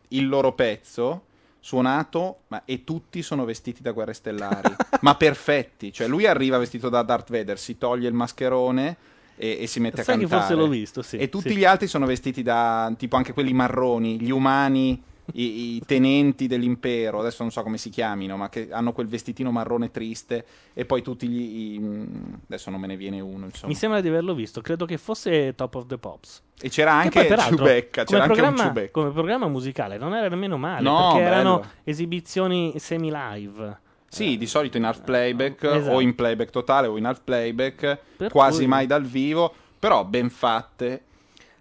il 0.09 0.27
loro 0.27 0.53
pezzo 0.53 1.23
suonato 1.65 2.41
ma, 2.49 2.61
e 2.63 2.83
tutti 2.83 3.23
sono 3.23 3.43
vestiti 3.43 3.81
da 3.81 3.91
guerre 3.91 4.13
stellari, 4.13 4.75
ma 5.01 5.15
perfetti, 5.15 5.91
cioè 5.91 6.05
lui 6.07 6.27
arriva 6.27 6.59
vestito 6.59 6.89
da 6.89 7.01
Darth 7.01 7.31
Vader, 7.31 7.57
si 7.57 7.79
toglie 7.79 8.07
il 8.07 8.13
mascherone 8.13 8.95
e, 9.35 9.57
e 9.61 9.65
si 9.65 9.79
mette 9.79 10.03
Sai 10.03 10.13
a 10.13 10.17
cantare. 10.19 10.41
forse 10.41 10.55
l'ho 10.55 10.67
visto, 10.67 11.01
sì, 11.01 11.17
E 11.17 11.27
tutti 11.27 11.49
sì. 11.49 11.55
gli 11.55 11.65
altri 11.65 11.87
sono 11.87 12.05
vestiti 12.05 12.43
da 12.43 12.93
tipo 12.95 13.15
anche 13.15 13.33
quelli 13.33 13.51
marroni, 13.51 14.21
gli 14.21 14.29
umani 14.29 15.01
i, 15.33 15.75
i 15.75 15.81
tenenti 15.85 16.47
dell'impero, 16.47 17.19
adesso 17.19 17.43
non 17.43 17.51
so 17.51 17.63
come 17.63 17.77
si 17.77 17.89
chiamino, 17.89 18.37
ma 18.37 18.49
che 18.49 18.67
hanno 18.71 18.91
quel 18.93 19.07
vestitino 19.07 19.51
marrone 19.51 19.91
triste 19.91 20.45
e 20.73 20.85
poi 20.85 21.01
tutti 21.01 21.27
gli... 21.27 21.73
i- 21.75 22.37
adesso 22.47 22.69
non 22.69 22.79
me 22.79 22.87
ne 22.87 22.95
viene 22.97 23.19
uno, 23.19 23.45
insomma. 23.45 23.67
Mi 23.71 23.75
sembra 23.75 24.01
di 24.01 24.07
averlo 24.07 24.33
visto, 24.33 24.61
credo 24.61 24.85
che 24.85 24.97
fosse 24.97 25.55
Top 25.55 25.75
of 25.75 25.85
the 25.87 25.97
Pops. 25.97 26.41
E 26.61 26.69
c'era 26.69 26.91
Che 26.91 26.97
anche 26.97 27.19
poi, 27.19 27.27
peraltro, 27.27 27.57
Ciubecca, 27.57 28.03
come 28.05 28.19
c'era 28.19 28.23
anche 28.33 28.41
un 28.41 28.57
Ciubecca. 28.57 28.91
Come 28.91 29.11
programma 29.11 29.47
musicale 29.47 29.97
non 29.97 30.13
era 30.13 30.27
nemmeno 30.29 30.57
male, 30.57 30.81
No, 30.83 31.09
perché 31.13 31.23
erano 31.27 31.59
bello. 31.59 31.71
esibizioni 31.83 32.73
semi-live. 32.77 33.79
Sì, 34.07 34.37
di 34.37 34.47
solito 34.47 34.77
in 34.77 34.85
half 34.85 35.01
playback 35.03 35.63
Esatto. 35.63 35.95
o 35.95 35.99
in 35.99 36.15
playback 36.15 36.49
totale 36.49 36.87
o 36.87 36.95
in 36.97 37.05
half 37.05 37.21
playback, 37.23 37.97
Per 38.15 38.31
quasi 38.31 38.59
cui- 38.59 38.67
mai 38.67 38.85
dal 38.87 39.03
vivo, 39.03 39.53
però 39.77 40.05
ben 40.05 40.29
fatte. 40.29 41.03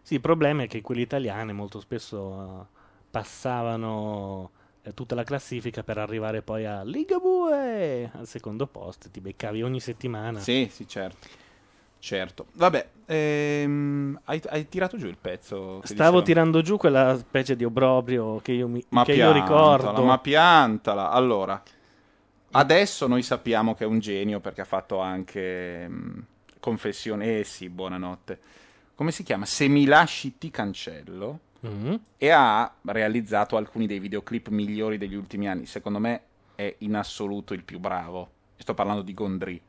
Sì, 0.03 0.15
il 0.15 0.21
problema 0.21 0.63
è 0.63 0.69
che 0.69 0.81
quelle 0.81 1.01
italiane 1.01 1.53
molto 1.53 1.81
spesso 1.81 2.67
eh, 2.71 2.74
passavano 3.15 4.51
eh, 4.83 4.93
tutta 4.93 5.15
la 5.15 5.23
classifica 5.23 5.85
per 5.85 5.99
arrivare 5.99 6.43
poi 6.43 6.65
a 6.67 6.83
Ligabue 6.83 8.11
al 8.13 8.27
secondo 8.27 8.67
posto, 8.67 9.09
ti 9.09 9.21
beccavi 9.21 9.63
ogni 9.63 9.79
settimana. 9.79 10.41
Sì, 10.41 10.69
sì, 10.69 10.89
certo. 10.89 11.29
Certo. 12.01 12.47
Vabbè, 12.55 12.91
ehm, 13.07 14.21
hai, 14.25 14.43
hai 14.49 14.69
tirato 14.69 14.97
giù 14.97 15.07
il 15.07 15.17
pezzo? 15.17 15.81
Stavo 15.85 16.23
tirando 16.23 16.61
giù 16.61 16.77
quella 16.77 17.17
specie 17.17 17.55
di 17.55 17.63
obbrobrio 17.65 18.41
che 18.41 18.51
io, 18.51 18.67
mi, 18.67 18.85
Ma 18.89 19.05
che 19.05 19.13
io 19.13 19.31
piantala, 19.31 19.93
ricordo. 19.93 20.05
ma 20.05 20.19
piantala. 20.19 21.11
Allora, 21.11 21.63
adesso 22.51 23.07
noi 23.07 23.23
sappiamo 23.23 23.75
che 23.77 23.85
è 23.85 23.87
un 23.87 24.01
genio 24.01 24.41
perché 24.41 24.63
ha 24.63 24.67
fatto 24.67 24.99
anche 24.99 25.87
mm, 25.89 26.19
confessione. 26.59 27.39
Eh 27.39 27.45
sì, 27.45 27.69
buonanotte. 27.69 28.41
Come 28.97 29.13
si 29.13 29.23
chiama? 29.23 29.47
Se 29.47 29.69
mi 29.69 29.85
lasci 29.85 30.37
ti 30.37 30.51
cancello. 30.51 31.44
Mhm. 31.65 32.01
E 32.19 32.31
ha 32.31 32.73
realizzato 32.83 33.57
alcuni 33.57 33.87
dei 33.87 33.99
videoclip 33.99 34.49
migliori 34.49 34.99
degli 34.99 35.15
ultimi 35.15 35.49
anni. 35.49 35.65
Secondo 35.65 35.99
me 35.99 36.21
è 36.55 36.75
in 36.79 36.95
assoluto 36.95 37.55
il 37.55 37.65
più 37.65 37.79
bravo. 37.79 38.31
Sto 38.57 38.75
parlando 38.75 39.03
di 39.03 39.15
Gondry. 39.15 39.61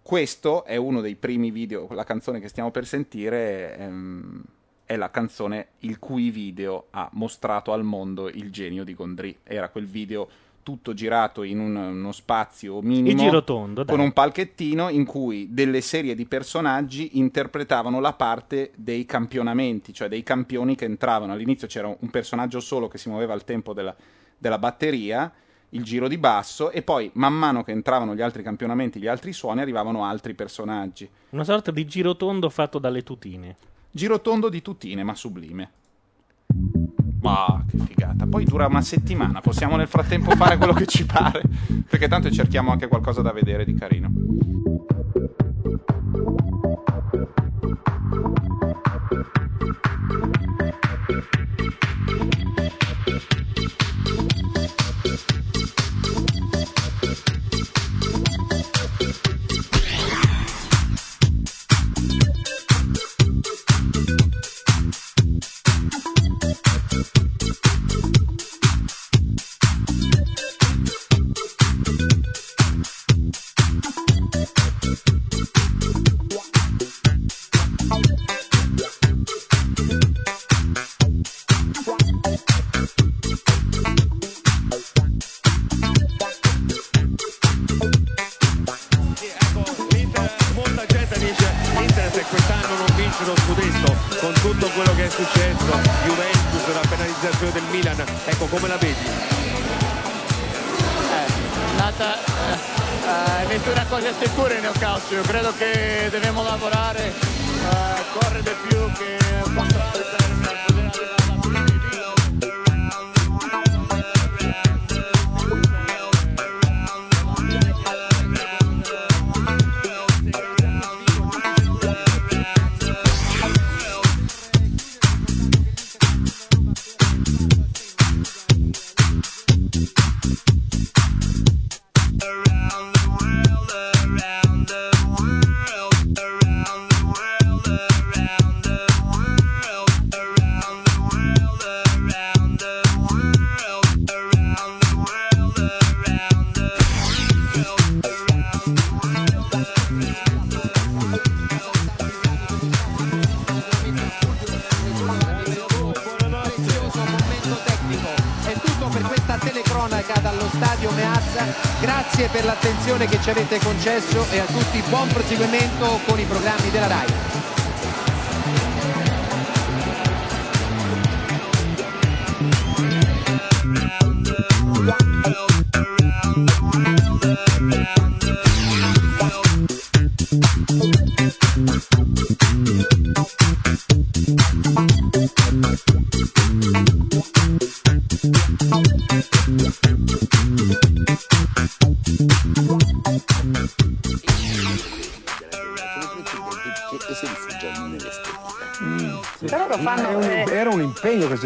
Questo 0.00 0.64
è 0.64 0.76
uno 0.76 1.00
dei 1.00 1.14
primi 1.14 1.50
video, 1.50 1.86
la 1.90 2.04
canzone 2.04 2.40
che 2.40 2.48
stiamo 2.48 2.72
per 2.72 2.86
sentire 2.86 3.76
ehm, 3.76 4.42
è 4.84 4.96
la 4.96 5.10
canzone 5.10 5.68
il 5.80 6.00
cui 6.00 6.30
video 6.30 6.86
ha 6.90 7.08
mostrato 7.12 7.72
al 7.72 7.84
mondo 7.84 8.28
il 8.28 8.50
genio 8.50 8.82
di 8.82 8.94
Gondry. 8.94 9.38
Era 9.44 9.68
quel 9.68 9.86
video 9.86 10.28
tutto 10.62 10.94
girato 10.94 11.42
in 11.42 11.58
un- 11.58 11.74
uno 11.76 12.12
spazio 12.12 12.80
minimo 12.82 13.20
girotondo, 13.22 13.84
con 13.84 14.00
un 14.00 14.12
palchettino 14.12 14.88
in 14.88 15.04
cui 15.04 15.48
delle 15.50 15.80
serie 15.80 16.14
di 16.14 16.26
personaggi 16.26 17.18
interpretavano 17.18 18.00
la 18.00 18.12
parte 18.12 18.72
dei 18.76 19.04
campionamenti, 19.04 19.92
cioè 19.92 20.08
dei 20.08 20.22
campioni 20.22 20.74
che 20.74 20.84
entravano. 20.84 21.32
All'inizio 21.32 21.66
c'era 21.66 21.88
un 21.88 22.10
personaggio 22.10 22.60
solo 22.60 22.88
che 22.88 22.98
si 22.98 23.08
muoveva 23.08 23.32
al 23.32 23.44
tempo 23.44 23.72
della, 23.72 23.94
della 24.38 24.58
batteria, 24.58 25.32
il 25.70 25.82
giro 25.84 26.06
di 26.06 26.18
basso, 26.18 26.70
e 26.70 26.82
poi 26.82 27.10
man 27.14 27.32
mano 27.32 27.62
che 27.64 27.72
entravano 27.72 28.14
gli 28.14 28.20
altri 28.20 28.42
campionamenti, 28.42 29.00
gli 29.00 29.06
altri 29.06 29.32
suoni, 29.32 29.60
arrivavano 29.60 30.04
altri 30.04 30.34
personaggi. 30.34 31.08
Una 31.30 31.44
sorta 31.44 31.70
di 31.70 31.86
girotondo 31.86 32.50
fatto 32.50 32.78
dalle 32.78 33.02
tutine. 33.02 33.56
Girotondo 33.90 34.48
di 34.48 34.62
tutine, 34.62 35.02
ma 35.02 35.14
sublime. 35.14 35.70
Ma 37.22 37.64
che 37.68 37.78
figata. 37.78 38.26
Poi 38.26 38.44
dura 38.44 38.66
una 38.66 38.82
settimana, 38.82 39.40
possiamo 39.40 39.76
nel 39.76 39.86
frattempo 39.86 40.32
fare 40.32 40.56
quello 40.56 40.72
che 40.72 40.86
ci 40.86 41.06
pare, 41.06 41.42
perché 41.88 42.08
tanto 42.08 42.30
cerchiamo 42.30 42.72
anche 42.72 42.88
qualcosa 42.88 43.22
da 43.22 43.32
vedere 43.32 43.64
di 43.64 43.74
carino. 43.74 44.10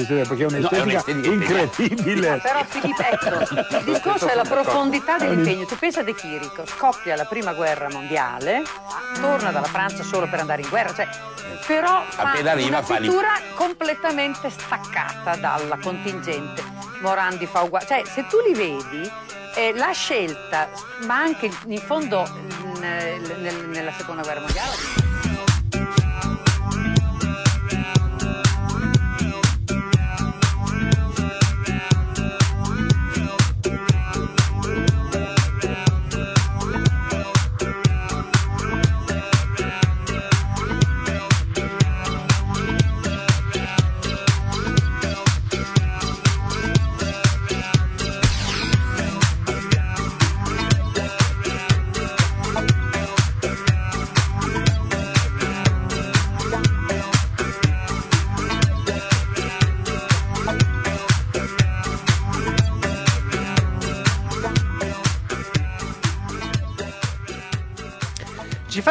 Estetica 0.07 0.29
perché 0.29 0.47
è 0.47 0.61
No, 0.61 0.69
è 0.69 0.81
un'estetica 0.81 1.11
un'estetica 1.11 1.33
incredibile. 1.33 2.41
Però 2.43 2.65
Filippo, 2.65 3.03
ecco, 3.03 3.55
il 3.79 3.85
discorso 3.85 4.27
è 4.29 4.35
la 4.35 4.45
profondità 4.45 5.19
dell'impegno. 5.19 5.65
Tu 5.67 5.77
pensa 5.77 6.03
De 6.03 6.15
Chirico, 6.15 6.65
scoppia 6.67 7.17
la 7.17 7.25
prima 7.25 7.53
guerra 7.53 7.89
mondiale, 7.91 8.63
torna 9.21 9.51
dalla 9.51 9.67
Francia 9.67 10.03
solo 10.03 10.27
per 10.29 10.41
andare 10.41 10.63
in 10.63 10.69
guerra, 10.69 10.95
cioè, 10.95 11.09
però 11.67 12.03
fa 12.09 12.31
Appena 12.31 12.53
arriva 12.53 12.69
una 12.69 12.83
fa 12.83 12.99
lì. 12.99 13.09
pittura 13.09 13.33
completamente 13.55 14.51
staccata 14.51 15.37
dalla 15.37 15.79
contingente. 15.83 16.63
Morandi 17.01 17.47
fa 17.47 17.63
uguale, 17.63 17.87
cioè 17.87 18.03
se 18.07 18.27
tu 18.27 18.39
li 18.47 18.55
vedi, 18.55 19.11
eh, 19.55 19.73
la 19.75 19.91
scelta, 19.93 20.69
ma 21.07 21.17
anche 21.17 21.51
in 21.67 21.79
fondo 21.81 22.27
nel- 22.81 23.37
nel- 23.41 23.69
nella 23.69 23.93
seconda 23.93 24.23
guerra 24.23 24.41
mondiale. 24.41 24.75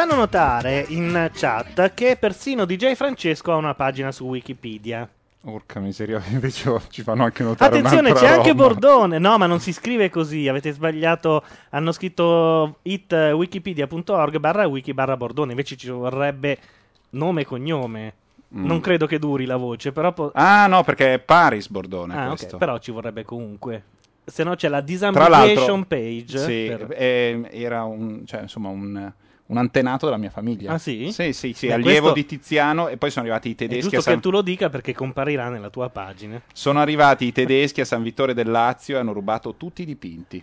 Fanno 0.06 0.20
notare 0.20 0.84
in 0.88 1.30
chat 1.34 1.92
che 1.94 2.16
persino 2.16 2.64
DJ 2.64 2.94
Francesco 2.94 3.50
ha 3.52 3.56
una 3.56 3.74
pagina 3.74 4.12
su 4.12 4.24
Wikipedia. 4.24 5.08
Porca 5.40 5.80
miseria, 5.80 6.22
invece 6.30 6.80
ci 6.90 7.02
fanno 7.02 7.24
anche 7.24 7.42
notare 7.42 7.76
Attenzione, 7.76 8.12
c'è 8.12 8.26
anche 8.28 8.50
roba. 8.50 8.62
Bordone. 8.66 9.18
No, 9.18 9.36
ma 9.38 9.46
non 9.46 9.58
si 9.60 9.72
scrive 9.72 10.08
così. 10.10 10.46
Avete 10.48 10.70
sbagliato. 10.72 11.42
Hanno 11.70 11.92
scritto 11.92 12.78
it 12.82 13.12
eh, 13.12 13.32
wikipedia.org 13.32 14.38
barra 14.38 14.66
wiki 14.66 14.92
barra 14.94 15.16
Bordone. 15.16 15.50
Invece 15.50 15.76
ci 15.76 15.88
vorrebbe 15.88 16.58
nome 17.10 17.42
e 17.42 17.44
cognome. 17.44 18.14
Mm. 18.56 18.64
Non 18.64 18.80
credo 18.80 19.06
che 19.06 19.18
duri 19.18 19.44
la 19.44 19.56
voce, 19.56 19.92
però. 19.92 20.12
po- 20.12 20.30
Ah, 20.34 20.66
no, 20.68 20.82
perché 20.84 21.14
è 21.14 21.18
Paris 21.18 21.68
Bordone 21.68 22.16
Ah, 22.16 22.30
ok, 22.30 22.36
questo. 22.36 22.56
però 22.58 22.78
ci 22.78 22.90
vorrebbe 22.92 23.24
comunque. 23.24 23.82
Se 24.24 24.42
no 24.44 24.54
c'è 24.56 24.68
la 24.68 24.80
disambiguation 24.80 25.86
page. 25.86 26.38
sì, 26.38 26.64
per- 26.76 26.94
eh, 26.96 27.48
era 27.52 27.84
un, 27.84 28.22
cioè, 28.26 28.40
insomma, 28.42 28.68
un, 28.68 29.12
un 29.46 29.56
antenato 29.58 30.06
della 30.06 30.16
mia 30.18 30.30
famiglia. 30.30 30.72
Ah, 30.72 30.78
sì? 30.78 31.10
Sì, 31.12 31.32
sì, 31.32 31.52
sì, 31.52 31.66
Beh, 31.68 31.74
allievo 31.74 32.12
questo- 32.12 32.12
di 32.14 32.26
Tiziano 32.26 32.88
e 32.88 32.96
poi 32.96 33.10
sono 33.10 33.24
arrivati 33.26 33.48
i 33.50 33.52
È 33.52 33.56
tedeschi 33.56 33.82
giusto 33.82 33.98
a 33.98 34.02
San... 34.02 34.14
che 34.14 34.20
tu 34.20 34.30
lo 34.30 34.42
dica 34.42 34.68
perché 34.68 34.92
comparirà 34.94 35.48
nella 35.48 35.70
tua 35.70 35.88
pagina. 35.88 36.40
Sono 36.52 36.80
arrivati 36.80 37.26
i 37.26 37.32
tedeschi 37.32 37.80
a 37.80 37.84
San 37.84 38.02
Vittore 38.02 38.34
del 38.34 38.50
Lazio 38.50 38.96
e 38.96 39.00
hanno 39.00 39.12
rubato 39.12 39.54
tutti 39.56 39.82
i 39.82 39.84
dipinti. 39.84 40.42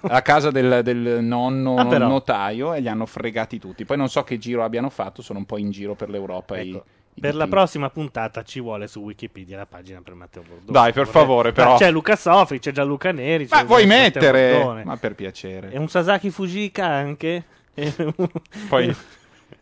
A 0.00 0.22
casa 0.22 0.50
del, 0.50 0.80
del 0.82 1.22
nonno 1.22 1.76
Ah, 1.76 1.98
notaio 1.98 2.72
e 2.74 2.80
li 2.80 2.88
hanno 2.88 3.06
fregati 3.06 3.58
tutti. 3.58 3.84
Poi 3.84 3.96
non 3.96 4.08
so 4.08 4.24
che 4.24 4.38
giro 4.38 4.64
abbiano 4.64 4.88
fatto, 4.90 5.22
sono 5.22 5.38
un 5.38 5.44
po' 5.44 5.58
in 5.58 5.70
giro 5.70 5.94
per 5.94 6.08
l'Europa. 6.10 6.58
i- 6.58 6.70
Ecco, 6.70 6.84
i 7.16 7.20
Per 7.20 7.34
la 7.36 7.46
prossima 7.46 7.90
puntata 7.90 8.42
ci 8.42 8.58
vuole 8.60 8.88
su 8.88 9.00
Wikipedia 9.00 9.56
la 9.58 9.66
pagina 9.66 10.00
per 10.02 10.14
Matteo 10.14 10.42
Bordone. 10.42 10.72
Dai, 10.72 10.92
per 10.92 11.06
favore, 11.06 11.50
Ma 11.50 11.54
però. 11.54 11.76
C'è 11.76 11.90
Luca 11.92 12.16
Sofri, 12.16 12.58
c'è 12.58 12.72
Gianluca 12.72 13.12
Neri. 13.12 13.46
Ma 13.50 13.62
vuoi 13.62 13.86
mettere? 13.86 14.52
Bordone. 14.54 14.84
Ma 14.84 14.96
per 14.96 15.14
piacere. 15.14 15.70
E 15.70 15.78
un 15.78 15.88
Sasaki 15.88 16.30
Fujika 16.30 16.86
anche. 16.86 17.44
E 17.74 17.92
un- 17.98 18.28
Poi, 18.68 18.88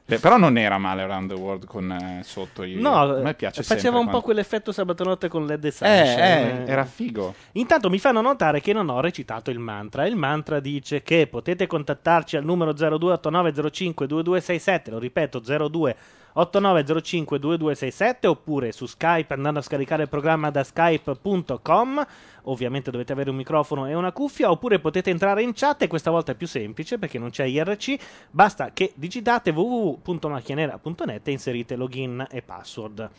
eh, 0.07 0.19
però 0.19 0.37
non 0.37 0.57
era 0.59 0.79
male 0.79 1.03
Around 1.03 1.33
the 1.35 1.41
World 1.41 1.65
con 1.67 1.91
eh, 1.91 2.21
sotto 2.25 2.63
i... 2.63 2.75
No, 2.75 2.95
a 2.95 3.21
me 3.21 3.35
piace 3.35 3.63
faceva 3.63 3.81
sempre 3.81 3.99
un 3.99 4.05
po' 4.05 4.11
quando- 4.11 4.27
quell'effetto 4.27 4.71
sabatonotte 4.73 5.29
con 5.29 5.47
LED 5.47 5.65
Eh, 5.65 5.71
Sunshine. 5.71 6.65
eh, 6.67 6.71
era 6.71 6.85
figo. 6.85 7.35
Intanto 7.53 7.89
mi 7.91 7.99
fanno 7.99 8.21
notare 8.21 8.61
che 8.61 8.73
non 8.73 8.89
ho 8.91 9.01
recitato 9.01 9.51
il 9.51 9.59
mantra. 9.59 10.07
Il 10.07 10.17
mantra 10.17 10.61
dice 10.61 11.03
che 11.03 11.27
potete 11.27 11.67
contattarci 11.67 12.37
al 12.37 12.45
numero 12.45 12.73
0289052267, 12.73 14.91
lo 14.91 14.99
ripeto 14.99 15.41
0289052267 16.35 18.27
oppure 18.27 18.73
su 18.73 18.87
Skype 18.87 19.35
andando 19.35 19.59
a 19.61 19.63
scaricare 19.63 20.03
il 20.05 20.09
programma 20.09 20.51
da 20.51 20.65
skype.com. 20.65 22.07
Ovviamente 22.45 22.91
dovete 22.91 23.13
avere 23.13 23.31
un 23.31 23.37
microfono 23.37 23.87
e 23.87 23.95
una 23.95 24.13
cuffia 24.13 24.51
oppure 24.51 24.79
potete 24.81 25.11
entrare 25.11 25.43
in 25.43 25.53
chat 25.55 25.83
e 25.83 25.87
questa 25.87 26.11
volta 26.11 26.33
è 26.33 26.35
più 26.35 26.47
semplice 26.47 26.99
perché 26.99 27.19
non 27.19 27.31
c'è 27.31 27.45
IRC, 27.45 27.95
basta 28.31 28.71
che 28.73 28.93
digitate 28.97 29.51
www.macchianera.net 29.51 31.29
e 31.29 31.31
inserite 31.31 31.77
login 31.77 32.27
e 32.31 32.43
password. 32.43 33.11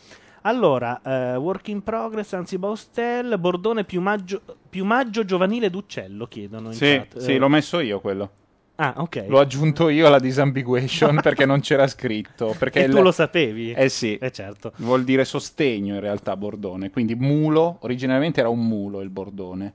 Allora, 0.46 1.00
eh, 1.02 1.36
work 1.36 1.68
in 1.68 1.82
progress, 1.82 2.34
anzi 2.34 2.58
Baustel, 2.58 3.38
Bordone 3.38 3.84
piumaggio, 3.84 4.42
piumaggio 4.68 5.24
giovanile 5.24 5.70
d'uccello 5.70 6.26
chiedono 6.26 6.68
in 6.68 6.74
Sì, 6.74 6.96
chat. 6.96 7.18
sì, 7.18 7.32
Eh, 7.32 7.38
l'ho 7.38 7.48
messo 7.48 7.80
io 7.80 7.98
quello. 8.00 8.30
Ah, 8.76 8.94
ok. 8.96 9.24
L'ho 9.28 9.38
aggiunto 9.38 9.88
io 9.88 10.06
alla 10.06 10.18
disambiguation 10.18 11.18
perché 11.22 11.46
non 11.46 11.60
c'era 11.60 11.86
scritto. 11.86 12.54
Perché 12.58 12.84
E 12.84 12.88
tu 12.88 13.00
lo 13.02 13.12
sapevi? 13.12 13.72
Eh 13.72 13.88
sì. 13.88 14.16
Eh 14.16 14.32
certo. 14.32 14.72
Vuol 14.76 15.04
dire 15.04 15.24
sostegno 15.24 15.94
in 15.94 16.00
realtà 16.00 16.36
Bordone. 16.36 16.90
Quindi 16.90 17.14
mulo, 17.14 17.76
originariamente 17.82 18.40
era 18.40 18.48
un 18.48 18.66
mulo 18.66 19.00
il 19.00 19.10
Bordone. 19.10 19.72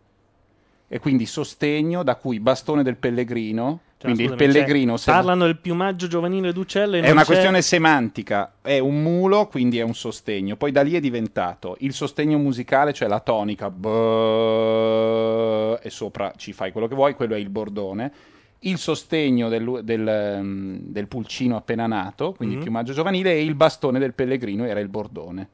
E 0.89 0.99
quindi 0.99 1.25
sostegno 1.27 2.03
da 2.03 2.15
cui 2.15 2.39
bastone 2.39 2.83
del 2.83 2.97
pellegrino. 2.97 3.79
Cioè, 3.99 4.11
quindi 4.13 4.27
scusami, 4.29 4.43
il 4.43 4.49
cioè, 4.51 4.61
pellegrino 4.61 4.97
se- 4.97 5.11
parlano 5.11 5.45
del 5.45 5.57
piumaggio 5.57 6.07
giovanile 6.07 6.53
d'uccello 6.53 6.95
e 6.95 7.01
È 7.01 7.11
una 7.11 7.19
c'è- 7.21 7.27
questione 7.27 7.61
semantica, 7.61 8.53
è 8.61 8.79
un 8.79 9.01
mulo, 9.03 9.47
quindi 9.47 9.77
è 9.77 9.81
un 9.81 9.93
sostegno. 9.93 10.55
Poi 10.55 10.71
da 10.71 10.81
lì 10.81 10.93
è 10.93 11.01
diventato 11.01 11.75
il 11.79 11.91
sostegno 11.93 12.37
musicale, 12.37 12.93
cioè 12.93 13.09
la 13.09 13.19
tonica, 13.19 13.69
bă, 13.69 13.89
e 15.81 15.89
sopra 15.89 16.31
ci 16.37 16.53
fai 16.53 16.71
quello 16.71 16.87
che 16.87 16.95
vuoi, 16.95 17.13
quello 17.13 17.35
è 17.35 17.39
il 17.39 17.49
bordone. 17.49 18.11
Il 18.63 18.77
sostegno 18.77 19.47
del, 19.47 19.81
del, 19.83 20.05
ehm, 20.07 20.79
del 20.81 21.07
pulcino 21.07 21.55
appena 21.55 21.87
nato, 21.87 22.33
quindi 22.33 22.55
Mhm. 22.55 22.61
il 22.61 22.67
piumaggio 22.67 22.93
giovanile, 22.93 23.31
e 23.31 23.41
il 23.43 23.55
bastone 23.55 23.99
del 23.99 24.13
pellegrino 24.13 24.65
era 24.65 24.79
il 24.81 24.89
bordone. 24.89 25.49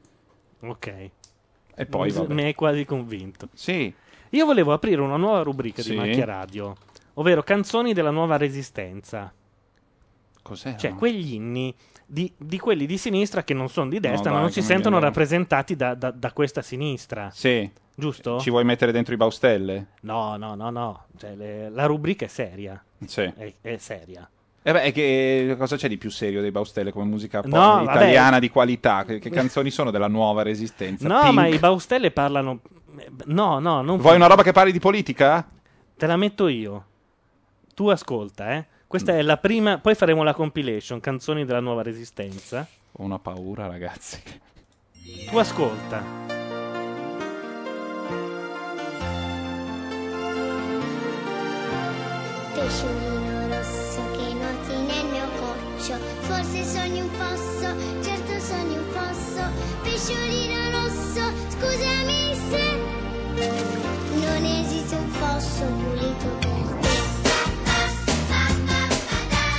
Ok. 0.60 1.10
E 1.78 1.86
poi, 1.86 2.08
mi, 2.08 2.12
vabbè. 2.16 2.34
mi 2.34 2.42
hai 2.42 2.54
quasi 2.54 2.84
convinto. 2.84 3.48
Sì. 3.52 3.92
Io 4.30 4.44
volevo 4.44 4.72
aprire 4.72 5.00
una 5.00 5.16
nuova 5.16 5.42
rubrica 5.42 5.82
Sì. 5.82 5.90
di 5.90 5.96
Macchia 5.96 6.24
Radio, 6.24 6.74
ovvero 7.14 7.42
canzoni 7.44 7.92
della 7.92 8.10
nuova 8.10 8.36
resistenza. 8.36 9.32
Cos'è? 10.42 10.74
Cioè, 10.76 10.94
quegli 10.94 11.34
inni 11.34 11.74
di, 12.04 12.32
di 12.36 12.58
quelli 12.58 12.86
di 12.86 12.98
sinistra 12.98 13.42
che 13.44 13.52
non 13.54 13.68
sono 13.68 13.90
di 13.90 13.98
destra, 14.00 14.30
No, 14.30 14.36
ma 14.36 14.42
dai, 14.42 14.42
non 14.42 14.50
si 14.52 14.62
sentono 14.62 14.96
viene- 14.96 15.06
rappresentati 15.06 15.76
da, 15.76 15.94
da- 15.94 16.10
da 16.12 16.32
questa 16.32 16.62
sinistra. 16.62 17.30
Sì. 17.32 17.68
Giusto? 17.94 18.38
Ci 18.40 18.50
vuoi 18.50 18.64
mettere 18.64 18.92
dentro 18.92 19.14
i 19.14 19.16
baustelle? 19.16 19.86
No, 20.02 20.36
no, 20.36 20.54
no, 20.54 20.70
no. 20.70 21.04
Cioè, 21.16 21.34
le- 21.34 21.68
la 21.70 21.86
rubrica 21.86 22.24
è 22.26 22.28
seria. 22.28 22.80
Sì. 23.04 23.22
È, 23.22 23.52
è 23.60 23.76
seria. 23.78 24.28
E 24.62 24.72
beh, 24.72 24.82
è 24.82 24.92
che 24.92 25.54
cosa 25.58 25.76
c'è 25.76 25.86
di 25.88 25.96
più 25.96 26.10
serio 26.10 26.40
dei 26.40 26.50
Baustelle 26.50 26.90
come 26.90 27.04
musica 27.04 27.40
pop 27.40 27.52
No, 27.52 27.82
italiana 27.82 28.30
vabbè. 28.30 28.40
di 28.40 28.48
qualità? 28.50 29.04
Che, 29.04 29.18
che 29.20 29.30
canzoni 29.30 29.70
sono 29.70 29.90
della 29.90 30.08
nuova 30.08 30.42
resistenza? 30.42 31.06
No, 31.06 31.20
Pink? 31.20 31.32
ma 31.34 31.46
i 31.46 31.58
Baustelle 31.58 32.10
parlano. 32.10 32.60
No, 33.26 33.58
no, 33.60 33.82
non. 33.82 33.98
Vuoi 33.98 34.16
una 34.16 34.26
roba 34.26 34.42
che 34.42 34.52
parli 34.52 34.72
di 34.72 34.80
politica? 34.80 35.48
Te 35.96 36.06
la 36.06 36.16
metto 36.16 36.48
io. 36.48 36.84
Tu 37.74 37.88
ascolta, 37.88 38.54
eh. 38.54 38.66
Questa 38.86 39.12
Mm. 39.12 39.16
è 39.18 39.22
la 39.22 39.36
prima. 39.36 39.78
Poi 39.78 39.94
faremo 39.94 40.22
la 40.22 40.32
compilation, 40.34 40.98
canzoni 41.00 41.44
della 41.44 41.60
nuova 41.60 41.82
resistenza. 41.82 42.66
Ho 42.92 43.02
una 43.04 43.18
paura, 43.18 43.66
ragazzi. 43.66 44.20
Tu 45.28 45.36
ascolta. 45.38 46.35
Pesciolino 52.56 53.48
rosso 53.48 54.00
che 54.12 54.32
nuoti 54.32 54.72
nel 54.86 55.04
mio 55.10 55.28
coccio, 55.38 55.94
forse 56.20 56.64
sogni 56.64 57.02
un 57.02 57.10
fosso, 57.10 57.66
certo 58.02 58.40
sogni 58.40 58.78
un 58.78 58.84
fosso. 58.92 59.42
Pesciolino 59.82 60.70
rosso, 60.70 61.32
scusami 61.50 62.34
se 62.48 62.78
non 64.14 64.42
esiste 64.42 64.94
un 64.94 65.08
fosso 65.10 65.64
pulito 65.66 66.28
per 66.40 66.64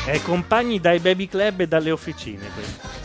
te. 0.04 0.12
È 0.14 0.22
compagni 0.24 0.80
dai 0.80 0.98
baby 0.98 1.28
club 1.28 1.60
e 1.60 1.68
dalle 1.68 1.92
officine. 1.92 2.50
questo. 2.52 2.97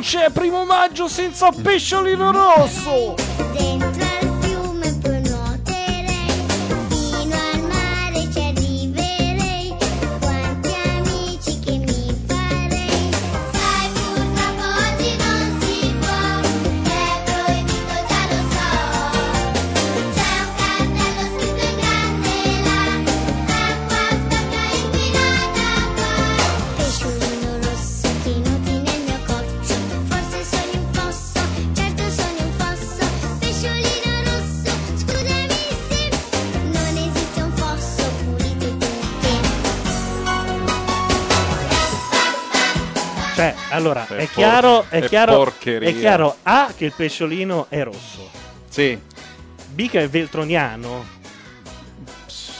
Non 0.00 0.08
c'è 0.08 0.30
primo 0.30 0.64
maggio 0.64 1.08
senza 1.08 1.50
pesciolino 1.50 2.32
rosso! 2.32 3.14
Allora, 43.80 44.04
È 44.04 44.06
por- 44.06 44.30
chiaro, 44.30 44.86
è, 44.88 45.00
è 45.00 45.08
chiaro, 45.08 45.52
è 45.62 45.98
chiaro 45.98 46.36
A 46.42 46.72
che 46.76 46.84
il 46.84 46.92
pesciolino 46.94 47.66
è 47.68 47.82
rosso. 47.82 48.30
Sì. 48.68 48.98
B 49.72 49.88
che 49.88 50.02
è 50.02 50.08
veltroniano. 50.08 51.18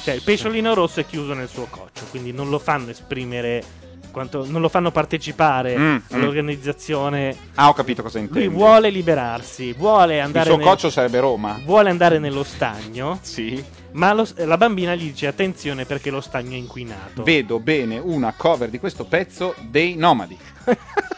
Cioè, 0.03 0.15
il 0.15 0.23
pesciolino 0.23 0.75
rosso 0.75 1.01
è 1.01 1.07
chiuso 1.07 1.35
nel 1.35 1.49
suo 1.49 1.67
coccio, 1.69 2.05
quindi 2.11 2.33
non 2.33 2.49
lo 2.49 2.59
fanno 2.59 2.91
esprimere 2.91 3.63
quanto- 4.11 4.45
non 4.49 4.61
lo 4.61 4.69
fanno 4.69 4.91
partecipare 4.91 5.77
Mm, 5.77 5.83
mm. 5.95 5.99
all'organizzazione. 6.11 7.37
Ah, 7.55 7.69
ho 7.69 7.73
capito 7.73 8.03
cosa 8.03 8.19
intendi. 8.19 8.47
Lui 8.47 8.55
vuole 8.55 8.91
liberarsi, 8.91 9.73
vuole 9.73 10.17
Il 10.17 10.21
andare 10.23 10.47
suo 10.49 10.57
nel- 10.57 10.67
coccio 10.67 10.91
sarebbe 10.91 11.21
Roma. 11.21 11.61
vuole 11.65 11.91
andare 11.91 12.19
nello 12.19 12.43
stagno. 12.45 13.19
Sì. 13.23 13.63
Ma 13.93 14.13
lo- 14.13 14.27
la 14.37 14.57
bambina 14.57 14.95
gli 14.95 15.05
dice 15.11 15.27
attenzione 15.27 15.85
perché 15.85 16.11
lo 16.11 16.21
stagno 16.21 16.53
è 16.53 16.57
inquinato. 16.59 17.23
Vedo 17.25 17.59
bene 17.59 17.99
una 17.99 18.33
cover 18.37 18.69
di 18.71 18.79
questo 18.79 19.05
pezzo 19.05 19.55
dei 19.69 19.97
Nomadi. 19.97 20.39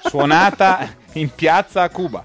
suonata 0.09 0.89
in 1.15 1.31
piazza 1.35 1.83
a 1.83 1.89
Cuba. 1.91 2.25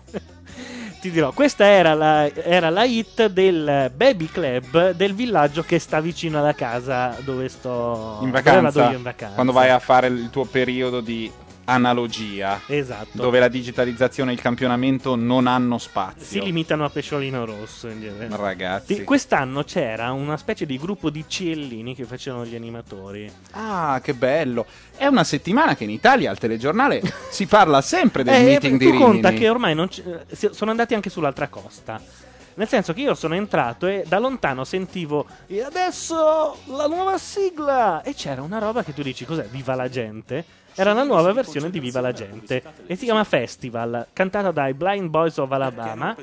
Ti 0.99 1.11
dirò, 1.11 1.31
questa 1.31 1.65
era 1.65 1.93
la, 1.93 2.27
era 2.33 2.69
la 2.71 2.83
hit 2.83 3.27
del 3.27 3.91
baby 3.95 4.25
club 4.25 4.91
del 4.91 5.13
villaggio 5.13 5.61
che 5.61 5.77
sta 5.77 5.99
vicino 6.01 6.39
alla 6.39 6.55
casa 6.55 7.15
dove 7.23 7.47
sto 7.49 8.17
In 8.21 8.31
dove 8.31 8.41
vacanza, 8.41 8.89
io 8.89 8.97
in 8.97 9.03
vacanza. 9.03 9.35
quando 9.35 9.51
vai 9.51 9.69
a 9.69 9.77
fare 9.79 10.07
il 10.07 10.29
tuo 10.31 10.45
periodo 10.45 10.99
di 11.01 11.31
analogia, 11.69 12.61
Esatto. 12.67 13.09
dove 13.11 13.39
la 13.39 13.49
digitalizzazione 13.49 14.31
e 14.31 14.33
il 14.35 14.41
campionamento 14.41 15.15
non 15.15 15.47
hanno 15.47 15.77
si 15.77 15.87
spazio. 15.89 16.43
limitano 16.43 16.85
a 16.85 16.89
pesciolino 16.89 17.43
rosso 17.45 17.87
in 17.89 17.99
genere. 17.99 18.35
Ragazzi. 18.35 18.95
Di- 18.95 19.03
quest'anno 19.03 19.63
c'era 19.63 20.11
una 20.11 20.37
specie 20.37 20.65
di 20.65 20.77
gruppo 20.77 21.09
di 21.09 21.25
ciellini 21.27 21.93
che 21.93 22.05
facevano 22.05 22.45
gli 22.45 22.55
animatori. 22.55 23.29
Ah, 23.51 23.99
che 24.01 24.13
bello! 24.13 24.65
È 24.95 25.05
una 25.05 25.23
settimana 25.25 25.75
che 25.75 25.83
in 25.83 25.89
Italia 25.89 26.29
al 26.29 26.37
telegiornale 26.37 27.01
si 27.29 27.45
parla 27.45 27.81
sempre 27.81 28.23
del 28.23 28.33
Eh, 28.35 28.43
meeting 28.43 28.77
di 28.77 28.85
tu 28.85 28.91
Rimini. 28.91 29.03
conta 29.11 29.31
che 29.33 29.49
ormai 29.49 29.75
non 29.75 29.87
c- 29.89 30.01
eh, 30.05 30.35
si- 30.35 30.49
sono 30.51 30.71
andati 30.71 30.93
anche 30.93 31.09
sull'altra 31.09 31.47
costa. 31.49 32.01
Nel 32.57 32.67
senso 32.67 32.91
che 32.91 33.01
io 33.01 33.13
sono 33.13 33.35
entrato 33.35 33.85
e 33.85 34.03
da 34.07 34.17
lontano 34.17 34.63
sentivo 34.63 35.27
e 35.45 35.61
adesso 35.61 36.57
la 36.65 36.87
nuova 36.87 37.19
sigla 37.19 38.01
e 38.01 38.15
c'era 38.15 38.41
una 38.41 38.57
roba 38.57 38.83
che 38.83 38.95
tu 38.95 39.03
dici 39.03 39.25
cos'è? 39.25 39.43
Viva 39.43 39.75
la 39.75 39.87
gente? 39.87 40.43
Era 40.73 40.93
la 40.93 41.03
nuova 41.03 41.31
versione 41.33 41.69
di 41.69 41.79
Viva 41.79 42.01
la 42.01 42.11
gente 42.11 42.63
e 42.87 42.95
si 42.95 43.05
chiama 43.05 43.23
Festival, 43.23 44.07
cantata 44.11 44.49
dai 44.49 44.73
Blind 44.73 45.09
Boys 45.09 45.37
of 45.37 45.51
Alabama 45.51 46.15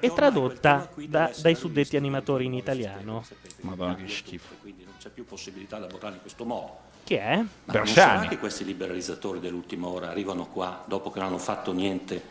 e 0.00 0.12
tradotta 0.12 0.90
da- 1.08 1.30
dai 1.40 1.54
suddetti 1.54 1.96
animatori 1.96 2.44
in 2.44 2.52
italiano. 2.52 3.24
Madonna 3.60 3.94
che 3.94 4.08
schifo. 4.08 4.56
Quindi 4.60 4.84
non 4.84 4.94
c'è 4.98 5.08
più 5.08 5.24
possibilità 5.24 5.76
di 5.76 5.86
lavorare 5.86 6.16
in 6.16 6.20
questo 6.20 6.44
modo. 6.44 6.76
Chi 7.02 7.14
è? 7.14 7.42
Sarà 7.84 8.26
che 8.28 8.38
questi 8.38 8.62
liberalizzatori 8.62 9.40
dell'ultima 9.40 9.86
ora 9.86 10.10
arrivano 10.10 10.48
qua 10.48 10.84
dopo 10.86 11.10
che 11.10 11.18
non 11.18 11.28
hanno 11.28 11.38
fatto 11.38 11.72
niente 11.72 12.22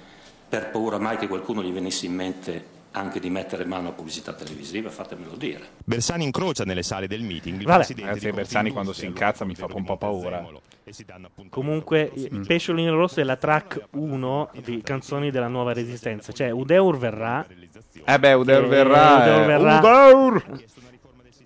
per 0.47 0.69
paura 0.69 0.99
mai 0.99 1.17
che 1.17 1.27
qualcuno 1.27 1.63
gli 1.63 1.71
venisse 1.71 2.05
in 2.05 2.13
mente 2.13 2.73
anche 2.95 3.19
di 3.19 3.29
mettere 3.29 3.65
mano 3.65 3.89
a 3.89 3.91
pubblicità 3.91 4.33
televisiva? 4.33 4.89
Fatemelo 4.89 5.35
dire. 5.35 5.61
Bersani 5.83 6.23
incrocia 6.23 6.63
nelle 6.63 6.83
sale 6.83 7.07
del 7.07 7.21
meeting 7.21 7.59
il 7.59 7.65
Vabbè. 7.65 7.85
presidente 7.85 8.19
di 8.19 8.31
Bersani 8.31 8.71
quando 8.71 8.93
si 8.93 9.05
incazza 9.05 9.45
mi 9.45 9.53
fa 9.53 9.67
un 9.71 9.83
po' 9.83 9.97
paura. 9.97 10.45
e 10.83 10.93
si 10.93 11.03
danno 11.03 11.27
appunto 11.27 11.49
Comunque, 11.49 12.11
Pesciolino 12.45 12.95
Rosso 12.95 13.19
è 13.19 13.23
la 13.23 13.35
track 13.35 13.87
1 13.91 14.49
di 14.63 14.81
canzoni 14.81 15.29
della 15.31 15.47
nuova 15.47 15.73
resistenza. 15.73 16.31
Cioè, 16.31 16.49
Udeur 16.51 16.97
verrà. 16.97 17.45
Eh 18.05 18.19
beh, 18.19 18.33
Udeur 18.33 18.67
verrà. 18.67 19.15
Udeur 19.15 19.41
eh. 19.41 19.45
verrà. 19.45 19.77
Udeur! 19.77 20.59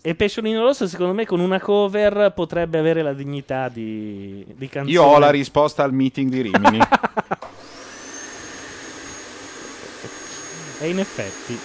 E 0.02 0.16
Pesciolino 0.16 0.62
Rosso, 0.62 0.88
secondo 0.88 1.14
me, 1.14 1.26
con 1.26 1.40
una 1.40 1.60
cover 1.60 2.32
potrebbe 2.34 2.78
avere 2.78 3.02
la 3.02 3.14
dignità 3.14 3.68
di, 3.70 4.46
di 4.56 4.70
canzone. 4.70 4.94
Io 4.94 5.04
ho 5.04 5.20
la 5.20 5.30
risposta 5.30 5.84
al 5.84 5.94
meeting 5.94 6.30
di 6.30 6.42
Rimini. 6.42 6.80
E 10.80 10.90
in 10.90 11.00
effetti. 11.00 11.58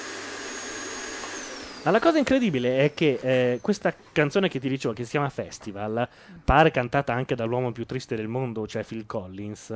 Ma 1.85 1.91
la 1.91 2.01
cosa 2.01 2.16
incredibile 2.19 2.78
è 2.78 2.95
che 2.95 3.19
eh, 3.20 3.59
questa 3.61 3.95
canzone 4.12 4.49
che 4.49 4.59
ti 4.59 4.69
dicevo, 4.69 4.95
che 4.95 5.05
si 5.05 5.11
chiama 5.11 5.28
Festival, 5.28 6.09
pare 6.43 6.70
cantata 6.70 7.12
anche 7.12 7.35
dall'uomo 7.35 7.73
più 7.73 7.85
triste 7.85 8.16
del 8.16 8.27
mondo, 8.27 8.66
cioè 8.66 8.85
Phil 8.85 9.05
Collins, 9.07 9.69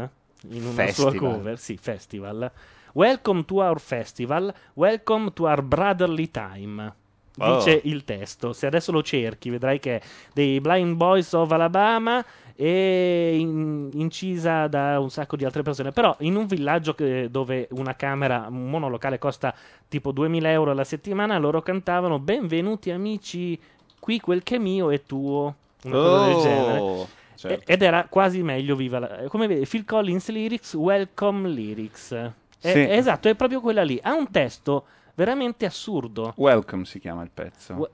in 0.49 0.63
una 0.65 0.73
Festival. 0.73 1.13
sua 1.17 1.21
cover. 1.21 1.59
Sì, 1.59 1.77
Festival. 1.77 2.51
Welcome 2.95 3.45
to 3.45 3.57
our 3.57 3.79
festival, 3.79 4.53
welcome 4.75 5.33
to 5.35 5.45
our 5.45 5.63
brotherly 5.63 6.31
time. 6.31 6.95
Dice 7.35 7.77
Oh. 7.77 7.81
il 7.85 8.03
testo. 8.05 8.53
Se 8.53 8.67
adesso 8.67 8.91
lo 8.91 9.03
cerchi, 9.03 9.51
vedrai 9.51 9.79
che 9.79 9.97
è 9.99 10.03
dei 10.33 10.61
Blind 10.61 10.97
Boys 10.97 11.33
of 11.35 11.51
Alabama 11.53 12.25
e 12.61 13.37
in- 13.39 13.89
incisa 13.93 14.67
da 14.67 14.99
un 14.99 15.11
sacco 15.11 15.37
di 15.37 15.45
altre 15.45 15.63
persone. 15.63 15.93
Però 15.93 16.17
in 16.21 16.35
un 16.35 16.47
villaggio 16.47 16.93
che- 16.93 17.29
dove 17.31 17.69
una 17.71 17.95
camera, 17.95 18.47
un 18.51 18.69
monolocale 18.69 19.17
costa 19.19 19.55
tipo 19.87 20.11
2000 20.11 20.51
euro 20.51 20.73
alla 20.73 20.83
settimana, 20.83 21.39
loro 21.39 21.63
cantavano 21.63 22.19
Benvenuti 22.19 22.91
amici, 22.91 23.57
qui 24.01 24.19
quel 24.19 24.43
che 24.43 24.57
è 24.57 24.59
mio 24.59 24.91
è 24.91 25.03
tuo. 25.05 25.55
Una 25.85 25.95
cosa 25.95 26.25
del 26.27 26.35
Oh, 26.35 26.43
genere. 26.43 27.07
certo. 27.37 27.71
Ed 27.73 27.83
era 27.83 28.07
quasi 28.09 28.43
meglio 28.43 28.75
viva 28.75 28.99
la... 28.99 29.09
Come 29.29 29.47
vedi, 29.47 29.65
Phil 29.65 29.85
Collins 29.85 30.29
lyrics, 30.31 30.75
welcome 30.75 31.49
lyrics. 31.49 32.11
È- 32.13 32.33
Sì. 32.73 32.87
esatto, 32.91 33.29
è 33.29 33.37
proprio 33.37 33.61
quella 33.61 33.85
lì. 33.85 34.01
Ha 34.03 34.13
un 34.15 34.29
testo 34.33 34.85
veramente 35.15 35.65
assurdo. 35.65 36.33
Welcome 36.37 36.85
si 36.87 36.99
chiama 36.99 37.23
il 37.23 37.31
pezzo. 37.33 37.75
We- 37.75 37.91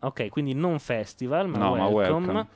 Ok, 0.00 0.28
quindi 0.30 0.54
non 0.54 0.80
festival, 0.80 1.46
ma 1.46 1.58
No, 1.58 1.76
ma 1.76 1.86
welcome. 1.86 2.46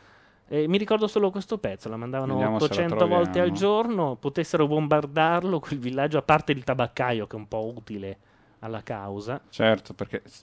Welcome. 0.54 0.62
E 0.64 0.68
mi 0.68 0.78
ricordo 0.78 1.06
solo 1.06 1.30
questo 1.30 1.58
pezzo, 1.58 1.88
la 1.88 1.96
mandavano 1.96 2.34
Vediamo 2.34 2.58
se 2.58 2.66
la 2.74 2.74
800 2.74 3.06
volte 3.06 3.40
al 3.40 3.50
troviamo. 3.50 3.58
giorno, 3.58 4.16
potessero 4.16 4.66
bombardarlo 4.66 5.60
quel 5.60 5.78
villaggio, 5.78 6.18
a 6.18 6.22
parte 6.22 6.52
il 6.52 6.64
tabaccaio 6.64 7.26
che 7.26 7.36
è 7.36 7.38
un 7.38 7.48
po' 7.48 7.72
utile 7.76 8.18
alla 8.60 8.82
causa. 8.82 9.40
Certo, 9.50 9.92
perché 9.92 10.22
s- 10.24 10.42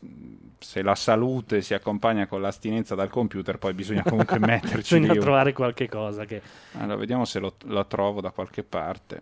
se 0.59 0.81
la 0.83 0.93
salute 0.95 1.61
si 1.61 1.73
accompagna 1.73 2.27
con 2.27 2.39
l'astinenza 2.41 2.93
dal 2.93 3.09
computer, 3.09 3.57
poi 3.57 3.73
bisogna 3.73 4.03
comunque 4.03 4.37
metterci 4.39 4.95
Bisogna 4.95 5.07
lì. 5.13 5.17
un- 5.17 5.23
trovare 5.23 5.53
qualche 5.53 5.89
cosa 5.89 6.25
che... 6.25 6.41
Allora, 6.73 6.95
vediamo 6.97 7.25
se 7.25 7.39
lo, 7.39 7.55
lo 7.65 7.85
trovo 7.87 8.21
da 8.21 8.29
qualche 8.31 8.63
parte. 8.63 9.21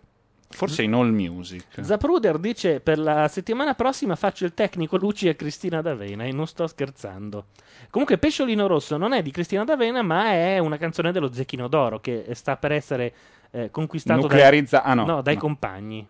Forse 0.52 0.82
in 0.82 0.92
All 0.94 1.10
Music. 1.10 1.64
Zapruder 1.80 2.36
dice 2.38 2.80
per 2.80 2.98
la 2.98 3.28
settimana 3.28 3.74
prossima 3.74 4.16
faccio 4.16 4.44
il 4.44 4.52
tecnico 4.52 4.96
Luci 4.96 5.28
e 5.28 5.36
Cristina 5.36 5.80
D'Avena 5.80 6.24
e 6.24 6.32
non 6.32 6.46
sto 6.48 6.66
scherzando. 6.66 7.46
Comunque 7.88 8.18
Pesciolino 8.18 8.66
Rosso 8.66 8.96
non 8.96 9.12
è 9.12 9.22
di 9.22 9.30
Cristina 9.30 9.62
D'Avena 9.64 10.02
ma 10.02 10.32
è 10.32 10.58
una 10.58 10.76
canzone 10.76 11.12
dello 11.12 11.32
Zecchino 11.32 11.68
d'Oro 11.68 12.00
che 12.00 12.26
sta 12.32 12.56
per 12.56 12.72
essere 12.72 13.14
eh, 13.52 13.70
conquistato 13.70 14.20
dai- 14.22 14.28
Nuclearizza- 14.28 14.82
ah, 14.82 14.94
no, 14.94 15.22
dai 15.22 15.34
no. 15.34 15.40
compagni. 15.40 16.06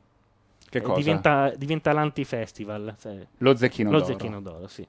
Che 0.71 0.79
Eh, 0.79 0.81
cosa? 0.81 0.99
Diventa, 0.99 1.53
diventa 1.57 1.93
l'antifestival. 1.93 2.95
sai. 2.99 3.27
Lo 3.39 3.55
Zecchino 3.57 3.91
Lo 3.91 3.99
d'Oro. 3.99 4.11
Zecchino 4.13 4.41
d'Oro, 4.41 4.67
sì. 4.69 4.87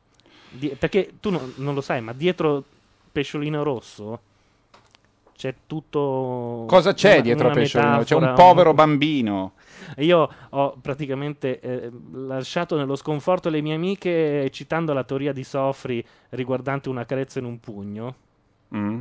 Di- 0.49 0.75
perché 0.79 1.13
tu 1.19 1.29
non, 1.29 1.53
non 1.57 1.73
lo 1.73 1.81
sai, 1.81 2.01
ma 2.01 2.13
dietro 2.13 2.63
Pesciolino 3.11 3.63
Rosso 3.63 4.19
c'è 5.41 5.55
tutto... 5.65 6.65
Cosa 6.67 6.93
c'è 6.93 7.13
una- 7.13 7.21
dietro 7.21 7.47
a 7.47 7.51
una 7.51 7.59
Pesciolino? 7.59 8.03
C'è 8.03 8.13
un 8.13 8.33
povero 8.35 8.75
bambino. 8.75 9.53
io 9.97 10.29
ho 10.49 10.77
praticamente 10.79 11.59
eh, 11.59 11.89
lasciato 12.11 12.77
nello 12.77 12.95
sconforto 12.95 13.49
le 13.49 13.59
mie 13.61 13.73
amiche 13.73 14.47
citando 14.51 14.93
la 14.93 15.03
teoria 15.03 15.33
di 15.33 15.43
Sofri 15.43 16.05
riguardante 16.29 16.89
una 16.89 17.05
carezza 17.05 17.39
in 17.39 17.45
un 17.45 17.59
pugno, 17.59 18.15
Mm. 18.75 18.99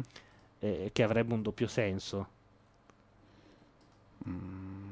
eh, 0.60 0.88
che 0.94 1.02
avrebbe 1.02 1.34
un 1.34 1.42
doppio 1.42 1.66
senso. 1.68 2.26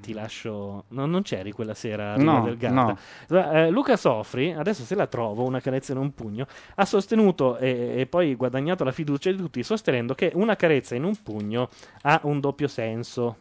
Ti 0.08 0.14
lascio. 0.14 0.84
no, 0.88 1.04
non 1.04 1.20
c'eri 1.20 1.52
quella 1.52 1.74
sera 1.74 2.14
a 2.14 2.16
No, 2.16 2.40
del 2.40 2.56
Garda. 2.56 2.96
Eh, 3.28 3.68
Luca 3.68 3.94
Sofri, 3.98 4.54
adesso 4.54 4.82
se 4.84 4.94
la 4.94 5.06
trovo, 5.06 5.44
una 5.44 5.60
carezza 5.60 5.92
in 5.92 5.98
un 5.98 6.14
pugno, 6.14 6.46
ha 6.76 6.86
sostenuto 6.86 7.58
e, 7.58 7.92
e 7.98 8.06
poi 8.06 8.34
guadagnato 8.34 8.84
la 8.84 8.92
fiducia 8.92 9.30
di 9.30 9.36
tutti, 9.36 9.62
sostenendo 9.62 10.14
che 10.14 10.32
una 10.34 10.56
carezza 10.56 10.94
in 10.94 11.04
un 11.04 11.14
pugno 11.22 11.68
ha 12.02 12.20
un 12.22 12.40
doppio 12.40 12.68
senso. 12.68 13.36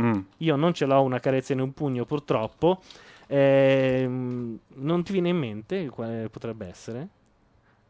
Mm. 0.00 0.20
Io 0.36 0.54
non 0.54 0.72
ce 0.72 0.86
l'ho 0.86 1.02
una 1.02 1.18
carezza 1.18 1.52
in 1.52 1.60
un 1.60 1.72
pugno, 1.72 2.04
purtroppo. 2.04 2.80
Ehm, 3.26 4.56
non 4.74 5.02
ti 5.02 5.10
viene 5.10 5.30
in 5.30 5.36
mente 5.36 5.88
quale 5.88 6.28
potrebbe 6.28 6.68
essere? 6.68 7.08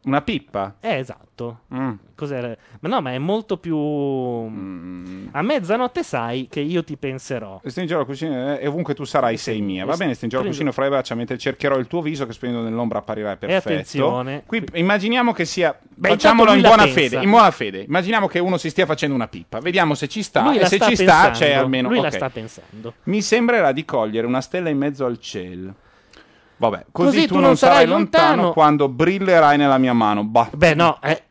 Una 0.01 0.21
pippa? 0.21 0.75
Eh, 0.79 0.95
esatto. 0.95 1.61
Mm. 1.73 1.91
Cos'era? 2.15 2.55
Ma 2.79 2.89
no, 2.89 3.01
ma 3.01 3.13
è 3.13 3.17
molto 3.17 3.57
più. 3.57 3.75
A 3.77 5.41
mezzanotte 5.41 6.03
sai 6.03 6.47
che 6.49 6.61
io 6.61 6.83
ti 6.83 6.95
penserò. 6.97 7.59
Stringerò 7.63 7.99
il 8.01 8.05
cuscino 8.05 8.53
eh, 8.53 8.59
e 8.61 8.67
ovunque 8.67 8.93
tu 8.93 9.03
sarai 9.03 9.37
sei 9.37 9.61
mia. 9.61 9.85
Va 9.85 9.95
bene, 9.95 10.13
stringerò 10.13 10.41
Prendo- 10.41 10.57
cuscino 10.57 10.71
fra 10.71 10.83
le 10.83 10.89
braccia 10.89 11.15
mentre 11.15 11.37
cercherò 11.37 11.77
il 11.77 11.87
tuo 11.87 12.01
viso 12.01 12.25
che 12.25 12.33
splendendo 12.33 12.67
nell'ombra 12.69 12.99
apparirai 12.99 13.37
perfetto. 13.37 13.69
attenzione. 13.69 14.43
Qui 14.45 14.63
immaginiamo 14.73 15.33
che 15.33 15.45
sia 15.45 15.77
Beh, 15.95 16.09
facciamolo 16.09 16.53
in 16.53 16.61
la 16.61 16.67
buona 16.67 16.83
pensa. 16.83 16.99
fede, 16.99 17.23
in 17.23 17.29
buona 17.29 17.51
fede. 17.51 17.81
Immaginiamo 17.81 18.27
che 18.27 18.39
uno 18.39 18.57
si 18.57 18.69
stia 18.69 18.85
facendo 18.85 19.15
una 19.15 19.27
pippa. 19.27 19.59
Vediamo 19.59 19.95
se 19.95 20.07
ci 20.07 20.23
sta 20.23 20.43
Lui 20.43 20.57
e 20.57 20.61
la 20.61 20.67
se 20.67 20.75
sta 20.77 20.87
ci 20.87 20.95
sta 20.95 21.05
pensando. 21.05 21.37
c'è 21.39 21.53
almeno 21.53 21.89
Lui 21.89 21.99
la 21.99 22.07
ok. 22.07 22.13
sta 22.13 22.29
pensando. 22.29 22.93
Mi 23.03 23.21
sembrerà 23.21 23.71
di 23.73 23.83
cogliere 23.85 24.25
una 24.27 24.41
stella 24.41 24.69
in 24.69 24.77
mezzo 24.77 25.05
al 25.05 25.19
cielo. 25.19 25.73
Vabbè, 26.59 26.85
così, 26.91 27.15
Così 27.15 27.27
tu, 27.27 27.39
non 27.39 27.55
sarai 27.57 27.85
lontano, 27.87 28.51
quando 28.51 28.89
brillerai 28.89 29.57
nella 29.57 29.77
mia 29.77 29.93
mano. 29.93 30.23
Bah. 30.25 30.49
Beh, 30.53 30.73
no, 30.75 30.99
eh. 31.01 31.23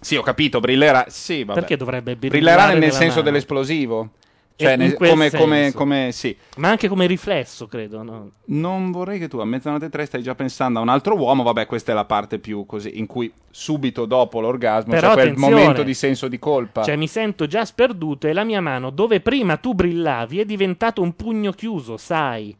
Sì, 0.00 0.14
ho 0.14 0.22
capito, 0.22 0.60
brillerà. 0.60 1.06
Sì, 1.08 1.42
vabbè. 1.42 1.58
Perché 1.58 1.76
dovrebbe 1.76 2.14
Brillerà 2.14 2.38
brillare 2.38 2.72
nel 2.72 2.78
nella 2.80 2.92
senso 2.92 3.16
mano? 3.16 3.22
dell'esplosivo. 3.22 4.08
Cioè, 4.54 4.72
Eh, 4.72 4.76
nel- 4.76 4.94
quel 4.94 5.10
come, 5.10 5.30
come, 5.30 5.72
come- 5.72 6.08
sì. 6.12 6.36
Ma 6.56 6.68
anche 6.68 6.88
come 6.88 7.06
riflesso, 7.06 7.66
credo. 7.68 8.02
No? 8.02 8.30
Non 8.46 8.90
vorrei 8.92 9.18
che 9.20 9.28
tu 9.28 9.38
a 9.38 9.44
mezzanotte 9.44 9.88
tre 9.88 10.04
stai 10.06 10.22
già 10.22 10.34
pensando 10.36 10.78
a 10.80 10.82
un 10.82 10.88
altro 10.88 11.16
uomo. 11.16 11.42
Vabbè, 11.44 11.66
questa 11.66 11.92
è 11.92 11.94
la 11.94 12.04
parte 12.04 12.38
più 12.40 12.66
così, 12.66 12.98
in 12.98 13.06
cui 13.06 13.32
subito 13.50 14.04
dopo 14.04 14.40
l'orgasmo 14.40 14.92
Però 14.92 15.08
c'è 15.08 15.12
quel 15.14 15.26
attenzione. 15.30 15.54
momento 15.54 15.82
di 15.84 15.94
senso 15.94 16.26
di 16.28 16.38
colpa. 16.40 16.82
Cioè, 16.84 16.96
mi 16.96 17.06
sento 17.08 17.46
già 17.46 17.64
sperduto 17.64 18.26
e 18.28 18.32
la 18.32 18.42
mia 18.44 18.60
mano, 18.60 18.90
dove 18.90 19.20
prima 19.20 19.56
tu 19.58 19.74
brillavi, 19.74 20.38
è 20.40 20.44
diventato 20.44 21.02
un 21.02 21.14
pugno 21.14 21.52
chiuso, 21.52 21.96
sai. 21.96 22.56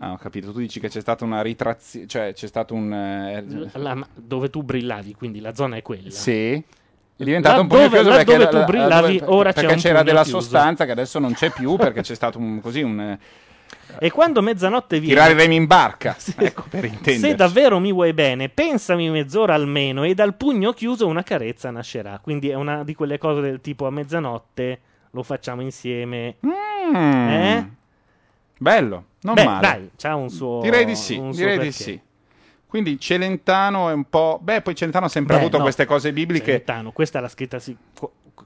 Ah, 0.00 0.12
ho 0.12 0.16
capito. 0.16 0.52
Tu 0.52 0.58
dici 0.60 0.78
che 0.80 0.88
c'è 0.88 1.00
stata 1.00 1.24
una 1.24 1.42
ritrazione, 1.42 2.06
cioè 2.06 2.32
c'è 2.32 2.46
stato 2.46 2.74
un. 2.74 2.92
eh, 2.92 3.44
La- 3.72 4.06
dove 4.14 4.48
tu 4.50 4.62
brillavi, 4.62 5.14
quindi 5.14 5.40
la 5.40 5.54
zona 5.54 5.76
è 5.76 5.82
quella. 5.82 6.10
Sì. 6.10 6.52
È 6.54 7.24
diventato 7.24 7.56
Là 7.56 7.60
un 7.62 7.66
pugno 7.66 7.82
dove- 7.88 7.96
chiuso 7.98 8.10
perché, 8.16 8.32
dove 8.36 8.46
tu 8.48 8.52
la- 8.54 8.58
la- 8.60 8.64
brillavi, 8.66 9.18
dove- 9.18 9.32
ora 9.32 9.52
c'è 9.52 9.60
perché 9.64 9.80
c'era 9.80 10.02
della 10.04 10.22
chiuso. 10.22 10.40
sostanza 10.40 10.84
che 10.84 10.92
adesso 10.92 11.18
non 11.18 11.32
c'è 11.32 11.50
più 11.50 11.74
perché 11.76 12.02
c'è 12.02 12.14
stato 12.14 12.38
un, 12.38 12.60
così 12.60 12.82
un 12.82 13.18
E 13.98 14.10
quando 14.12 14.40
mezzanotte 14.40 15.00
viene... 15.00 15.14
tirare 15.14 15.32
i 15.32 15.36
remi 15.36 15.56
in 15.56 15.66
barca. 15.66 16.16
ecco 16.36 16.64
per 16.70 16.84
intenderci. 16.84 17.18
Se 17.20 17.34
davvero 17.34 17.80
mi 17.80 17.92
vuoi 17.92 18.12
bene, 18.12 18.48
pensami 18.48 19.10
mezz'ora 19.10 19.54
almeno 19.54 20.04
e 20.04 20.14
dal 20.14 20.36
pugno 20.36 20.72
chiuso 20.72 21.08
una 21.08 21.24
carezza 21.24 21.70
nascerà. 21.72 22.20
Quindi 22.22 22.50
è 22.50 22.54
una 22.54 22.84
di 22.84 22.94
quelle 22.94 23.18
cose 23.18 23.40
del 23.40 23.60
tipo 23.60 23.86
a 23.86 23.90
mezzanotte 23.90 24.80
lo 25.10 25.22
facciamo 25.24 25.60
insieme. 25.62 26.36
Mm. 26.46 27.28
Eh? 27.28 27.68
Bello, 28.58 29.04
non 29.22 29.34
Beh, 29.34 29.44
male. 29.44 29.60
dai, 29.60 29.90
c'ha 29.96 30.14
un 30.14 30.30
suo 30.30 30.60
Direi 30.62 30.84
di 30.84 30.94
sì, 30.96 31.20
direi 31.32 31.58
di 31.58 31.72
sì. 31.72 32.00
Quindi 32.66 33.00
Celentano 33.00 33.88
è 33.88 33.92
un 33.94 34.04
po'... 34.08 34.38
Beh, 34.42 34.60
poi 34.60 34.74
Celentano 34.74 35.06
ha 35.06 35.08
sempre 35.08 35.34
Beh, 35.36 35.40
avuto 35.40 35.56
no. 35.56 35.62
queste 35.62 35.86
cose 35.86 36.12
bibliche. 36.12 36.44
Celentano, 36.44 36.92
questa 36.92 37.18
l'ha 37.20 37.28
scritta 37.28 37.58
sì- 37.58 37.76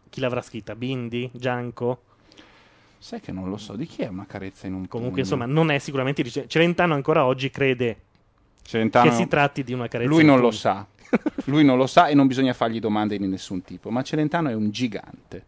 Chi 0.09 0.21
l'avrà 0.21 0.41
scritta? 0.43 0.77
Bindi? 0.77 1.29
Gianco? 1.33 2.03
Sai 2.99 3.21
che 3.21 3.33
non 3.33 3.49
lo 3.51 3.57
so, 3.57 3.75
di 3.75 3.85
chi 3.85 4.03
è 4.03 4.07
una 4.07 4.27
carezza 4.27 4.69
in 4.69 4.75
un 4.75 4.87
Comunque, 4.87 5.23
pugno? 5.23 5.35
insomma, 5.35 5.53
non 5.53 5.73
è 5.73 5.79
sicuramente 5.79 6.23
Celentano 6.47 6.95
ancora 6.95 7.25
oggi 7.27 7.51
crede 7.51 7.97
Celentano- 8.63 9.11
che 9.11 9.17
si 9.17 9.27
tratti 9.27 9.65
di 9.65 9.73
una 9.73 9.89
carezza. 9.89 10.09
Lui 10.11 10.25
non 10.25 10.39
lo 10.39 10.53
sa. 10.53 10.87
Lui 11.47 11.65
non 11.65 11.77
lo 11.77 11.89
sa 11.89 12.07
e 12.07 12.15
non 12.15 12.29
bisogna 12.29 12.53
fargli 12.55 12.79
domande 12.79 13.19
di 13.19 13.27
nessun 13.27 13.63
tipo. 13.63 13.91
Ma 13.91 14.03
Celentano 14.03 14.51
è 14.51 14.55
un 14.55 14.71
gigante. 14.71 15.47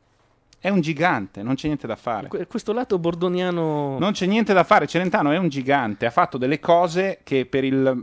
È 0.65 0.71
un 0.71 0.81
gigante, 0.81 1.43
non 1.43 1.57
c'è 1.57 1.67
niente 1.67 1.87
da 1.87 1.95
fare. 1.95 2.29
Que- 2.29 2.47
questo 2.47 2.73
lato 2.73 2.99
bordoniano. 2.99 3.99
Non 3.99 4.13
c'è 4.13 4.25
niente 4.25 4.55
da 4.55 4.65
fare. 4.65 4.87
Celentano 4.87 5.31
è 5.31 5.37
un 5.37 5.49
gigante. 5.51 6.07
Ha 6.07 6.11
fatto 6.11 6.39
delle 6.39 6.59
cose 6.59 7.19
che 7.23 7.45
per 7.45 7.65
il, 7.65 8.03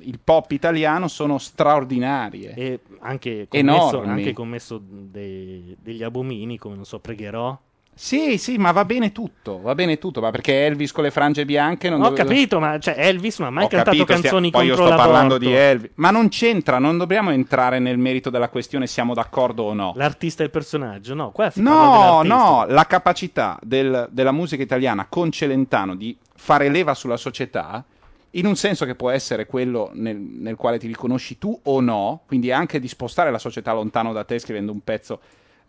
il 0.00 0.18
pop 0.24 0.50
italiano 0.52 1.06
sono 1.06 1.36
straordinarie. 1.36 2.54
E 2.54 2.80
anche 3.00 3.46
commesso, 3.46 4.00
anche 4.00 4.32
commesso 4.32 4.80
de- 4.82 5.76
degli 5.82 6.02
abomini, 6.02 6.56
come 6.56 6.76
non 6.76 6.86
so, 6.86 6.98
pregherò. 6.98 7.54
Sì, 8.00 8.38
sì, 8.38 8.58
ma 8.58 8.70
va 8.70 8.84
bene 8.84 9.10
tutto. 9.10 9.60
Va 9.60 9.74
bene 9.74 9.98
tutto. 9.98 10.20
Ma 10.20 10.30
perché 10.30 10.64
Elvis 10.66 10.92
con 10.92 11.02
le 11.02 11.10
frange 11.10 11.44
bianche 11.44 11.90
non 11.90 12.00
Ho 12.00 12.10
dove- 12.10 12.16
capito, 12.22 12.60
ma 12.60 12.78
cioè, 12.78 12.94
Elvis 12.96 13.40
non 13.40 13.48
ha 13.48 13.50
mai 13.50 13.64
Ho 13.64 13.66
cantato 13.66 13.90
capito, 13.96 14.04
stia- 14.16 14.20
canzoni 14.30 14.50
poi 14.52 14.66
io 14.66 14.74
contro 14.76 14.86
sto 14.86 14.96
l'aborto. 14.96 15.12
parlando 15.12 15.38
di 15.44 15.52
Elvis. 15.52 15.90
Ma 15.96 16.10
non 16.12 16.28
c'entra, 16.28 16.78
non 16.78 16.96
dobbiamo 16.96 17.30
entrare 17.30 17.80
nel 17.80 17.98
merito 17.98 18.30
della 18.30 18.48
questione 18.48 18.86
siamo 18.86 19.14
d'accordo 19.14 19.64
o 19.64 19.72
no. 19.74 19.94
L'artista 19.96 20.42
e 20.42 20.46
il 20.46 20.52
personaggio, 20.52 21.14
no, 21.14 21.30
qua 21.32 21.50
si 21.50 21.60
parla 21.60 21.80
No, 21.84 21.90
dell'artista. 22.22 22.36
no, 22.36 22.66
la 22.68 22.84
capacità 22.86 23.58
del- 23.62 24.06
della 24.12 24.32
musica 24.32 24.62
italiana 24.62 25.06
con 25.08 25.32
Celentano 25.32 25.96
di 25.96 26.16
fare 26.36 26.68
leva 26.68 26.94
sulla 26.94 27.16
società, 27.16 27.84
in 28.32 28.46
un 28.46 28.54
senso 28.54 28.84
che 28.84 28.94
può 28.94 29.10
essere 29.10 29.46
quello 29.46 29.90
nel, 29.94 30.16
nel 30.16 30.54
quale 30.54 30.78
ti 30.78 30.86
riconosci 30.86 31.36
tu 31.36 31.58
o 31.64 31.80
no, 31.80 32.20
quindi 32.28 32.52
anche 32.52 32.78
di 32.78 32.86
spostare 32.86 33.32
la 33.32 33.38
società 33.38 33.72
lontano 33.72 34.12
da 34.12 34.22
te 34.22 34.38
scrivendo 34.38 34.70
un 34.70 34.84
pezzo 34.84 35.18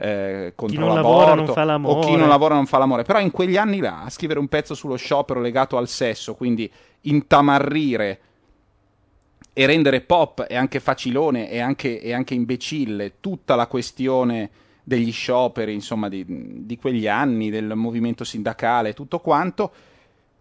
eh, 0.02 0.54
contro 0.56 0.80
non 0.80 0.96
l'aborto, 0.96 1.18
lavora 1.20 1.36
non 1.36 1.48
fa 1.54 1.64
l'amore. 1.66 1.94
o 1.94 2.00
chi 2.00 2.16
non 2.16 2.30
lavora 2.30 2.56
non 2.56 2.66
fa 2.66 2.78
l'amore, 2.78 3.04
però 3.04 3.20
in 3.20 3.32
quegli 3.32 3.58
anni 3.58 3.80
là 3.80 4.04
a 4.04 4.10
scrivere 4.10 4.40
un 4.40 4.48
pezzo 4.48 4.74
sullo 4.74 4.96
sciopero 4.96 5.42
legato 5.42 5.76
al 5.76 5.90
sesso, 5.90 6.36
quindi 6.36 6.72
intamarrire 7.02 8.20
e 9.52 9.66
rendere 9.66 10.00
pop 10.00 10.46
e 10.48 10.56
anche 10.56 10.80
facilone 10.80 11.50
e 11.50 11.60
anche, 11.60 12.00
e 12.00 12.14
anche 12.14 12.34
imbecille 12.34 13.16
tutta 13.20 13.56
la 13.56 13.68
questione 13.68 14.50
degli 14.84 15.12
scioperi, 15.12 15.74
insomma, 15.74 16.08
di, 16.08 16.26
di 16.66 16.78
quegli 16.78 17.08
anni, 17.08 17.50
del 17.50 17.74
movimento 17.76 18.24
sindacale, 18.24 18.94
tutto 18.94 19.20
quanto, 19.20 19.72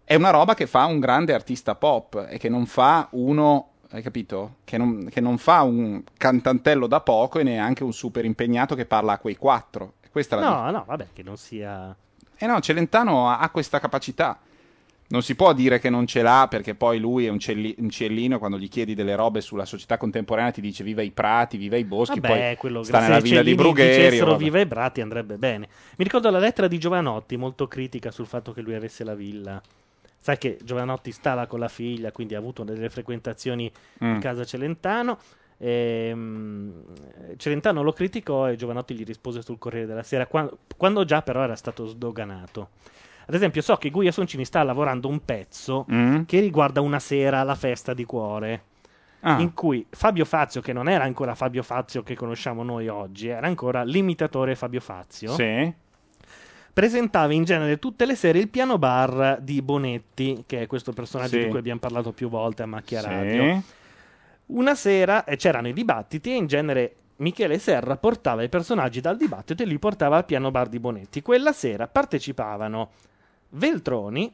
è 0.05 0.15
una 0.15 0.29
roba 0.29 0.55
che 0.55 0.67
fa 0.67 0.85
un 0.85 0.99
grande 0.99 1.33
artista 1.33 1.75
pop 1.75 2.27
e 2.29 2.37
che 2.37 2.47
non 2.47 2.65
fa 2.65 3.09
uno, 3.11 3.71
hai 3.91 4.01
capito? 4.01 4.57
Che 4.63 4.77
non, 4.77 5.07
che 5.11 5.19
non 5.21 5.37
fa 5.37 5.61
un 5.63 6.03
cantantello 6.17 6.87
da 6.87 7.01
poco 7.01 7.39
e 7.39 7.43
neanche 7.43 7.83
un 7.83 7.93
super 7.93 8.23
impegnato 8.25 8.75
che 8.75 8.85
parla 8.85 9.13
a 9.13 9.17
quei 9.19 9.35
quattro. 9.35 9.93
Questa 10.11 10.37
è 10.37 10.39
la 10.39 10.49
No, 10.49 10.71
no, 10.71 10.83
vabbè, 10.87 11.07
che 11.13 11.23
non 11.23 11.37
sia... 11.37 11.95
eh 12.37 12.45
no, 12.45 12.59
Celentano 12.59 13.29
ha, 13.29 13.39
ha 13.39 13.49
questa 13.49 13.79
capacità. 13.79 14.39
Non 15.11 15.23
si 15.23 15.33
può 15.33 15.53
dire 15.53 15.79
che 15.79 15.89
non 15.89 16.05
ce 16.05 16.21
l'ha 16.21 16.45
perché 16.47 16.75
poi 16.75 16.99
lui 16.99 17.25
è 17.25 17.29
un, 17.29 17.39
celli- 17.39 17.73
un 17.79 17.89
ciellino 17.89 18.35
e 18.35 18.37
quando 18.37 18.59
gli 18.59 18.69
chiedi 18.69 18.93
delle 18.93 19.15
robe 19.15 19.41
sulla 19.41 19.65
società 19.65 19.97
contemporanea 19.97 20.51
ti 20.51 20.61
dice 20.61 20.83
viva 20.83 21.01
i 21.01 21.09
prati, 21.09 21.57
viva 21.57 21.77
i 21.77 21.83
boschi, 21.83 22.19
Vabbè, 22.19 22.27
poi 22.27 22.55
quello 22.57 22.83
sta 22.83 22.99
se 23.01 23.07
nella 23.07 23.19
villa 23.19 23.41
di 23.41 23.55
Cellini 23.55 23.55
Brugherio. 23.55 24.03
dicessero 24.03 24.35
viva 24.37 24.59
i 24.59 24.67
brati 24.67 25.01
andrebbe 25.01 25.37
bene. 25.37 25.67
Mi 25.97 26.03
ricordo 26.03 26.29
la 26.29 26.37
lettera 26.37 26.67
di 26.67 26.77
Giovanotti, 26.77 27.37
molto 27.37 27.67
critica 27.67 28.11
sul 28.11 28.27
fatto 28.27 28.53
che 28.53 28.61
lui 28.61 28.75
avesse 28.75 29.03
la 29.03 29.15
villa. 29.15 29.59
Sai 30.19 30.37
che 30.37 30.57
Giovanotti 30.63 31.11
stava 31.11 31.47
con 31.47 31.59
la 31.59 31.67
figlia, 31.69 32.11
quindi 32.11 32.35
ha 32.35 32.37
avuto 32.39 32.63
delle 32.63 32.89
frequentazioni 32.89 33.71
Mm. 34.03 34.13
in 34.15 34.19
casa 34.19 34.43
Celentano. 34.43 35.17
Ehm, 35.57 36.83
Celentano 37.37 37.81
lo 37.83 37.93
criticò 37.93 38.49
e 38.49 38.55
Giovanotti 38.55 38.93
gli 38.95 39.03
rispose 39.05 39.41
sul 39.41 39.57
Corriere 39.57 39.85
della 39.87 40.03
Sera, 40.03 40.25
quando, 40.27 40.59
quando 40.77 41.05
già 41.05 41.21
però 41.21 41.43
era 41.43 41.55
stato 41.55 41.85
sdoganato. 41.85 42.69
Ad 43.27 43.35
esempio, 43.35 43.61
so 43.61 43.75
che 43.77 43.89
Guia 43.91 44.11
Soncini 44.11 44.43
sta 44.45 44.63
lavorando 44.63 45.07
un 45.07 45.23
pezzo 45.23 45.85
Mm. 45.91 46.23
che 46.23 46.39
riguarda 46.39 46.81
una 46.81 46.99
sera 46.99 47.43
la 47.43 47.55
festa 47.55 47.93
di 47.93 48.03
cuore. 48.05 48.63
Ah. 49.21 49.39
In 49.41 49.53
cui 49.53 49.85
Fabio 49.89 50.23
Fazio, 50.25 50.61
che 50.61 50.71
non 50.73 50.87
era 50.87 51.03
ancora 51.03 51.35
Fabio 51.35 51.61
Fazio 51.61 52.03
che 52.03 52.15
conosciamo 52.15 52.63
noi 52.63 52.87
oggi, 52.87 53.27
era 53.27 53.47
ancora 53.47 53.83
l'imitatore 53.83 54.55
Fabio 54.55 54.79
Fazio, 54.79 55.33
Sì. 55.33 55.71
Presentava 56.73 57.33
in 57.33 57.43
genere 57.43 57.79
tutte 57.79 58.05
le 58.05 58.15
sere 58.15 58.39
il 58.39 58.49
piano 58.49 58.77
bar 58.77 59.39
di 59.41 59.61
Bonetti, 59.61 60.43
che 60.45 60.61
è 60.61 60.67
questo 60.67 60.93
personaggio 60.93 61.37
Sì. 61.37 61.43
di 61.43 61.49
cui 61.49 61.59
abbiamo 61.59 61.79
parlato 61.79 62.11
più 62.11 62.29
volte 62.29 62.63
a 62.63 62.65
Macchia 62.65 63.01
Sì. 63.01 63.07
Radio. 63.07 63.63
Una 64.47 64.75
sera 64.75 65.23
eh, 65.25 65.35
c'erano 65.35 65.67
i 65.67 65.73
dibattiti 65.73 66.31
e 66.31 66.35
in 66.35 66.47
genere 66.47 66.95
Michele 67.17 67.59
Serra 67.59 67.97
portava 67.97 68.43
i 68.43 68.49
personaggi 68.49 69.01
dal 69.01 69.17
dibattito 69.17 69.61
e 69.61 69.65
li 69.65 69.77
portava 69.77 70.17
al 70.17 70.25
piano 70.25 70.51
bar 70.51 70.69
di 70.69 70.79
Bonetti. 70.79 71.21
Quella 71.21 71.51
sera 71.51 71.87
partecipavano 71.87 72.89
Veltroni 73.49 74.31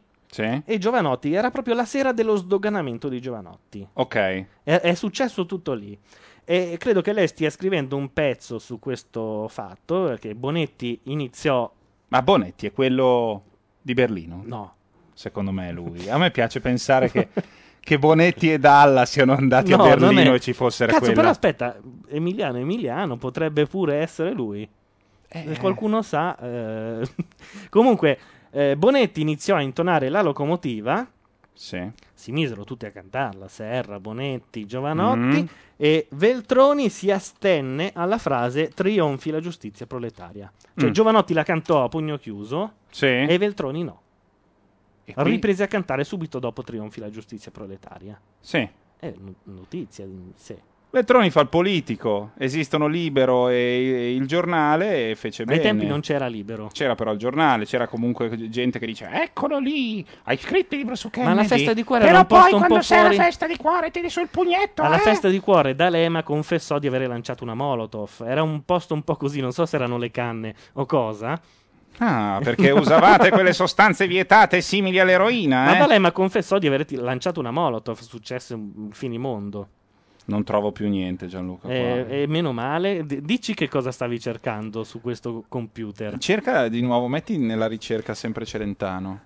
e 0.65 0.77
Giovanotti. 0.77 1.33
Era 1.33 1.49
proprio 1.49 1.73
la 1.73 1.85
sera 1.85 2.11
dello 2.11 2.35
sdoganamento 2.35 3.09
di 3.09 3.19
Giovanotti. 3.19 3.87
Ok. 3.93 4.15
È, 4.15 4.45
è 4.63 4.93
successo 4.93 5.45
tutto 5.45 5.73
lì. 5.73 5.97
E 6.43 6.75
credo 6.77 7.01
che 7.01 7.11
lei 7.11 7.27
stia 7.27 7.49
scrivendo 7.49 7.97
un 7.97 8.13
pezzo 8.13 8.59
su 8.59 8.77
questo 8.77 9.47
fatto, 9.47 10.03
perché 10.03 10.35
Bonetti 10.35 10.99
iniziò... 11.05 11.71
Ma 12.07 12.21
Bonetti 12.21 12.67
è 12.67 12.71
quello 12.71 13.43
di 13.81 13.93
Berlino? 13.93 14.41
No. 14.45 14.73
Secondo 15.13 15.51
me 15.51 15.69
è 15.69 15.71
lui. 15.71 16.09
A 16.09 16.17
me 16.17 16.31
piace 16.31 16.59
pensare 16.59 17.09
che, 17.09 17.29
che 17.79 17.99
Bonetti 17.99 18.51
e 18.51 18.59
Dalla 18.59 19.05
siano 19.05 19.33
andati 19.33 19.71
No, 19.71 19.83
a 19.83 19.87
non 19.95 19.99
Berlino 19.99 20.31
è- 20.31 20.35
e 20.35 20.39
ci 20.39 20.53
fossero 20.53 20.89
Cazzo, 20.91 20.99
quello. 21.05 21.15
però 21.15 21.29
aspetta, 21.29 21.77
Emiliano 22.09 22.57
Emiliano 22.57 23.17
potrebbe 23.17 23.65
pure 23.65 23.95
essere 23.97 24.31
lui. 24.33 24.67
Se 25.27 25.57
qualcuno 25.59 26.01
sa... 26.01 26.37
eh, 26.37 27.07
Comunque, 27.69 28.17
eh, 28.51 28.77
Bonetti 28.77 29.19
iniziò 29.21 29.55
a 29.57 29.61
intonare 29.61 30.07
la 30.09 30.21
locomotiva, 30.21 31.05
Sì. 31.55 31.89
si 32.13 32.31
misero 32.33 32.63
tutti 32.65 32.85
a 32.85 32.91
cantarla, 32.91 33.47
Serra, 33.47 33.99
Bonetti, 33.99 34.65
Giovanotti, 34.65 35.41
Mm. 35.41 35.45
e 35.77 36.07
Veltroni 36.11 36.89
si 36.89 37.09
astenne 37.09 37.91
alla 37.95 38.17
frase 38.17 38.67
trionfi 38.69 39.31
la 39.31 39.39
giustizia 39.39 39.85
proletaria. 39.87 40.51
Cioè 40.75 40.89
Mm. 40.89 40.91
Giovanotti 40.93 41.33
la 41.33 41.43
cantò 41.43 41.83
a 41.83 41.87
pugno 41.89 42.17
chiuso 42.17 42.73
Sì. 42.91 43.05
e 43.05 43.37
Veltroni 43.37 43.83
no. 43.83 44.01
qui- 45.05 45.13
Riprese 45.15 45.63
a 45.63 45.67
cantare 45.67 46.03
subito 46.03 46.39
dopo 46.39 46.61
trionfi 46.63 46.99
la 46.99 47.09
giustizia 47.09 47.51
proletaria. 47.51 48.19
Sì. 48.39 48.67
È 48.97 49.13
no- 49.17 49.35
notizia 49.43 50.03
in 50.03 50.31
sé. 50.95 51.03
Veltroni 51.05 51.29
fa 51.29 51.41
il 51.41 51.47
politico, 51.49 52.31
esistono 52.37 52.87
Libero 52.87 53.49
e 53.49 54.13
il 54.15 54.25
giornale 54.27 55.09
e 55.11 55.15
fece 55.15 55.41
Ai 55.43 55.47
bene. 55.47 55.61
tempi 55.61 55.85
non 55.85 55.99
c'era 56.01 56.27
libero. 56.27 56.69
C'era 56.71 56.95
però 56.95 57.11
il 57.11 57.17
giornale, 57.17 57.65
c'era 57.65 57.87
comunque 57.87 58.49
gente 58.49 58.79
che 58.79 58.85
dice 58.85 59.09
eccolo 59.11 59.59
lì, 59.59 60.05
hai 60.23 60.37
scritto 60.37 60.73
il 60.75 60.79
libro 60.81 60.95
su 60.95 61.09
Kennedy. 61.09 61.33
Ma 61.35 61.41
la 61.41 61.47
festa 61.47 61.73
di 61.73 61.83
cuore 61.83 62.03
Però 62.05 62.11
era 62.13 62.21
un 62.21 62.27
poi 62.27 62.39
posto 62.39 62.55
un 62.55 62.61
quando 62.61 62.81
sei 62.81 62.97
alla 62.99 63.07
fuori- 63.09 63.23
festa 63.23 63.47
di 63.47 63.57
cuore 63.57 63.91
tiri 63.91 64.09
sul 64.09 64.27
pugnetto, 64.29 64.81
Alla 64.81 64.95
eh? 64.97 64.99
festa 64.99 65.27
di 65.29 65.39
cuore 65.39 65.75
D'Alema 65.75 66.23
confessò 66.23 66.79
di 66.79 66.87
avere 66.87 67.07
lanciato 67.07 67.43
una 67.43 67.53
Molotov. 67.53 68.23
Era 68.25 68.41
un 68.43 68.63
posto 68.65 68.93
un 68.93 69.03
po' 69.03 69.15
così, 69.15 69.41
non 69.41 69.51
so 69.51 69.65
se 69.65 69.75
erano 69.75 69.97
le 69.97 70.11
canne 70.11 70.53
o 70.73 70.85
cosa. 70.85 71.39
Ah, 71.99 72.39
perché 72.43 72.71
usavate 72.71 73.29
quelle 73.29 73.53
sostanze 73.53 74.05
vietate 74.05 74.59
simili 74.59 74.99
all'eroina, 74.99 75.63
Ma 75.63 75.75
eh? 75.75 75.77
D'Alema 75.77 76.11
confessò 76.11 76.57
di 76.57 76.67
aver 76.67 76.85
lanciato 76.93 77.39
una 77.39 77.51
Molotov, 77.51 77.99
successo 77.99 78.53
un 78.55 78.89
finimondo. 78.91 79.67
Non 80.27 80.43
trovo 80.43 80.71
più 80.71 80.87
niente, 80.89 81.27
Gianluca. 81.27 81.67
qua. 81.67 81.75
Eh, 81.75 82.21
e 82.23 82.27
meno 82.27 82.51
male. 82.51 83.05
D- 83.05 83.19
dici 83.19 83.53
che 83.53 83.67
cosa 83.67 83.91
stavi 83.91 84.19
cercando 84.19 84.83
su 84.83 84.99
questo 85.01 85.43
computer. 85.47 86.17
Cerca 86.17 86.67
di 86.67 86.81
nuovo, 86.81 87.07
metti 87.07 87.37
nella 87.37 87.67
ricerca 87.67 88.13
sempre 88.15 88.45
Celentano. 88.45 89.21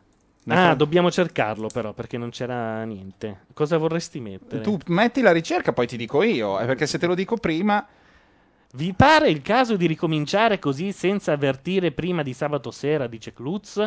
Ah, 0.47 0.73
dobbiamo 0.73 1.11
cercarlo 1.11 1.67
però 1.71 1.93
perché 1.93 2.17
non 2.17 2.31
c'era 2.31 2.83
niente. 2.83 3.41
Cosa 3.53 3.77
vorresti 3.77 4.19
mettere? 4.19 4.61
Tu 4.63 4.77
metti 4.87 5.21
la 5.21 5.31
ricerca, 5.31 5.73
poi 5.73 5.85
ti 5.85 5.95
dico 5.95 6.23
io, 6.23 6.59
eh, 6.59 6.65
perché 6.65 6.87
se 6.87 6.97
te 6.97 7.05
lo 7.05 7.15
dico 7.15 7.37
prima... 7.37 7.85
Vi 8.73 8.93
pare 8.93 9.29
il 9.29 9.41
caso 9.41 9.75
di 9.77 9.85
ricominciare 9.87 10.59
così 10.59 10.91
senza 10.91 11.31
avvertire 11.33 11.91
prima 11.91 12.23
di 12.23 12.33
sabato 12.33 12.71
sera, 12.71 13.07
dice 13.07 13.33
Klutz? 13.33 13.77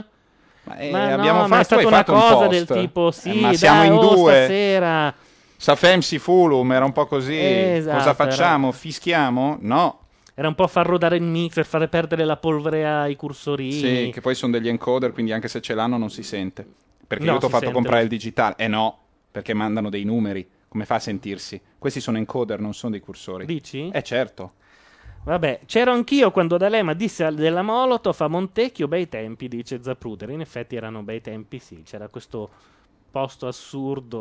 eh, 0.76 0.90
ma 0.90 1.08
no, 1.08 1.14
abbiamo 1.14 1.38
ma 1.40 1.60
è 1.60 1.64
fatto- 1.64 1.64
stata 1.64 1.86
una 1.86 1.96
fatto 1.98 2.12
un 2.14 2.20
cosa 2.20 2.46
del 2.46 2.66
tipo 2.66 3.10
sì, 3.10 3.30
Eh, 3.30 3.40
ma 3.40 3.48
dai, 3.48 3.56
siamo 3.56 3.84
in 3.84 3.92
oh, 3.92 4.14
due. 4.14 4.32
stasera 4.32 5.14
Safem 5.62 6.00
si 6.00 6.18
fulum, 6.18 6.72
era 6.72 6.84
un 6.84 6.90
po' 6.90 7.06
così. 7.06 7.38
Esatto, 7.38 7.96
Cosa 7.98 8.14
facciamo? 8.14 8.68
era- 8.70 8.76
Fischiamo? 8.76 9.58
No. 9.60 9.98
era 10.34 10.48
un 10.48 10.54
po' 10.56 10.66
far 10.66 10.86
rodare 10.86 11.14
il 11.16 11.22
mix 11.22 11.54
per 11.54 11.66
fare 11.66 11.86
perdere 11.86 12.24
la 12.24 12.36
polvere 12.36 12.84
ai 12.84 13.14
cursorini. 13.14 13.72
Sì, 14.06 14.10
che 14.12 14.20
poi 14.20 14.34
sono 14.34 14.50
degli 14.52 14.66
encoder, 14.66 15.12
quindi 15.12 15.30
anche 15.30 15.46
se 15.46 15.60
ce 15.60 15.74
l'hanno 15.74 15.96
non 15.98 16.10
si 16.10 16.24
sente. 16.24 16.66
Perché 17.06 17.24
No, 17.24 17.34
io 17.34 17.38
ti 17.38 17.44
ho 17.44 17.48
fatto 17.48 17.60
sente. 17.64 17.74
comprare 17.74 18.02
il 18.02 18.08
digitale. 18.08 18.54
Eh 18.58 18.66
no, 18.66 18.98
perché 19.30 19.54
mandano 19.54 19.88
dei 19.88 20.02
numeri. 20.02 20.48
Come 20.66 20.84
fa 20.84 20.96
a 20.96 20.98
sentirsi? 20.98 21.60
Questi 21.78 22.00
sono 22.00 22.16
encoder, 22.18 22.58
non 22.58 22.74
sono 22.74 22.90
dei 22.92 23.00
cursori. 23.00 23.44
Dici? 23.46 23.88
Eh 23.92 24.02
certo. 24.02 24.54
Vabbè, 25.24 25.60
c'ero 25.66 25.92
anch'io 25.92 26.32
quando 26.32 26.56
D'Alema 26.56 26.94
disse 26.94 27.30
della 27.32 27.62
Molotov 27.62 28.16
a 28.18 28.26
Montecchio, 28.26 28.88
bei 28.88 29.08
tempi, 29.08 29.46
dice 29.46 29.80
Zapruder. 29.80 30.30
In 30.30 30.40
effetti 30.40 30.74
erano 30.74 31.02
bei 31.04 31.20
tempi, 31.20 31.60
sì. 31.60 31.82
C'era 31.84 32.08
questo 32.08 32.50
posto 33.12 33.46
assurdo 33.46 34.18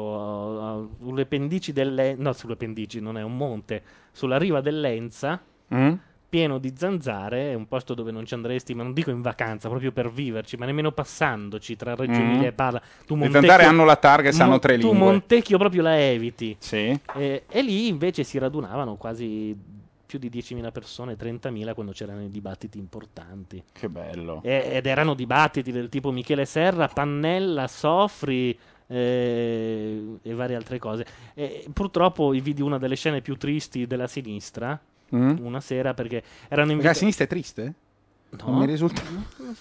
uh, 1.00 1.04
sulle 1.04 1.26
pendici 1.26 1.72
del 1.74 2.16
no, 2.18 2.34
sulle 2.34 2.56
pendici, 2.56 3.00
non 3.00 3.18
è 3.18 3.24
un 3.24 3.36
monte, 3.36 3.82
sulla 4.12 4.38
riva 4.38 4.62
dell'Enza, 4.62 5.42
Mm? 5.74 5.94
pieno 6.28 6.58
di 6.60 6.74
zanzare, 6.78 7.52
è 7.52 7.54
un 7.54 7.68
posto 7.68 7.94
dove 7.94 8.12
non 8.12 8.26
ci 8.26 8.34
andresti, 8.34 8.74
ma 8.74 8.84
non 8.84 8.94
dico 8.94 9.10
in 9.10 9.22
vacanza, 9.22 9.68
proprio 9.70 9.92
per 9.94 10.10
viverci, 10.12 10.56
ma 10.58 10.66
nemmeno 10.66 10.92
passandoci 10.92 11.76
tra 11.78 11.96
Reggio 11.96 12.20
Mm. 12.20 12.30
Emilia 12.30 12.48
e 12.50 12.52
Parla. 12.54 12.82
Tu 13.06 13.16
Le 13.18 13.30
zanzare 13.32 13.64
hanno 13.66 13.84
la 13.86 13.96
targa 13.98 14.30
e 14.30 14.32
sanno 14.34 14.60
tre 14.60 14.78
Tu 14.78 14.88
lingue. 14.92 15.08
Montecchio 15.08 15.58
proprio 15.58 15.82
la 15.82 15.98
eviti. 16.00 16.56
Sì. 16.60 16.98
E, 17.16 17.44
e 17.48 17.62
lì 17.62 17.88
invece 17.88 18.24
si 18.24 18.38
radunavano 18.38 18.96
quasi 18.96 19.58
più 20.06 20.20
di 20.20 20.30
10.000 20.30 20.72
persone, 20.74 21.16
30.000 21.18 21.74
quando 21.74 21.94
c'erano 21.94 22.22
i 22.24 22.30
dibattiti 22.30 22.78
importanti. 22.78 23.64
Che 23.72 23.88
bello. 23.90 24.42
E- 24.44 24.70
ed 24.74 24.86
erano 24.86 25.14
dibattiti 25.14 25.72
del 25.72 25.88
tipo 25.88 26.12
Michele 26.12 26.44
Serra, 26.46 26.88
Pannella, 26.90 27.68
Sofri 27.68 28.58
eh, 28.92 30.02
e 30.22 30.34
varie 30.34 30.56
altre 30.56 30.78
cose. 30.80 31.06
E 31.34 31.66
purtroppo 31.72 32.30
vi 32.30 32.42
vidi 32.42 32.62
una 32.62 32.78
delle 32.78 32.96
scene 32.96 33.22
più 33.22 33.38
tristi 33.38 33.88
della 33.88 34.08
sinistra 34.08 34.80
Mm? 35.14 35.46
una 35.46 35.60
sera 35.60 35.94
perché 35.94 36.24
erano 36.48 36.72
invitati. 36.72 36.94
la 36.94 37.00
sinistra 37.00 37.26
è 37.26 37.28
triste? 37.28 37.74
No. 38.30 38.50
Non 38.52 38.60
mi 38.60 38.66
risulta. 38.66 39.02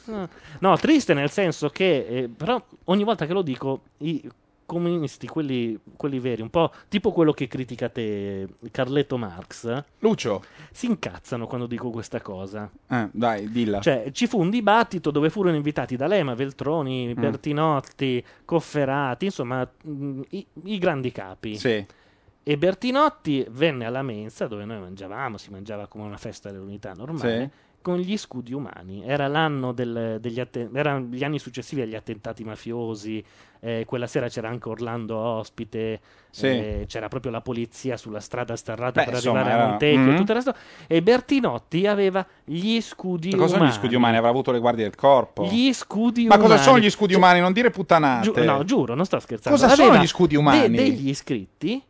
No, 0.05 0.28
no, 0.61 0.77
triste 0.77 1.12
nel 1.12 1.28
senso 1.31 1.70
che, 1.70 2.07
eh, 2.07 2.28
però, 2.28 2.65
ogni 2.85 3.02
volta 3.02 3.27
che 3.27 3.32
lo 3.32 3.43
dico, 3.43 3.82
i 3.98 4.23
comunisti, 4.70 5.26
quelli, 5.26 5.76
quelli 5.97 6.20
veri, 6.20 6.42
un 6.42 6.51
po' 6.51 6.70
tipo 6.88 7.10
quello 7.10 7.32
che 7.32 7.48
criticate 7.48 8.48
Carletto 8.70 9.16
Marx, 9.18 9.64
eh, 9.64 9.84
Lucio. 9.98 10.42
si 10.70 10.86
incazzano 10.86 11.47
quando 11.48 11.66
dico 11.66 11.90
questa 11.90 12.20
cosa. 12.20 12.70
Eh, 12.88 13.09
dai, 13.10 13.51
dilla. 13.51 13.80
Cioè, 13.80 14.10
ci 14.12 14.26
fu 14.28 14.38
un 14.38 14.48
dibattito 14.51 15.10
dove 15.10 15.28
furono 15.30 15.56
invitati 15.56 15.97
D'Alema, 15.97 16.34
Veltroni, 16.34 17.12
Mm. 17.14 17.20
Bertinotti, 17.20 18.24
Cofferati, 18.44 19.24
insomma, 19.24 19.68
mh, 19.82 20.20
i, 20.30 20.47
i 20.64 20.78
grandi 20.78 21.10
capi. 21.10 21.56
Sì. 21.56 21.84
E 22.42 22.56
Bertinotti 22.59 23.44
venne 23.51 23.84
alla 23.84 24.02
mensa 24.02 24.47
dove 24.47 24.64
noi 24.64 24.78
mangiavamo, 24.80 25.36
si 25.36 25.51
mangiava 25.51 25.86
come 25.88 26.05
una 26.05 26.16
festa 26.16 26.51
dell'unità 26.51 26.92
normale, 26.94 27.51
con 27.82 27.98
gli 27.98 28.16
scudi 28.16 28.52
umani. 28.52 29.02
Era 29.05 29.26
l'anno 29.26 29.72
del- 29.72 30.18
degli 30.20 30.38
atten- 30.40 30.74
erano 30.74 31.06
gli 31.10 31.24
anni 31.24 31.38
successivi 31.38 31.80
agli 31.82 31.94
attentati 31.94 32.44
mafiosi. 32.44 33.24
Eh, 33.60 33.84
quella 33.86 34.06
sera 34.06 34.28
c'era 34.28 34.48
anche 34.48 34.68
Orlando 34.68 35.16
ospite, 35.16 36.00
Sì. 36.30 36.46
eh, 36.46 36.84
c'era 36.88 37.08
proprio 37.08 37.30
la 37.30 37.40
polizia 37.40 37.96
sulla 37.96 38.20
strada 38.20 38.56
sterrata 38.56 39.00
Beh, 39.00 39.06
per 39.06 39.14
insomma, 39.14 39.40
arrivare 39.40 39.56
a 39.56 39.60
era- 39.62 39.68
Montecchio 39.70 39.98
Mhm. 40.00 40.08
e 40.10 40.16
tutto 40.16 40.30
il 40.32 40.36
resto. 40.36 40.54
E 40.86 41.02
Bertinotti 41.02 41.86
aveva 41.86 42.26
gli 42.44 42.80
scudi 42.80 43.30
Ma 43.30 43.36
cosa 43.36 43.48
sono 43.48 43.60
umani. 43.62 43.74
gli 43.76 43.78
scudi 43.78 43.94
umani? 43.94 44.16
Avrà 44.16 44.30
avuto 44.30 44.50
le 44.52 44.58
guardie 44.60 44.84
del 44.84 44.94
corpo. 44.94 45.44
Gli 45.44 45.72
scudi 45.72 46.26
Ma 46.26 46.36
cosa 46.36 46.46
umani. 46.54 46.62
sono 46.62 46.78
gli 46.78 46.90
scudi 46.90 47.14
umani? 47.14 47.40
Non 47.40 47.52
dire 47.52 47.70
puttanate. 47.70 48.22
Giu- 48.32 48.38
no, 48.44 48.64
giuro, 48.64 48.94
non 48.94 49.04
sto 49.04 49.18
scherzando. 49.20 49.58
Cosa 49.58 49.72
sono 49.74 49.88
Aveva 49.88 50.02
gli 50.02 50.06
scudi 50.06 50.34
de- 50.34 50.40
umani? 50.40 50.70
degli 50.76 51.08
iscritti, 51.08 51.82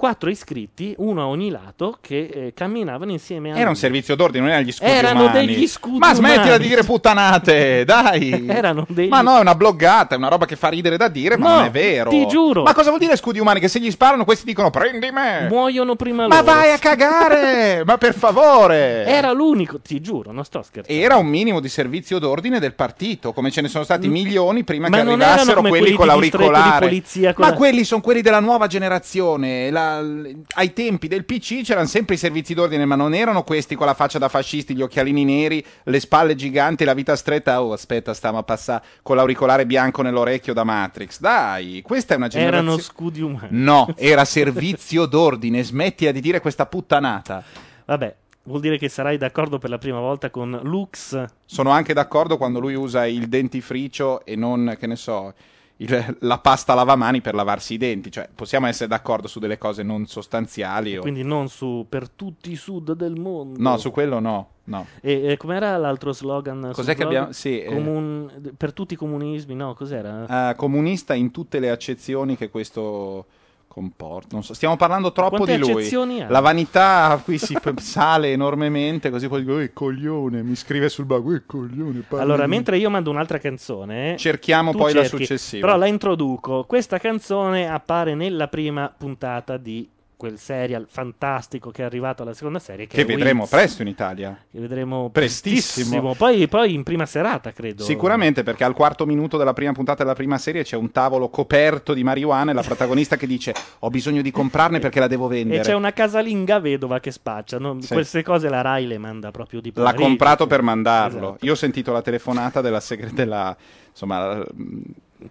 quattro 0.00 0.30
iscritti, 0.30 0.94
uno 0.96 1.20
a 1.20 1.26
ogni 1.26 1.50
lato, 1.50 1.98
che 2.00 2.30
eh, 2.32 2.52
camminavano 2.54 3.10
insieme 3.10 3.52
a 3.52 3.58
Era 3.58 3.68
un 3.68 3.76
servizio 3.76 4.16
d'ordine, 4.16 4.40
non 4.44 4.48
erano 4.48 4.64
gli 4.66 4.72
scudi 4.72 4.90
Erano 4.90 5.22
umani. 5.24 5.46
degli 5.46 5.66
scudi 5.66 5.98
Ma 5.98 6.14
smettila 6.14 6.42
umani. 6.44 6.62
di 6.62 6.68
dire 6.68 6.84
puttanate, 6.84 7.84
dai. 7.86 8.46
Erano 8.48 8.86
degli- 8.88 9.08
Ma 9.10 9.20
no, 9.20 9.36
è 9.36 9.40
una 9.40 9.54
bloggata, 9.54 10.14
è 10.14 10.16
una 10.18 10.28
roba 10.28 10.46
che 10.46 10.56
fa 10.56 10.68
ridere 10.68 10.96
da 10.96 11.08
dire, 11.08 11.36
ma 11.36 11.48
No, 11.48 11.54
non 11.56 11.64
è 11.66 11.70
vero. 11.70 12.08
ti 12.08 12.26
giuro. 12.28 12.62
Ma 12.62 12.72
cosa 12.72 12.88
vuol 12.88 12.98
dire 13.00 13.14
scudi 13.16 13.38
umani? 13.40 13.60
Che 13.60 13.68
se 13.68 13.78
gli 13.78 13.90
sparano 13.90 14.24
questi 14.24 14.46
dicono 14.46 14.70
prendi 14.70 15.10
me. 15.10 15.46
Muoiono 15.50 15.96
prima 15.96 16.26
Ma 16.26 16.40
loro. 16.40 16.50
vai 16.54 16.72
a 16.72 16.78
cagare! 16.78 17.82
ma 17.84 17.98
per 17.98 18.14
favore! 18.14 19.04
Era 19.04 19.32
l'unico, 19.32 19.80
ti 19.80 20.00
giuro, 20.00 20.32
non 20.32 20.44
sto 20.44 20.62
scherzando. 20.62 20.98
Era 21.02 21.16
un 21.16 21.26
minimo 21.26 21.60
di 21.60 21.68
servizio 21.68 22.18
d'ordine 22.18 22.58
del 22.58 22.72
partito, 22.72 23.34
come 23.34 23.50
ce 23.50 23.60
ne 23.60 23.68
sono 23.68 23.84
stati 23.84 24.08
milioni 24.08 24.64
prima 24.64 24.88
Ma 24.88 24.96
che 24.96 25.02
arrivassero 25.02 25.60
quelli, 25.60 25.78
quelli 25.80 25.94
con 25.94 26.06
l'auricolare. 26.06 26.86
polizia 26.86 27.34
con 27.34 27.44
Ma 27.44 27.50
la- 27.50 27.56
quelli 27.58 27.84
sono 27.84 28.00
quelli 28.00 28.22
della 28.22 28.40
nuova 28.40 28.66
generazione. 28.66 29.70
La- 29.70 29.88
ai 29.98 30.72
tempi 30.72 31.08
del 31.08 31.24
PC 31.24 31.62
c'erano 31.62 31.86
sempre 31.86 32.14
i 32.14 32.18
servizi 32.18 32.54
d'ordine, 32.54 32.84
ma 32.84 32.94
non 32.94 33.14
erano 33.14 33.42
questi 33.42 33.74
con 33.74 33.86
la 33.86 33.94
faccia 33.94 34.18
da 34.18 34.28
fascisti, 34.28 34.74
gli 34.74 34.82
occhialini 34.82 35.24
neri, 35.24 35.64
le 35.84 36.00
spalle 36.00 36.34
giganti, 36.34 36.84
la 36.84 36.94
vita 36.94 37.16
stretta. 37.16 37.62
Oh, 37.62 37.72
aspetta, 37.72 38.14
stiamo 38.14 38.38
a 38.38 38.42
passare 38.42 38.84
con 39.02 39.16
l'auricolare 39.16 39.66
bianco 39.66 40.02
nell'orecchio 40.02 40.52
da 40.52 40.64
Matrix. 40.64 41.20
Dai, 41.20 41.82
questa 41.82 42.14
è 42.14 42.16
una 42.16 42.28
generazione. 42.28 42.66
Erano 42.66 42.82
scudi 42.82 43.20
umani. 43.20 43.48
No, 43.50 43.92
era 43.96 44.24
servizio 44.24 45.06
d'ordine. 45.06 45.62
Smettila 45.62 46.12
di 46.12 46.20
dire 46.20 46.40
questa 46.40 46.66
puttanata. 46.66 47.42
Vabbè, 47.84 48.14
vuol 48.44 48.60
dire 48.60 48.78
che 48.78 48.88
sarai 48.88 49.16
d'accordo 49.18 49.58
per 49.58 49.70
la 49.70 49.78
prima 49.78 49.98
volta 49.98 50.30
con 50.30 50.58
Lux. 50.62 51.24
Sono 51.44 51.70
anche 51.70 51.92
d'accordo 51.92 52.36
quando 52.36 52.60
lui 52.60 52.74
usa 52.74 53.06
il 53.06 53.28
dentifricio 53.28 54.24
e 54.24 54.36
non, 54.36 54.76
che 54.78 54.86
ne 54.86 54.96
so, 54.96 55.34
il- 55.80 56.16
la 56.20 56.38
pasta 56.38 56.74
lavamani 56.74 57.20
per 57.20 57.34
lavarsi 57.34 57.74
i 57.74 57.76
denti. 57.78 58.10
Cioè, 58.10 58.28
possiamo 58.34 58.66
essere 58.66 58.88
d'accordo 58.88 59.28
su 59.28 59.38
delle 59.38 59.58
cose 59.58 59.82
non 59.82 60.06
sostanziali. 60.06 60.96
o- 60.96 61.00
Quindi 61.02 61.22
non 61.22 61.48
su 61.48 61.86
per 61.88 62.08
tutti 62.08 62.50
i 62.52 62.56
sud 62.56 62.92
del 62.92 63.18
mondo. 63.18 63.60
No, 63.60 63.76
su 63.76 63.90
quello 63.90 64.18
no. 64.20 64.48
no. 64.64 64.86
E, 65.00 65.32
e 65.32 65.36
com'era 65.36 65.76
l'altro 65.76 66.12
slogan? 66.12 66.70
Cos'è 66.72 66.92
che 66.94 66.98
blog? 67.04 67.08
abbiamo- 67.14 67.32
sì, 67.32 67.60
eh. 67.60 67.66
Comun- 67.72 68.52
Per 68.56 68.72
tutti 68.72 68.94
i 68.94 68.96
comunismi, 68.96 69.54
no, 69.54 69.74
cos'era? 69.74 70.50
Eh, 70.50 70.54
comunista 70.56 71.14
in 71.14 71.30
tutte 71.30 71.58
le 71.58 71.70
accezioni 71.70 72.36
che 72.36 72.50
questo 72.50 73.26
comporta. 73.70 74.28
Non 74.32 74.42
so, 74.42 74.52
stiamo 74.52 74.76
parlando 74.76 75.12
troppo 75.12 75.36
Quante 75.44 75.56
di 75.56 75.60
lui. 75.60 76.20
ha? 76.20 76.28
La 76.28 76.40
vanità 76.40 77.20
qui 77.24 77.38
si 77.38 77.56
sale 77.78 78.32
enormemente, 78.32 79.10
così 79.10 79.28
poi 79.28 79.42
dico, 79.42 79.60
eh, 79.60 79.72
coglione, 79.72 80.42
mi 80.42 80.56
scrive 80.56 80.88
sul 80.88 81.04
blog, 81.04 81.32
eh, 81.36 81.46
coglione. 81.46 82.00
parli 82.06 82.24
Allora, 82.24 82.48
mentre 82.48 82.78
io 82.78 82.90
mando 82.90 83.10
un'altra 83.10 83.38
canzone, 83.38 84.16
Cerchiamo 84.16 84.72
poi 84.72 84.92
la 84.92 85.02
cerchi. 85.02 85.24
successiva. 85.24 85.66
Però 85.66 85.78
la 85.78 85.86
introduco. 85.86 86.64
Questa 86.64 86.98
canzone 86.98 87.68
appare 87.68 88.16
nella 88.16 88.48
prima 88.48 88.92
puntata 88.96 89.56
di 89.56 89.88
quel 90.20 90.38
serial 90.38 90.84
fantastico 90.86 91.70
che 91.70 91.80
è 91.80 91.86
arrivato 91.86 92.20
alla 92.22 92.34
seconda 92.34 92.58
serie. 92.58 92.86
Che, 92.86 92.94
Che 92.96 93.04
vedremo 93.06 93.38
Weeds. 93.44 93.50
presto 93.50 93.80
in 93.80 93.88
Italia. 93.88 94.36
Che 94.52 94.60
vedremo 94.60 95.08
Prestissimo. 95.08 96.10
prestissimo. 96.10 96.14
Poi, 96.14 96.46
poi 96.46 96.74
in 96.74 96.82
prima 96.82 97.06
serata, 97.06 97.52
credo. 97.52 97.82
Sicuramente 97.84 98.42
perché 98.42 98.64
al 98.64 98.74
quarto 98.74 99.06
minuto 99.06 99.38
della 99.38 99.54
prima 99.54 99.72
puntata 99.72 100.02
della 100.02 100.14
prima 100.14 100.36
serie 100.36 100.62
c'è 100.62 100.76
un 100.76 100.90
tavolo 100.90 101.30
coperto 101.30 101.94
di 101.94 102.04
marijuana 102.04 102.50
e 102.50 102.54
la 102.54 102.62
protagonista 102.62 103.16
che 103.16 103.26
dice 103.26 103.54
ho 103.78 103.88
bisogno 103.88 104.20
di 104.20 104.30
comprarne 104.30 104.78
perché 104.78 105.00
la 105.00 105.06
devo 105.06 105.26
vendere. 105.26 105.60
E 105.62 105.64
c'è 105.64 105.72
una 105.72 105.92
casalinga 105.94 106.58
vedova 106.60 107.00
che 107.00 107.10
spaccia. 107.12 107.58
no? 107.58 107.80
Sì. 107.80 107.94
Queste 107.94 108.22
cose 108.22 108.50
la 108.50 108.60
Rai 108.60 108.86
le 108.86 108.98
manda 108.98 109.30
proprio 109.30 109.62
di 109.62 109.70
L'ha 109.74 109.80
pomeriggio. 109.84 110.04
comprato 110.04 110.46
per 110.46 110.60
mandarlo. 110.60 111.28
Esatto. 111.30 111.46
Io 111.46 111.52
ho 111.52 111.56
sentito 111.56 111.92
la 111.92 112.02
telefonata 112.02 112.60
della, 112.60 112.80
segre- 112.80 113.10
della, 113.14 113.56
insomma, 113.90 114.44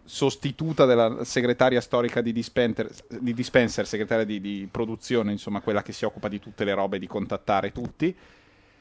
sostituta 0.04 0.86
della 0.86 1.24
segretaria 1.24 1.82
storica 1.82 2.22
di 2.22 2.32
Dispenser, 2.32 2.90
di 3.08 3.34
Dispenser 3.34 3.88
segretaria 3.88 4.26
di, 4.26 4.40
di 4.42 4.68
produzione, 4.70 5.32
insomma, 5.32 5.62
quella 5.62 5.82
che 5.82 5.92
si 5.92 6.06
occupa 6.06 6.28
di 6.28 6.40
tutte 6.40 6.64
le 6.64 6.74
robe, 6.74 7.00
di 7.00 7.08
contattare 7.08 7.72
tutti. 7.72 8.16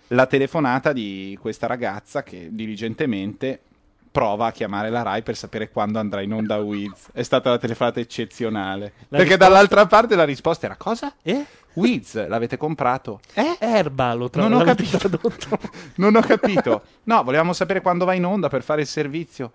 La 0.09 0.27
telefonata 0.27 0.93
di 0.93 1.37
questa 1.41 1.67
ragazza 1.67 2.23
che 2.23 2.49
diligentemente 2.51 3.61
prova 4.11 4.47
a 4.47 4.53
chiamare 4.53 4.91
la 4.91 5.03
Rai 5.03 5.23
per 5.23 5.37
sapere 5.37 5.71
quando 5.71 5.99
andrà 5.99 6.23
in 6.23 6.33
onda 6.33 6.57
Wiz. 6.57 7.11
È 7.13 7.23
stata 7.23 7.51
una 7.51 7.59
telefonata 7.59 8.01
eccezionale. 8.01 8.85
La 9.09 9.19
perché 9.19 9.25
risposta- 9.25 9.37
dall'altra 9.37 9.87
parte 9.87 10.17
la 10.17 10.25
risposta 10.25 10.67
era 10.67 10.77
cosa? 10.77 11.15
Eh? 11.23 11.45
Wiz, 11.75 12.27
l'avete 12.27 12.57
comprato? 12.57 13.21
Eh? 13.35 13.57
Erba 13.61 14.15
lo 14.15 14.31
tra- 14.31 14.49
Non 14.49 14.61
ho 14.61 14.65
capito. 14.65 14.99
Non 15.97 16.17
ho 16.17 16.21
capito. 16.21 16.83
No, 17.05 17.23
volevamo 17.23 17.53
sapere 17.53 17.81
quando 17.81 18.05
va 18.05 18.15
in 18.15 18.25
onda 18.25 18.49
per 18.49 18.63
fare 18.63 18.81
il 18.81 18.87
servizio. 18.87 19.53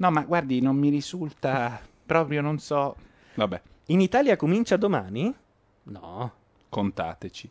No, 0.00 0.10
ma 0.10 0.22
guardi, 0.22 0.60
non 0.60 0.76
mi 0.76 0.88
risulta 0.90 1.80
proprio, 2.06 2.40
non 2.40 2.58
so. 2.58 2.96
Vabbè. 3.34 3.60
In 3.86 4.00
Italia 4.00 4.36
comincia 4.36 4.76
domani? 4.76 5.34
No. 5.84 6.32
Contateci. 6.68 7.50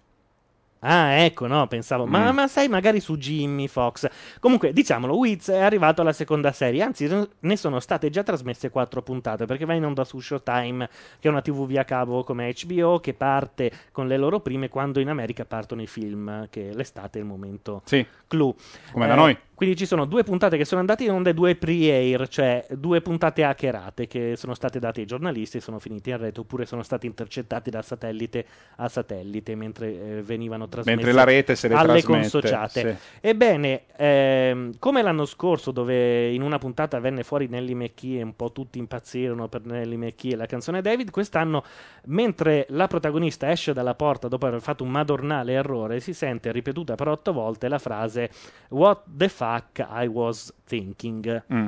Ah, 0.81 1.13
ecco, 1.23 1.47
no, 1.47 1.65
pensavo. 1.67 2.05
Ma, 2.05 2.31
Mm. 2.31 2.35
ma 2.35 2.47
sai, 2.47 2.67
magari 2.67 2.99
su 2.99 3.17
Jimmy 3.17 3.67
Fox. 3.67 4.07
Comunque, 4.39 4.73
diciamolo, 4.73 5.17
Wiz 5.17 5.49
è 5.49 5.59
arrivato 5.59 6.01
alla 6.01 6.13
seconda 6.13 6.51
serie, 6.51 6.83
anzi, 6.83 7.09
ne 7.39 7.57
sono 7.57 7.79
state 7.79 8.11
già 8.11 8.21
trasmesse 8.21 8.69
quattro 8.69 9.01
puntate, 9.01 9.45
perché 9.47 9.65
va 9.65 9.73
in 9.73 9.83
onda 9.85 10.03
su 10.03 10.19
Showtime, 10.19 10.87
che 11.19 11.27
è 11.27 11.31
una 11.31 11.41
TV 11.41 11.65
via 11.65 11.83
cavo 11.83 12.23
come 12.23 12.53
HBO, 12.55 12.99
che 12.99 13.15
parte 13.15 13.71
con 13.91 14.07
le 14.07 14.17
loro 14.17 14.39
prime 14.39 14.69
quando 14.69 14.99
in 14.99 15.09
America 15.09 15.45
partono 15.45 15.81
i 15.81 15.87
film, 15.87 16.47
che 16.51 16.71
l'estate 16.73 17.17
è 17.17 17.21
il 17.23 17.27
momento 17.27 17.81
clou. 18.27 18.55
come 18.91 19.07
da 19.07 19.15
noi. 19.15 19.37
Quindi 19.57 19.75
ci 19.75 19.87
sono 19.87 20.05
due 20.05 20.21
puntate 20.21 20.55
che 20.55 20.65
sono 20.65 20.81
andate 20.81 21.03
in 21.03 21.09
onda 21.09 21.31
e 21.31 21.33
due 21.33 21.55
pre-air, 21.55 22.27
cioè 22.27 22.63
due 22.69 23.01
puntate 23.01 23.43
hackerate 23.43 24.05
che 24.05 24.35
sono 24.35 24.53
state 24.53 24.77
date 24.77 24.99
ai 24.99 25.07
giornalisti 25.07 25.57
e 25.57 25.61
sono 25.61 25.79
finite 25.79 26.11
in 26.11 26.17
rete, 26.17 26.41
oppure 26.41 26.67
sono 26.67 26.83
state 26.83 27.07
intercettate 27.07 27.71
da 27.71 27.81
satellite 27.81 28.45
a 28.75 28.87
satellite 28.87 29.55
mentre 29.55 29.87
eh, 29.87 30.21
venivano 30.21 30.67
trasmesse 30.67 30.95
Mentre 30.95 31.11
la 31.11 31.23
rete 31.23 31.55
se 31.55 31.69
le 31.69 31.73
alle 31.73 32.03
consociate. 32.03 32.99
sì. 32.99 33.27
Ebbene, 33.27 33.85
ehm, 33.95 34.73
come 34.77 35.01
l'anno 35.01 35.25
scorso, 35.25 35.71
dove 35.71 36.29
in 36.29 36.43
una 36.43 36.59
puntata 36.59 36.99
venne 36.99 37.23
fuori 37.23 37.47
Nelly 37.47 37.73
McKee 37.73 38.19
e 38.19 38.21
un 38.21 38.35
po' 38.35 38.51
tutti 38.51 38.77
impazzirono 38.77 39.47
per 39.47 39.65
Nelly 39.65 39.95
McKee 39.95 40.33
e 40.33 40.35
la 40.35 40.45
canzone 40.45 40.83
David, 40.83 41.09
quest'anno, 41.09 41.63
mentre 42.05 42.67
la 42.69 42.85
protagonista 42.85 43.49
esce 43.49 43.73
dalla 43.73 43.95
porta 43.95 44.27
dopo 44.27 44.45
aver 44.45 44.61
fatto 44.61 44.83
un 44.83 44.91
madornale 44.91 45.53
errore, 45.53 45.99
si 45.99 46.13
sente 46.13 46.51
ripetuta 46.51 46.93
per 46.93 47.07
otto 47.07 47.33
volte 47.33 47.67
la 47.67 47.79
frase 47.79 48.29
What 48.69 49.01
the 49.17 49.27
fuck 49.29 49.45
I 49.79 50.07
was 50.07 50.53
thinking. 50.65 51.43
Mm. 51.53 51.67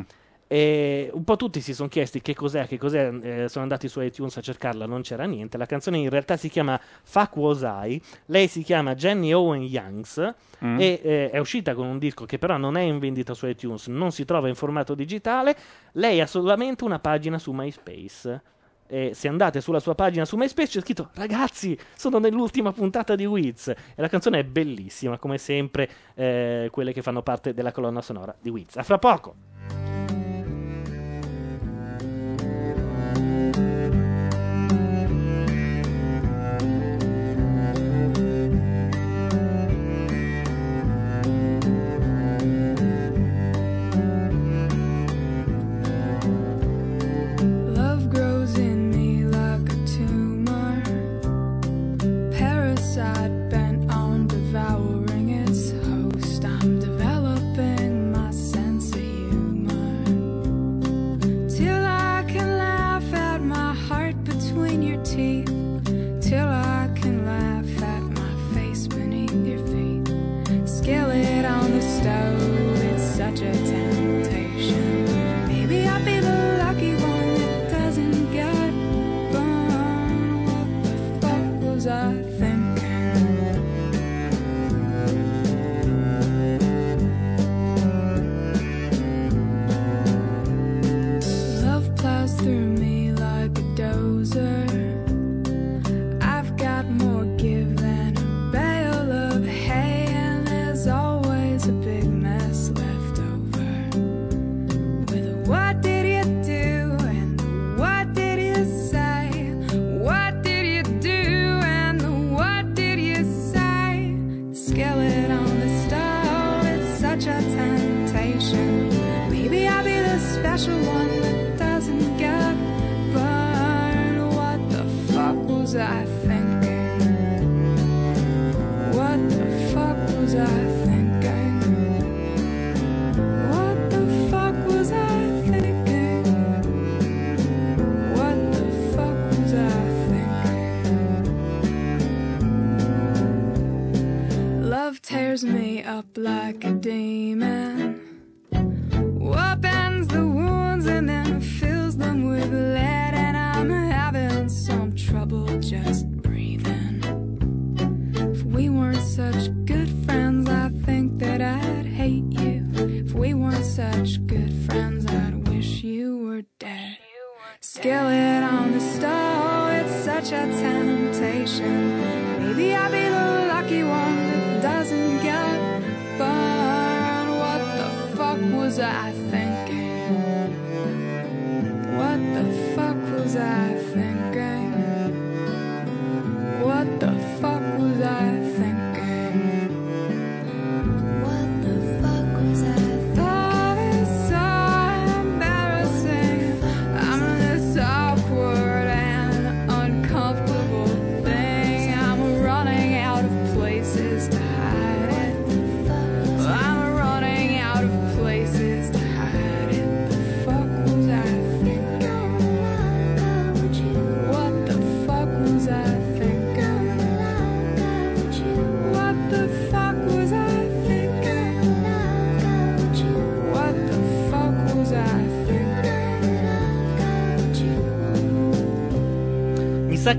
E 0.52 1.12
un 1.14 1.24
po' 1.24 1.36
tutti 1.36 1.62
si 1.62 1.76
sono 1.76 1.90
chiesti 1.90 2.22
che 2.22 2.34
cos'è, 2.34 2.66
che 2.66 2.80
cos'è, 2.80 3.14
eh, 3.22 3.50
sono 3.50 3.62
andati 3.64 3.88
su 3.88 4.02
iTunes 4.02 4.36
a 4.36 4.42
cercarla, 4.42 4.88
non 4.88 5.04
c'era 5.04 5.26
niente. 5.26 5.60
La 5.60 5.68
canzone 5.68 6.00
in 6.00 6.10
realtà 6.10 6.38
si 6.38 6.50
chiama 6.50 6.80
Fuck 7.04 7.36
Was 7.38 7.62
I, 7.62 8.02
lei 8.26 8.48
si 8.48 8.64
chiama 8.64 8.96
Jenny 8.96 9.32
Owen 9.32 9.62
Youngs 9.62 10.34
Mm. 10.66 10.78
e 10.78 11.00
eh, 11.04 11.30
è 11.30 11.38
uscita 11.38 11.74
con 11.74 11.86
un 11.88 12.00
disco 12.00 12.26
che 12.26 12.38
però 12.38 12.58
non 12.58 12.76
è 12.76 12.82
in 12.82 13.00
vendita 13.00 13.34
su 13.34 13.48
iTunes, 13.48 13.88
non 13.88 14.12
si 14.12 14.26
trova 14.26 14.50
in 14.50 14.56
formato 14.56 14.94
digitale. 14.94 15.56
Lei 15.94 16.20
ha 16.20 16.26
solamente 16.28 16.84
una 16.84 17.00
pagina 17.00 17.38
su 17.38 17.52
MySpace. 17.54 18.42
E 18.92 19.12
se 19.14 19.28
andate 19.28 19.62
sulla 19.62 19.80
sua 19.80 19.94
pagina 19.94 20.26
su 20.26 20.36
MySpace 20.36 20.72
c'è 20.72 20.82
scritto 20.82 21.12
ragazzi 21.14 21.78
sono 21.96 22.18
nell'ultima 22.18 22.74
puntata 22.74 23.16
di 23.16 23.24
Wiz 23.28 23.68
e 23.68 23.76
la 23.96 24.08
canzone 24.08 24.40
è 24.40 24.44
bellissima 24.44 25.20
come 25.20 25.38
sempre 25.38 25.88
eh, 26.16 26.70
quelle 26.72 26.92
che 26.92 27.04
fanno 27.04 27.22
parte 27.22 27.54
della 27.54 27.72
colonna 27.72 28.02
sonora 28.02 28.36
di 28.42 28.50
Wiz. 28.50 28.78
A 28.78 28.84
fra 28.84 28.98
poco 28.98 29.49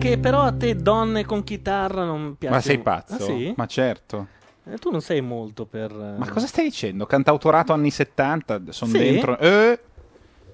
che 0.01 0.19
però 0.19 0.43
a 0.43 0.53
te 0.53 0.75
donne 0.75 1.25
con 1.25 1.45
chitarra 1.45 2.05
non 2.05 2.37
piace 2.37 2.55
Ma 2.55 2.61
sei 2.61 2.79
pazzo? 2.79 3.15
Ah, 3.15 3.19
sì? 3.21 3.53
Ma 3.57 3.67
certo. 3.67 4.27
Eh, 4.65 4.79
tu 4.79 4.91
non 4.91 5.01
sei 5.01 5.21
molto 5.21 5.67
per 5.67 5.93
Ma 5.93 6.29
cosa 6.29 6.47
stai 6.47 6.65
dicendo? 6.65 7.07
Cantautorato 7.07 7.73
anni 7.73 7.91
70? 7.91 8.61
Sono 8.71 8.93
Sì? 8.93 8.99
dentro. 8.99 9.39
Eh? 9.39 9.79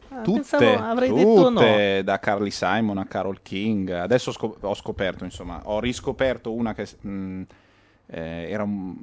Ah, 0.08 0.22
tutte, 0.22 0.38
pensavo 0.38 0.78
avrei 0.78 1.12
detto 1.12 1.48
no. 1.50 1.60
tutte, 1.60 2.02
da 2.04 2.18
Carly 2.18 2.50
Simon 2.50 2.98
a 2.98 3.06
Carol 3.06 3.42
King. 3.42 3.90
Adesso 3.90 4.30
ho 4.30 4.32
scop- 4.32 4.64
ho 4.64 4.74
scoperto, 4.74 5.24
insomma, 5.24 5.60
ho 5.64 5.80
riscoperto 5.80 6.52
una 6.52 6.74
che 6.74 6.86
mh, 7.00 7.42
eh, 8.06 8.46
era 8.50 8.62
un, 8.62 8.96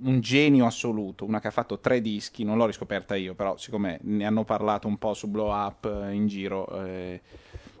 un 0.00 0.20
genio 0.20 0.66
assoluto, 0.66 1.24
una 1.24 1.40
che 1.40 1.48
ha 1.48 1.52
fatto 1.52 1.80
tre 1.80 2.00
dischi, 2.00 2.44
non 2.44 2.56
l'ho 2.56 2.66
riscoperta 2.66 3.16
io, 3.16 3.34
però 3.34 3.56
siccome 3.56 3.98
ne 4.02 4.24
hanno 4.24 4.44
parlato 4.44 4.86
un 4.86 4.96
po' 4.96 5.14
su 5.14 5.28
Blow 5.28 5.50
Up 5.50 5.84
eh, 5.84 6.12
in 6.12 6.26
giro 6.28 6.84
eh, 6.84 7.20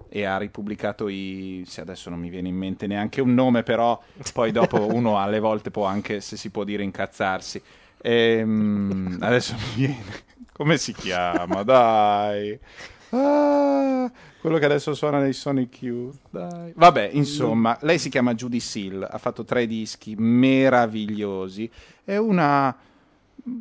e 0.08 0.24
ha 0.24 0.36
ripubblicato 0.38 1.08
i... 1.08 1.64
se 1.66 1.80
adesso 1.80 2.10
non 2.10 2.18
mi 2.18 2.30
viene 2.30 2.48
in 2.48 2.56
mente 2.56 2.86
neanche 2.86 3.20
un 3.20 3.34
nome, 3.34 3.62
però 3.62 4.00
poi 4.32 4.52
dopo 4.52 4.86
uno 4.94 5.18
alle 5.18 5.38
volte 5.38 5.70
può 5.70 5.84
anche, 5.84 6.20
se 6.20 6.36
si 6.36 6.50
può 6.50 6.64
dire, 6.64 6.82
incazzarsi. 6.82 7.62
Ehm, 8.02 9.18
adesso 9.20 9.54
mi 9.54 9.86
viene... 9.86 10.26
Come 10.52 10.76
si 10.76 10.92
chiama? 10.92 11.62
Dai. 11.62 12.58
Ah, 13.10 14.10
quello 14.40 14.58
che 14.58 14.64
adesso 14.64 14.92
suona 14.92 15.20
nei 15.20 15.32
Sonic 15.32 15.82
Youth. 15.82 16.18
Dai. 16.30 16.72
Vabbè, 16.74 17.10
insomma, 17.12 17.78
lei 17.82 17.98
si 17.98 18.08
chiama 18.08 18.34
Judy 18.34 18.58
Seal, 18.58 19.06
ha 19.08 19.18
fatto 19.18 19.44
tre 19.44 19.66
dischi 19.66 20.16
meravigliosi. 20.16 21.70
È 22.02 22.16
una 22.16 22.76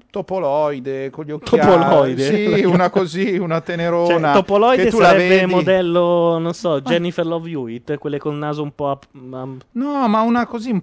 topoloide 0.09 1.09
con 1.09 1.25
gli 1.25 1.31
occhiali. 1.31 1.69
Topoloide? 1.71 2.23
Sì, 2.57 2.63
una 2.65 2.89
così, 2.89 3.37
una 3.37 3.61
tenerona. 3.61 4.33
Cioè, 4.33 4.41
Topoloide 4.41 4.83
che 4.85 4.89
tu 4.89 4.99
la 4.99 5.07
sarebbe 5.07 5.39
vedi- 5.39 5.51
modello, 5.53 6.37
non 6.39 6.53
so, 6.53 6.81
Jennifer 6.81 7.25
Love 7.25 7.49
Hewitt, 7.49 7.97
quelle 7.97 8.17
col 8.19 8.35
naso 8.35 8.61
un 8.63 8.73
po'... 8.73 8.89
a- 8.89 8.99
a- 9.37 9.47
No, 9.71 10.07
ma 10.07 10.21
una 10.21 10.45
così 10.45 10.71
un 10.71 10.81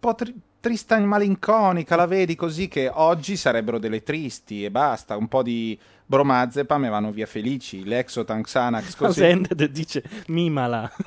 po' 0.00 0.14
tri- 0.14 0.34
trista 0.60 0.96
e 0.96 1.00
malinconica, 1.00 1.96
la 1.96 2.06
vedi 2.06 2.34
così 2.36 2.68
che 2.68 2.88
oggi 2.92 3.36
sarebbero 3.36 3.78
delle 3.78 4.02
tristi 4.02 4.64
e 4.64 4.70
basta, 4.70 5.16
un 5.16 5.26
po' 5.28 5.42
di 5.42 5.78
bromazepam 6.06 6.84
e 6.84 6.88
vanno 6.88 7.10
via 7.10 7.26
felici, 7.26 7.84
l'Exotan 7.84 8.42
Xanax 8.42 8.94
così. 8.96 9.20
Ascended 9.22 9.64
dice 9.66 10.02
mimala. 10.28 10.90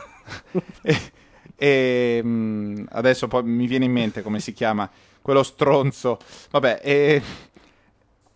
E 1.58 2.20
mm, 2.22 2.84
adesso 2.90 3.30
poi 3.30 3.44
mi 3.44 3.66
viene 3.66 3.86
in 3.86 3.92
mente 3.94 4.22
come 4.22 4.40
si 4.42 4.52
chiama 4.52 4.90
quello 5.26 5.42
stronzo. 5.42 6.20
Vabbè, 6.52 6.82
e, 6.84 7.22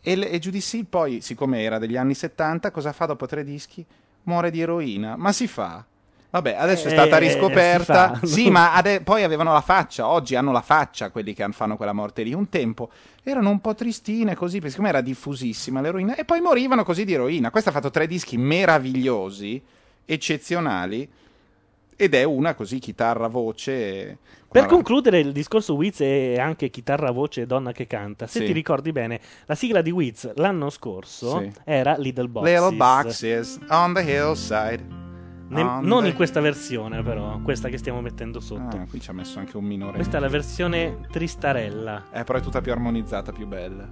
e, 0.01 0.19
e 0.31 0.39
Judy 0.39 0.59
Seal 0.59 0.87
poi, 0.87 1.21
siccome 1.21 1.61
era 1.61 1.77
degli 1.77 1.95
anni 1.95 2.15
70, 2.15 2.71
cosa 2.71 2.91
fa 2.93 3.05
dopo 3.05 3.27
tre 3.27 3.43
dischi? 3.43 3.85
Muore 4.23 4.49
di 4.49 4.59
eroina. 4.59 5.15
Ma 5.15 5.31
si 5.31 5.45
fa? 5.45 5.85
Vabbè, 6.31 6.55
adesso 6.55 6.87
è 6.87 6.89
Eh, 6.89 6.93
stata 6.93 7.17
si 7.17 7.23
riscoperta. 7.25 8.19
Sì, 8.23 8.49
ma 8.49 8.73
ade- 8.73 9.01
poi 9.01 9.21
avevano 9.21 9.53
la 9.53 9.61
faccia. 9.61 10.07
Oggi 10.07 10.33
hanno 10.33 10.51
la 10.51 10.61
faccia 10.61 11.11
quelli 11.11 11.35
che 11.35 11.47
fanno 11.51 11.77
quella 11.77 11.93
morte 11.93 12.23
lì. 12.23 12.33
Un 12.33 12.49
tempo 12.49 12.89
erano 13.21 13.51
un 13.51 13.61
po' 13.61 13.75
tristine 13.75 14.33
così, 14.35 14.55
perché 14.55 14.71
siccome 14.71 14.89
era 14.89 15.01
diffusissima 15.01 15.81
l'eroina, 15.81 16.15
e 16.15 16.25
poi 16.25 16.41
morivano 16.41 16.83
così 16.83 17.05
di 17.05 17.13
eroina. 17.13 17.51
Questa 17.51 17.69
ha 17.69 17.73
fatto 17.73 17.91
tre 17.91 18.07
dischi 18.07 18.35
meravigliosi, 18.35 19.61
eccezionali, 20.05 21.07
ed 21.95 22.15
è 22.15 22.23
una 22.23 22.55
così 22.55 22.79
chitarra 22.79 23.27
voce. 23.27 24.17
Per 24.51 24.61
Guarda, 24.61 24.73
concludere 24.73 25.19
il 25.19 25.31
discorso 25.31 25.76
Wiz 25.76 26.01
e 26.01 26.39
anche 26.39 26.71
chitarra, 26.71 27.11
voce 27.11 27.41
e 27.41 27.45
donna 27.45 27.71
che 27.71 27.85
canta, 27.85 28.26
se 28.26 28.39
Sì. 28.39 28.45
ti 28.47 28.51
ricordi 28.51 28.91
bene, 28.91 29.19
la 29.45 29.53
sigla 29.53 29.81
di 29.84 29.91
Wiz 29.91 30.31
l'anno 30.38 30.71
scorso 30.71 31.38
Sì. 31.39 31.51
era 31.65 31.95
Little 31.97 32.27
Boxes. 32.30 32.51
Little 32.59 32.76
boxes 32.76 33.59
on 33.69 33.93
the 33.93 34.01
hillside. 34.01 34.84
Ne- 35.49 35.61
on 35.61 35.84
non 35.85 36.01
the- 36.01 36.09
in 36.09 36.15
questa 36.15 36.39
versione, 36.41 37.03
però, 37.03 37.39
questa 37.43 37.69
che 37.69 37.77
stiamo 37.77 38.01
mettendo 38.01 38.39
sotto. 38.39 38.77
Ah, 38.77 38.85
qui 38.89 38.99
ci 38.99 39.11
ha 39.11 39.13
messo 39.13 39.38
anche 39.38 39.55
un 39.55 39.65
minore. 39.65 39.93
Questa 39.97 40.17
è 40.17 40.19
la 40.19 40.27
versione 40.30 40.97
tristarella. 41.11 42.05
Eh, 42.11 42.23
però 42.23 42.39
è 42.39 42.41
tutta 42.41 42.59
più 42.61 42.71
armonizzata, 42.71 43.31
più 43.31 43.45
bella. 43.45 43.88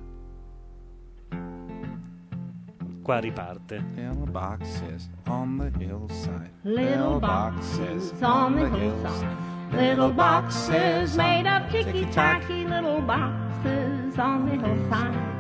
Qua 3.03 3.19
riparte. 3.19 3.83
Little 3.95 4.29
boxes 4.31 5.09
on 5.27 5.57
the 5.71 5.83
hillside. 5.83 6.51
Little 6.63 7.19
boxes 7.19 8.11
on 8.21 8.55
the 8.55 8.67
hillside. 8.75 9.46
Little 9.71 10.11
boxes 10.11 11.15
made 11.17 11.45
of 11.47 11.69
ticky 11.71 12.05
tacky. 12.05 12.65
Little 12.65 13.01
boxes 13.01 14.17
on 14.17 14.45
the 14.45 14.55
hillside. 14.55 15.36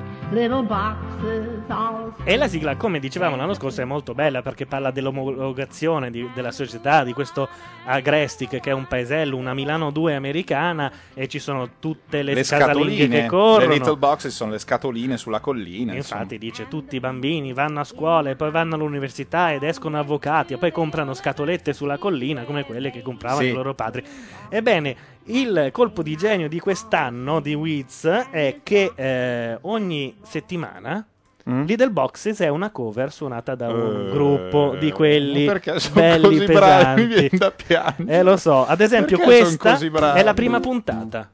E 2.25 2.35
la 2.35 2.47
sigla, 2.49 2.75
come 2.75 2.99
dicevamo 2.99 3.37
l'anno 3.37 3.53
scorso, 3.53 3.81
è 3.81 3.85
molto 3.85 4.13
bella 4.13 4.41
perché 4.41 4.65
parla 4.65 4.91
dell'omologazione 4.91 6.11
di- 6.11 6.29
della 6.33 6.51
società, 6.51 7.05
di 7.05 7.13
questo 7.13 7.47
Agrestic 7.85 8.59
che 8.59 8.69
è 8.69 8.73
un 8.73 8.85
paesello, 8.87 9.37
una 9.37 9.53
Milano 9.53 9.89
2 9.89 10.15
americana 10.15 10.91
e 11.13 11.29
ci 11.29 11.39
sono 11.39 11.69
tutte 11.79 12.23
le, 12.23 12.33
Le 12.33 12.43
scatoline, 12.43 13.07
che 13.21 13.25
corrono. 13.27 13.69
le 13.69 13.75
little 13.75 13.95
boxes 13.95 14.35
sono 14.35 14.51
le 14.51 14.59
scatoline 14.59 15.15
sulla 15.15 15.39
collina. 15.39 15.93
Infatti 15.95 16.37
dice 16.37 16.67
tutti 16.67 16.97
i 16.97 16.99
bambini 16.99 17.53
vanno 17.53 17.79
a 17.79 17.83
scuola 17.85 18.29
e 18.29 18.35
poi 18.35 18.51
vanno 18.51 18.75
all'università 18.75 19.53
ed 19.53 19.63
escono 19.63 19.97
avvocati 19.97 20.53
e 20.53 20.57
poi 20.57 20.71
comprano 20.73 21.13
scatolette 21.13 21.71
sulla 21.71 21.97
collina 21.97 22.43
come 22.43 22.65
quelle 22.65 22.91
che 22.91 23.01
compravano 23.01 23.41
Sì. 23.43 23.47
i 23.47 23.53
loro 23.53 23.73
padri. 23.73 24.03
Ebbene, 24.49 24.95
il 25.27 25.69
colpo 25.71 26.01
di 26.03 26.15
genio 26.15 26.47
di 26.49 26.59
quest'anno 26.59 27.39
di 27.39 27.53
Wiz 27.53 28.05
è 28.05 28.59
che 28.63 28.91
eh, 28.95 29.57
ogni 29.61 30.15
settimana 30.23 31.05
Little 31.43 31.91
Boxes 31.91 32.39
è 32.41 32.49
una 32.49 32.71
cover 32.71 33.09
suonata 33.09 33.55
da 33.55 33.69
un 33.69 34.07
Eh, 34.07 34.11
gruppo 34.11 34.75
di 34.77 34.91
quelli 34.91 35.45
perché 35.45 35.79
sono 35.79 35.93
belli 35.95 36.23
così 36.39 36.45
bravi, 36.51 37.01
mi 37.03 37.07
pesanti. 37.07 37.07
viene 37.07 37.29
da 37.31 37.51
piangere. 37.51 38.17
Eh 38.19 38.23
lo 38.23 38.35
so, 38.35 38.65
ad 38.65 38.81
esempio 38.81 39.17
Perché 39.17 39.31
questa 39.45 39.77
bravi? 39.89 40.19
è 40.19 40.23
la 40.23 40.33
prima 40.33 40.59
puntata. 40.59 41.31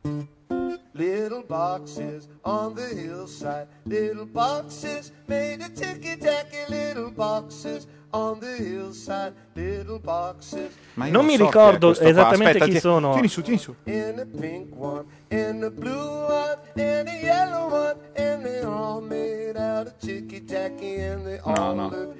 Little 0.96 1.44
boxes 1.48 2.28
on 2.44 2.76
the 2.76 2.88
hillside, 2.94 3.66
little 3.86 4.28
boxes 4.28 5.12
made 5.26 5.58
of 5.62 5.72
ticky 5.74 6.16
tacky, 6.20 6.64
little 6.68 7.10
boxes 7.12 7.88
on 8.14 8.40
the 8.40 8.56
hillside, 8.58 9.34
little 9.54 10.00
boxes. 10.00 10.72
Ma 10.96 11.06
io 11.08 11.12
Non 11.12 11.26
mi 11.26 11.36
so 11.36 11.38
chi 11.38 11.44
ricordo 11.46 11.94
qua. 11.94 12.08
esattamente 12.08 12.46
Aspetta, 12.48 12.66
chi 12.66 12.72
ti- 12.72 12.80
sono. 12.80 13.12
Tieni 13.14 13.28
su, 13.28 13.42
tieni 13.42 13.60
su. 13.60 13.76
No, 21.46 21.74
no. 21.74 22.14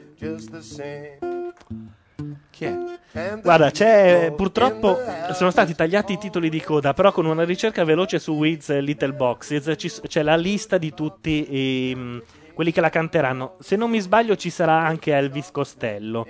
Chi 2.52 2.66
è? 2.66 3.40
Guarda, 3.42 3.72
c'è 3.72 4.32
purtroppo 4.36 4.98
sono 5.34 5.50
stati 5.52 5.76
tagliati 5.76 6.14
i 6.14 6.18
titoli 6.18 6.50
di 6.50 6.62
coda, 6.62 6.94
però 6.94 7.12
con 7.12 7.26
una 7.26 7.44
ricerca 7.44 7.84
veloce 7.84 8.20
su 8.20 8.34
Wiz 8.34 8.70
e 8.70 8.82
Little 8.82 9.14
Boxes 9.14 9.74
ci 9.78 9.92
c'è 10.08 10.22
la 10.24 10.36
lista 10.36 10.78
di 10.78 10.94
tutti 10.94 11.48
i, 11.54 12.22
quelli 12.54 12.72
che 12.72 12.82
la 12.82 12.90
canteranno. 12.90 13.56
Se 13.60 13.76
non 13.76 13.90
mi 13.90 14.00
sbaglio 14.00 14.36
ci 14.36 14.50
sarà 14.50 14.74
anche 14.80 15.14
Elvis 15.14 15.52
Costello. 15.52 16.26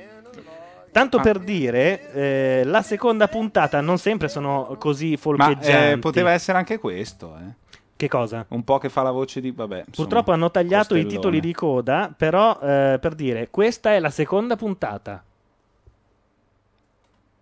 Tanto 0.92 1.18
Ah. 1.18 1.22
per 1.22 1.40
dire, 1.40 2.12
eh, 2.14 2.62
la 2.66 2.82
seconda 2.84 3.28
puntata 3.28 3.82
non 3.82 3.98
sempre 3.98 4.28
sono 4.28 4.76
così 4.78 5.12
Ma 5.12 5.18
folcheggianti. 5.18 5.92
eh, 5.94 5.98
poteva 5.98 6.32
essere 6.32 6.58
anche 6.60 6.78
questo, 6.78 7.36
eh. 7.36 7.62
Che 7.96 8.08
cosa? 8.08 8.46
Un 8.50 8.64
po' 8.64 8.78
che 8.80 8.90
fa 8.90 9.02
la 9.02 9.12
voce 9.12 9.40
di... 9.42 9.52
Vabbè, 9.52 9.78
insomma, 9.78 9.96
Purtroppo 9.96 10.32
hanno 10.34 10.52
tagliato 10.52 10.94
i 10.96 11.02
Costellone. 11.04 11.16
titoli 11.16 11.40
di 11.40 11.54
coda, 11.54 12.14
però 12.16 12.60
eh, 12.62 12.98
per 13.02 13.16
dire, 13.16 13.48
questa 13.50 13.94
è 13.94 14.00
la 14.00 14.10
seconda 14.10 14.56
puntata. 14.56 15.24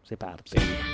Se 0.02 0.18
parte. 0.18 0.58
Little 0.60 0.91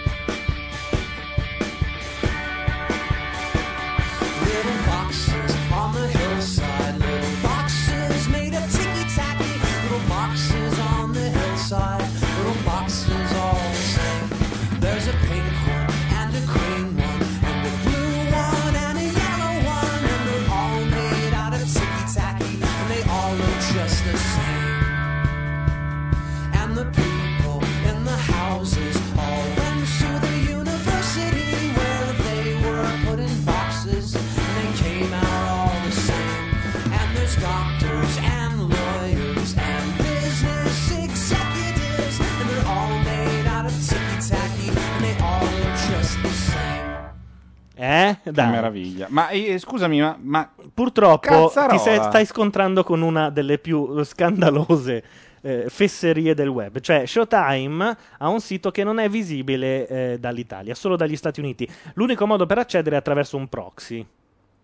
Eh? 47.77 48.17
Che 48.23 48.31
Dai. 48.31 48.49
meraviglia. 48.49 49.07
Ma 49.09 49.29
eh, 49.29 49.57
scusami, 49.59 50.01
ma, 50.01 50.17
ma 50.19 50.51
Purtroppo 50.73 51.45
Cazzarola. 51.45 51.73
ti 51.73 51.79
sei- 51.79 52.01
stai 52.01 52.25
scontrando 52.25 52.83
con 52.83 53.01
una 53.01 53.29
delle 53.29 53.59
più 53.59 54.03
scandalose 54.03 55.03
eh, 55.41 55.65
fesserie 55.69 56.33
del 56.33 56.47
web. 56.49 56.79
Cioè, 56.79 57.05
Showtime 57.05 57.97
ha 58.17 58.27
un 58.27 58.39
sito 58.39 58.71
che 58.71 58.83
non 58.83 58.99
è 58.99 59.07
visibile 59.09 59.87
eh, 59.87 60.17
dall'Italia, 60.19 60.73
solo 60.75 60.95
dagli 60.95 61.15
Stati 61.15 61.39
Uniti. 61.39 61.69
L'unico 61.93 62.25
modo 62.25 62.45
per 62.45 62.57
accedere 62.57 62.95
è 62.95 62.99
attraverso 62.99 63.37
un 63.37 63.47
proxy. 63.47 64.05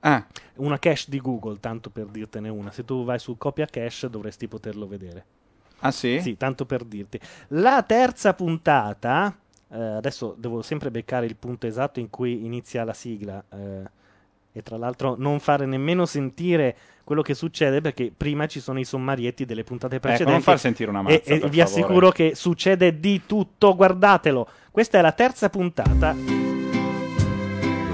Ah. 0.01 0.25
Una 0.55 0.79
cache 0.79 1.05
di 1.07 1.21
Google, 1.21 1.59
tanto 1.59 1.89
per 1.89 2.05
dirtene 2.07 2.49
una. 2.49 2.71
Se 2.71 2.83
tu 2.83 3.05
vai 3.05 3.19
su 3.19 3.37
copia 3.37 3.65
cache 3.65 4.09
dovresti 4.09 4.47
poterlo 4.47 4.87
vedere. 4.87 5.25
Ah 5.79 5.91
sì? 5.91 6.19
Sì, 6.21 6.37
tanto 6.37 6.65
per 6.65 6.83
dirti. 6.83 7.19
La 7.49 7.83
terza 7.83 8.33
puntata, 8.33 9.35
eh, 9.73 9.79
adesso 9.79 10.35
devo 10.37 10.61
sempre 10.61 10.91
beccare 10.91 11.25
il 11.25 11.35
punto 11.35 11.65
esatto 11.67 11.99
in 11.99 12.09
cui 12.09 12.45
inizia 12.45 12.83
la 12.83 12.93
sigla. 12.93 13.43
eh, 13.51 14.01
e 14.55 14.61
tra 14.61 14.77
l'altro 14.77 15.15
non 15.17 15.39
fare 15.39 15.65
nemmeno 15.65 16.05
sentire 16.05 16.75
quello 17.03 17.23
che 17.23 17.33
succede 17.33 17.81
perché 17.81 18.11
prima 18.15 18.45
ci 18.45 18.59
sono 18.59 18.79
i 18.79 18.85
sommarietti 18.85 19.45
delle 19.45 19.63
puntate 19.63 19.99
precedenti. 19.99 20.21
Ecco, 20.29 20.31
non 20.31 20.41
far 20.43 20.59
sentire 20.59 20.91
una 20.91 21.01
mazza, 21.01 21.15
E, 21.15 21.21
e 21.25 21.33
vi 21.33 21.39
favore. 21.39 21.61
assicuro 21.63 22.11
che 22.11 22.33
succede 22.35 22.99
di 22.99 23.23
tutto, 23.25 23.75
guardatelo. 23.75 24.47
Questa 24.69 24.99
è 24.99 25.01
la 25.01 25.11
terza 25.11 25.49
puntata. 25.49 26.15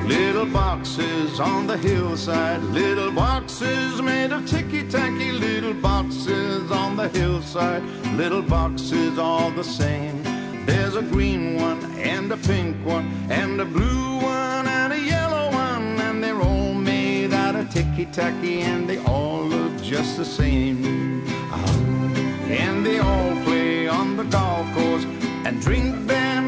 Little 0.05 0.47
boxes 0.51 1.37
on 1.39 1.65
the 1.67 1.77
hillside, 1.77 2.59
little 2.73 3.11
boxes 3.11 3.99
made 4.01 4.33
of 4.33 4.43
ticky 4.43 4.85
tacky, 4.87 5.31
little 5.31 5.73
boxes 5.75 6.69
on 6.71 6.95
the 6.97 7.07
hillside, 7.13 7.81
little 8.17 8.41
boxes 8.41 9.17
all 9.17 9.49
the 9.53 9.63
same. 9.63 10.19
There's 10.65 10.95
a 10.95 11.01
green 11.01 11.55
one 11.57 11.83
and 11.97 12.31
a 12.31 12.37
pink 12.37 12.75
one 12.85 13.05
and 13.29 13.59
a 13.61 13.65
blue 13.65 14.17
one 14.17 14.67
and 14.67 14.93
a 14.93 14.99
yellow 14.99 15.51
one, 15.51 15.99
and 16.01 16.23
they're 16.23 16.41
all 16.41 16.73
made 16.73 17.33
out 17.33 17.55
of 17.55 17.69
ticky 17.69 18.05
tacky 18.05 18.61
and 18.61 18.87
they 18.89 18.97
all 18.99 19.43
look 19.43 19.81
just 19.81 20.17
the 20.17 20.25
same. 20.25 21.23
Ah, 21.51 21.77
And 22.49 22.85
they 22.85 22.99
all 22.99 23.35
play 23.43 23.87
on 23.87 24.17
the 24.17 24.23
golf 24.25 24.67
course 24.75 25.05
and 25.45 25.61
drink 25.61 26.07
their 26.07 26.41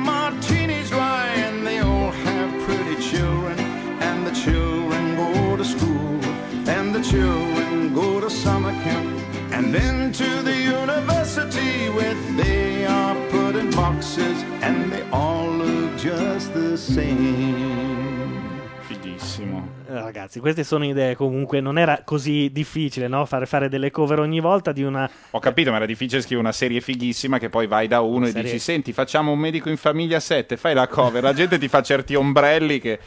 and 9.61 9.73
then 9.73 10.11
to 10.11 10.41
the 10.43 10.55
university 10.55 11.87
where 11.89 12.15
they 12.35 12.85
are 12.85 13.15
put 13.29 13.55
in 13.55 13.69
boxes, 13.69 14.43
and 14.61 14.91
they 14.91 15.03
all 15.11 15.49
look 15.51 15.95
just 15.97 16.51
the 16.53 16.75
same. 16.75 18.39
Fighissimo. 18.87 19.67
Eh, 19.87 19.93
Ragazzi, 19.93 20.39
queste 20.39 20.63
sono 20.63 20.83
idee 20.85 21.15
comunque, 21.15 21.61
non 21.61 21.77
era 21.77 22.01
così 22.03 22.49
difficile 22.51 23.07
no? 23.07 23.25
fare, 23.25 23.45
fare 23.45 23.69
delle 23.69 23.91
cover 23.91 24.19
ogni 24.19 24.39
volta 24.39 24.71
di 24.71 24.81
una... 24.81 25.09
Ho 25.31 25.39
capito, 25.39 25.69
ma 25.69 25.77
era 25.77 25.85
difficile 25.85 26.21
scrivere 26.21 26.41
una 26.41 26.51
serie 26.51 26.81
fighissima 26.81 27.37
che 27.37 27.49
poi 27.49 27.67
vai 27.67 27.87
da 27.87 28.01
uno 28.01 28.25
e 28.25 28.31
Serie- 28.31 28.43
dici: 28.51 28.59
Senti, 28.59 28.93
facciamo 28.93 29.31
un 29.31 29.39
medico 29.39 29.69
in 29.69 29.77
famiglia 29.77 30.19
7, 30.19 30.57
fai 30.57 30.73
la 30.73 30.87
cover. 30.87 31.21
La 31.21 31.33
gente 31.33 31.59
ti 31.59 31.67
fa 31.67 31.81
certi 31.83 32.15
ombrelli 32.15 32.79
che. 32.79 32.99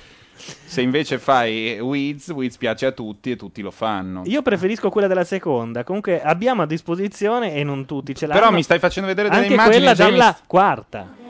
Se 0.65 0.81
invece 0.81 1.19
fai 1.19 1.79
Wiz, 1.81 2.29
Wiz 2.29 2.57
piace 2.57 2.87
a 2.87 2.93
tutti 2.93 3.31
e 3.31 3.37
tutti 3.37 3.63
lo 3.63 3.71
fanno. 3.71 4.23
Io 4.27 4.43
preferisco 4.43 4.91
quella 4.91 5.07
della 5.07 5.25
seconda, 5.25 5.85
comunque 5.85 6.23
abbiamo 6.23 6.63
a 6.63 6.67
disposizione 6.67 7.55
e 7.55 7.65
non 7.65 7.87
tutti 7.87 8.15
ce 8.15 8.27
l'hanno. 8.27 8.41
Però 8.41 8.53
mi 8.53 8.63
stai 8.63 8.79
facendo 8.79 9.09
vedere 9.09 9.29
delle 9.29 9.43
Anche 9.43 9.53
immagini 9.55 9.85
quella 9.85 10.05
mi 10.05 10.11
della 10.11 10.33
st- 10.33 10.43
quarta. 10.47 11.23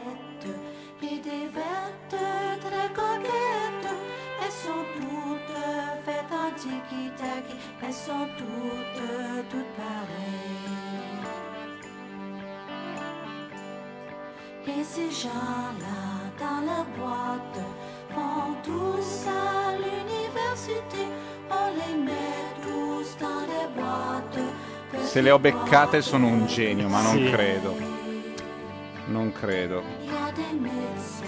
Et 14.66 14.82
ces 14.82 15.10
gens-là 15.10 16.32
dans 16.40 16.60
la 16.66 16.84
boîte 16.96 17.60
vont 18.14 18.54
tous 18.62 19.26
à 19.28 19.76
l'université, 19.76 21.06
on 21.50 21.66
les 21.78 21.96
met 22.02 22.44
tous 22.62 23.16
dans 23.18 23.42
des 23.46 23.66
boîtes. 23.74 25.04
Se 25.04 25.20
le 25.20 25.30
ho 25.32 25.38
beccate 25.38 26.00
sono 26.02 26.28
un 26.28 26.46
genio, 26.46 26.88
ma 26.88 27.02
non 27.02 27.16
Sì. 27.16 27.30
credo. 27.30 27.76
Non 29.08 29.32
credo. 29.32 29.82
Il 30.00 30.06
y 30.06 30.16
a 30.16 30.32
des 30.32 30.54
médecins, 30.58 31.26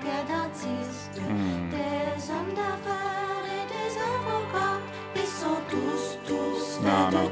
des 0.00 0.22
dentistes, 0.32 1.20
Mm. 1.28 1.70
des 1.70 2.30
hommes 2.30 2.54
d'affaires 2.54 3.44
et 3.56 3.66
des 3.74 3.96
avocats. 3.98 4.80
Ils 5.16 5.26
sont 5.26 5.60
tous, 5.68 6.18
tous 6.26 6.78
No, 6.82 7.10
no. 7.10 7.30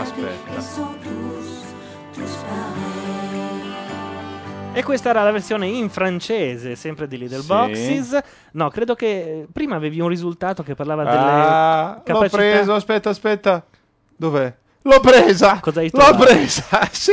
Aspetta. 0.00 0.54
Ils 0.56 0.62
sont 0.62 0.94
tous, 1.02 1.50
tous 2.14 2.34
pareils. 2.48 3.59
E 4.80 4.82
questa 4.82 5.10
era 5.10 5.22
la 5.22 5.30
versione 5.30 5.66
in 5.66 5.90
francese, 5.90 6.74
sempre 6.74 7.06
di 7.06 7.18
Little 7.18 7.42
Sì. 7.42 7.46
Boxes. 7.46 8.18
No, 8.52 8.70
credo 8.70 8.94
che 8.94 9.06
eh, 9.42 9.46
prima 9.52 9.76
avevi 9.76 10.00
un 10.00 10.08
risultato 10.08 10.62
che 10.62 10.74
parlava 10.74 11.04
delle 11.04 11.16
Ah, 11.18 11.94
l'ho 11.96 12.02
capacità. 12.02 12.36
preso, 12.38 12.74
aspetta, 12.74 13.10
aspetta. 13.10 13.62
Dov'è? 14.16 14.54
L'ho 14.82 15.00
presa! 15.00 15.60
Cosa 15.60 15.80
hai 15.80 15.90
L'ho 15.92 16.16
presa! 16.16 16.64
Sì! 16.92 17.12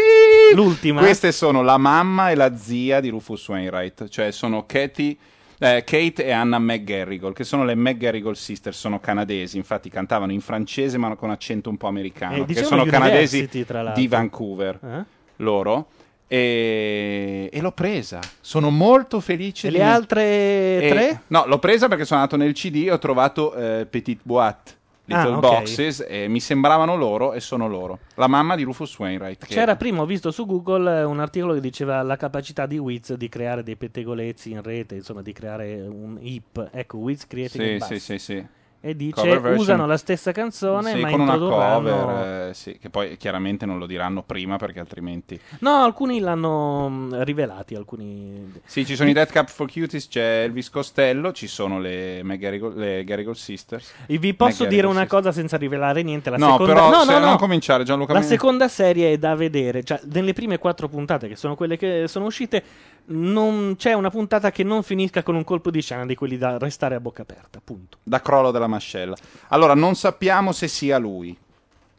L'ultima? 0.54 1.02
Queste 1.02 1.34
sono 1.34 1.62
la 1.62 1.78
mamma 1.78 2.30
e 2.32 2.36
la 2.36 2.56
zia 2.56 3.02
di 3.02 3.10
Rufus 3.10 3.46
Wainwright, 3.50 4.08
cioè 4.08 4.32
sono 4.32 4.66
Katie, 4.66 5.18
eh, 5.60 5.84
Kate 5.86 6.24
e 6.24 6.32
Anna 6.32 6.60
McGarrigle, 6.60 7.34
che 7.34 7.44
sono 7.44 7.66
le 7.66 7.76
McGarrigle 7.76 8.36
Sisters, 8.36 8.80
sono 8.80 9.02
canadesi, 9.02 9.58
infatti 9.58 9.90
cantavano 9.90 10.32
in 10.32 10.40
francese 10.40 10.98
ma 10.98 11.14
con 11.16 11.32
accento 11.32 11.70
un 11.70 11.76
po' 11.76 11.88
americano, 11.88 12.36
Eh, 12.36 12.40
che 12.40 12.46
dicevano 12.46 12.78
sono 12.78 12.86
canadesi 12.90 13.50
di 13.94 14.08
Vancouver, 14.08 14.80
Eh? 14.82 15.04
loro. 15.44 15.88
E, 16.30 17.50
e 17.52 17.62
l'ho 17.62 17.72
presa, 17.72 18.20
sono 18.42 18.70
molto 18.70 19.20
felice 19.22 19.68
E 19.68 19.72
di 19.72 19.78
le 19.78 19.84
altre 19.84 20.22
e- 20.24 20.88
tre? 20.90 21.22
No, 21.28 21.46
l'ho 21.48 21.60
presa 21.60 21.88
perché 21.88 22.04
sono 22.06 22.20
andato 22.20 22.38
nel 22.38 22.54
CD 22.54 22.84
e 22.88 22.92
ho 22.92 22.98
trovato 23.00 23.54
eh, 23.54 23.86
Petit 23.86 24.20
Boîte, 24.24 24.76
Little 25.06 25.32
Ah, 25.32 25.38
ok. 25.38 25.40
Boxes, 25.40 26.06
e 26.08 26.28
mi 26.28 26.42
sembravano 26.42 26.98
loro 26.98 27.32
e 27.32 27.40
sono 27.40 27.68
loro. 27.70 28.00
La 28.16 28.28
mamma 28.28 28.56
di 28.56 28.64
Rufus 28.64 28.98
Wainwright. 29.00 29.46
che- 29.46 29.54
C'era 29.54 29.78
prima, 29.78 30.02
ho 30.02 30.06
visto 30.06 30.32
su 30.32 30.46
Google 30.46 31.00
eh, 31.00 31.04
un 31.06 31.20
articolo 31.22 31.54
che 31.54 31.62
diceva 31.62 32.02
la 32.02 32.18
capacità 32.18 32.66
di 32.66 32.78
Wiz 32.78 33.14
di 33.14 33.30
creare 33.30 33.64
dei 33.64 33.78
pettegolezzi 33.78 34.52
in 34.52 34.62
rete, 34.62 34.96
insomma 34.96 35.22
di 35.22 35.32
creare 35.32 35.82
un 35.82 36.18
hip. 36.20 36.70
Ecco, 36.74 36.98
Wiz 36.98 37.26
Creating 37.26 37.64
Sì, 37.64 37.78
Buzz. 37.78 37.88
sì, 37.88 38.00
sì, 38.00 38.20
sì. 38.20 38.46
E 38.80 38.96
dice 38.96 39.28
usano 39.30 39.88
la 39.88 39.98
stessa 39.98 40.32
canzone 40.32 40.92
Sì, 40.92 41.00
ma 41.02 41.10
con 41.10 41.22
una 41.22 41.34
introdurranno... 41.34 41.76
cover, 42.06 42.50
eh, 42.50 42.54
sì, 42.54 42.78
che 42.78 42.90
poi 42.92 43.18
chiaramente 43.18 43.66
non 43.66 43.80
lo 43.80 43.88
diranno 43.88 44.22
prima 44.22 44.58
perché 44.58 44.80
altrimenti... 44.80 45.38
No, 45.60 45.84
alcuni 45.84 46.20
l'hanno 46.20 46.88
mh, 46.88 47.24
rivelati, 47.24 47.74
alcuni... 47.76 48.54
Sì, 48.64 48.86
ci 48.86 48.96
sono 48.96 49.10
i 49.10 49.14
Dead 49.14 49.32
Cup 49.32 49.50
for 49.50 49.70
Cuties, 49.70 50.08
c'è 50.08 50.44
Elvis 50.44 50.70
Costello, 50.70 51.32
ci 51.34 51.48
sono 51.48 51.80
le, 51.80 52.22
McGarrigle- 52.24 52.76
le 52.76 53.04
Garrigle 53.04 53.34
Sisters. 53.34 53.92
E 54.06 54.18
vi 54.20 54.36
posso 54.36 54.66
dire 54.66 54.86
una 54.86 55.00
Sisters. 55.02 55.10
cosa 55.24 55.32
senza 55.34 55.58
rivelare 55.58 56.04
niente? 56.04 56.30
La 56.30 56.38
No, 56.38 56.52
seconda... 56.52 56.74
però 56.74 56.90
no, 56.90 57.04
se- 57.04 57.12
no, 57.14 57.20
no. 57.20 57.26
non 57.26 57.38
cominciare, 57.38 57.84
Gianluca. 57.84 58.14
La 58.14 58.20
mi- 58.20 58.26
seconda 58.26 58.68
serie 58.68 59.12
è 59.12 59.18
da 59.18 59.36
vedere, 59.36 59.84
cioè 59.84 60.00
nelle 60.12 60.34
prime 60.34 60.60
quattro 60.60 60.88
puntate 60.88 61.28
che 61.28 61.36
sono 61.36 61.56
quelle 61.56 61.78
che 61.78 62.06
sono 62.08 62.26
uscite 62.26 62.64
non 63.10 63.76
c'è 63.78 63.94
una 63.94 64.10
puntata 64.10 64.52
che 64.52 64.64
non 64.64 64.84
finisca 64.84 65.24
con 65.24 65.36
un 65.36 65.46
colpo 65.46 65.72
di 65.72 65.82
scena 65.82 66.06
di 66.06 66.14
quelli 66.14 66.38
da 66.38 66.58
restare 66.58 66.96
a 66.96 67.00
bocca 67.00 67.22
aperta, 67.22 67.62
punto. 67.64 68.00
da 68.04 68.22
crollo 68.22 68.52
della 68.52 68.68
mascella. 68.78 69.16
Allora, 69.50 69.74
non 69.74 69.96
sappiamo 69.96 70.52
se 70.52 70.68
sia 70.68 70.98
lui. 70.98 71.38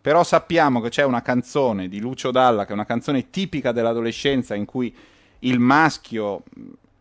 Però 0.00 0.22
sappiamo 0.22 0.80
che 0.80 0.88
c'è 0.88 1.04
una 1.04 1.22
canzone 1.22 1.88
di 1.88 1.98
Lucio 2.00 2.30
Dalla, 2.30 2.64
che 2.64 2.70
è 2.70 2.74
una 2.74 2.86
canzone 2.86 3.30
tipica 3.30 3.72
dell'adolescenza 3.72 4.54
in 4.54 4.64
cui 4.64 4.94
il 5.40 5.58
maschio 5.58 6.44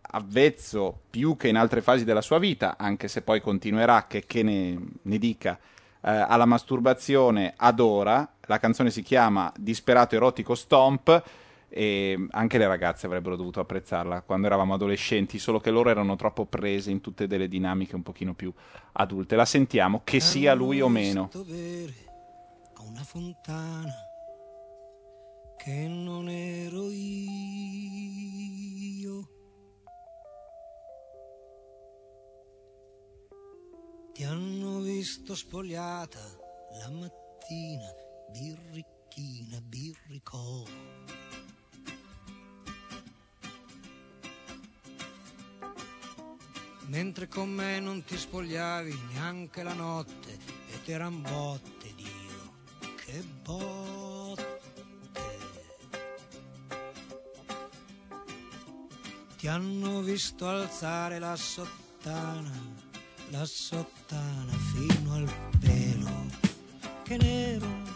avvezzo 0.02 1.02
più 1.10 1.38
che 1.38 1.48
in 1.48 1.58
altre 1.58 1.82
fasi 1.82 2.04
della 2.04 2.22
sua 2.22 2.40
vita, 2.40 2.76
anche 2.78 3.08
se 3.08 3.22
poi 3.22 3.40
continuerà, 3.40 4.08
che, 4.08 4.26
che 4.26 4.44
ne, 4.44 4.78
ne 5.02 5.18
dica, 5.18 5.58
eh, 6.02 6.10
alla 6.10 6.46
masturbazione 6.46 7.54
adora. 7.56 8.28
La 8.48 8.60
canzone 8.60 8.90
si 8.90 9.04
chiama 9.04 9.52
Disperato 9.56 10.16
erotico 10.16 10.56
stomp 10.56 11.24
e 11.70 12.28
anche 12.32 12.58
le 12.58 12.68
ragazze 12.68 13.06
avrebbero 13.06 13.36
dovuto 13.36 13.60
apprezzarla 13.60 14.22
quando 14.22 14.48
eravamo 14.48 14.74
adolescenti, 14.74 15.38
solo 15.40 15.60
che 15.60 15.72
loro 15.72 15.90
erano 15.90 16.16
troppo 16.16 16.46
prese 16.46 16.92
in 16.92 17.02
tutte 17.02 17.28
delle 17.28 17.48
dinamiche 17.48 17.96
un 17.96 18.04
pochino 18.04 18.34
più 18.34 18.54
adulte. 18.94 19.36
La 19.36 19.46
sentiamo, 19.46 20.02
che 20.04 20.20
sia 20.20 20.54
lui 20.54 20.82
o 20.82 20.90
meno. 20.90 21.30
a 21.34 22.82
una 22.84 23.04
fontana 23.04 23.94
che 25.58 25.88
non 25.88 26.30
ero 26.30 26.90
io. 26.90 27.76
Ti 34.14 34.24
hanno 34.24 34.80
visto 34.80 35.36
spogliata 35.36 36.20
la 36.80 36.90
mattina, 36.90 37.92
birricchina, 38.32 39.60
birricò. 39.62 40.64
Mentre 46.88 47.28
con 47.28 47.50
me 47.50 47.80
non 47.80 48.04
ti 48.04 48.18
spogliavi 48.18 48.98
neanche 49.12 49.62
la 49.62 49.74
notte 49.74 50.38
e 50.72 50.82
t'eran 50.84 51.22
botte, 51.22 51.94
Dio, 51.96 52.54
che 52.96 53.24
botte. 53.44 54.46
Ti 59.38 59.48
hanno 59.48 60.02
visto 60.02 60.48
alzare 60.48 61.20
la 61.20 61.36
sottana, 61.36 62.54
la 63.30 63.46
sottana 63.46 64.54
fino 64.74 65.14
al 65.14 65.32
pelo, 65.60 66.26
che 67.04 67.18
nero. 67.18 67.88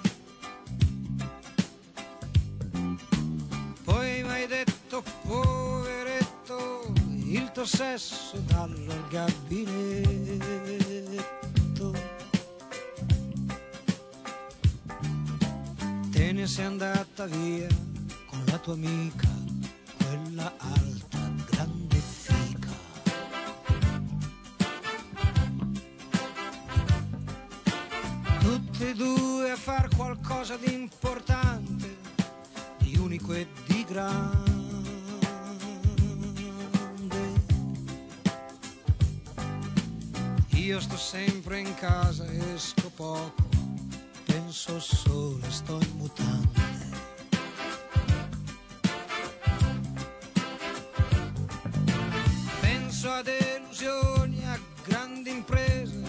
mio 4.22 4.52
poveretto, 4.52 5.04
il 7.34 7.50
tuo 7.54 7.66
sesso 7.66 8.38
dallo 8.46 9.08
gabinetto. 9.10 10.04
Te 16.10 16.32
ne 16.34 16.46
sei 16.48 16.66
andata 16.66 17.26
via 17.28 17.68
con 18.26 18.44
la 18.48 18.58
tua 18.58 18.74
amica, 18.74 19.30
quella 19.98 20.54
alta, 20.58 21.32
grande 21.50 21.96
fica. 21.96 22.70
Tutte 28.40 28.90
e 28.90 28.94
due 28.94 29.52
a 29.52 29.56
far 29.56 29.88
qualcosa 29.96 30.58
di 30.58 30.74
importante, 30.74 31.96
di 32.80 32.98
unico 32.98 33.32
e 33.32 33.48
di 33.68 33.86
grande. 33.86 34.61
Io 40.72 40.80
sto 40.80 40.96
sempre 40.96 41.60
in 41.60 41.76
casa, 41.76 42.26
esco 42.56 42.90
poco, 42.96 43.34
penso 44.26 44.80
solo, 44.80 45.52
sto 45.52 45.78
in 45.82 45.98
mutande. 45.98 46.62
Penso 52.62 53.12
a 53.12 53.22
delusioni, 53.22 54.46
a 54.46 54.58
grandi 54.86 55.32
imprese, 55.32 56.01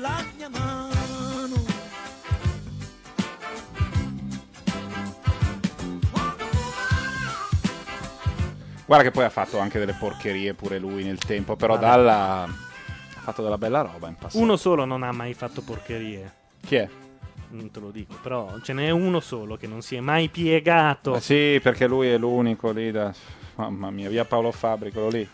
la 0.00 0.24
mia 0.36 0.48
mano. 0.48 0.92
Guarda 8.86 9.04
che 9.04 9.10
poi 9.12 9.24
ha 9.24 9.30
fatto 9.30 9.58
anche 9.58 9.78
delle 9.78 9.94
porcherie 9.94 10.52
pure 10.52 10.78
lui 10.78 11.04
nel 11.04 11.18
tempo, 11.18 11.56
però 11.56 11.74
Vabbè. 11.74 11.86
Dalla 11.86 12.42
ha 12.42 13.20
fatto 13.20 13.42
della 13.42 13.56
bella 13.56 13.80
roba 13.80 14.08
in 14.08 14.16
passato. 14.16 14.42
Uno 14.42 14.56
solo 14.56 14.84
non 14.84 15.02
ha 15.02 15.10
mai 15.10 15.32
fatto 15.32 15.62
porcherie. 15.62 16.32
Chi 16.60 16.76
è? 16.76 16.88
Non 17.48 17.70
te 17.70 17.80
lo 17.80 17.90
dico, 17.90 18.16
però 18.20 18.58
ce 18.60 18.72
n'è 18.74 18.90
uno 18.90 19.20
solo 19.20 19.56
che 19.56 19.66
non 19.66 19.80
si 19.80 19.96
è 19.96 20.00
mai 20.00 20.28
piegato. 20.28 21.14
Eh 21.14 21.20
sì, 21.20 21.60
perché 21.62 21.86
lui 21.86 22.08
è 22.08 22.18
l'unico 22.18 22.70
lì 22.72 22.90
da... 22.90 23.12
Mamma 23.56 23.90
mia, 23.90 24.08
via 24.08 24.24
Paolo 24.24 24.50
Fabri, 24.50 24.90
quello 24.90 25.08
lì. 25.08 25.28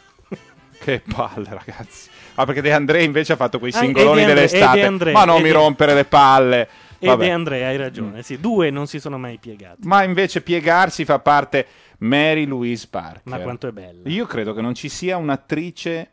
Che 0.81 1.01
palle, 1.07 1.49
ragazzi. 1.51 2.09
Ah, 2.37 2.45
perché 2.47 2.61
De 2.63 2.73
André 2.73 3.03
invece 3.03 3.35
ha 3.35 3.37
fatto 3.37 3.59
quei 3.59 3.73
Ah, 3.73 3.79
singoloni 3.79 4.21
e 4.21 4.25
André, 4.25 4.35
dell'estate. 4.35 4.79
e 4.79 4.81
De 4.81 4.87
André, 4.87 5.13
Ma 5.13 5.25
non 5.25 5.39
e 5.39 5.43
mi 5.43 5.51
rompere 5.51 5.95
le 5.95 6.05
palle. 6.05 6.69
E 6.99 7.07
Vabbè. 7.07 7.25
De 7.25 7.31
Andrea, 7.31 7.69
hai 7.69 7.77
ragione. 7.77 8.23
Sì, 8.23 8.39
due 8.41 8.71
non 8.71 8.87
si 8.87 8.99
sono 9.01 9.19
mai 9.19 9.39
piegati. 9.39 9.87
Ma 9.87 10.03
invece 10.03 10.43
piegarsi 10.43 11.05
fa 11.05 11.19
parte 11.19 11.67
Mary 11.99 12.45
Louise 12.47 12.87
Parker. 12.91 13.21
Ma 13.25 13.39
quanto 13.41 13.69
è 13.69 13.73
bella. 13.73 14.09
Io 14.09 14.27
credo 14.27 14.53
che 14.55 14.61
non 14.61 14.75
ci 14.75 14.89
sia 14.89 15.17
un'attrice 15.17 16.11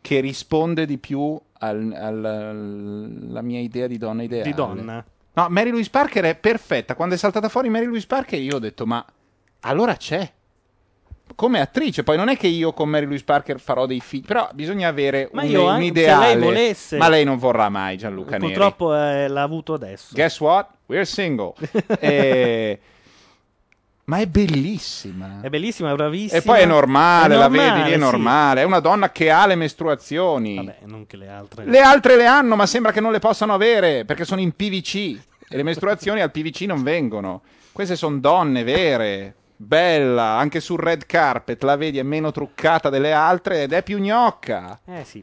che 0.00 0.20
risponde 0.20 0.86
di 0.86 0.98
più 0.98 1.38
al- 1.58 1.92
al- 1.92 2.24
alla 3.30 3.42
mia 3.42 3.60
idea 3.60 3.86
di 3.86 3.98
donna 3.98 4.22
ideale. 4.22 4.44
Di 4.44 4.54
donna? 4.54 5.04
No, 5.32 5.46
Mary 5.50 5.70
Louise 5.70 5.90
Parker 5.90 6.24
è 6.24 6.34
perfetta. 6.36 6.94
Quando 6.94 7.14
è 7.14 7.18
saltata 7.18 7.48
fuori 7.48 7.68
Mary 7.68 7.86
Louise 7.86 8.06
Parker 8.06 8.40
io 8.40 8.56
ho 8.56 8.60
detto, 8.60 8.86
ma 8.86 9.04
allora 9.60 9.94
c'è. 9.96 10.32
Come 11.34 11.60
attrice. 11.60 12.02
Poi 12.02 12.16
non 12.16 12.28
è 12.28 12.36
che 12.36 12.46
io 12.46 12.72
con 12.72 12.88
Mary 12.88 13.04
Louise 13.04 13.24
Parker 13.24 13.58
farò 13.60 13.86
dei 13.86 14.00
figli, 14.00 14.24
però 14.24 14.48
bisogna 14.52 14.88
avere 14.88 15.28
Ma 15.32 15.42
un, 15.42 15.48
io 15.48 15.68
un 15.68 15.76
se 15.78 15.82
ideale. 15.84 16.34
lei 16.34 16.42
volesse- 16.42 16.96
Ma 16.96 17.08
lei 17.08 17.24
non 17.24 17.36
vorrà 17.38 17.68
mai 17.68 17.96
Gianluca 17.96 18.32
Neri. 18.38 18.52
Purtroppo 18.52 18.94
eh, 18.94 19.28
l'ha 19.28 19.42
avuto 19.42 19.74
adesso. 19.74 20.08
Guess 20.12 20.40
what? 20.40 20.68
We're 20.86 21.04
single. 21.04 21.54
Eh, 21.98 22.78
Ma 24.04 24.18
è 24.18 24.26
bellissima. 24.26 25.40
È 25.42 25.48
bellissima, 25.48 25.90
è 25.90 25.94
bravissima. 25.94 26.38
E 26.38 26.42
poi 26.42 26.60
è 26.60 26.64
normale, 26.64 27.34
È 27.34 27.38
la 27.38 27.48
vedi 27.48 27.64
lì, 27.64 27.68
normale, 27.70 27.90
è 27.90 27.92
sì. 27.94 27.98
normale. 27.98 28.60
È 28.60 28.64
una 28.64 28.78
donna 28.78 29.10
che 29.10 29.30
ha 29.32 29.46
le 29.46 29.56
mestruazioni. 29.56 30.54
Vabbè, 30.56 30.76
non 30.84 31.06
che 31.08 31.16
le 31.16 31.28
altre. 31.28 31.64
Le 31.64 31.80
altre 31.80 32.16
le 32.16 32.26
hanno, 32.26 32.54
ma 32.54 32.66
sembra 32.66 32.92
che 32.92 33.00
non 33.00 33.10
le 33.10 33.18
possano 33.18 33.52
avere 33.52 34.04
perché 34.04 34.24
sono 34.24 34.40
in 34.40 34.52
PVC 34.52 34.94
e 35.48 35.56
le 35.56 35.62
mestruazioni 35.64 36.20
al 36.20 36.30
PVC 36.30 36.60
non 36.62 36.84
vengono. 36.84 37.42
Queste 37.72 37.96
sono 37.96 38.18
donne 38.18 38.62
vere, 38.62 39.34
bella, 39.56 40.36
anche 40.36 40.60
sul 40.60 40.78
red 40.78 41.06
carpet 41.06 41.62
la 41.62 41.76
vedi 41.76 41.98
è 41.98 42.02
meno 42.02 42.30
truccata 42.30 42.90
delle 42.90 43.12
altre 43.12 43.62
ed 43.64 43.72
è 43.72 43.82
più 43.82 43.98
gnocca. 43.98 44.80
Eh 44.84 45.04
sì. 45.04 45.22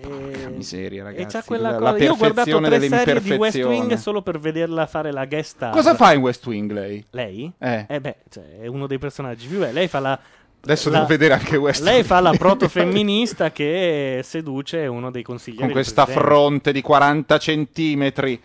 Porca 0.00 0.48
miseria, 0.48 1.04
ragazzi. 1.04 1.36
E 1.36 1.42
quella 1.44 1.70
la, 1.70 1.92
cosa. 1.92 2.04
Io 2.04 2.12
ho 2.12 2.16
guardato 2.16 2.60
tre 2.60 2.80
serie 2.88 3.20
di 3.20 3.32
West 3.32 3.56
Wing 3.56 3.94
solo 3.94 4.22
per 4.22 4.38
vederla 4.38 4.86
fare 4.86 5.12
la 5.12 5.24
guest 5.24 5.50
star. 5.50 5.72
Cosa 5.72 5.94
fa 5.94 6.12
in 6.12 6.20
West 6.20 6.44
Wing 6.46 6.70
lei? 6.72 7.04
Lei? 7.10 7.52
Eh. 7.58 7.86
beh, 8.00 8.16
cioè, 8.28 8.60
è 8.60 8.66
uno 8.66 8.86
dei 8.86 8.98
personaggi 8.98 9.46
più 9.46 9.58
belli. 9.58 9.72
Lei 9.72 9.88
fa 9.88 10.00
la. 10.00 10.18
Adesso 10.64 10.88
la- 10.88 10.96
devo 10.96 11.08
vedere 11.08 11.34
anche 11.34 11.56
West 11.56 11.82
Lei 11.82 11.96
Wing. 11.96 12.06
fa 12.06 12.20
la 12.20 12.32
protofemminista 12.32 13.52
che 13.52 14.20
seduce 14.24 14.86
uno 14.86 15.10
dei 15.10 15.22
consiglieri. 15.22 15.62
Con 15.62 15.72
questa 15.72 16.06
fronte 16.06 16.72
di 16.72 16.80
40 16.80 17.38
centimetri. 17.38 18.40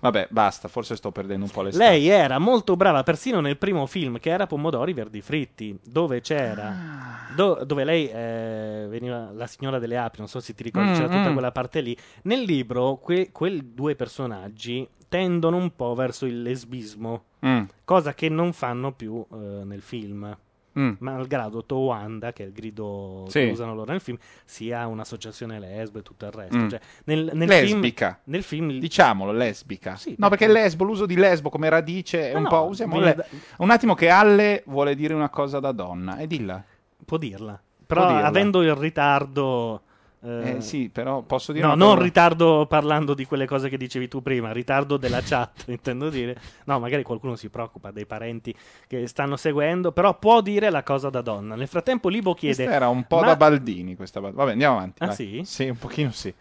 Vabbè, 0.00 0.28
basta, 0.30 0.68
forse 0.68 0.96
sto 0.96 1.12
perdendo 1.12 1.44
un 1.44 1.50
po' 1.50 1.62
le 1.62 1.72
Lei 1.72 2.08
era 2.08 2.38
molto 2.38 2.74
brava 2.76 3.02
persino 3.02 3.40
nel 3.40 3.58
primo 3.58 3.84
film 3.86 4.18
che 4.18 4.30
era 4.30 4.46
Pomodori 4.46 4.92
Verdi 4.94 5.20
Fritti, 5.20 5.78
dove 5.84 6.20
c'era, 6.22 6.68
Ah. 6.68 7.34
do- 7.34 7.62
dove 7.66 7.84
lei 7.84 8.08
eh, 8.08 8.86
veniva 8.88 9.30
la 9.32 9.46
signora 9.46 9.78
delle 9.78 9.98
api, 9.98 10.18
non 10.18 10.28
so 10.28 10.40
se 10.40 10.54
ti 10.54 10.62
ricordi, 10.62 10.90
Mm, 10.90 10.94
c'era 10.94 11.08
tutta 11.08 11.28
mm. 11.28 11.32
quella 11.32 11.52
parte 11.52 11.80
lì. 11.82 11.96
Nel 12.22 12.40
libro 12.40 12.96
que- 12.96 13.30
quei 13.30 13.74
due 13.74 13.94
personaggi 13.94 14.88
tendono 15.08 15.56
un 15.56 15.74
po' 15.76 15.94
verso 15.94 16.24
il 16.24 16.40
lesbismo, 16.42 17.24
Mm. 17.44 17.62
cosa 17.84 18.14
che 18.14 18.28
non 18.28 18.52
fanno 18.52 18.92
più 18.92 19.24
eh, 19.32 19.64
nel 19.64 19.82
film. 19.82 20.34
Mm. 20.78 20.92
Malgrado 20.98 21.64
Towanda, 21.64 22.32
che 22.32 22.44
è 22.44 22.46
il 22.46 22.52
grido 22.52 23.24
Sì. 23.28 23.40
che 23.40 23.50
usano 23.50 23.74
loro 23.74 23.90
nel 23.90 24.00
film, 24.00 24.16
sia 24.44 24.86
un'associazione 24.86 25.58
lesbo 25.58 25.98
e 25.98 26.02
tutto 26.02 26.26
il 26.26 26.30
resto. 26.32 26.56
Mm. 26.56 26.68
Cioè, 26.68 26.80
nel, 27.04 27.30
nel 27.34 27.48
lesbica. 27.48 28.06
Film, 28.22 28.32
nel 28.34 28.42
film 28.44 28.78
Diciamolo, 28.78 29.32
lesbica. 29.32 29.96
Sì, 29.96 30.14
no, 30.18 30.28
perché- 30.28 30.46
perché 30.46 30.60
lesbo, 30.62 30.84
l'uso 30.84 31.06
di 31.06 31.16
lesbo 31.16 31.50
come 31.50 31.68
radice 31.68 32.30
è 32.30 32.34
un 32.36 32.42
no, 32.42 32.48
po'. 32.48 32.62
Usiamo 32.66 33.00
le- 33.00 33.14
da- 33.14 33.26
Un 33.58 33.70
attimo 33.70 33.94
che 33.94 34.08
Alle 34.10 34.62
vuole 34.66 34.94
dire 34.94 35.12
una 35.14 35.28
cosa 35.28 35.58
da 35.58 35.72
donna. 35.72 36.18
E 36.18 36.26
dilla. 36.26 36.62
può 37.04 37.16
dirla. 37.18 37.60
Però 37.86 38.06
dirla. 38.06 38.26
avendo 38.26 38.62
il 38.62 38.74
ritardo... 38.74 39.82
eh, 40.22 40.56
Eh, 40.56 40.60
sì, 40.60 40.90
però 40.90 41.22
posso 41.22 41.52
dire 41.52 41.66
No, 41.66 41.74
non 41.74 41.92
cosa? 41.94 42.02
ritardo 42.02 42.66
parlando 42.66 43.14
di 43.14 43.24
quelle 43.24 43.46
cose 43.46 43.68
che 43.68 43.76
dicevi 43.76 44.06
tu 44.08 44.22
prima, 44.22 44.52
ritardo 44.52 44.96
della 44.96 45.20
chat, 45.22 45.64
intendo 45.68 46.10
dire. 46.10 46.36
No, 46.64 46.78
magari 46.78 47.02
qualcuno 47.02 47.36
si 47.36 47.48
preoccupa 47.48 47.90
dei 47.90 48.06
parenti 48.06 48.54
che 48.86 49.06
stanno 49.06 49.36
seguendo, 49.36 49.92
però 49.92 50.18
può 50.18 50.40
dire 50.40 50.68
la 50.70 50.82
cosa 50.82 51.08
da 51.10 51.20
donna. 51.22 51.54
Nel 51.54 51.68
frattempo 51.68 52.08
Libo 52.08 52.34
chiede... 52.34 52.56
Questa 52.64 52.74
era 52.74 52.88
un 52.88 53.04
po' 53.06 53.20
"Ma- 53.20 53.26
da 53.26 53.36
Baldini 53.36 53.96
questa 53.96 54.20
Vabbè, 54.20 54.50
andiamo 54.52 54.76
avanti. 54.76 55.02
Ah, 55.02 55.06
vai. 55.06 55.14
sì? 55.16 55.40
Sì, 55.44 55.68
un 55.68 55.78
pochino 55.78 56.10
sì. 56.10 56.32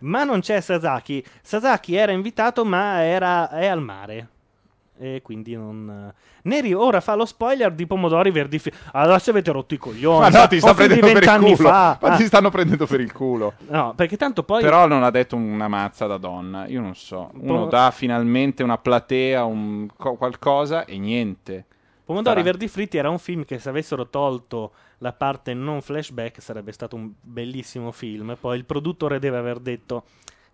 Ma 0.00 0.24
non 0.24 0.40
c'è 0.40 0.60
Sasaki. 0.60 1.24
Sasaki 1.42 1.94
era 1.94 2.12
invitato, 2.12 2.64
ma 2.64 3.02
era, 3.02 3.50
è 3.50 3.66
al 3.66 3.82
mare. 3.82 4.28
E 4.98 5.20
quindi 5.22 5.54
non. 5.54 6.12
Neri 6.42 6.72
ora 6.72 7.00
fa 7.00 7.14
lo 7.14 7.26
spoiler 7.26 7.72
di 7.72 7.86
Pomodori 7.86 8.30
Verdi. 8.30 8.58
Fi- 8.58 8.72
Adesso 8.92 9.30
avete 9.30 9.50
rotto 9.52 9.74
i 9.74 9.76
coglioni. 9.76 10.20
Ma 10.20 10.28
no, 10.40 10.46
ti 10.48 10.58
sta 10.58 10.72
prendendo 10.74 11.12
per 11.12 11.22
il 11.22 11.28
culo. 11.38 11.56
fa. 11.56 11.98
Ma 12.00 12.08
Ah, 12.08 12.16
ti 12.16 12.24
stanno 12.26 12.50
prendendo 12.50 12.86
per 12.86 13.00
il 13.00 13.12
culo. 13.12 13.52
No, 13.68 13.92
perché 13.94 14.16
tanto 14.16 14.42
poi. 14.42 14.62
Però 14.62 14.86
non 14.86 15.02
ha 15.02 15.10
detto 15.10 15.36
una 15.36 15.68
mazza 15.68 16.06
da 16.06 16.16
donna. 16.16 16.66
Io 16.66 16.80
non 16.80 16.94
so. 16.94 17.30
Uno 17.40 17.64
Po- 17.64 17.66
dà 17.70 17.90
finalmente 17.90 18.62
una 18.62 18.78
platea, 18.78 19.44
un 19.44 19.86
co- 19.96 20.14
qualcosa 20.14 20.84
e 20.86 20.96
niente. 20.98 21.66
Pomodori 22.04 22.36
Starà- 22.36 22.50
Verdi 22.52 22.68
Fritti 22.68 22.96
era 22.96 23.10
un 23.10 23.18
film 23.18 23.44
che 23.44 23.58
se 23.58 23.68
avessero 23.68 24.08
tolto 24.08 24.72
la 24.98 25.12
parte 25.12 25.52
non 25.52 25.82
flashback 25.82 26.40
sarebbe 26.40 26.72
stato 26.72 26.96
un 26.96 27.10
bellissimo 27.20 27.90
film. 27.92 28.34
Poi 28.40 28.56
il 28.56 28.64
produttore 28.64 29.18
deve 29.18 29.36
aver 29.36 29.58
detto: 29.58 30.04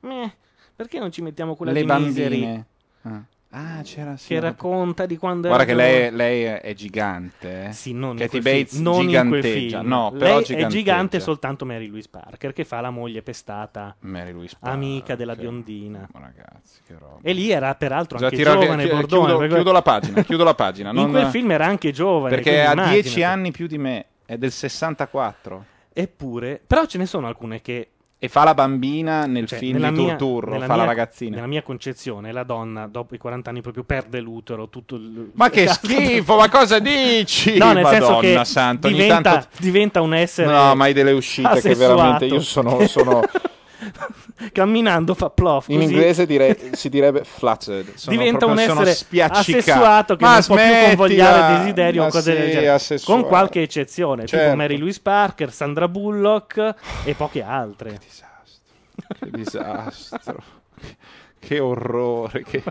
"Meh, 0.00 0.32
perché 0.74 0.98
non 0.98 1.12
ci 1.12 1.22
mettiamo 1.22 1.54
quella 1.54 1.70
Le 1.72 1.84
di 1.84 1.92
Misery?" 1.92 2.40
bambine. 2.40 2.66
Ah. 3.02 3.22
Ah, 3.54 3.82
c'era 3.82 4.16
sì, 4.16 4.28
Che 4.28 4.40
racconta 4.40 5.04
di 5.04 5.18
quando 5.18 5.48
Guarda 5.48 5.64
era 5.70 5.72
che 5.72 5.76
lei, 5.76 6.10
lei 6.10 6.42
è 6.60 6.72
gigante. 6.74 7.66
Eh? 7.66 7.72
Sì, 7.72 7.92
non 7.92 8.12
in 8.12 8.16
Kathy 8.16 8.40
quel 8.40 8.42
Bates 8.42 8.72
film, 8.72 8.82
non 8.82 8.94
in 8.94 9.28
quel 9.28 9.42
giganteggia. 9.42 9.78
film. 9.80 9.88
No, 9.90 10.08
Lei 10.10 10.18
però 10.18 10.38
è 10.38 10.42
giganteggia. 10.42 10.68
gigante 10.68 11.20
soltanto 11.20 11.64
Mary 11.66 11.86
Louise 11.88 12.08
Parker, 12.10 12.52
che 12.54 12.64
fa 12.64 12.80
la 12.80 12.88
moglie 12.88 13.20
pestata, 13.22 13.94
Mary 14.00 14.32
Louise 14.32 14.56
Parker. 14.58 14.78
amica 14.78 15.16
della 15.16 15.36
biondina. 15.36 16.08
Ma 16.14 16.20
ragazzi, 16.20 16.80
che 16.86 16.94
roba. 16.98 17.18
E 17.20 17.32
lì 17.34 17.50
era 17.50 17.74
peraltro 17.74 18.16
Bisogna 18.18 18.30
anche 18.30 18.42
tirare- 18.42 18.60
giovane 18.64 18.82
chi- 18.84 18.88
Bordone. 18.90 19.22
chiudo, 19.24 19.38
perché- 19.38 19.54
chiudo 19.54 19.72
la 19.72 19.82
pagina, 19.82 20.22
chiudo 20.24 20.44
la 20.44 20.54
pagina. 20.54 20.88
In 20.88 20.94
non- 20.96 21.10
quel 21.10 21.26
film 21.26 21.50
era 21.50 21.66
anche 21.66 21.92
giovane. 21.92 22.34
Perché 22.34 22.64
ha. 22.64 22.74
10 22.88 23.22
anni 23.22 23.50
più 23.50 23.66
di 23.66 23.76
me, 23.76 24.06
è 24.24 24.38
del 24.38 24.50
64. 24.50 25.64
Eppure, 25.92 26.58
però 26.66 26.86
ce 26.86 26.96
ne 26.96 27.04
sono 27.04 27.26
alcune 27.26 27.60
che 27.60 27.88
E 28.24 28.28
fa 28.28 28.44
la 28.44 28.54
bambina 28.54 29.26
nel 29.26 29.48
Cioè, 29.48 29.58
film 29.58 29.90
di 29.90 29.96
Turturro, 29.96 30.52
fa 30.60 30.66
la 30.68 30.74
mia- 30.76 30.84
ragazzina. 30.84 31.34
Nella 31.34 31.48
mia 31.48 31.62
concezione, 31.62 32.30
la 32.30 32.44
donna 32.44 32.86
dopo 32.86 33.16
i 33.16 33.18
40 33.18 33.50
anni 33.50 33.62
proprio 33.62 33.82
perde 33.82 34.20
l'utero. 34.20 34.68
Tutto 34.68 34.94
il... 34.94 35.30
Ma 35.34 35.50
che 35.50 35.66
schifo, 35.66 36.36
ma 36.36 36.48
cosa 36.48 36.78
dici? 36.78 37.58
No, 37.58 37.72
nel 37.72 37.84
senso 37.84 38.10
Madonna 38.12 38.38
che 38.38 38.44
santa, 38.44 38.86
ogni 38.86 38.96
diventa, 38.96 39.30
tanto- 39.32 39.48
diventa 39.58 40.00
un 40.02 40.14
essere. 40.14 40.52
No, 40.52 40.72
ma 40.76 40.84
hai 40.84 40.92
delle 40.92 41.10
uscite 41.10 41.48
che 41.48 41.58
asessuato. 41.70 41.94
veramente 41.96 42.26
io 42.26 42.40
sono- 42.40 42.86
sono- 42.86 43.22
Camminando 44.52 45.14
fa 45.14 45.30
plof. 45.30 45.68
In 45.68 45.80
così. 45.80 45.92
inglese 45.92 46.26
direi- 46.26 46.70
si 46.72 46.88
direbbe 46.88 47.24
flattered. 47.24 47.94
Sono 47.94 48.16
diventa 48.16 48.46
un 48.46 48.54
proprio- 48.54 48.82
essere 48.82 49.22
assessuato 49.22 50.16
che 50.16 50.24
Ma 50.24 50.32
non 50.34 50.44
può 50.44 50.54
più 50.56 50.64
smettila! 50.64 50.88
convogliare 50.88 51.58
desiderio 51.58 52.04
o 52.04 52.08
cose 52.08 52.32
del 52.32 52.42
sì, 52.44 52.48
genere. 52.50 52.70
assessuato. 52.70 53.20
Con 53.20 53.28
qualche 53.28 53.62
eccezione, 53.62 54.24
tipo 54.24 54.36
Certo. 54.36 54.56
Mary 54.56 54.76
Louise 54.76 55.00
Parker, 55.02 55.52
Sandra 55.52 55.88
Bullock 55.88 56.74
e 57.04 57.14
poche 57.14 57.42
altre. 57.42 57.98
Che 59.18 59.30
disastro. 59.30 60.36
Che 60.40 60.50
orrore, 61.58 62.42
che, 62.44 62.62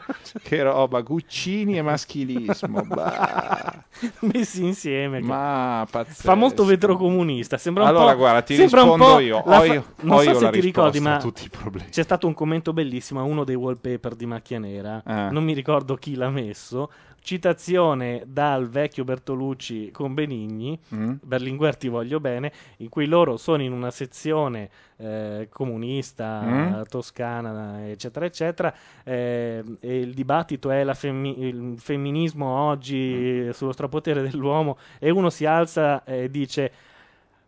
che 0.42 0.64
roba, 0.64 1.02
Guccini 1.02 1.78
e 1.78 1.82
maschilismo. 1.82 2.82
bah. 2.88 3.84
Messi 4.22 4.64
insieme. 4.64 5.20
che- 5.20 5.26
Ma 5.26 5.86
pazzesco. 5.90 6.22
Fa 6.22 6.36
molto 6.36 6.64
vetrocomunista. 6.66 7.58
Sembra 7.58 7.84
un 7.84 7.90
Allora, 7.90 8.12
po', 8.12 8.18
guarda, 8.18 8.42
ti 8.42 8.56
rispondo 8.56 9.06
po' 9.06 9.20
io. 9.20 9.44
fa- 9.44 9.66
io- 9.66 9.86
non 10.02 10.18
ho 10.18 10.22
so 10.22 10.30
io 10.30 10.38
se 10.38 10.44
la 10.46 10.50
ti 10.52 10.60
ricordi, 10.60 11.00
ma 11.00 11.16
a 11.16 11.20
tutti 11.20 11.46
i 11.46 11.50
problemi. 11.50 11.90
c'è 11.90 12.04
stato 12.04 12.28
un 12.28 12.34
commento 12.34 12.74
bellissimo 12.74 13.20
a 13.20 13.24
uno 13.24 13.44
dei 13.44 13.56
wallpaper 13.56 14.16
di 14.16 14.26
Macchia 14.26 14.60
Nera. 14.60 15.04
Eh. 15.06 15.30
Non 15.32 15.44
mi 15.44 15.54
ricordo 15.54 15.96
chi 15.96 16.16
l'ha 16.16 16.30
messo. 16.30 16.90
Citazione 17.24 18.24
dal 18.26 18.68
vecchio 18.68 19.04
Bertolucci 19.04 19.92
con 19.92 20.16
Benigni, 20.16 20.78
Mm. 20.96 21.14
Berlinguer 21.22 21.78
ti 21.78 21.88
voglio 21.88 22.20
bene, 22.20 22.52
in 22.78 22.90
cui 22.90 23.06
loro 23.06 23.38
sono 23.38 23.62
in 23.62 23.72
una 23.72 23.92
sezione 23.92 24.70
eh, 24.98 25.48
comunista, 25.52 26.42
Mm. 26.44 26.82
toscana, 26.90 27.88
eccetera, 27.90 28.26
eccetera, 28.26 28.74
eh, 29.04 29.64
e 29.80 30.00
il 30.00 30.14
dibattito 30.14 30.72
è 30.72 30.84
la 30.84 30.94
femmi- 30.96 31.44
il 31.44 31.76
femminismo 31.78 32.46
oggi 32.48 33.44
Mm. 33.46 33.50
sullo 33.52 33.72
strapotere 33.72 34.22
dell'uomo, 34.24 34.78
e 35.00 35.10
uno 35.12 35.30
si 35.30 35.46
alza 35.46 36.04
e 36.04 36.30
dice 36.30 36.72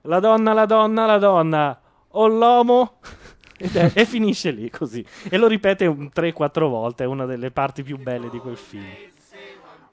la 0.01 0.19
donna, 0.19 0.53
la 0.53 0.65
donna, 0.65 1.05
la 1.07 1.17
donna, 1.17 1.81
o 2.09 2.27
l'uomo... 2.27 2.99
Ed 3.57 3.75
è- 3.75 3.91
e 3.93 4.05
finisce 4.05 4.49
lì 4.51 4.69
così. 4.69 5.05
E 5.29 5.37
lo 5.37 5.47
ripete 5.47 5.85
un 5.85 6.09
3-4 6.13 6.67
volte, 6.67 7.03
è 7.03 7.07
una 7.07 7.25
delle 7.25 7.49
parti 7.51 7.81
più 7.83 7.97
belle 7.97 8.29
di 8.29 8.39
quel 8.39 8.57
film. 8.57 8.83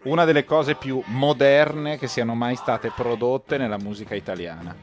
Una 0.02 0.24
delle 0.24 0.46
cose 0.46 0.76
più 0.76 1.02
moderne 1.06 1.98
che 1.98 2.06
siano 2.06 2.34
mai 2.34 2.56
state 2.56 2.90
prodotte 2.90 3.58
nella 3.58 3.76
musica 3.76 4.14
italiana. 4.14 4.74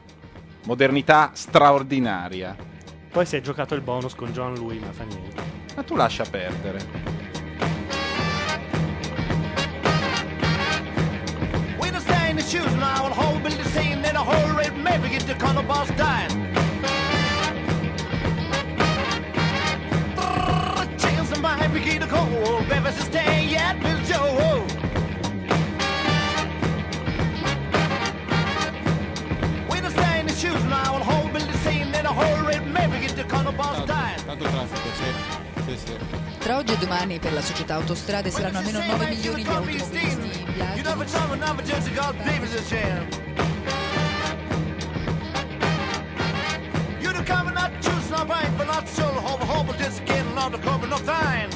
Modernità 0.64 1.32
straordinaria. 1.34 2.54
Poi 3.10 3.26
si 3.26 3.34
è 3.34 3.40
giocato 3.40 3.74
il 3.74 3.80
bonus 3.80 4.14
con 4.14 4.30
John 4.30 4.54
Lui, 4.54 4.78
ma 4.78 4.92
fa 4.92 5.02
niente. 5.02 5.42
Ma 5.74 5.82
tu 5.82 5.96
lascia 5.96 6.24
perdere. 6.24 7.26
Shoes 12.48 12.72
and 12.72 12.82
I 12.82 13.02
will 13.02 13.10
hold 13.10 13.42
Billy 13.42 13.62
saying 13.74 14.00
that 14.02 14.14
a 14.14 14.20
whole 14.20 14.56
red 14.56 14.74
maybe 14.78 15.10
get 15.10 15.26
the 15.26 15.34
corner 15.34 15.62
boss 15.62 15.90
dying. 15.98 16.30
Chance 20.96 21.32
and 21.32 21.42
my 21.42 21.58
happy 21.58 21.98
the 21.98 22.06
cold, 22.06 22.66
baby, 22.70 22.84
to 22.84 23.02
stay 23.02 23.48
yet, 23.50 23.78
Bill 23.82 24.00
Joe. 24.04 24.77
shoes 30.38 30.64
now 30.66 30.94
and 30.94 31.02
whole 31.02 31.28
building 31.32 31.58
same 31.64 31.92
in 31.92 32.06
a 32.06 32.12
whole 32.12 32.46
red 32.46 32.64
maybe 32.66 33.00
get 33.00 33.16
the 33.16 33.24
color 33.24 33.52
boss 33.52 33.84
dying. 33.86 34.24
Tanto 34.24 34.44
traffico, 34.44 34.88
sì. 34.94 35.10
Sì, 35.66 35.76
sì. 35.84 35.96
Tra 36.38 36.56
oggi 36.56 36.72
e 36.74 36.76
domani 36.78 37.18
per 37.18 37.32
la 37.32 37.40
società 37.42 37.74
autostrade 37.74 38.30
saranno 38.30 38.58
almeno 38.58 38.78
9 38.78 39.08
milioni 39.08 39.42
di 39.42 39.48
automobilisti 39.48 40.46
choose 47.80 48.08
but 48.56 48.66
not 48.66 48.86
the 50.50 50.58
time. 51.04 51.50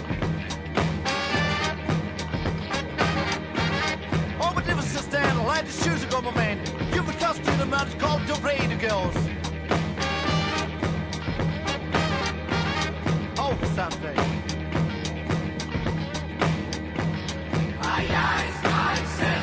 Light 5.47 5.67
the 5.67 5.73
shoes, 5.73 6.05
go, 6.07 6.21
my 6.23 6.31
man. 6.35 6.82
You've 7.03 7.11
been 7.11 7.19
cast 7.19 7.43
to 7.43 7.51
the 7.57 7.67
mountains 7.67 8.01
called 8.01 8.25
the 8.29 8.35
radio 8.47 8.79
girls. 8.79 9.17
Oh, 13.37 13.59
Sunday. 13.75 14.15
Ai, 17.83 18.07
ai, 18.09 18.53
ai, 18.63 19.42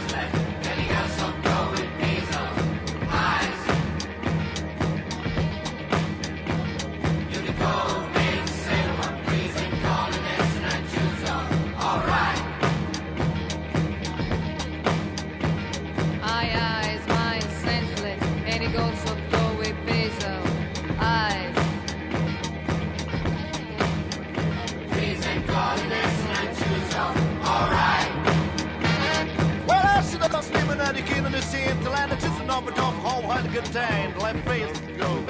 the 31.40 31.58
king 31.58 31.70
of 31.70 31.74
the 31.74 31.74
scene 31.74 31.84
to 31.84 31.90
land 31.90 32.12
it 32.12 32.20
just 32.20 32.42
a 32.42 32.46
number 32.46 32.72
of 32.72 32.78
home, 32.78 33.24
had 33.26 33.46
a 33.46 33.50
good 33.50 33.66
time. 33.66 34.18
Let 34.20 34.36
face 34.46 34.80
go. 34.98 35.26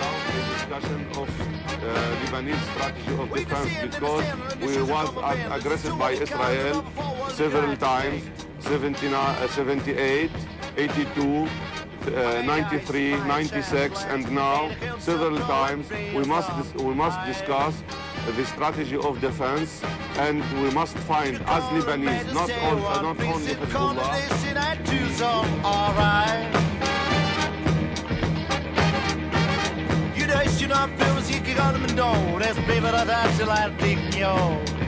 discussion 0.54 1.08
of 1.12 1.30
uh, 1.30 2.16
Lebanese 2.22 2.62
strategy 2.74 3.14
of 3.22 3.34
defense 3.34 3.96
because 3.96 4.26
we 4.60 4.82
was 4.82 5.10
ag- 5.18 5.52
aggressed 5.52 5.98
by 5.98 6.12
Israel 6.12 6.86
several 7.30 7.76
times, 7.78 8.24
79, 8.60 9.14
uh, 9.14 9.48
78, 9.48 10.32
82, 10.78 11.48
uh, 12.16 12.42
93, 12.44 13.18
96, 13.26 14.04
and 14.06 14.32
now 14.32 14.72
several 15.00 15.38
times. 15.40 15.90
We 15.90 16.24
must 16.24 16.76
we 16.76 16.94
must 16.94 17.26
discuss 17.26 17.84
the 18.36 18.46
strategy 18.46 18.96
of 18.98 19.20
defense, 19.22 19.82
and 20.18 20.44
we 20.62 20.70
must 20.72 20.98
find 21.00 21.36
as 21.46 21.64
Lebanese, 21.74 22.34
not 22.34 22.52
all, 22.52 22.86
uh, 22.86 23.02
not 23.02 23.20
only 23.22 23.54
Hezbollah. 23.54 24.30
This 24.30 24.46
and 24.46 24.60
I 24.60 24.76
choose 24.84 25.20
them. 25.20 25.66
All 25.66 25.94
right. 25.94 26.50
You 30.16 30.28
know, 30.28 30.42
you 30.58 30.68
know, 30.68 30.76
I'm 30.76 30.98
feeling 30.98 31.24
sick, 31.24 31.48
you 31.48 31.56
got 31.56 31.74
them 31.74 31.86
in 31.86 31.96
door. 31.96 32.40
That's 32.40 32.58
baby, 32.60 32.82
that's 32.82 33.40
a 33.40 33.46
lot 33.46 33.70
of 33.70 33.78
big, 33.78 34.14
yo. 34.14 34.79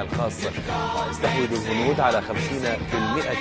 الخاص. 0.00 0.32
ويستحوذ 1.06 1.52
الهنود 1.52 2.00
على 2.00 2.22
50% 2.22 2.24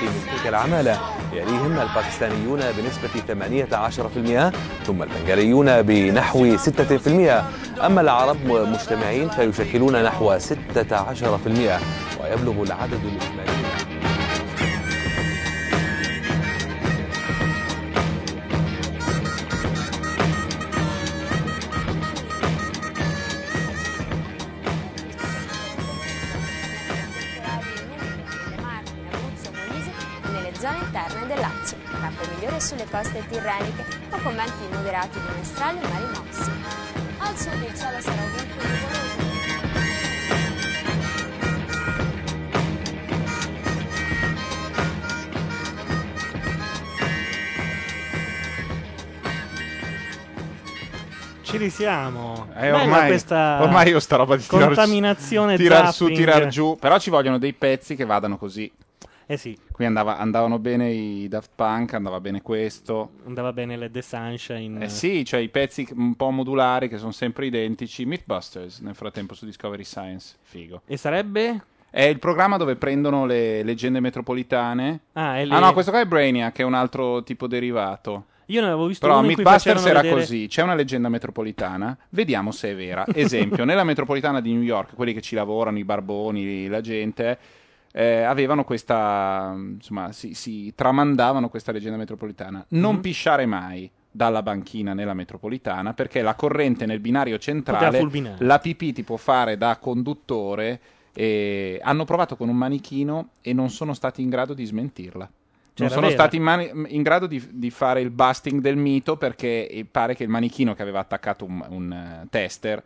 من 0.02 0.24
تلك 0.32 0.48
العمالة. 0.48 1.00
يليهم 1.34 1.80
الباكستانيون 1.80 2.60
بنسبة 2.78 3.10
18% 3.28 4.52
ثم 4.86 5.04
البنغاليون 5.04 5.82
بنحو 5.82 6.58
6% 6.58 7.44
أما 7.86 8.02
العرب 8.02 8.38
مجتمعين 8.46 9.30
فيشكلون 9.30 10.04
نحو 10.04 10.40
16% 10.40 11.80
ويبلغ 12.22 12.64
العدد 12.64 13.02
الإجمالي. 13.06 13.63
Sulle 32.64 32.88
coste 32.90 33.22
tirreniche 33.28 33.84
o 34.10 34.18
con 34.24 34.36
venti 34.38 34.66
moderati 34.72 35.20
bimestrali 35.20 35.80
e 35.80 35.88
mari 35.90 36.06
mossi. 36.06 36.52
Al 37.18 37.38
sud 37.38 37.62
il 37.62 37.78
cielo 37.78 38.00
sarà 38.00 38.22
ovunque 38.22 38.64
nuvoloso. 38.64 39.22
Ci 51.42 51.58
risiamo. 51.58 52.48
Eh, 52.56 52.72
ormai, 52.72 53.08
questa 53.08 53.62
ormai 53.62 53.90
io 53.90 54.00
sta 54.00 54.16
roba 54.16 54.38
di 54.38 54.48
tirar, 54.48 54.68
contaminazione 54.68 55.58
tirar 55.58 55.94
su, 55.94 56.08
tirar 56.08 56.48
giù. 56.48 56.78
Però 56.80 56.98
ci 56.98 57.10
vogliono 57.10 57.38
dei 57.38 57.54
pezzi 57.54 57.98
che 57.98 58.06
vadano 58.06 58.38
così. 58.38 58.72
Eh 59.26 59.38
sì, 59.38 59.58
Qui 59.72 59.86
andava- 59.86 60.18
andavano 60.18 60.60
bene 60.60 60.92
i 60.92 61.28
Daft 61.28 61.52
Punk, 61.56 61.94
andava 61.94 62.20
bene 62.20 62.42
questo. 62.42 63.12
andava 63.26 63.54
bene 63.54 63.78
le 63.78 63.90
The 63.90 64.02
Sunshine. 64.02 64.84
Eh 64.86 64.90
sì, 64.90 65.24
cioè 65.26 65.40
i 65.40 65.50
pezzi 65.50 65.88
un 65.96 66.16
po' 66.16 66.30
modulari 66.30 66.88
che 66.90 66.98
sono 66.98 67.12
sempre 67.12 67.46
identici. 67.46 68.06
Mythbusters 68.06 68.80
nel 68.80 68.96
frattempo 68.96 69.34
su 69.34 69.46
Discovery 69.46 69.84
Science. 69.84 70.36
Figo. 70.42 70.82
E 70.86 70.98
sarebbe? 70.98 71.64
È 71.90 72.02
il 72.04 72.20
programma 72.20 72.58
dove 72.58 72.76
prendono 72.76 73.26
le 73.26 73.64
leggende 73.64 74.00
metropolitane. 74.00 75.00
Ah, 75.14 75.38
è 75.38 75.42
Ah 75.42 75.46
le- 75.46 75.60
no, 75.60 75.74
questo 75.74 75.92
qua 75.92 76.02
è 76.02 76.06
Brainiac, 76.06 76.54
che 76.54 76.62
è 76.64 76.66
un 76.66 76.74
altro 76.74 77.24
tipo 77.24 77.48
derivato. 77.48 78.26
Io 78.48 78.60
ne 78.62 78.68
avevo 78.68 78.88
visto 78.88 79.06
Però 79.08 79.20
uno 79.20 79.28
Mythbusters 79.28 79.86
era 79.86 80.02
vedere- 80.02 80.20
così, 80.20 80.48
c'è 80.48 80.62
una 80.64 80.74
leggenda 80.76 81.08
metropolitana, 81.08 81.98
vediamo 82.10 82.52
se 82.52 82.72
è 82.72 82.76
vera. 82.76 83.06
Esempio, 83.14 83.64
nella 83.66 83.84
metropolitana 83.86 84.42
di 84.42 84.52
New 84.52 84.62
York, 84.64 84.96
quelli 84.96 85.14
che 85.14 85.22
ci 85.22 85.34
lavorano, 85.36 85.78
i 85.78 85.86
barboni, 85.86 86.68
la 86.68 86.82
gente, 86.82 87.38
eh, 87.96 88.24
avevano 88.24 88.64
questa, 88.64 89.54
insomma, 89.56 90.12
si, 90.12 90.34
si 90.34 90.74
tramandavano 90.76 91.48
questa 91.48 91.72
leggenda 91.72 91.96
metropolitana. 91.98 92.66
Non 92.70 92.96
Mhm. 92.96 93.02
pisciare 93.02 93.46
mai 93.46 93.90
dalla 94.10 94.42
banchina 94.44 94.94
nella 94.94 95.14
metropolitana 95.14 95.94
perché 95.94 96.22
la 96.22 96.34
corrente 96.36 96.86
nel 96.86 97.00
binario 97.00 97.38
centrale, 97.38 98.00
la 98.40 98.60
pipì 98.60 98.94
ti 98.94 99.04
può 99.04 99.18
fare 99.18 99.58
da 99.58 99.78
conduttore 99.78 100.80
e 101.14 101.80
hanno 101.84 102.06
provato 102.06 102.36
con 102.36 102.50
un 102.50 102.56
manichino 102.56 103.30
e 103.42 103.54
non 103.54 103.70
sono 103.70 103.94
stati 103.94 104.22
in 104.22 104.30
grado 104.30 104.54
di 104.54 104.66
smentirla. 104.66 105.30
Cioè, 105.76 105.88
non 105.88 105.90
sono 105.90 106.08
vera. 106.08 106.20
stati 106.20 106.36
in, 106.36 106.44
mani- 106.44 106.72
in 106.96 107.02
grado 107.02 107.26
di, 107.26 107.44
di 107.52 107.72
fare 107.72 108.02
il 108.02 108.12
busting 108.12 108.62
del 108.62 108.76
mito 108.76 109.18
perché 109.18 109.68
eh, 109.68 109.86
pare 109.86 110.16
che 110.16 110.22
il 110.24 110.30
manichino 110.30 110.76
che 110.76 110.84
aveva 110.84 111.00
attaccato 111.00 111.46
un, 111.46 111.64
un, 111.70 111.92
eh, 111.92 112.28
tester, 112.30 112.84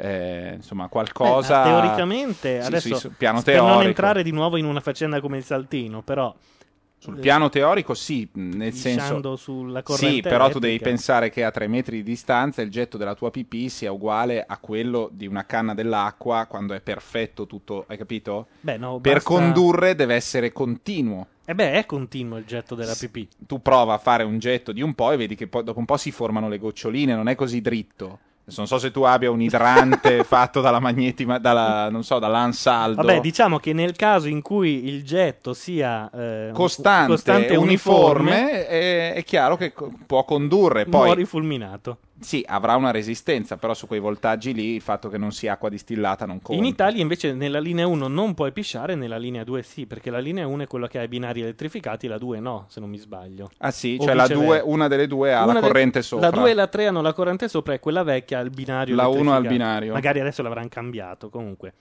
eh, 0.00 0.52
insomma, 0.54 0.88
qualcosa. 0.88 1.62
Beh, 1.62 1.68
teoricamente, 1.70 2.60
Sì, 2.60 2.66
adesso 2.66 2.94
sì, 2.94 3.08
piano 3.10 3.42
per 3.42 3.62
non 3.62 3.82
entrare 3.82 4.22
di 4.22 4.30
nuovo 4.30 4.56
in 4.56 4.64
una 4.64 4.80
faccenda 4.80 5.20
come 5.20 5.38
il 5.38 5.44
saltino, 5.44 6.02
però 6.02 6.34
Sul 7.00 7.16
eh, 7.16 7.20
piano 7.20 7.48
teorico, 7.48 7.94
sì, 7.94 8.28
nel 8.34 8.72
senso. 8.72 9.36
Sulla 9.36 9.82
corrente 9.82 10.14
Sì, 10.16 10.20
però 10.22 10.48
tu 10.50 10.58
devi 10.58 10.72
elettrica. 10.74 10.90
pensare 10.90 11.30
che 11.30 11.44
a 11.44 11.50
tre 11.50 11.66
metri 11.68 11.96
di 11.98 12.02
distanza 12.02 12.62
il 12.62 12.70
getto 12.70 12.96
della 12.96 13.14
tua 13.14 13.30
pipì 13.30 13.68
sia 13.68 13.92
uguale 13.92 14.44
a 14.46 14.58
quello 14.58 15.08
di 15.12 15.26
una 15.26 15.44
canna 15.46 15.74
dell'acqua 15.74 16.46
quando 16.46 16.74
è 16.74 16.80
perfetto 16.80 17.46
tutto, 17.46 17.84
hai 17.88 17.96
capito? 17.96 18.48
Beh, 18.60 18.76
no, 18.76 18.98
per 19.00 19.14
basta- 19.14 19.28
condurre 19.30 19.94
deve 19.94 20.14
essere 20.14 20.52
continuo. 20.52 21.26
E 21.44 21.54
beh, 21.54 21.72
è 21.72 21.86
continuo 21.86 22.38
il 22.38 22.44
getto 22.44 22.74
della 22.74 22.94
pipì. 22.94 23.28
Tu 23.46 23.62
prova 23.62 23.94
a 23.94 23.98
fare 23.98 24.22
un 24.22 24.38
getto 24.38 24.72
di 24.72 24.82
un 24.82 24.94
po' 24.94 25.12
e 25.12 25.16
vedi 25.16 25.34
che 25.34 25.46
poi 25.46 25.64
dopo 25.64 25.78
un 25.78 25.84
po' 25.86 25.96
si 25.96 26.10
formano 26.10 26.48
le 26.48 26.58
goccioline, 26.58 27.14
non 27.14 27.28
è 27.28 27.34
così 27.34 27.60
dritto. 27.60 28.18
Non 28.56 28.66
so 28.66 28.78
se 28.78 28.90
tu 28.90 29.02
abbia 29.02 29.30
un 29.30 29.40
idrante 29.40 30.24
fatto 30.24 30.60
dalla 30.60 30.80
magnetima, 30.80 31.38
dalla, 31.38 31.90
non 31.90 32.02
so, 32.02 32.18
dall'ansaldo. 32.18 33.02
Vabbè, 33.02 33.20
diciamo 33.20 33.58
che 33.58 33.72
nel 33.72 33.94
caso 33.94 34.28
in 34.28 34.40
cui 34.40 34.86
il 34.86 35.04
getto 35.04 35.52
sia 35.52 36.10
eh, 36.10 36.50
costante, 36.52 37.12
costante 37.12 37.52
e 37.52 37.56
uniforme, 37.56 38.66
è, 38.66 39.12
è 39.14 39.24
chiaro 39.24 39.56
che 39.56 39.72
co- 39.72 39.92
può 40.06 40.24
condurre. 40.24 40.86
Poi 40.86 41.04
muori 41.04 41.24
fulminato. 41.24 41.98
Sì, 42.20 42.44
avrà 42.46 42.74
una 42.76 42.90
resistenza, 42.90 43.56
però 43.56 43.74
su 43.74 43.86
quei 43.86 44.00
voltaggi 44.00 44.52
lì 44.52 44.74
il 44.74 44.80
fatto 44.80 45.08
che 45.08 45.18
non 45.18 45.30
sia 45.32 45.52
acqua 45.52 45.68
distillata 45.68 46.26
non 46.26 46.40
conta. 46.42 46.60
In 46.60 46.66
Italia 46.66 47.00
invece 47.00 47.32
nella 47.32 47.60
linea 47.60 47.86
1 47.86 48.08
non 48.08 48.34
puoi 48.34 48.52
pisciare, 48.52 48.94
nella 48.94 49.18
linea 49.18 49.44
2 49.44 49.62
sì, 49.62 49.86
perché 49.86 50.10
la 50.10 50.18
linea 50.18 50.46
1 50.46 50.62
è 50.64 50.66
quella 50.66 50.88
che 50.88 50.98
ha 50.98 51.02
i 51.02 51.08
binari 51.08 51.40
elettrificati, 51.42 52.06
la 52.08 52.18
2 52.18 52.40
no, 52.40 52.64
se 52.68 52.80
non 52.80 52.90
mi 52.90 52.98
sbaglio. 52.98 53.50
Ah 53.58 53.70
sì, 53.70 53.96
O 54.00 54.04
cioè 54.04 54.14
la 54.14 54.22
viceversa. 54.24 54.44
due- 54.62 54.72
una 54.72 54.88
delle 54.88 55.06
due 55.06 55.32
ha 55.34 55.44
Una 55.44 55.52
la 55.54 55.60
de- 55.60 55.66
corrente 55.66 56.02
sopra. 56.02 56.28
La 56.30 56.36
2 56.36 56.50
e 56.50 56.54
la 56.54 56.66
3 56.66 56.86
hanno 56.88 57.02
la 57.02 57.12
corrente 57.12 57.48
sopra 57.48 57.74
e 57.74 57.80
quella 57.80 58.02
vecchia 58.02 58.38
ha 58.38 58.42
il 58.42 58.50
binario 58.50 58.94
La 58.96 59.06
uno 59.06 59.12
elettrificato. 59.18 59.46
al 59.46 59.52
binario. 59.52 59.92
Magari 59.92 60.20
adesso 60.20 60.42
l'avranno 60.42 60.68
cambiato, 60.68 61.28
comunque. 61.30 61.72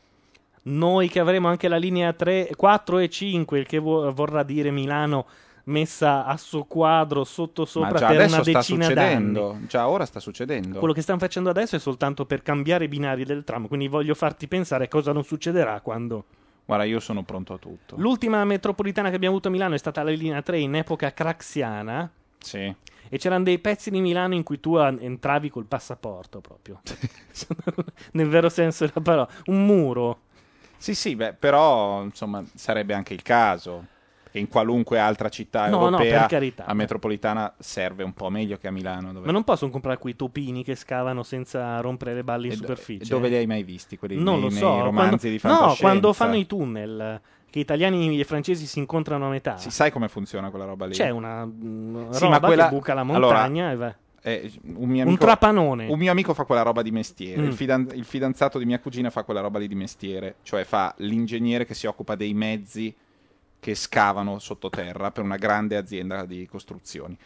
Noi 0.63 1.07
che 1.07 1.19
avremo 1.19 1.47
anche 1.47 1.67
la 1.69 1.77
linea 1.77 2.11
3, 2.11 2.49
4 2.55 2.97
e 2.99 3.09
5, 3.09 3.57
il 3.59 3.65
che 3.65 3.79
vo- 3.79 4.11
vorrà 4.13 4.43
dire 4.43 4.69
Milano 4.69 5.25
messa 5.67 6.25
a 6.25 6.37
soquadro 6.37 7.23
sotto 7.23 7.61
Ma 7.63 7.67
sopra 7.67 8.07
per 8.07 8.27
una 8.27 8.41
decina 8.41 8.89
d'anni. 8.89 9.65
Già 9.67 9.87
ora 9.87 10.05
sta 10.05 10.19
succedendo. 10.19 10.79
Quello 10.79 10.93
che 10.93 11.01
stanno 11.01 11.19
facendo 11.19 11.49
adesso 11.49 11.75
è 11.75 11.79
soltanto 11.79 12.25
per 12.25 12.41
cambiare 12.41 12.85
i 12.85 12.87
binari 12.87 13.23
del 13.23 13.43
tram, 13.43 13.67
quindi 13.67 13.87
voglio 13.87 14.13
farti 14.13 14.47
pensare 14.47 14.87
cosa 14.87 15.11
non 15.11 15.23
succederà 15.23 15.79
quando... 15.81 16.25
Guarda, 16.65 16.83
io 16.83 16.99
sono 16.99 17.23
pronto 17.23 17.53
a 17.53 17.57
tutto. 17.57 17.95
L'ultima 17.97 18.43
metropolitana 18.43 19.09
che 19.09 19.15
abbiamo 19.15 19.35
avuto 19.35 19.47
a 19.47 19.51
Milano 19.51 19.75
è 19.75 19.77
stata 19.77 20.03
la 20.03 20.09
linea 20.09 20.41
3 20.41 20.59
in 20.59 20.75
epoca 20.75 21.13
craxiana. 21.13 22.11
Sì. 22.39 22.75
E 23.09 23.17
c'erano 23.17 23.45
dei 23.45 23.59
pezzi 23.59 23.89
di 23.89 24.01
Milano 24.01 24.33
in 24.33 24.43
cui 24.43 24.59
tu 24.59 24.75
entravi 24.75 25.49
col 25.49 25.63
passaporto 25.63 26.41
proprio. 26.41 26.81
Nel 28.11 28.27
vero 28.27 28.49
senso 28.49 28.85
della 28.85 28.99
parola. 28.99 29.29
Un 29.45 29.65
muro. 29.65 30.19
Sì, 30.75 30.93
sì, 30.93 31.15
beh, 31.15 31.33
però 31.33 32.03
insomma 32.03 32.43
sarebbe 32.53 32.93
anche 32.93 33.13
il 33.13 33.21
caso 33.21 33.95
che 34.31 34.39
in 34.39 34.47
qualunque 34.47 34.99
altra 34.99 35.29
città 35.29 35.67
No, 35.67 35.77
no, 35.89 35.97
europea 35.99 36.25
carità. 36.27 36.65
la 36.67 36.73
metropolitana 36.73 37.53
serve 37.59 38.03
un 38.03 38.13
po' 38.13 38.29
meglio 38.29 38.57
che 38.57 38.67
a 38.67 38.71
Milano. 38.71 39.11
Dove... 39.13 39.25
Ma 39.25 39.31
non 39.31 39.43
possono 39.43 39.71
comprare 39.71 39.97
quei 39.97 40.15
topini 40.15 40.63
che 40.63 40.75
scavano 40.75 41.23
senza 41.23 41.79
rompere 41.81 42.13
le 42.13 42.23
balle 42.23 42.47
in 42.47 42.53
E 42.53 42.55
superficie. 42.55 43.09
dove 43.13 43.29
li 43.29 43.35
hai 43.35 43.45
mai 43.47 43.63
visti 43.63 43.97
quelli 43.97 44.15
Non 44.15 44.33
nei- 44.35 44.41
lo 44.41 44.47
nei 44.49 44.57
so. 44.57 44.81
romanzi 44.83 44.91
quando, 44.91 45.27
di 45.27 45.33
No, 45.33 45.39
fantascienza? 45.39 45.81
quando 45.81 46.13
fanno 46.13 46.35
i 46.35 46.45
tunnel, 46.45 47.21
che 47.49 47.59
italiani 47.59 48.19
e 48.19 48.23
francesi 48.25 48.65
si 48.65 48.79
incontrano 48.79 49.27
a 49.27 49.29
metà. 49.29 49.57
Si 49.57 49.69
sai 49.71 49.91
come 49.91 50.07
funziona 50.07 50.49
quella 50.49 50.65
roba 50.65 50.85
lì? 50.85 50.93
C'è 50.93 51.09
una 51.09 51.45
mm, 51.45 52.09
Sì, 52.11 52.23
roba 52.23 52.39
quella- 52.39 52.69
che 52.69 52.75
buca 52.75 52.93
la 52.93 53.01
allora, 53.01 53.19
montagna 53.19 53.75
va. 53.75 53.95
eh, 54.21 54.51
un, 54.75 54.89
mio 54.89 55.01
Un 55.03 55.07
amico, 55.07 55.23
trapanone. 55.25 55.87
Un 55.87 55.97
mio 55.97 56.11
amico 56.11 56.33
fa 56.33 56.43
quella 56.43 56.61
roba 56.63 56.81
di 56.81 56.91
mestiere. 56.91 57.41
Mm. 57.41 57.45
Il, 57.45 57.53
fidan- 57.53 57.89
il 57.93 58.03
fidanzato 58.03 58.57
di 58.59 58.65
mia 58.65 58.79
cugina 58.79 59.09
fa 59.09 59.23
quella 59.23 59.39
roba 59.39 59.59
lì 59.59 59.67
di 59.69 59.75
mestiere. 59.75 60.35
Cioè 60.43 60.65
fa 60.65 60.93
l'ingegnere 60.97 61.65
che 61.65 61.73
si 61.73 61.85
occupa 61.87 62.15
dei 62.15 62.33
mezzi 62.33 62.93
che 63.67 63.75
scavano 63.75 64.39
sottoterra 64.39 65.11
per 65.11 65.25
una 65.25 65.35
grande 65.35 65.75
azienda 65.75 66.23
di 66.23 66.47
costruzioni. 66.49 67.17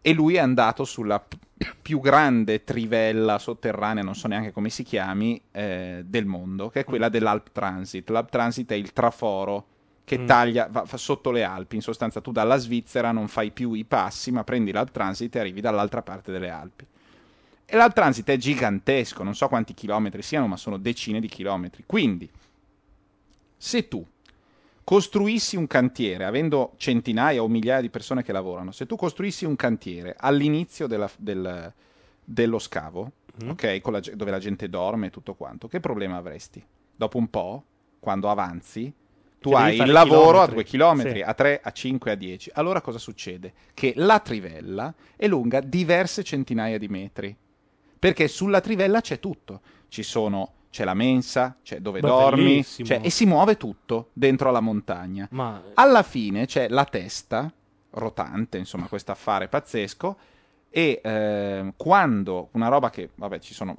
E 0.00 0.12
lui 0.12 0.36
è 0.36 0.38
andato 0.38 0.84
sulla 0.84 1.18
p- 1.18 1.36
più 1.82 1.98
grande 1.98 2.62
trivella 2.62 3.40
sotterranea, 3.40 4.04
non 4.04 4.14
so 4.14 4.28
neanche 4.28 4.52
come 4.52 4.70
si 4.70 4.84
chiami, 4.84 5.42
eh, 5.50 6.04
del 6.06 6.24
mondo, 6.24 6.68
che 6.68 6.80
è 6.80 6.84
quella 6.84 7.08
dell'Alp 7.08 7.50
Transit. 7.50 8.08
L'Alp 8.10 8.30
Transit 8.30 8.70
è 8.70 8.76
il 8.76 8.92
traforo 8.92 9.66
che 10.04 10.20
Mm. 10.20 10.26
taglia 10.26 10.68
va, 10.70 10.84
fa 10.84 10.98
sotto 10.98 11.32
le 11.32 11.42
Alpi. 11.42 11.74
In 11.74 11.82
sostanza, 11.82 12.20
tu 12.20 12.30
dalla 12.30 12.56
Svizzera 12.56 13.10
non 13.10 13.26
fai 13.26 13.50
più 13.50 13.72
i 13.72 13.82
passi, 13.82 14.30
ma 14.30 14.44
prendi 14.44 14.70
l'Alp 14.70 14.92
Transit 14.92 15.34
e 15.34 15.40
arrivi 15.40 15.60
dall'altra 15.60 16.02
parte 16.02 16.30
delle 16.30 16.50
Alpi. 16.50 16.86
E 17.66 17.76
l'Alp 17.76 17.92
Transit 17.92 18.28
è 18.28 18.36
gigantesco, 18.36 19.24
non 19.24 19.34
so 19.34 19.48
quanti 19.48 19.74
chilometri 19.74 20.22
siano, 20.22 20.46
ma 20.46 20.56
sono 20.56 20.76
decine 20.76 21.18
di 21.18 21.26
chilometri. 21.26 21.82
Quindi, 21.84 22.30
se 23.56 23.88
tu 23.88 24.06
costruissi 24.84 25.56
un 25.56 25.66
cantiere, 25.66 26.24
avendo 26.24 26.74
centinaia 26.76 27.42
o 27.42 27.48
migliaia 27.48 27.80
di 27.80 27.88
persone 27.90 28.22
che 28.22 28.32
lavorano, 28.32 28.70
se 28.70 28.86
tu 28.86 28.96
costruissi 28.96 29.44
un 29.46 29.56
cantiere 29.56 30.14
all'inizio 30.18 30.86
della- 30.86 31.10
del- 31.18 31.72
dello 32.22 32.58
scavo, 32.58 33.12
Mm. 33.42 33.48
ok, 33.50 33.80
la 33.86 34.00
dove 34.14 34.30
la 34.30 34.38
gente 34.38 34.68
dorme 34.68 35.06
e 35.06 35.10
tutto 35.10 35.34
quanto, 35.34 35.66
che 35.68 35.80
problema 35.80 36.16
avresti? 36.16 36.64
Dopo 36.94 37.18
un 37.18 37.28
po', 37.28 37.64
quando 37.98 38.28
avanzi, 38.30 38.92
tu 39.40 39.50
Che 39.50 39.56
hai 39.56 39.78
il 39.80 39.90
lavoro 39.90 40.40
a 40.40 40.46
chilometri. 40.46 40.54
due 40.54 40.64
chilometri, 40.64 41.12
Sì. 41.16 41.20
a 41.22 41.34
3, 41.34 41.60
a 41.62 41.70
5, 41.72 42.10
a 42.12 42.14
10. 42.14 42.50
Allora 42.54 42.80
cosa 42.80 42.98
succede? 42.98 43.52
Che 43.74 43.92
la 43.96 44.20
trivella 44.20 44.94
è 45.16 45.26
lunga 45.26 45.60
diverse 45.60 46.22
centinaia 46.22 46.78
di 46.78 46.88
metri. 46.88 47.36
Perché 47.98 48.28
sulla 48.28 48.60
trivella 48.60 49.00
c'è 49.00 49.18
tutto. 49.18 49.60
Ci 49.88 50.02
sono, 50.02 50.52
c'è 50.74 50.82
la 50.82 50.94
mensa, 50.94 51.54
c'è 51.62 51.78
dove 51.78 52.00
Beh, 52.00 52.08
dormi, 52.08 52.64
c'è- 52.64 52.98
e 53.00 53.08
si 53.08 53.26
muove 53.26 53.56
tutto 53.56 54.08
dentro 54.12 54.48
alla 54.48 54.58
montagna. 54.58 55.28
Ma 55.30 55.62
Alla 55.74 56.02
fine 56.02 56.46
c'è 56.46 56.68
la 56.68 56.84
testa 56.84 57.48
rotante, 57.90 58.58
insomma, 58.58 58.88
questo 58.88 59.12
affare 59.12 59.46
pazzesco. 59.46 60.16
E 60.70 61.00
ehm, 61.00 61.74
quando 61.76 62.48
una 62.54 62.66
roba 62.66 62.90
che, 62.90 63.10
vabbè, 63.14 63.38
ci 63.38 63.54
sono, 63.54 63.76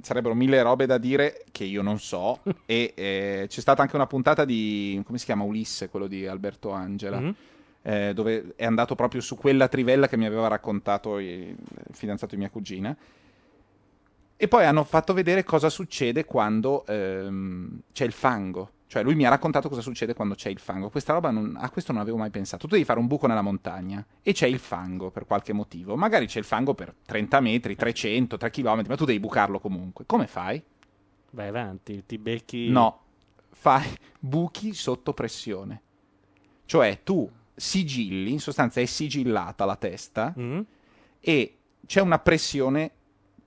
sarebbero 0.00 0.34
mille 0.34 0.62
robe 0.62 0.86
da 0.86 0.96
dire 0.96 1.44
che 1.52 1.64
io 1.64 1.82
non 1.82 1.98
so. 1.98 2.40
e 2.64 2.94
eh, 2.96 3.44
c'è 3.46 3.60
stata 3.60 3.82
anche 3.82 3.96
una 3.96 4.06
puntata 4.06 4.46
di, 4.46 4.98
come 5.04 5.18
si 5.18 5.26
chiama, 5.26 5.44
Ulisse, 5.44 5.90
quello 5.90 6.06
di 6.06 6.26
Alberto 6.26 6.70
Angela. 6.70 7.20
Mhm. 7.20 7.34
eh, 7.82 8.12
dove 8.14 8.54
è 8.56 8.64
andato 8.64 8.94
proprio 8.94 9.20
su 9.20 9.36
quella 9.36 9.68
trivella 9.68 10.08
che 10.08 10.16
mi 10.16 10.24
aveva 10.24 10.48
raccontato 10.48 11.18
il 11.18 11.54
fidanzato 11.90 12.34
di 12.36 12.40
mia 12.40 12.48
cugina. 12.48 12.96
E 14.40 14.46
poi 14.46 14.64
hanno 14.64 14.84
fatto 14.84 15.12
vedere 15.14 15.42
cosa 15.42 15.68
succede 15.68 16.24
quando 16.24 16.86
ehm, 16.86 17.80
c'è 17.92 18.04
il 18.04 18.12
fango. 18.12 18.70
Cioè, 18.86 19.02
lui 19.02 19.16
mi 19.16 19.26
ha 19.26 19.28
raccontato 19.30 19.68
cosa 19.68 19.80
succede 19.80 20.14
quando 20.14 20.34
c'è 20.36 20.48
il 20.48 20.60
fango. 20.60 20.88
Questa 20.90 21.12
roba 21.12 21.30
non- 21.30 21.56
a 21.60 21.68
questo 21.70 21.92
non 21.92 22.00
avevo 22.00 22.16
mai 22.18 22.30
pensato. 22.30 22.66
Tu 22.68 22.74
devi 22.74 22.84
fare 22.86 23.00
un 23.00 23.08
buco 23.08 23.26
nella 23.26 23.42
montagna 23.42 24.02
e 24.22 24.32
c'è 24.32 24.46
il 24.46 24.60
fango 24.60 25.10
per 25.10 25.26
qualche 25.26 25.52
motivo. 25.52 25.96
Magari 25.96 26.26
c'è 26.26 26.38
il 26.38 26.44
fango 26.44 26.72
per 26.74 26.94
30 27.04 27.40
metri, 27.40 27.74
300, 27.74 28.36
3 28.36 28.50
km, 28.50 28.84
ma 28.86 28.96
tu 28.96 29.04
devi 29.04 29.18
bucarlo 29.20 29.58
comunque. 29.58 30.04
Come 30.06 30.26
fai? 30.26 30.62
vai 31.32 31.48
avanti, 31.48 32.04
ti 32.06 32.16
becchi. 32.16 32.68
No, 32.70 33.00
fai 33.50 33.84
buchi 34.20 34.72
sotto 34.72 35.12
pressione. 35.12 35.82
Cioè, 36.64 37.00
tu 37.02 37.28
sigilli, 37.54 38.30
in 38.32 38.40
sostanza 38.40 38.80
è 38.80 38.84
sigillata 38.86 39.64
la 39.66 39.76
testa 39.76 40.32
Mm? 40.38 40.60
e 41.20 41.58
c'è 41.84 42.00
una 42.00 42.18
pressione 42.20 42.92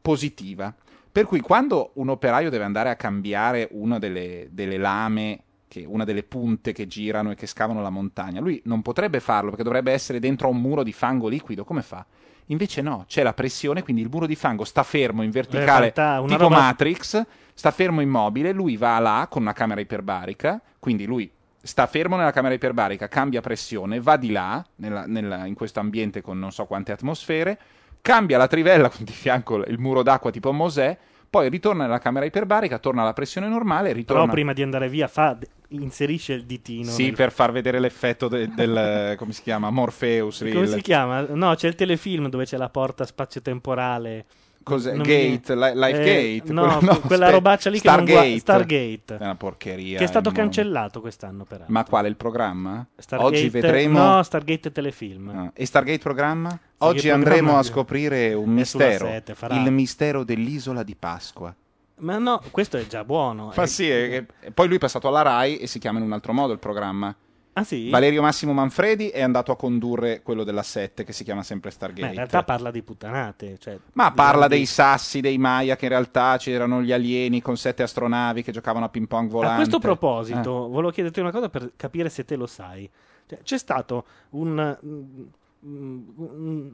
positiva. 0.02 0.74
Per 1.12 1.26
cui 1.26 1.42
quando 1.42 1.92
un 1.96 2.10
operaio 2.10 2.50
deve 2.50 2.64
andare 2.64 2.90
a 2.90 2.96
cambiare 2.96 3.68
una 3.72 4.00
delle, 4.00 4.48
delle 4.52 4.78
lame, 4.78 5.44
che, 5.68 5.86
una 5.88 6.04
delle 6.04 6.24
punte 6.24 6.74
che 6.74 6.88
girano 6.88 7.32
e 7.32 7.36
che 7.36 7.48
scavano 7.48 7.82
la 7.82 7.90
montagna, 7.90 8.40
lui 8.42 8.62
non 8.66 8.82
potrebbe 8.82 9.20
farlo 9.20 9.50
perché 9.50 9.64
dovrebbe 9.64 9.92
essere 9.92 10.20
dentro 10.20 10.48
a 10.48 10.52
un 10.52 10.62
muro 10.62 10.84
di 10.84 10.94
fango 10.94 11.28
liquido. 11.28 11.64
Come 11.64 11.82
fa? 11.82 12.06
Invece 12.48 12.82
no, 12.82 13.06
c'è 13.08 13.24
la 13.24 13.34
pressione, 13.34 13.84
quindi 13.84 14.02
il 14.02 14.10
muro 14.10 14.26
di 14.26 14.36
fango 14.36 14.66
sta 14.66 14.84
fermo 14.84 15.24
in 15.24 15.32
verticale, 15.32 15.88
in 15.88 15.94
realtà 15.94 16.22
tipo 16.28 16.44
roba- 16.44 16.60
Matrix, 16.60 17.26
sta 17.54 17.72
fermo 17.72 18.02
immobile, 18.02 18.52
lui 18.52 18.76
va 18.76 19.00
là 19.00 19.28
con 19.30 19.42
una 19.44 19.54
camera 19.54 19.80
iperbarica, 19.80 20.62
quindi 20.80 21.06
lui 21.06 21.30
sta 21.62 21.88
fermo 21.88 22.18
nella 22.18 22.32
camera 22.32 22.54
iperbarica, 22.54 23.08
cambia 23.08 23.40
pressione, 23.40 24.02
va 24.02 24.18
di 24.18 24.32
là, 24.32 24.66
nella- 24.78 25.06
nella- 25.06 25.46
in 25.46 25.54
questo 25.54 25.80
ambiente 25.80 26.22
con 26.22 26.40
non 26.40 26.52
so 26.52 26.66
quante 26.66 26.92
atmosfere, 26.92 27.58
cambia 28.02 28.38
la 28.38 28.48
trivella 28.48 28.90
con 28.90 29.04
di 29.06 29.12
fianco 29.12 29.64
il 29.64 29.80
muro 29.80 30.04
d'acqua 30.04 30.32
tipo 30.32 30.52
Mosè, 30.52 30.98
poi 31.30 31.50
ritorna 31.50 31.84
nella 31.84 32.00
camera 32.00 32.26
iperbarica, 32.26 32.78
torna 32.78 33.04
alla 33.04 33.14
pressione 33.14 33.48
normale, 33.48 33.94
ritorna... 33.94 34.24
Però 34.24 34.34
prima 34.34 34.52
di 34.52 34.62
andare 34.62 34.90
via 34.90 35.08
fa, 35.08 35.38
inserisce 35.70 36.34
il 36.34 36.44
ditino. 36.46 36.90
Sì, 36.90 37.06
nel- 37.06 37.16
per 37.16 37.32
far 37.32 37.54
vedere 37.54 37.80
l'effetto 37.80 38.28
de- 38.28 38.50
del... 38.54 39.16
come 39.18 39.32
si 39.32 39.42
chiama? 39.42 39.70
Morpheus. 39.70 40.40
Come 40.40 40.50
il- 40.52 40.68
si 40.68 40.82
chiama? 40.82 41.22
No, 41.30 41.56
c'è 41.56 41.70
il 41.70 41.76
telefilm 41.76 42.28
dove 42.28 42.44
c'è 42.44 42.58
la 42.58 42.70
porta 42.70 43.06
spazio-temporale. 43.06 44.26
Cos'è? 44.64 44.94
Mi- 44.96 45.04
Gate, 45.04 45.56
Li- 45.56 45.72
Life 45.76 46.02
Eh, 46.02 46.38
Gate? 46.40 46.54
no, 46.54 46.78
Quello- 46.78 47.00
quella 47.02 47.26
aspe- 47.26 47.36
robaccia 47.38 47.70
lì 47.70 47.80
che 47.80 47.90
non 47.90 48.06
gua- 48.06 48.12
Stargate. 48.14 48.40
Stargate. 48.40 49.18
È 49.18 49.24
una 49.24 49.36
porcheria. 49.36 49.98
Che 49.98 50.04
è 50.04 50.08
stato 50.08 50.32
cancellato 50.32 51.02
quest'anno, 51.02 51.44
peraltro. 51.46 51.74
Ma 51.74 51.84
quale 51.84 52.08
il 52.08 52.16
programma? 52.16 52.86
Stargate- 52.96 53.36
Oggi 53.36 53.50
vedremo. 53.50 53.98
No, 54.00 54.24
Stargate 54.24 54.72
telefilm. 54.72 55.30
Ah, 55.30 55.52
E 55.54 55.66
Stargate 55.66 55.98
programma? 56.00 56.50
Stargate 56.50 56.76
Oggi 56.78 57.10
andremo 57.10 57.36
programma 57.38 57.60
a 57.60 57.62
che- 57.64 57.68
scoprire 57.70 58.34
un 58.34 58.50
mistero. 58.50 59.06
sette, 59.08 59.36
farà- 59.36 59.56
Il 59.56 59.72
mistero 59.72 60.24
dell'isola 60.24 60.84
di 60.84 60.96
Pasqua. 60.96 61.54
Ma 62.02 62.18
no, 62.18 62.42
questo 62.52 62.78
è 62.78 62.88
già 62.88 63.04
buono. 63.04 63.52
Fa 63.52 63.64
Eh, 63.64 63.68
sì, 63.68 63.88
è- 63.90 64.26
è- 64.40 64.52
poi 64.52 64.68
lui 64.68 64.78
è 64.78 64.80
passato 64.80 65.08
alla 65.08 65.22
Rai 65.22 65.58
e 65.58 65.68
si 65.68 65.78
chiama 65.80 66.00
in 66.00 66.06
un 66.06 66.14
altro 66.14 66.34
modo 66.34 66.52
il 66.54 66.60
programma. 66.60 67.16
Ah 67.54 67.64
sì? 67.66 67.90
Valerio 67.90 68.22
Massimo 68.22 68.54
Manfredi 68.54 69.10
è 69.10 69.22
andato 69.22 69.52
a 69.52 69.58
condurre 69.58 70.22
quello 70.22 70.44
della 70.46 70.64
7 70.64 71.04
che 71.04 71.12
si 71.12 71.24
chiama 71.26 71.44
sempre 71.44 71.70
Stargate. 71.70 72.02
Ma 72.02 72.08
in 72.08 72.16
realtà 72.16 72.44
parla 72.44 72.72
di 72.72 72.82
puttanate. 72.82 73.58
Cioè, 73.58 73.78
Ma 73.94 74.08
di 74.10 74.16
parla 74.16 74.38
grandi- 74.48 74.56
dei 74.56 74.66
sassi, 74.66 75.20
dei 75.20 75.38
Maya, 75.38 75.76
che 75.76 75.86
in 75.86 75.92
realtà 75.92 76.38
c'erano 76.38 76.82
gli 76.82 76.94
alieni 76.94 77.42
con 77.42 77.58
sette 77.58 77.84
astronavi 77.84 78.42
che 78.42 78.52
giocavano 78.54 78.86
a 78.86 78.90
ping 78.90 79.08
pong 79.08 79.30
volante. 79.30 79.54
A 79.54 79.58
questo 79.58 79.80
proposito, 79.80 80.66
Eh. 80.66 80.70
volevo 80.70 80.92
chiederti 80.92 81.20
una 81.20 81.32
cosa 81.32 81.50
per 81.50 81.74
capire 81.76 82.08
se 82.10 82.24
te 82.24 82.36
lo 82.38 82.48
sai. 82.48 82.90
Cioè, 83.28 83.40
c'è 83.44 83.58
stato 83.58 84.06
un, 84.30 84.78
mm, 84.86 85.22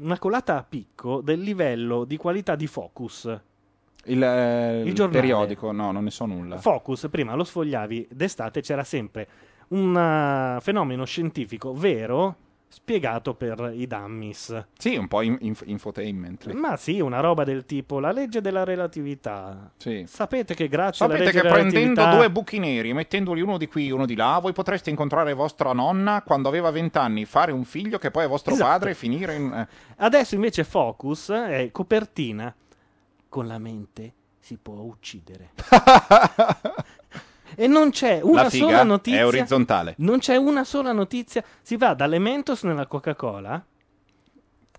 una 0.01 0.19
colata 0.19 0.57
a 0.57 0.63
picco 0.67 1.21
del 1.21 1.39
livello 1.39 2.03
di 2.03 2.17
qualità 2.17 2.55
di 2.55 2.67
Focus. 2.67 3.39
Il, 4.05 4.23
eh, 4.23 4.81
Il 4.85 4.97
il 4.97 5.09
periodico, 5.09 5.71
no, 5.71 5.91
non 5.91 6.03
ne 6.05 6.11
so 6.11 6.25
nulla. 6.25 6.57
Focus, 6.57 7.07
prima 7.11 7.35
lo 7.35 7.43
sfogliavi 7.43 8.07
d'estate, 8.11 8.61
c'era 8.61 8.83
sempre 8.85 9.27
un 9.69 10.55
uh, 10.57 10.61
fenomeno 10.61 11.05
scientifico 11.05 11.73
vero 11.73 12.35
spiegato 12.69 13.33
per 13.33 13.71
i 13.73 13.87
dummies. 13.87 14.65
Sì, 14.77 14.97
un 14.97 15.07
po' 15.07 15.21
in- 15.21 15.37
inf- 15.39 15.63
infotainment. 15.65 16.51
Ma 16.53 16.75
sì, 16.75 16.99
una 16.99 17.21
roba 17.21 17.43
del 17.43 17.65
tipo 17.65 17.99
la 17.99 18.11
legge 18.11 18.41
della 18.41 18.63
relatività. 18.65 19.71
Sì. 19.77 20.03
Sapete 20.05 20.53
che 20.53 20.67
grazie 20.67 21.05
alla 21.05 21.15
Sapete 21.15 21.31
legge 21.31 21.41
che 21.41 21.47
della 21.47 21.61
prendendo 21.61 22.01
relatività 22.01 22.15
due 22.17 22.31
buchi 22.31 22.59
neri, 22.59 22.93
mettendoli 22.93 23.41
uno 23.41 23.57
di 23.57 23.67
qui 23.67 23.87
e 23.87 23.91
uno 23.93 24.05
di 24.05 24.15
là, 24.15 24.37
voi 24.39 24.51
potreste 24.53 24.89
incontrare 24.89 25.33
vostra 25.33 25.71
nonna 25.73 26.21
quando 26.23 26.49
aveva 26.49 26.69
vent'anni, 26.69 27.25
fare 27.25 27.51
un 27.51 27.63
figlio 27.63 27.97
che 27.97 28.11
poi 28.11 28.25
è 28.25 28.27
vostro 28.27 28.53
Esatto. 28.53 28.69
padre 28.69 28.91
e 28.91 28.95
finire 28.95 29.35
in... 29.35 29.51
eh. 29.53 29.67
Adesso 29.97 30.35
invece 30.35 30.63
Focus 30.63 31.29
è 31.29 31.69
copertina. 31.71 32.53
Con 33.29 33.47
la 33.47 33.57
mente 33.57 34.13
si 34.39 34.57
può 34.57 34.75
uccidere. 34.75 35.51
E 37.59 37.65
non 37.65 37.89
c'è 37.89 38.19
una 38.21 38.51
sola 38.51 38.83
notizia. 38.83 39.19
è 39.19 39.25
orizzontale. 39.25 39.95
Non 39.97 40.19
c'è 40.19 40.35
una 40.35 40.63
sola 40.63 40.91
notizia. 40.91 41.43
Si 41.63 41.75
va 41.75 41.95
dalle 41.95 42.19
Mentos 42.19 42.61
nella 42.61 42.85
Coca-Cola. 42.85 43.65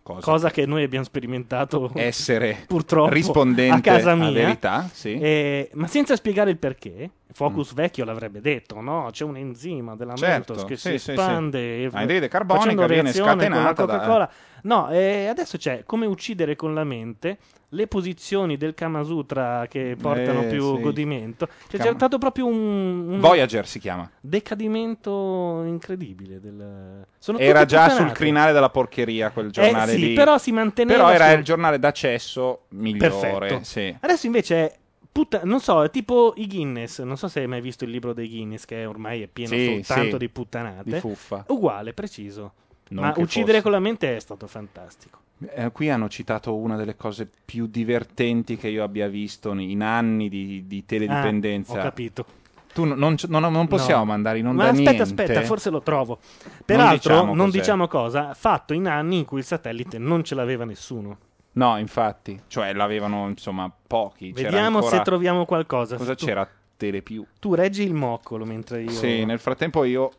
Cosa, 0.01 0.51
che 0.51 0.65
noi 0.65 0.85
abbiamo 0.85 1.05
sperimentato 1.05 1.91
Essere 1.95 2.65
purtroppo 2.67 3.13
rispondente 3.13 3.91
a 3.91 3.95
casa 3.95 4.13
a 4.13 4.15
mia, 4.15 4.31
verità, 4.31 4.89
sì. 4.91 5.19
Eh, 5.19 5.71
ma 5.75 5.87
senza 5.87 6.17
spiegare 6.17 6.51
il 6.51 6.57
perché. 6.57 7.11
Focus 7.31 7.75
vecchio 7.75 8.05
l'avrebbe 8.05 8.41
detto, 8.41 8.81
no? 8.81 9.09
C'è 9.13 9.25
un 9.25 9.37
enzima 9.37 9.95
della 9.95 10.15
Certo, 10.17 10.55
Mentos 10.55 10.65
che 10.69 10.77
sì, 10.77 10.93
si 10.93 10.99
sì, 10.99 11.11
espande 11.11 11.89
sì. 11.91 11.97
Anidride 11.97 12.29
carbonica 12.29 12.65
facendo 12.65 12.87
viene 12.87 13.03
reazione 13.03 13.31
con 13.31 13.39
la 13.63 13.75
scatenata 13.75 13.85
da-. 13.85 14.31
No, 14.63 14.91
eh, 14.91 15.27
adesso 15.27 15.57
c'è 15.57 15.83
come 15.85 16.07
uccidere 16.07 16.57
con 16.57 16.75
la 16.75 16.83
mente 16.85 17.39
le 17.73 17.87
posizioni 17.87 18.57
del 18.57 18.73
Kama 18.75 19.03
Sutra 19.03 19.67
che 19.69 19.95
portano 20.01 20.43
Eh, 20.43 20.47
più 20.47 20.77
sì. 20.77 20.81
godimento. 20.81 21.47
Cioè, 21.69 21.79
Kama- 21.79 21.91
c'è 21.91 21.95
stato 21.97 22.19
proprio 22.19 22.47
un, 22.47 23.09
un 23.09 23.21
Voyager 23.21 23.67
si 23.67 23.79
chiama. 23.79 24.11
decadimento 24.21 25.63
incredibile. 25.65 26.41
Del... 26.41 27.05
Era 27.37 27.65
già 27.65 27.83
puttanate. 27.83 27.95
sul 28.09 28.13
crinale 28.13 28.53
della 28.53 28.71
porcheria 28.71 29.31
quel 29.31 29.51
giornale 29.51 29.93
Eh, 29.93 29.95
sì, 29.97 30.01
lì. 30.09 30.15
però 30.15 30.39
si 30.39 30.51
manteneva 30.53 30.99
Però 31.05 31.15
era 31.15 31.29
sul- 31.29 31.39
il 31.39 31.45
giornale 31.45 31.79
d'accesso 31.79 32.63
migliore. 32.71 33.09
Perfetto. 33.11 33.61
Sì. 33.65 33.95
Adesso 34.01 34.27
invece 34.27 34.57
è 34.57 34.77
putta- 35.19 35.41
non 35.45 35.59
so, 35.61 35.89
tipo 35.91 36.33
i 36.37 36.47
Guinness. 36.47 37.03
Non 37.03 37.17
so 37.17 37.27
se 37.29 37.41
hai 37.41 37.47
mai 37.49 37.61
visto 37.61 37.83
il 37.85 37.91
libro 37.91 38.13
dei 38.13 38.29
Guinness, 38.29 38.65
che 38.65 38.85
ormai 38.85 39.23
è 39.23 39.27
pieno 39.27 39.51
Sì, 39.55 39.81
soltanto 39.83 40.13
sì. 40.13 40.19
di 40.19 40.29
puttanate. 40.29 40.91
Di 40.91 41.01
fuffa. 41.01 41.45
Uguale, 41.49 41.93
preciso. 41.93 42.53
Non 42.91 43.05
Ma 43.05 43.13
che 43.13 43.21
uccidere 43.21 43.51
fosse. 43.59 43.63
con 43.63 43.73
la 43.73 43.79
mente 43.81 44.17
è 44.17 44.21
stato 44.21 44.47
fantastico. 44.47 45.19
Eh, 45.55 45.71
qui 45.73 45.91
hanno 45.91 46.09
citato 46.09 46.55
una 46.55 46.77
delle 46.77 46.97
cose 46.97 47.29
più 47.45 47.67
divertenti 47.67 48.57
che 48.57 48.69
io 48.69 48.83
abbia 48.83 49.09
visto 49.09 49.53
in 49.55 49.83
anni 49.83 50.29
di, 50.29 50.65
di 50.67 50.85
teledipendenza. 50.87 51.75
Ah, 51.75 51.79
ho 51.79 51.83
capito. 51.83 52.25
Tu 52.73 52.85
non, 52.85 52.97
non, 52.99 53.17
non- 53.29 53.53
non 53.53 53.67
possiamo 53.67 54.01
No. 54.05 54.11
mandare 54.11 54.39
in 54.39 54.47
onda 54.47 54.63
Ma 54.65 54.69
aspetta, 54.71 54.91
niente. 54.91 55.03
aspetta, 55.03 55.43
forse 55.43 55.71
lo 55.71 55.81
trovo. 55.83 56.19
Peraltro, 56.65 57.13
diciamo 57.13 57.35
non 57.35 57.47
cos'è. 57.47 57.59
diciamo 57.59 57.89
cosa, 57.89 58.35
fatto 58.35 58.73
in 58.73 58.87
anni 58.87 59.19
in 59.19 59.25
cui 59.25 59.39
il 59.41 59.45
satellite 59.45 59.99
non 59.99 60.23
ce 60.23 60.35
l'aveva 60.35 60.65
nessuno. 60.65 61.19
No, 61.59 61.77
infatti, 61.77 62.41
cioè 62.47 62.73
l'avevano 62.73 63.29
insomma 63.29 63.69
pochi. 63.87 64.33
C'era 64.33 64.51
Vediamo 64.51 64.77
ancora- 64.79 64.97
se 64.97 65.03
troviamo 65.03 65.45
qualcosa. 65.45 65.97
Cosa 65.97 66.15
Tu- 66.15 66.25
c'era? 66.25 66.49
Telepiù. 66.77 67.27
Tu 67.41 67.55
reggi 67.55 67.83
il 67.83 67.95
moccolo 67.95 68.45
mentre 68.45 68.83
io... 68.83 68.91
Sì, 68.91 69.25
nel 69.25 69.41
frattempo 69.41 69.83
io 69.83 70.13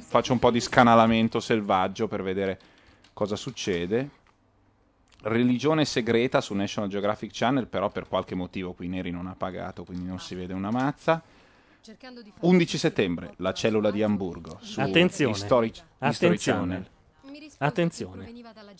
faccio 0.00 0.32
un 0.32 0.40
po' 0.40 0.50
di 0.50 0.58
scanalamento 0.58 1.38
selvaggio 1.38 2.08
per 2.08 2.24
vedere 2.24 2.58
cosa 3.12 3.36
succede. 3.36 4.10
Religione 5.22 5.84
segreta 5.84 6.40
su 6.40 6.52
National 6.54 6.88
Geographic 6.88 7.30
Channel, 7.32 7.68
però 7.68 7.88
per 7.88 8.08
qualche 8.08 8.34
motivo 8.34 8.72
qui 8.72 8.88
Neri 8.88 9.12
non 9.12 9.28
ha 9.28 9.36
pagato, 9.36 9.84
quindi 9.84 10.06
non 10.06 10.18
si 10.18 10.34
vede 10.34 10.52
una 10.52 10.72
mazza. 10.72 11.22
11 12.40 12.78
settembre, 12.78 13.34
la 13.36 13.52
cellula 13.52 13.92
di 13.92 14.02
Amburgo. 14.02 14.58
Su 14.60 14.80
Attenzione. 14.80 15.30
History, 15.30 15.68
History 15.68 15.84
Attenzione. 16.00 16.58
Channel. 16.58 16.90
Attenzione. 17.58 18.32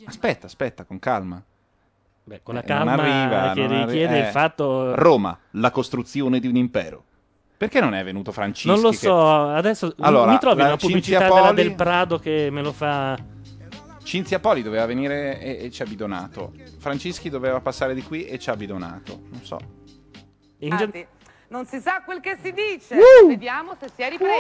Aspetta, 0.07 0.47
aspetta, 0.47 0.85
con 0.85 0.99
calma. 0.99 1.41
Beh, 2.29 2.41
con 2.43 2.55
la 2.55 2.63
Eh, 2.65 2.69
non 2.69 2.77
calma 2.77 2.93
arriva, 2.95 3.53
che 3.55 3.61
non 3.69 3.71
arri- 3.77 3.85
richiede 3.93 4.19
il 4.19 4.25
eh. 4.25 4.31
fatto... 4.31 4.97
Roma, 4.97 5.39
la 5.53 5.71
costruzione 5.71 6.41
di 6.41 6.49
un 6.49 6.57
impero. 6.57 7.05
Perché 7.57 7.81
non 7.81 7.95
è 7.95 8.03
venuto 8.03 8.33
Francischi? 8.33 8.67
Non 8.69 8.81
lo 8.81 8.91
che- 8.91 8.97
so, 8.97 9.49
adesso 9.49 9.95
Allora, 10.01 10.33
mi 10.33 10.39
trovi 10.39 10.59
la 10.61 10.67
una 10.67 10.77
pubblicità 10.77 11.19
Cinzia 11.21 11.29
della 11.37 11.49
Poli- 11.51 11.63
del 11.63 11.75
Prado 11.77 12.19
che 12.19 12.49
me 12.51 12.63
lo 12.63 12.73
fa... 12.73 13.17
Cinzia 14.03 14.41
Poli 14.41 14.63
doveva 14.63 14.87
venire 14.87 15.41
e, 15.41 15.67
e 15.67 15.71
ci 15.71 15.83
ha 15.83 15.85
bidonato. 15.85 16.53
Francischi 16.79 17.31
doveva 17.31 17.61
passare 17.61 17.95
di 17.95 18.03
qui 18.03 18.25
e 18.27 18.39
ci 18.41 18.51
ha 18.51 18.57
bidonato. 18.57 19.21
Non 19.31 19.43
so. 19.45 19.59
Infatti, 20.59 21.07
non 21.49 21.65
si 21.65 21.79
sa 21.81 22.03
quel 22.05 22.19
che 22.21 22.37
si 22.43 22.53
dice. 22.53 22.97
Uh! 22.97 23.29
Vediamo 23.29 23.77
se 23.81 23.89
si 23.95 24.03
è 24.03 24.11
ripresa. 24.11 24.35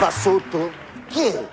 Va 0.00 0.10
sotto? 0.10 0.70
Chi 1.08 1.26
è? 1.26 1.46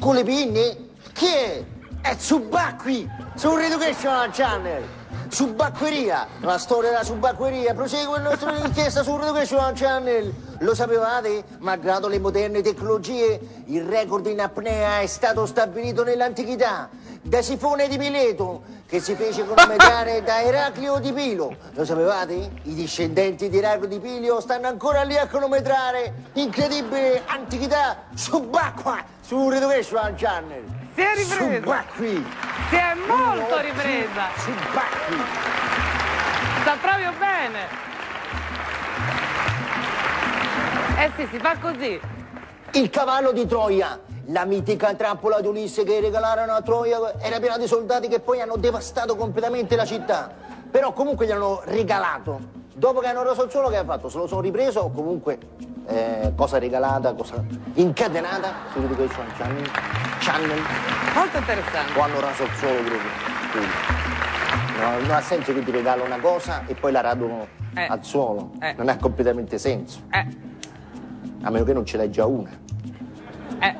Con 0.00 0.16
le 0.16 0.24
pinne? 0.24 0.76
Chi 1.12 1.26
è? 1.26 1.64
È 2.00 2.16
Subacqui, 2.18 3.08
su 3.36 3.54
Reducation 3.54 4.30
Channel. 4.32 4.82
Subacqueria, 5.28 6.26
la 6.40 6.58
storia 6.58 6.90
della 6.90 7.04
subacqueria, 7.04 7.74
prosegue 7.74 8.16
il 8.16 8.24
nostro 8.24 8.52
inchiesta 8.52 9.04
su 9.04 9.16
Reducation 9.16 9.74
Channel. 9.76 10.34
Lo 10.60 10.74
sapevate? 10.74 11.44
Malgrado 11.58 12.08
le 12.08 12.18
moderne 12.18 12.62
tecnologie, 12.62 13.38
il 13.66 13.84
record 13.84 14.26
in 14.26 14.40
apnea 14.40 15.00
è 15.00 15.06
stato 15.06 15.46
stabilito 15.46 16.02
nell'antichità 16.02 16.88
da 17.22 17.42
Sifone 17.42 17.86
di 17.86 17.96
Mileto, 17.96 18.62
che 18.86 19.00
si 19.00 19.14
fece 19.14 19.44
cronometrare 19.44 20.22
da 20.24 20.42
Eraclio 20.42 20.98
di 20.98 21.12
Pilo. 21.12 21.54
Lo 21.74 21.84
sapevate? 21.84 22.50
I 22.62 22.74
discendenti 22.74 23.48
di 23.48 23.58
Eraclio 23.58 23.86
di 23.86 24.00
Pilo 24.00 24.40
stanno 24.40 24.66
ancora 24.66 25.02
lì 25.02 25.16
a 25.16 25.26
cronometrare. 25.26 26.30
Incredibile 26.32 27.22
antichità 27.26 28.04
subacqua 28.14 29.04
su 29.20 29.48
Reducation 29.48 30.14
Channel. 30.16 30.64
Si 30.94 31.00
è 31.00 31.14
ripresa. 31.14 31.54
Subacqui. 31.54 32.26
Si 32.70 32.74
è 32.74 32.94
molto 33.06 33.60
ripresa. 33.60 34.28
Subacqui. 34.38 35.16
Sta 36.62 36.76
proprio 36.80 37.12
bene. 37.16 37.87
Eh 41.00 41.12
sì, 41.14 41.28
si 41.30 41.38
fa 41.38 41.56
così. 41.58 42.00
Il 42.72 42.90
cavallo 42.90 43.30
di 43.30 43.46
Troia, 43.46 44.00
la 44.26 44.44
mitica 44.44 44.94
trappola 44.94 45.40
di 45.40 45.46
Ulisse 45.46 45.84
che 45.84 46.00
regalarono 46.00 46.50
a 46.52 46.60
Troia, 46.60 47.20
era 47.20 47.38
piena 47.38 47.56
di 47.56 47.68
soldati 47.68 48.08
che 48.08 48.18
poi 48.18 48.40
hanno 48.40 48.56
devastato 48.56 49.14
completamente 49.14 49.76
la 49.76 49.84
città. 49.84 50.28
Però 50.68 50.92
comunque 50.92 51.26
gli 51.26 51.30
hanno 51.30 51.62
regalato. 51.66 52.40
Dopo 52.74 52.98
che 52.98 53.06
hanno 53.06 53.22
raso 53.22 53.44
il 53.44 53.50
suolo, 53.50 53.68
che 53.68 53.76
hanno 53.76 53.92
fatto? 53.92 54.08
Se 54.08 54.18
lo 54.18 54.26
sono 54.26 54.40
ripreso 54.40 54.80
o 54.80 54.90
comunque 54.90 55.38
eh, 55.86 56.32
cosa 56.36 56.58
regalata, 56.58 57.12
cosa 57.14 57.44
incatenata 57.74 58.52
su 58.72 58.80
Education 58.80 59.26
Channel? 59.36 59.70
Channel. 60.18 60.60
Molto 61.14 61.36
interessante. 61.38 61.98
O 61.98 62.02
hanno 62.02 62.20
raso 62.20 62.42
il 62.42 62.50
suolo 62.56 62.80
proprio. 62.82 63.70
No, 64.80 64.98
non 65.00 65.10
ha 65.12 65.20
senso 65.20 65.52
che 65.54 65.62
ti 65.62 65.70
regalo 65.70 66.02
una 66.04 66.18
cosa 66.18 66.62
e 66.66 66.74
poi 66.74 66.90
la 66.90 67.00
radono 67.02 67.46
Eh. 67.76 67.86
al 67.88 68.04
suolo. 68.04 68.50
Eh. 68.60 68.74
Non 68.76 68.88
ha 68.88 68.96
completamente 68.96 69.58
senso. 69.58 70.00
Eh. 70.10 70.26
A 71.42 71.50
meno 71.50 71.64
che 71.64 71.72
non 71.72 71.84
ce 71.84 71.96
l'hai 71.96 72.10
già 72.10 72.26
una. 72.26 72.50
Eh. 73.60 73.66
A 73.66 73.76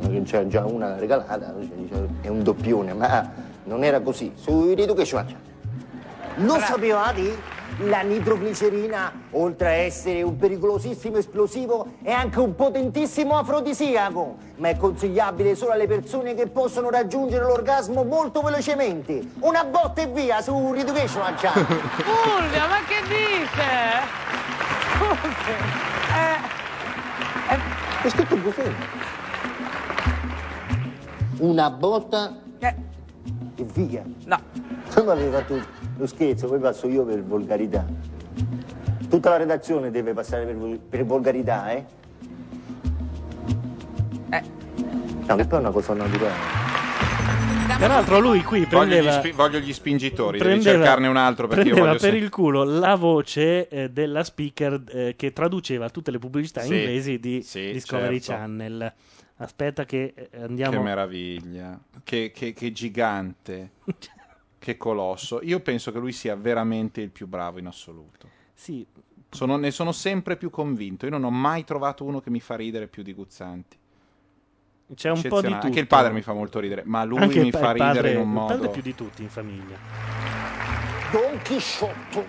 meno 0.00 0.08
che 0.08 0.22
c'è 0.22 0.46
già 0.46 0.64
una 0.64 0.98
regalata, 0.98 1.54
cioè, 1.88 1.98
è 2.22 2.28
un 2.28 2.42
doppione, 2.42 2.94
ma 2.94 3.30
non 3.64 3.84
era 3.84 4.00
così. 4.00 4.32
Su 4.34 4.74
Education. 4.76 5.52
Lo 6.36 6.58
sapevate? 6.58 7.52
La 7.80 8.02
nitroglicerina, 8.02 9.12
oltre 9.32 9.66
a 9.66 9.72
essere 9.72 10.22
un 10.22 10.36
pericolosissimo 10.36 11.16
esplosivo, 11.16 11.86
è 12.02 12.12
anche 12.12 12.38
un 12.38 12.54
potentissimo 12.54 13.36
afrodisiaco, 13.36 14.36
ma 14.56 14.68
è 14.68 14.76
consigliabile 14.76 15.56
solo 15.56 15.72
alle 15.72 15.88
persone 15.88 16.34
che 16.34 16.46
possono 16.46 16.88
raggiungere 16.88 17.44
l'orgasmo 17.44 18.04
molto 18.04 18.42
velocemente. 18.42 19.22
Una 19.40 19.64
botta 19.64 20.02
e 20.02 20.06
via 20.06 20.40
su 20.40 20.72
Reducation 20.72 21.34
Channel. 21.36 21.66
Fulvia, 21.98 22.66
ma 22.68 22.78
che 22.86 23.02
dice? 23.08 24.22
Scusi. 24.94 26.03
Eh, 28.04 28.06
È 28.06 28.10
scritto 28.10 28.36
così. 28.36 28.60
Una 31.38 31.70
botta 31.70 32.38
e 32.58 33.64
via. 33.72 34.04
No. 34.26 34.38
Non 34.96 35.08
avevi 35.08 35.30
fatto 35.32 35.58
lo 35.96 36.06
scherzo, 36.06 36.48
poi 36.48 36.58
passo 36.58 36.86
io 36.86 37.04
per 37.04 37.24
volgarità. 37.24 37.84
Tutta 39.08 39.30
la 39.30 39.36
redazione 39.38 39.90
deve 39.90 40.12
passare 40.12 40.44
per, 40.44 40.78
per 40.80 41.04
volgarità, 41.06 41.70
eh? 41.70 41.84
No, 45.26 45.36
che 45.36 45.46
poi 45.46 45.58
è 45.58 45.60
una 45.62 45.70
cosa 45.70 45.94
naturale. 45.94 46.83
Peraltro 47.78 48.18
lui 48.20 48.42
qui 48.42 48.64
Voglio 48.64 48.84
gli, 48.84 48.88
prendeva... 48.88 49.12
spi- 49.12 49.30
voglio 49.32 49.58
gli 49.58 49.72
spingitori, 49.72 50.38
devi 50.38 50.50
prendeva- 50.50 50.76
cercarne 50.78 51.06
un 51.08 51.16
altro 51.16 51.46
perché 51.46 51.68
io 51.68 51.74
prendeva 51.74 51.96
voglio 51.96 52.00
per 52.10 52.18
se- 52.18 52.24
il 52.24 52.30
culo 52.30 52.62
la 52.64 52.94
voce 52.94 53.68
eh, 53.68 53.90
della 53.90 54.22
speaker 54.24 54.82
eh, 54.88 55.14
che 55.16 55.32
traduceva 55.32 55.88
tutte 55.90 56.10
le 56.10 56.18
pubblicità 56.18 56.60
Sì, 56.62 56.74
inglesi 56.74 57.18
di 57.18 57.42
sì, 57.42 57.72
Discovery 57.72 58.20
certo. 58.20 58.40
Channel. 58.40 58.92
Aspetta 59.36 59.84
che 59.84 60.14
eh, 60.14 60.42
andiamo 60.42 60.76
Che 60.76 60.82
meraviglia, 60.82 61.80
che, 62.04 62.30
che- 62.34 62.52
che 62.52 62.72
gigante, 62.72 63.70
che 64.58 64.76
colosso. 64.76 65.40
Io 65.42 65.60
penso 65.60 65.90
che 65.90 65.98
lui 65.98 66.12
sia 66.12 66.36
veramente 66.36 67.00
il 67.00 67.10
più 67.10 67.26
bravo 67.26 67.58
in 67.58 67.66
assoluto. 67.66 68.28
Sì. 68.52 68.86
Sono- 69.30 69.56
ne 69.56 69.70
sono 69.72 69.90
sempre 69.92 70.36
più 70.36 70.50
convinto. 70.50 71.06
Io 71.06 71.10
non 71.10 71.24
ho 71.24 71.30
mai 71.30 71.64
trovato 71.64 72.04
uno 72.04 72.20
che 72.20 72.30
mi 72.30 72.40
fa 72.40 72.54
ridere 72.54 72.86
più 72.86 73.02
di 73.02 73.12
Guzzanti. 73.12 73.76
C'è 74.94 75.10
un 75.10 75.22
po' 75.22 75.40
di 75.40 75.48
tutto. 75.52 75.66
Anche 75.66 75.80
il 75.80 75.86
padre 75.86 76.12
mi 76.12 76.22
fa 76.22 76.32
molto 76.32 76.58
ridere, 76.60 76.82
ma 76.84 77.04
lui 77.04 77.18
Anche 77.18 77.38
il 77.38 77.44
mi 77.44 77.50
pa- 77.50 77.58
fa 77.58 77.70
il 77.72 77.76
padre- 77.78 77.92
ridere 78.00 78.10
in 78.14 78.20
un 78.20 78.22
il 78.26 78.28
modo. 78.32 78.52
padre 78.54 78.68
più 78.68 78.82
di 78.82 78.94
tutti 78.94 79.22
in 79.22 79.28
famiglia. 79.28 79.76
Don 81.10 81.38
Chisciotto 81.42 82.24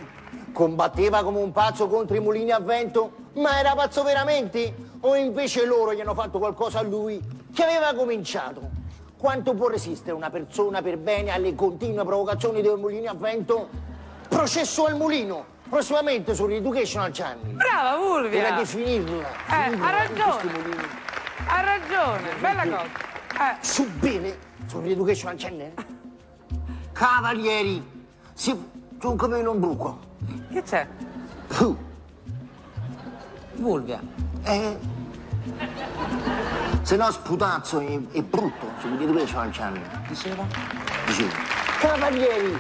combatteva 0.51 1.23
come 1.23 1.39
un 1.39 1.51
pazzo 1.51 1.87
contro 1.87 2.15
i 2.15 2.19
mulini 2.19 2.51
a 2.51 2.59
vento, 2.59 3.11
ma 3.35 3.59
era 3.59 3.73
pazzo 3.75 4.03
veramente? 4.03 4.73
O 5.01 5.15
invece 5.15 5.65
loro 5.65 5.93
gli 5.93 5.99
hanno 6.01 6.13
fatto 6.13 6.37
qualcosa 6.39 6.79
a 6.79 6.83
lui 6.83 7.19
che 7.53 7.63
aveva 7.63 7.93
cominciato? 7.93 8.83
Quanto 9.17 9.53
può 9.53 9.67
resistere 9.69 10.11
una 10.15 10.29
persona 10.29 10.81
per 10.81 10.97
bene 10.97 11.31
alle 11.31 11.55
continue 11.55 12.03
provocazioni 12.03 12.61
dei 12.61 12.75
mulini 12.75 13.07
a 13.07 13.13
vento? 13.13 13.69
Processo 14.27 14.85
al 14.85 14.95
mulino, 14.95 15.45
prossimamente 15.69 16.35
su 16.35 16.45
Educational 16.47 17.11
Channel. 17.11 17.53
Brava 17.55 17.97
Fulvia! 17.99 18.39
Era 18.47 18.55
definirla. 18.57 19.27
Eh, 19.49 19.77
ha 19.79 19.91
ragione. 19.91 21.03
Ha 21.47 21.61
ragione, 21.61 22.35
bella 22.39 22.63
cosa. 22.63 22.83
Eh. 22.83 23.57
Su 23.61 23.89
bene, 23.99 24.37
su 24.67 24.81
Educational 24.81 25.37
Channel. 25.37 25.73
Cavalieri, 26.91 27.83
si... 28.33 28.69
tu 28.97 29.15
come 29.15 29.41
non 29.41 29.59
bruco. 29.59 29.99
Che 30.51 30.63
c'è? 30.63 30.87
Fu. 31.47 31.77
Fulvia. 33.55 34.01
Eh. 34.43 34.77
Se 36.81 36.95
no 36.95 37.11
sputazzo 37.11 37.79
è, 37.79 37.99
è 38.11 38.21
brutto, 38.21 38.67
su 38.79 38.87
Educational 38.87 39.49
Channel. 39.51 39.83
Diceva? 40.07 40.45
Dicevo. 41.05 41.33
Cavalieri 41.79 42.57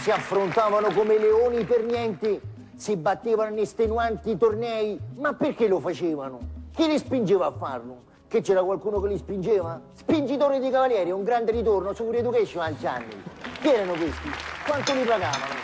si 0.00 0.10
affrontavano 0.10 0.92
come 0.92 1.18
leoni 1.18 1.64
per 1.64 1.84
niente, 1.84 2.40
si 2.76 2.96
battevano 2.96 3.52
in 3.52 3.58
estenuanti 3.58 4.36
tornei, 4.36 4.98
ma 5.16 5.32
perché 5.34 5.68
lo 5.68 5.80
facevano? 5.80 6.40
Chi 6.74 6.86
li 6.88 6.98
spingeva 6.98 7.46
a 7.46 7.52
farlo? 7.52 8.12
Che 8.34 8.40
c'era 8.40 8.64
qualcuno 8.64 9.00
che 9.00 9.06
li 9.06 9.16
spingeva? 9.16 9.80
Spingitori 9.92 10.58
di 10.58 10.68
cavalieri, 10.68 11.12
un 11.12 11.22
grande 11.22 11.52
ritorno 11.52 11.92
su 11.92 12.10
Educational 12.12 12.76
Channel. 12.80 13.22
Chi 13.60 13.68
erano 13.68 13.92
questi? 13.92 14.28
Quanto 14.66 14.92
li 14.92 15.04
pagavano? 15.04 15.54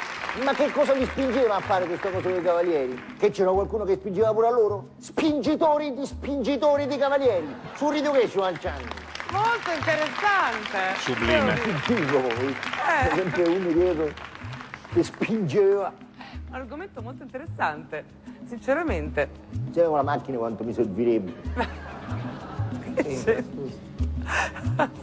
Ma 0.45 0.53
che 0.53 0.71
cosa 0.71 0.93
li 0.93 1.05
spingeva 1.05 1.57
a 1.57 1.61
fare 1.61 1.87
questa 1.87 2.11
cosa 2.11 2.29
dei 2.29 2.41
cavalieri? 2.41 3.17
Che 3.19 3.31
c'era 3.31 3.51
qualcuno 3.51 3.83
che 3.83 3.97
spingeva 3.97 4.33
pure 4.33 4.47
a 4.47 4.51
loro? 4.53 4.91
Spingitori 5.01 5.95
di 5.95 6.07
spingitori 6.07 6.87
di 6.87 6.97
cavalieri 6.97 7.53
su 7.75 7.91
Educational 7.91 8.57
Channel. 8.57 8.89
Molto 9.33 9.71
interessante. 9.77 10.79
Sublime. 10.99 11.59
Dico 11.89 12.21
voi, 12.21 12.55
Eh. 12.55 13.17
sempre 13.17 13.43
uno 13.49 13.73
dietro 13.73 14.13
che 14.93 15.03
spingeva. 15.03 15.93
Un 16.51 16.55
argomento 16.55 17.03
molto 17.03 17.25
interessante, 17.25 18.05
sinceramente. 18.47 19.29
C'era 19.73 19.89
la 19.89 20.03
macchina 20.05 20.39
quanto 20.39 20.63
mi 20.63 20.73
servirebbe. 20.73 21.89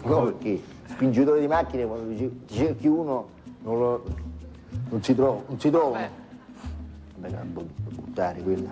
No, 0.03 0.23
perché 0.23 0.61
spingitore 0.87 1.39
di 1.39 1.47
macchine 1.47 1.85
quando 1.85 2.15
ti 2.15 2.41
cerchi 2.47 2.87
uno 2.87 3.29
non, 3.63 3.79
lo, 3.79 4.03
non 4.89 5.03
si 5.03 5.13
trova, 5.15 5.41
non 5.47 5.59
si 5.59 5.69
trova. 5.69 5.99
Vabbè, 7.15 7.35
non 7.35 7.53
può 7.53 7.63
buttare 7.89 8.41
quella. 8.41 8.69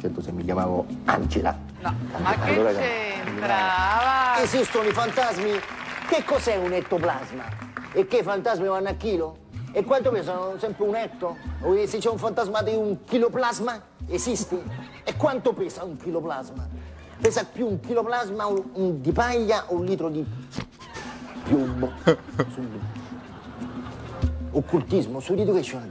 Certo 0.00 0.20
se 0.20 0.32
mi 0.32 0.44
chiamavo 0.44 0.86
Angela. 1.04 1.56
No, 1.80 1.94
ma 2.20 2.30
che 2.38 2.54
Allora- 2.54 2.72
c'entra? 2.72 3.46
Va. 3.46 4.42
Esistono 4.42 4.88
i 4.88 4.92
fantasmi? 4.92 5.50
Che 6.08 6.24
cos'è 6.24 6.56
un 6.56 6.72
ettoplasma? 6.72 7.44
E 7.92 8.06
che 8.06 8.18
i 8.18 8.22
fantasmi 8.22 8.66
vanno 8.66 8.88
a 8.88 8.94
chilo? 8.94 9.38
E 9.72 9.82
quanto 9.84 10.10
pesano? 10.10 10.58
Sempre 10.58 10.84
un 10.86 10.94
etto? 10.94 11.36
O 11.62 11.74
se 11.86 11.98
c'è 11.98 12.10
un 12.10 12.18
fantasma 12.18 12.62
di 12.62 12.74
un 12.74 13.04
kiloplasma? 13.04 13.80
Esiste? 14.06 14.62
E 15.02 15.16
quanto 15.16 15.52
pesa 15.52 15.84
un 15.84 15.96
kiloplasma? 15.96 16.66
Pesa 17.24 17.46
più 17.50 17.66
un 17.66 17.80
kiloplasma 17.80 18.44
un- 18.44 18.62
un- 18.74 19.00
di 19.00 19.10
paglia 19.10 19.64
o 19.68 19.76
un 19.76 19.86
litro 19.86 20.10
di 20.10 20.22
piombo? 21.44 21.90
Occultismo, 24.50 25.20
su 25.20 25.32
Education 25.32 25.88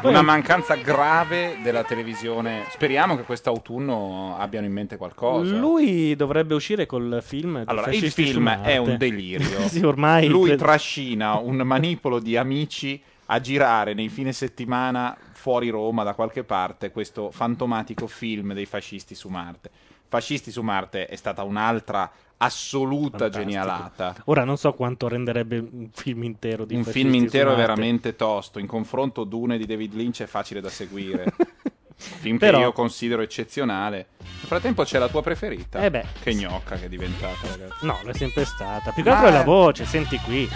poi 0.00 0.10
Una 0.10 0.22
mancanza 0.22 0.74
grave 0.74 1.56
della 1.62 1.84
televisione. 1.84 2.64
Speriamo 2.70 3.16
che 3.16 3.22
quest'autunno 3.22 4.36
abbiano 4.38 4.66
in 4.66 4.72
mente 4.72 4.96
qualcosa. 4.96 5.56
Lui 5.56 6.14
dovrebbe 6.16 6.54
uscire 6.54 6.86
col 6.86 7.20
film. 7.22 7.62
Allora, 7.64 7.90
il 7.90 8.10
film 8.10 8.48
è 8.48 8.76
un 8.76 8.96
delirio. 8.98 9.60
sì, 9.68 9.82
ormai. 9.82 10.28
Lui 10.28 10.54
trascina 10.56 11.36
un 11.38 11.56
manipolo 11.56 12.18
di 12.18 12.36
amici 12.36 13.02
a 13.32 13.40
girare 13.40 13.94
nei 13.94 14.08
fine 14.08 14.32
settimana 14.32 15.16
fuori 15.40 15.70
Roma 15.70 16.04
da 16.04 16.12
qualche 16.12 16.44
parte 16.44 16.90
questo 16.90 17.30
fantomatico 17.30 18.06
film 18.06 18.52
dei 18.52 18.66
fascisti 18.66 19.14
su 19.14 19.28
Marte. 19.28 19.70
Fascisti 20.06 20.50
su 20.50 20.60
Marte 20.60 21.06
è 21.06 21.16
stata 21.16 21.42
un'altra 21.44 22.10
assoluta 22.36 23.30
genialata. 23.30 24.14
Ora 24.26 24.44
non 24.44 24.58
so 24.58 24.74
quanto 24.74 25.08
renderebbe 25.08 25.58
un 25.58 25.88
film 25.92 26.24
intero 26.24 26.66
di 26.66 26.74
Un 26.74 26.84
fascisti 26.84 27.08
film 27.08 27.14
intero 27.14 27.52
è 27.54 27.56
veramente 27.56 28.16
tosto. 28.16 28.58
In 28.58 28.66
confronto 28.66 29.24
Dune 29.24 29.56
di 29.56 29.64
David 29.64 29.94
Lynch 29.94 30.22
è 30.22 30.26
facile 30.26 30.60
da 30.60 30.68
seguire. 30.68 31.24
film 31.96 32.36
Però- 32.36 32.58
che 32.58 32.64
io 32.64 32.72
considero 32.72 33.22
eccezionale. 33.22 34.08
Nel 34.18 34.46
frattempo 34.46 34.84
c'è 34.84 34.98
la 34.98 35.08
tua 35.08 35.22
preferita. 35.22 35.80
Eh 35.80 35.90
beh. 35.90 36.04
Che 36.20 36.34
gnocca 36.34 36.76
che 36.76 36.84
è 36.84 36.88
diventata, 36.88 37.48
ragazzi. 37.48 37.86
No, 37.86 37.98
lo 38.02 38.10
è 38.10 38.14
sempre 38.14 38.44
stata. 38.44 38.90
Più 38.92 39.02
che 39.02 39.08
altro 39.08 39.28
è 39.28 39.32
la 39.32 39.44
voce, 39.44 39.86
senti 39.86 40.18
qui. 40.18 40.48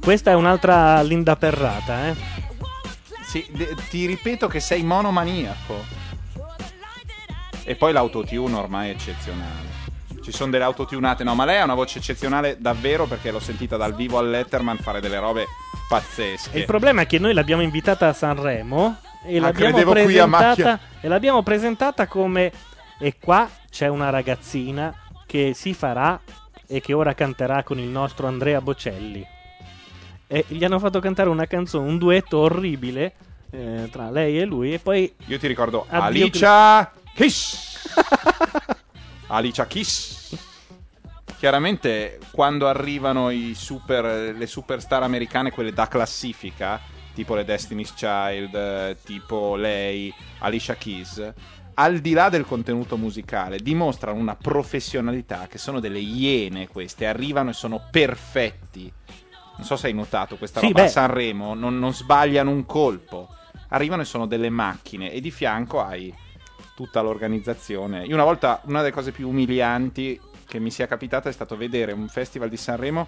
Questa 0.00 0.30
è 0.30 0.34
un'altra 0.34 1.02
Linda 1.02 1.36
Perrata, 1.36 2.08
eh. 2.08 2.39
Sì, 3.30 3.46
de- 3.52 3.76
ti 3.88 4.06
ripeto 4.06 4.48
che 4.48 4.58
sei 4.58 4.82
monomaniaco. 4.82 5.84
E 7.62 7.76
poi 7.76 7.92
l'autotune 7.92 8.56
ormai 8.56 8.88
è 8.88 8.90
eccezionale. 8.90 9.68
Ci 10.20 10.32
sono 10.32 10.50
delle 10.50 10.64
autotunate, 10.64 11.22
no, 11.22 11.36
ma 11.36 11.44
lei 11.44 11.58
ha 11.60 11.62
una 11.62 11.74
voce 11.74 11.98
eccezionale 11.98 12.56
davvero 12.58 13.06
perché 13.06 13.30
l'ho 13.30 13.38
sentita 13.38 13.76
dal 13.76 13.94
vivo 13.94 14.18
al 14.18 14.30
Letterman 14.30 14.78
fare 14.78 15.00
delle 15.00 15.20
robe 15.20 15.46
pazzesche. 15.88 16.56
E 16.56 16.58
il 16.58 16.64
problema 16.64 17.02
è 17.02 17.06
che 17.06 17.20
noi 17.20 17.32
l'abbiamo 17.32 17.62
invitata 17.62 18.08
a 18.08 18.12
Sanremo 18.12 18.96
e 19.24 19.36
Ah, 19.38 19.42
l'abbiamo 19.42 19.84
presentata 19.84 20.80
e 21.00 21.06
l'abbiamo 21.06 21.44
presentata 21.44 22.08
come 22.08 22.50
e 22.98 23.14
qua 23.16 23.48
c'è 23.70 23.86
una 23.86 24.10
ragazzina 24.10 24.92
che 25.24 25.52
si 25.54 25.72
farà 25.72 26.20
e 26.66 26.80
che 26.80 26.94
ora 26.94 27.14
canterà 27.14 27.62
con 27.62 27.78
il 27.78 27.88
nostro 27.88 28.26
Andrea 28.26 28.60
Bocelli. 28.60 29.24
E 30.32 30.44
gli 30.46 30.62
hanno 30.62 30.78
fatto 30.78 31.00
cantare 31.00 31.28
una 31.28 31.46
canzone, 31.46 31.88
un 31.88 31.98
duetto 31.98 32.38
orribile 32.38 33.14
eh, 33.50 33.88
tra 33.90 34.10
lei 34.10 34.38
e 34.38 34.44
lui 34.44 34.72
e 34.72 34.78
poi 34.78 35.12
Io 35.26 35.38
ti 35.40 35.48
ricordo 35.48 35.84
Addio, 35.88 36.26
Alicia 36.26 36.92
Kiss. 37.12 37.88
Alicia 39.26 39.66
Kiss. 39.66 40.36
Chiaramente 41.36 42.20
quando 42.30 42.68
arrivano 42.68 43.30
i 43.30 43.54
super, 43.56 44.32
le 44.36 44.46
superstar 44.46 45.02
americane, 45.02 45.50
quelle 45.50 45.72
da 45.72 45.88
classifica, 45.88 46.80
tipo 47.12 47.34
le 47.34 47.44
Destiny's 47.44 47.92
Child, 47.92 48.98
tipo 49.02 49.56
lei, 49.56 50.14
Alicia 50.38 50.76
Keys, 50.76 51.32
al 51.74 51.98
di 51.98 52.12
là 52.12 52.28
del 52.28 52.46
contenuto 52.46 52.96
musicale, 52.96 53.58
dimostrano 53.58 54.20
una 54.20 54.36
professionalità 54.36 55.48
che 55.48 55.58
sono 55.58 55.80
delle 55.80 55.98
iene 55.98 56.68
queste, 56.68 57.06
arrivano 57.06 57.50
e 57.50 57.54
sono 57.54 57.82
perfetti. 57.90 58.92
Non 59.60 59.68
so 59.68 59.76
se 59.76 59.88
hai 59.88 59.92
notato 59.92 60.36
questa 60.36 60.60
Sì, 60.60 60.68
roba 60.68 60.84
a. 60.84 60.88
Sanremo, 60.88 61.52
non, 61.52 61.78
non 61.78 61.92
sbagliano 61.92 62.50
un 62.50 62.64
colpo. 62.64 63.28
Arrivano 63.68 64.00
e 64.00 64.06
sono 64.06 64.26
delle 64.26 64.48
macchine 64.48 65.12
e 65.12 65.20
di 65.20 65.30
fianco 65.30 65.82
hai 65.82 66.12
tutta 66.74 67.02
l'organizzazione. 67.02 68.06
Io 68.06 68.14
una 68.14 68.24
volta, 68.24 68.62
una 68.64 68.80
delle 68.80 68.90
cose 68.90 69.12
più 69.12 69.28
umilianti 69.28 70.18
che 70.46 70.58
mi 70.58 70.70
sia 70.70 70.86
capitata 70.86 71.28
è 71.28 71.32
stato 71.32 71.58
vedere 71.58 71.92
un 71.92 72.08
festival 72.08 72.48
di 72.48 72.56
Sanremo 72.56 73.06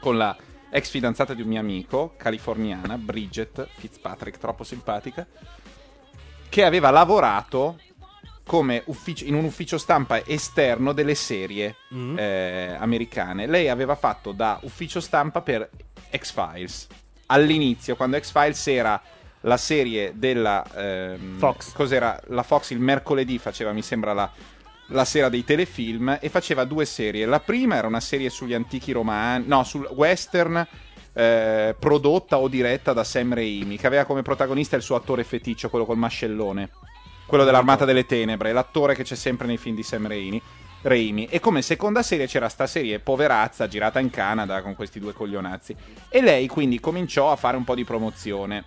con 0.00 0.16
la 0.16 0.36
ex 0.70 0.90
fidanzata 0.90 1.34
di 1.34 1.42
un 1.42 1.48
mio 1.48 1.60
amico, 1.60 2.14
californiana, 2.16 2.98
Bridget 2.98 3.68
Fitzpatrick, 3.76 4.38
troppo 4.38 4.64
simpatica, 4.64 5.24
che 6.48 6.64
aveva 6.64 6.90
lavorato 6.90 7.78
come 8.44 8.82
ufficio- 8.86 9.24
in 9.24 9.34
un 9.34 9.44
ufficio 9.44 9.78
stampa 9.78 10.24
esterno 10.24 10.92
delle 10.92 11.14
serie 11.14 11.76
Mm. 11.94 12.18
eh, 12.18 12.76
americane. 12.78 13.46
Lei 13.46 13.68
aveva 13.68 13.94
fatto 13.94 14.32
da 14.32 14.58
ufficio 14.62 15.00
stampa 15.00 15.40
per 15.40 15.68
X-Files. 16.16 16.86
All'inizio, 17.26 17.96
quando 17.96 18.18
X-Files 18.18 18.66
era 18.66 19.00
la 19.40 19.56
serie 19.56 20.12
della 20.14 20.64
ehm, 20.74 21.38
Fox. 21.38 21.72
Cos'era? 21.72 22.20
La 22.28 22.42
Fox 22.42 22.70
il 22.70 22.80
mercoledì 22.80 23.38
faceva, 23.38 23.72
mi 23.72 23.82
sembra, 23.82 24.12
la, 24.12 24.30
la 24.88 25.04
sera 25.04 25.28
dei 25.28 25.44
telefilm 25.44 26.18
e 26.20 26.28
faceva 26.28 26.64
due 26.64 26.84
serie. 26.84 27.26
La 27.26 27.40
prima 27.40 27.76
era 27.76 27.86
una 27.86 28.00
serie 28.00 28.30
sugli 28.30 28.54
antichi 28.54 28.92
romani, 28.92 29.44
no, 29.46 29.64
sul 29.64 29.88
western 29.92 30.66
eh, 31.14 31.74
prodotta 31.78 32.38
o 32.38 32.48
diretta 32.48 32.92
da 32.92 33.04
Sam 33.04 33.34
Raimi, 33.34 33.76
che 33.78 33.86
aveva 33.86 34.04
come 34.04 34.22
protagonista 34.22 34.76
il 34.76 34.82
suo 34.82 34.96
attore 34.96 35.24
feticcio, 35.24 35.68
quello 35.70 35.84
col 35.86 35.96
mascellone, 35.98 36.70
quello 37.26 37.44
dell'Armata 37.44 37.84
delle 37.84 38.06
Tenebre, 38.06 38.52
l'attore 38.52 38.94
che 38.94 39.02
c'è 39.02 39.14
sempre 39.14 39.46
nei 39.46 39.56
film 39.56 39.74
di 39.74 39.82
Sam 39.82 40.06
Raimi. 40.06 40.42
Raimi. 40.82 41.26
E 41.26 41.40
come 41.40 41.62
seconda 41.62 42.02
serie 42.02 42.26
c'era 42.26 42.48
sta 42.48 42.66
serie 42.66 42.98
poverazza 42.98 43.66
girata 43.66 44.00
in 44.00 44.10
Canada 44.10 44.60
con 44.60 44.74
questi 44.74 45.00
due 45.00 45.14
coglionazzi. 45.14 45.74
E 46.10 46.20
lei 46.20 46.46
quindi 46.46 46.78
cominciò 46.78 47.32
a 47.32 47.36
fare 47.36 47.56
un 47.56 47.64
po' 47.64 47.74
di 47.74 47.84
promozione. 47.84 48.64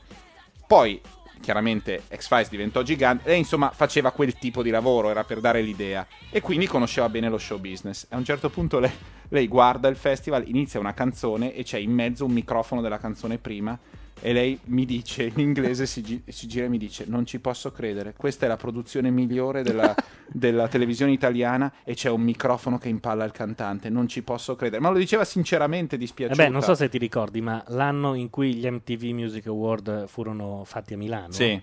Poi, 0.65 0.99
chiaramente, 1.39 2.03
X-Files 2.13 2.49
diventò 2.49 2.81
gigante. 2.81 3.29
Lei, 3.29 3.37
insomma, 3.37 3.69
faceva 3.69 4.11
quel 4.11 4.33
tipo 4.33 4.63
di 4.63 4.71
lavoro, 4.71 5.11
era 5.11 5.23
per 5.23 5.39
dare 5.39 5.61
l'idea. 5.61 6.05
E 6.31 6.41
quindi 6.41 6.65
conosceva 6.65 7.07
bene 7.07 7.29
lo 7.29 7.37
show 7.37 7.59
business. 7.59 8.07
A 8.09 8.17
un 8.17 8.25
certo 8.25 8.49
punto 8.49 8.79
lei, 8.79 8.91
lei 9.29 9.47
guarda 9.47 9.87
il 9.87 9.95
festival, 9.95 10.47
inizia 10.47 10.79
una 10.79 10.95
canzone 10.95 11.53
e 11.53 11.63
c'è 11.63 11.77
in 11.77 11.91
mezzo 11.91 12.25
un 12.25 12.31
microfono 12.31 12.81
della 12.81 12.97
canzone 12.97 13.37
prima. 13.37 13.77
E 14.19 14.33
lei 14.33 14.59
mi 14.65 14.85
dice, 14.85 15.25
in 15.25 15.39
inglese 15.39 15.85
si, 15.85 16.01
gi- 16.01 16.23
si 16.27 16.47
gira 16.47 16.65
e 16.65 16.69
mi 16.69 16.77
dice: 16.79 17.05
Non 17.07 17.25
ci 17.25 17.39
posso 17.39 17.71
credere, 17.71 18.13
questa 18.17 18.45
è 18.45 18.49
la 18.49 18.57
produzione 18.57 19.09
migliore 19.11 19.61
della, 19.63 19.95
della 20.27 20.67
televisione 20.67 21.11
italiana 21.11 21.71
e 21.83 21.93
c'è 21.93 22.09
un 22.09 22.21
microfono 22.21 22.77
che 22.77 22.89
impalla 22.89 23.23
il 23.25 23.31
cantante. 23.31 23.89
Non 23.89 24.07
ci 24.07 24.23
posso 24.23 24.55
credere. 24.55 24.81
Ma 24.81 24.89
lo 24.89 24.97
diceva 24.97 25.23
sinceramente 25.23 25.95
Eh 25.95 25.99
dispiaciuta. 25.99 26.43
beh, 26.43 26.49
non 26.49 26.61
so 26.63 26.73
se 26.73 26.89
ti 26.89 26.97
ricordi, 26.97 27.41
ma 27.41 27.63
l'anno 27.67 28.15
in 28.15 28.29
cui 28.29 28.55
gli 28.55 28.67
MTV 28.67 29.03
Music 29.13 29.45
Award 29.47 30.07
furono 30.07 30.63
fatti 30.65 30.93
a 30.95 30.97
Milano, 30.97 31.31
Sì. 31.31 31.61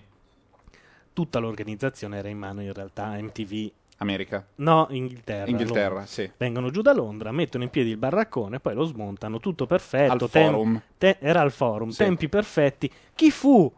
tutta 1.13 1.39
l'organizzazione 1.39 2.17
era 2.17 2.29
in 2.29 2.37
mano 2.37 2.61
in 2.61 2.73
realtà 2.73 3.05
a 3.07 3.17
MTV. 3.21 3.71
America. 3.97 4.45
No, 4.55 4.87
Inghilterra. 4.89 5.49
Inghilterra, 5.49 5.87
Londra. 5.89 6.05
sì. 6.05 6.29
Vengono 6.37 6.69
giù 6.69 6.81
da 6.81 6.93
Londra, 6.93 7.31
mettono 7.31 7.63
in 7.63 7.69
piedi 7.69 7.91
il 7.91 7.97
barraccone, 7.97 8.59
poi 8.59 8.73
lo 8.75 8.83
smontano, 8.83 9.39
tutto 9.39 9.65
perfetto. 9.65 10.25
Al 10.25 10.29
forum. 10.29 10.81
te- 10.97 11.17
era 11.19 11.41
al 11.41 11.51
forum, 11.51 11.89
Sì. 11.89 11.97
tempi 12.03 12.27
perfetti. 12.29 12.91
Chi 13.15 13.31
fu 13.31 13.71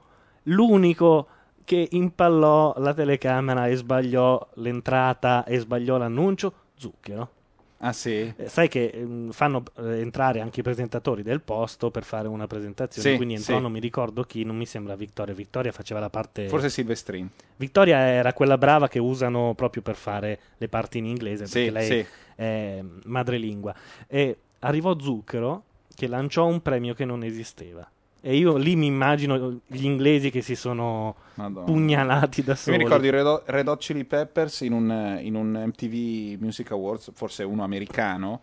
l'unico 0.43 1.27
che 1.63 1.87
impallò 1.91 2.73
la 2.77 2.93
telecamera 2.93 3.67
e 3.67 3.75
sbagliò 3.75 4.47
l'entrata 4.55 5.43
e 5.43 5.59
sbagliò 5.59 5.97
l'annuncio? 5.97 6.53
Zucchero. 6.75 7.31
Ah 7.79 7.93
sì? 7.93 8.33
Eh, 8.35 8.49
sai 8.49 8.67
che 8.67 8.89
ehm, 8.93 9.31
fanno 9.31 9.63
eh, 9.77 9.99
entrare 9.99 10.39
anche 10.39 10.61
i 10.61 10.63
presentatori 10.63 11.21
del 11.21 11.41
posto 11.41 11.91
per 11.91 12.03
fare 12.03 12.27
una 12.27 12.47
presentazione, 12.47 13.09
Sì, 13.11 13.15
quindi 13.15 13.35
entrò, 13.35 13.57
sì. 13.57 13.61
non 13.61 13.71
mi 13.71 13.79
ricordo 13.79 14.23
chi, 14.23 14.43
non 14.43 14.55
mi 14.55 14.65
sembra 14.65 14.95
Vittoria. 14.95 15.33
Vittoria 15.33 15.71
faceva 15.71 15.99
la 15.99 16.09
parte... 16.09 16.47
Forse 16.47 16.69
Silvestrin. 16.69 17.29
Vittoria 17.57 17.99
era 17.99 18.33
quella 18.33 18.57
brava 18.57 18.87
che 18.87 18.99
usano 18.99 19.53
proprio 19.55 19.81
per 19.83 19.95
fare 19.95 20.39
le 20.57 20.67
parti 20.69 20.97
in 20.97 21.05
inglese, 21.05 21.43
perché 21.43 21.71
lei 21.71 22.05
è 22.35 22.83
madrelingua. 23.03 23.75
E 24.07 24.37
arrivò 24.59 24.97
Zucchero 24.99 25.63
che 25.93 26.07
lanciò 26.07 26.45
un 26.45 26.61
premio 26.61 26.93
che 26.93 27.05
non 27.05 27.23
esisteva. 27.23 27.87
E 28.27 28.35
io 28.35 28.57
lì 28.57 28.75
mi 28.75 28.87
immagino 28.87 29.61
gli 29.65 29.85
inglesi 29.85 30.29
che 30.31 30.41
si 30.41 30.53
sono 30.57 31.15
Madonna. 31.35 31.63
pugnalati 31.65 32.43
da 32.43 32.51
Io 32.51 32.57
soli. 32.57 32.75
mi 32.77 32.83
ricordo 32.83 33.07
i 33.07 33.09
Red 33.09 33.25
Hot, 33.25 33.43
Red 33.45 33.67
Hot 33.69 33.79
Chili 33.79 34.03
Peppers 34.03 34.59
in 34.61 34.73
un, 34.73 35.17
in 35.21 35.33
un 35.35 35.63
MTV 35.67 36.41
Music 36.41 36.69
Awards, 36.71 37.11
forse 37.13 37.43
uno 37.43 37.63
americano, 37.63 38.41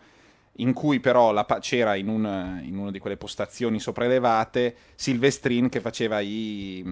in 0.53 0.73
cui 0.73 0.99
però 0.99 1.31
la 1.31 1.45
c'era 1.59 1.93
in, 1.93 2.07
un- 2.07 2.61
in 2.63 2.79
una 2.79 2.89
di 2.89 2.97
quelle 2.97 3.15
postazioni 3.15 3.79
sopraelevate 3.79 4.75
Silvestrin 4.95 5.69
che 5.69 5.81
faceva 5.81 6.19
i, 6.19 6.83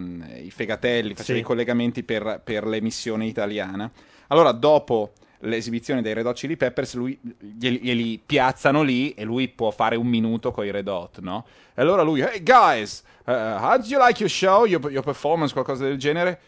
i 0.43 0.51
fegatelli, 0.51 1.15
faceva 1.15 1.37
Sì. 1.39 1.43
i 1.43 1.47
collegamenti 1.47 2.03
per, 2.03 2.41
per 2.43 2.67
l'emissione 2.67 3.25
italiana. 3.25 3.89
Allora, 4.27 4.51
dopo 4.51 5.13
l'esibizione 5.43 6.01
dei 6.01 6.13
Red 6.13 6.25
Hot 6.25 6.35
Chili 6.35 6.57
Peppers, 6.57 6.93
lui, 6.95 7.19
glieli, 7.39 7.79
glieli 7.81 8.21
piazzano 8.23 8.81
lì 8.81 9.13
e 9.13 9.23
lui 9.23 9.47
può 9.47 9.71
fare 9.71 9.95
un 9.95 10.07
minuto 10.07 10.51
con 10.51 10.65
i 10.65 10.71
Red 10.71 10.87
Hot, 10.87 11.19
no? 11.19 11.45
E 11.73 11.81
allora 11.81 12.01
lui, 12.01 12.21
hey 12.21 12.43
guys, 12.43 13.03
uh, 13.25 13.31
how 13.31 13.77
did 13.77 13.89
you 13.89 14.03
like 14.03 14.21
your 14.21 14.29
show, 14.29 14.65
your, 14.65 14.91
your 14.91 15.03
performance, 15.03 15.53
qualcosa 15.53 15.83
del 15.85 15.97
genere? 15.97 16.39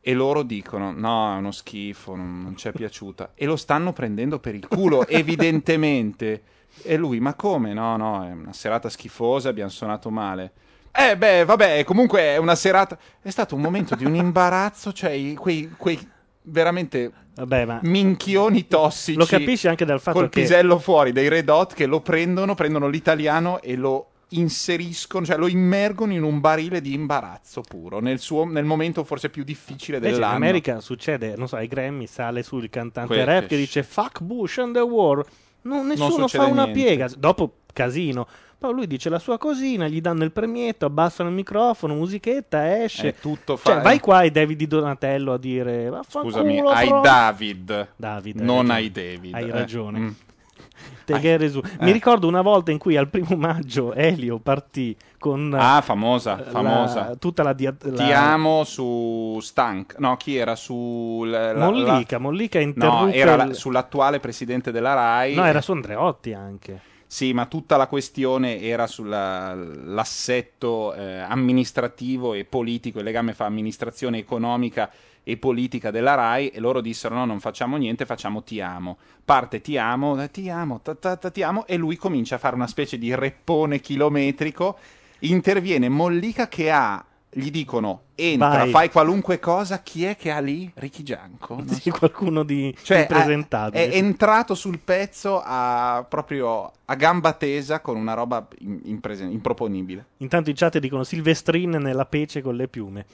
E 0.00 0.14
loro 0.14 0.42
dicono: 0.42 0.92
No, 0.92 1.34
è 1.34 1.36
uno 1.36 1.50
schifo, 1.50 2.14
non, 2.14 2.42
non 2.42 2.56
ci 2.56 2.68
è 2.68 2.72
piaciuta. 2.72 3.32
E 3.34 3.44
lo 3.44 3.56
stanno 3.56 3.92
prendendo 3.92 4.38
per 4.38 4.54
il 4.54 4.66
culo, 4.66 5.06
evidentemente. 5.08 6.42
E 6.82 6.96
lui: 6.96 7.20
Ma 7.20 7.34
come? 7.34 7.74
No, 7.74 7.96
no, 7.96 8.26
è 8.26 8.32
una 8.32 8.52
serata 8.54 8.88
schifosa, 8.88 9.50
abbiamo 9.50 9.70
suonato 9.70 10.10
male. 10.10 10.52
Eh, 10.92 11.16
beh, 11.16 11.44
vabbè, 11.44 11.84
comunque 11.84 12.20
è 12.20 12.36
una 12.38 12.54
serata. 12.54 12.98
È 13.20 13.28
stato 13.28 13.54
un 13.54 13.60
momento 13.60 13.94
di 13.94 14.04
un 14.06 14.14
imbarazzo, 14.14 14.92
cioè 14.92 15.34
quei, 15.34 15.70
quei 15.76 15.98
veramente 16.42 17.12
Vabbè, 17.34 17.64
ma 17.64 17.80
minchioni 17.82 18.66
tossici. 18.66 19.16
Lo 19.16 19.24
capisci 19.24 19.68
anche 19.68 19.84
dal 19.84 20.00
fatto 20.00 20.18
col 20.18 20.28
che- 20.28 20.40
pisello 20.40 20.78
fuori 20.78 21.12
dei 21.12 21.28
Red 21.28 21.48
Hot 21.48 21.74
che 21.74 21.86
lo 21.86 22.00
prendono, 22.00 22.54
prendono 22.54 22.88
l'italiano 22.88 23.60
e 23.62 23.76
lo 23.76 24.06
inseriscono, 24.32 25.24
cioè 25.24 25.36
lo 25.36 25.48
immergono 25.48 26.12
in 26.12 26.22
un 26.22 26.40
barile 26.40 26.80
di 26.80 26.92
imbarazzo 26.92 27.62
puro, 27.62 28.00
nel, 28.00 28.18
suo, 28.18 28.44
nel 28.44 28.64
momento 28.64 29.02
forse 29.04 29.28
più 29.28 29.42
difficile 29.42 29.96
Invece 29.96 30.14
in 30.14 30.20
dell'anno. 30.20 30.36
America 30.36 30.80
succede, 30.80 31.34
non 31.36 31.48
so, 31.48 31.56
ai 31.56 31.66
Grammy 31.66 32.06
sale 32.06 32.42
sul 32.42 32.68
cantante 32.68 33.12
Quel 33.12 33.26
rap 33.26 33.46
che 33.46 33.56
dice 33.56 33.82
fuck 33.82 34.20
Bush 34.22 34.58
and 34.58 34.74
the 34.74 34.80
war. 34.80 35.24
No, 35.62 35.82
nessuno 35.82 36.28
fa 36.28 36.44
una 36.44 36.64
niente. 36.64 36.82
piega. 36.82 37.10
Dopo 37.16 37.56
casino. 37.72 38.26
Poi 38.60 38.74
lui 38.74 38.86
dice 38.86 39.08
la 39.08 39.18
sua 39.18 39.38
cosina, 39.38 39.88
gli 39.88 40.02
danno 40.02 40.22
il 40.22 40.32
premietto, 40.32 40.84
abbassano 40.84 41.30
il 41.30 41.34
microfono, 41.34 41.94
musichetta, 41.94 42.82
esce. 42.84 43.08
È 43.08 43.14
tutto 43.14 43.56
Cioè, 43.56 43.76
fa- 43.76 43.80
vai 43.80 43.98
qua 44.00 44.18
ai 44.18 44.30
David 44.30 44.58
di 44.58 44.66
Donatello 44.66 45.32
a 45.32 45.38
dire 45.38 45.88
"Vaffanculo, 45.88 46.34
Scusami, 46.34 46.60
ai 46.60 46.88
pro". 46.88 47.00
David, 47.00 47.88
David, 47.96 48.38
hai 48.38 48.44
non 48.44 48.56
ragione. 48.66 48.74
ai 48.74 48.90
David. 48.92 49.34
Hai 49.34 49.48
eh. 49.48 49.50
ragione. 49.50 49.98
Mm. 49.98 50.08
Te 51.06 51.18
che 51.20 51.36
resu- 51.38 51.64
eh. 51.64 51.84
Mi 51.84 51.90
ricordo 51.90 52.28
una 52.28 52.42
volta 52.42 52.70
in 52.70 52.76
cui 52.76 52.98
al 52.98 53.08
primo 53.08 53.34
maggio 53.34 53.94
Elio 53.94 54.38
partì 54.38 54.94
con 55.18 55.56
Ah, 55.58 55.80
famosa, 55.80 56.36
la- 56.36 56.50
famosa. 56.50 57.16
tutta 57.18 57.42
la, 57.42 57.54
dia- 57.54 57.74
la- 57.80 58.04
Ti 58.04 58.12
amo 58.12 58.64
su 58.64 59.38
Stank. 59.40 59.94
No, 59.98 60.18
chi 60.18 60.36
era 60.36 60.54
su 60.54 61.22
la- 61.26 61.54
la- 61.54 61.64
Mollica, 61.64 62.18
Mollica 62.18 62.58
No, 62.58 62.64
interruppe 62.66 63.14
era 63.14 63.36
la- 63.36 63.44
il- 63.44 63.54
sull'attuale 63.54 64.20
presidente 64.20 64.70
della 64.70 64.92
RAI. 64.92 65.34
No, 65.34 65.46
era 65.46 65.62
su 65.62 65.72
Andreotti 65.72 66.34
anche. 66.34 66.80
Sì, 67.12 67.32
ma 67.32 67.46
tutta 67.46 67.76
la 67.76 67.88
questione 67.88 68.60
era 68.60 68.86
sull'assetto 68.86 70.92
amministrativo 70.92 72.34
e 72.34 72.44
politico, 72.44 73.00
il 73.00 73.04
legame 73.04 73.34
fra 73.34 73.46
amministrazione 73.46 74.18
economica 74.18 74.88
e 75.24 75.36
politica 75.36 75.90
della 75.90 76.14
RAI 76.14 76.50
e 76.50 76.60
loro 76.60 76.80
dissero 76.80 77.16
no, 77.16 77.24
non 77.24 77.40
facciamo 77.40 77.76
niente, 77.76 78.06
facciamo 78.06 78.44
ti 78.44 78.60
amo. 78.60 78.96
Parte 79.24 79.60
ti 79.60 79.76
amo, 79.76 80.22
eh, 80.22 80.30
ti 80.30 80.48
amo, 80.50 80.82
ta, 80.82 80.94
ta, 80.94 81.16
ta, 81.16 81.30
ti 81.30 81.42
amo 81.42 81.66
e 81.66 81.76
lui 81.76 81.96
comincia 81.96 82.36
a 82.36 82.38
fare 82.38 82.54
una 82.54 82.68
specie 82.68 82.96
di 82.96 83.12
reppone 83.12 83.80
chilometrico, 83.80 84.78
interviene 85.18 85.88
Mollica 85.88 86.46
che 86.46 86.70
ha 86.70 87.04
gli 87.32 87.50
dicono 87.52 88.02
entra, 88.16 88.48
Vai. 88.48 88.70
fai 88.70 88.90
qualunque 88.90 89.38
cosa, 89.38 89.82
chi 89.82 90.04
è 90.04 90.16
che 90.16 90.32
ha 90.32 90.40
lì? 90.40 90.70
Ricky 90.74 91.02
Gianco. 91.04 91.62
Sì, 91.70 91.90
qualcuno 91.90 92.42
di 92.42 92.74
cioè, 92.82 93.00
impresentabile. 93.02 93.86
è, 93.88 93.90
è 93.92 93.96
entrato 93.96 94.54
sul 94.56 94.78
pezzo 94.80 95.40
a, 95.44 96.04
proprio 96.08 96.70
a 96.84 96.94
gamba 96.96 97.32
tesa 97.34 97.80
con 97.80 97.96
una 97.96 98.14
roba 98.14 98.46
imprese- 98.84 99.24
improponibile. 99.24 100.04
Intanto 100.18 100.50
in 100.50 100.56
chat 100.56 100.78
dicono 100.78 101.04
Silvestrin 101.04 101.70
nella 101.70 102.04
pece 102.04 102.42
con 102.42 102.56
le 102.56 102.66
piume. 102.66 103.06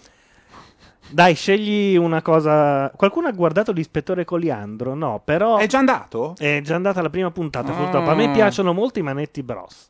Dai, 1.09 1.35
scegli 1.35 1.97
una 1.97 2.21
cosa. 2.21 2.91
Qualcuno 2.97 3.29
ha 3.29 3.33
guardato 3.33 3.71
l'ispettore 3.71 4.25
Coliandro? 4.25 4.95
No, 4.95 5.21
però. 5.25 5.57
È 5.59 5.67
già 5.67 5.79
andato? 5.79 6.35
È 6.37 6.61
già 6.65 6.75
andata 6.75 7.01
la 7.01 7.11
prima 7.11 7.31
puntata, 7.31 7.71
Ah. 7.73 7.77
purtroppo. 7.77 8.11
A 8.11 8.15
me 8.17 8.31
piacciono 8.33 8.73
molto 8.73 8.99
i 8.99 9.03
manetti 9.03 9.43
Bros. 9.45 9.89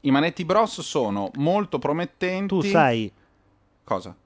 I 0.00 0.10
manetti 0.10 0.44
Bros 0.44 0.80
sono 0.80 1.30
molto 1.34 1.78
promettenti. 1.78 2.46
Tu 2.48 2.60
sai. 2.62 3.12
Cosa? 3.86 4.16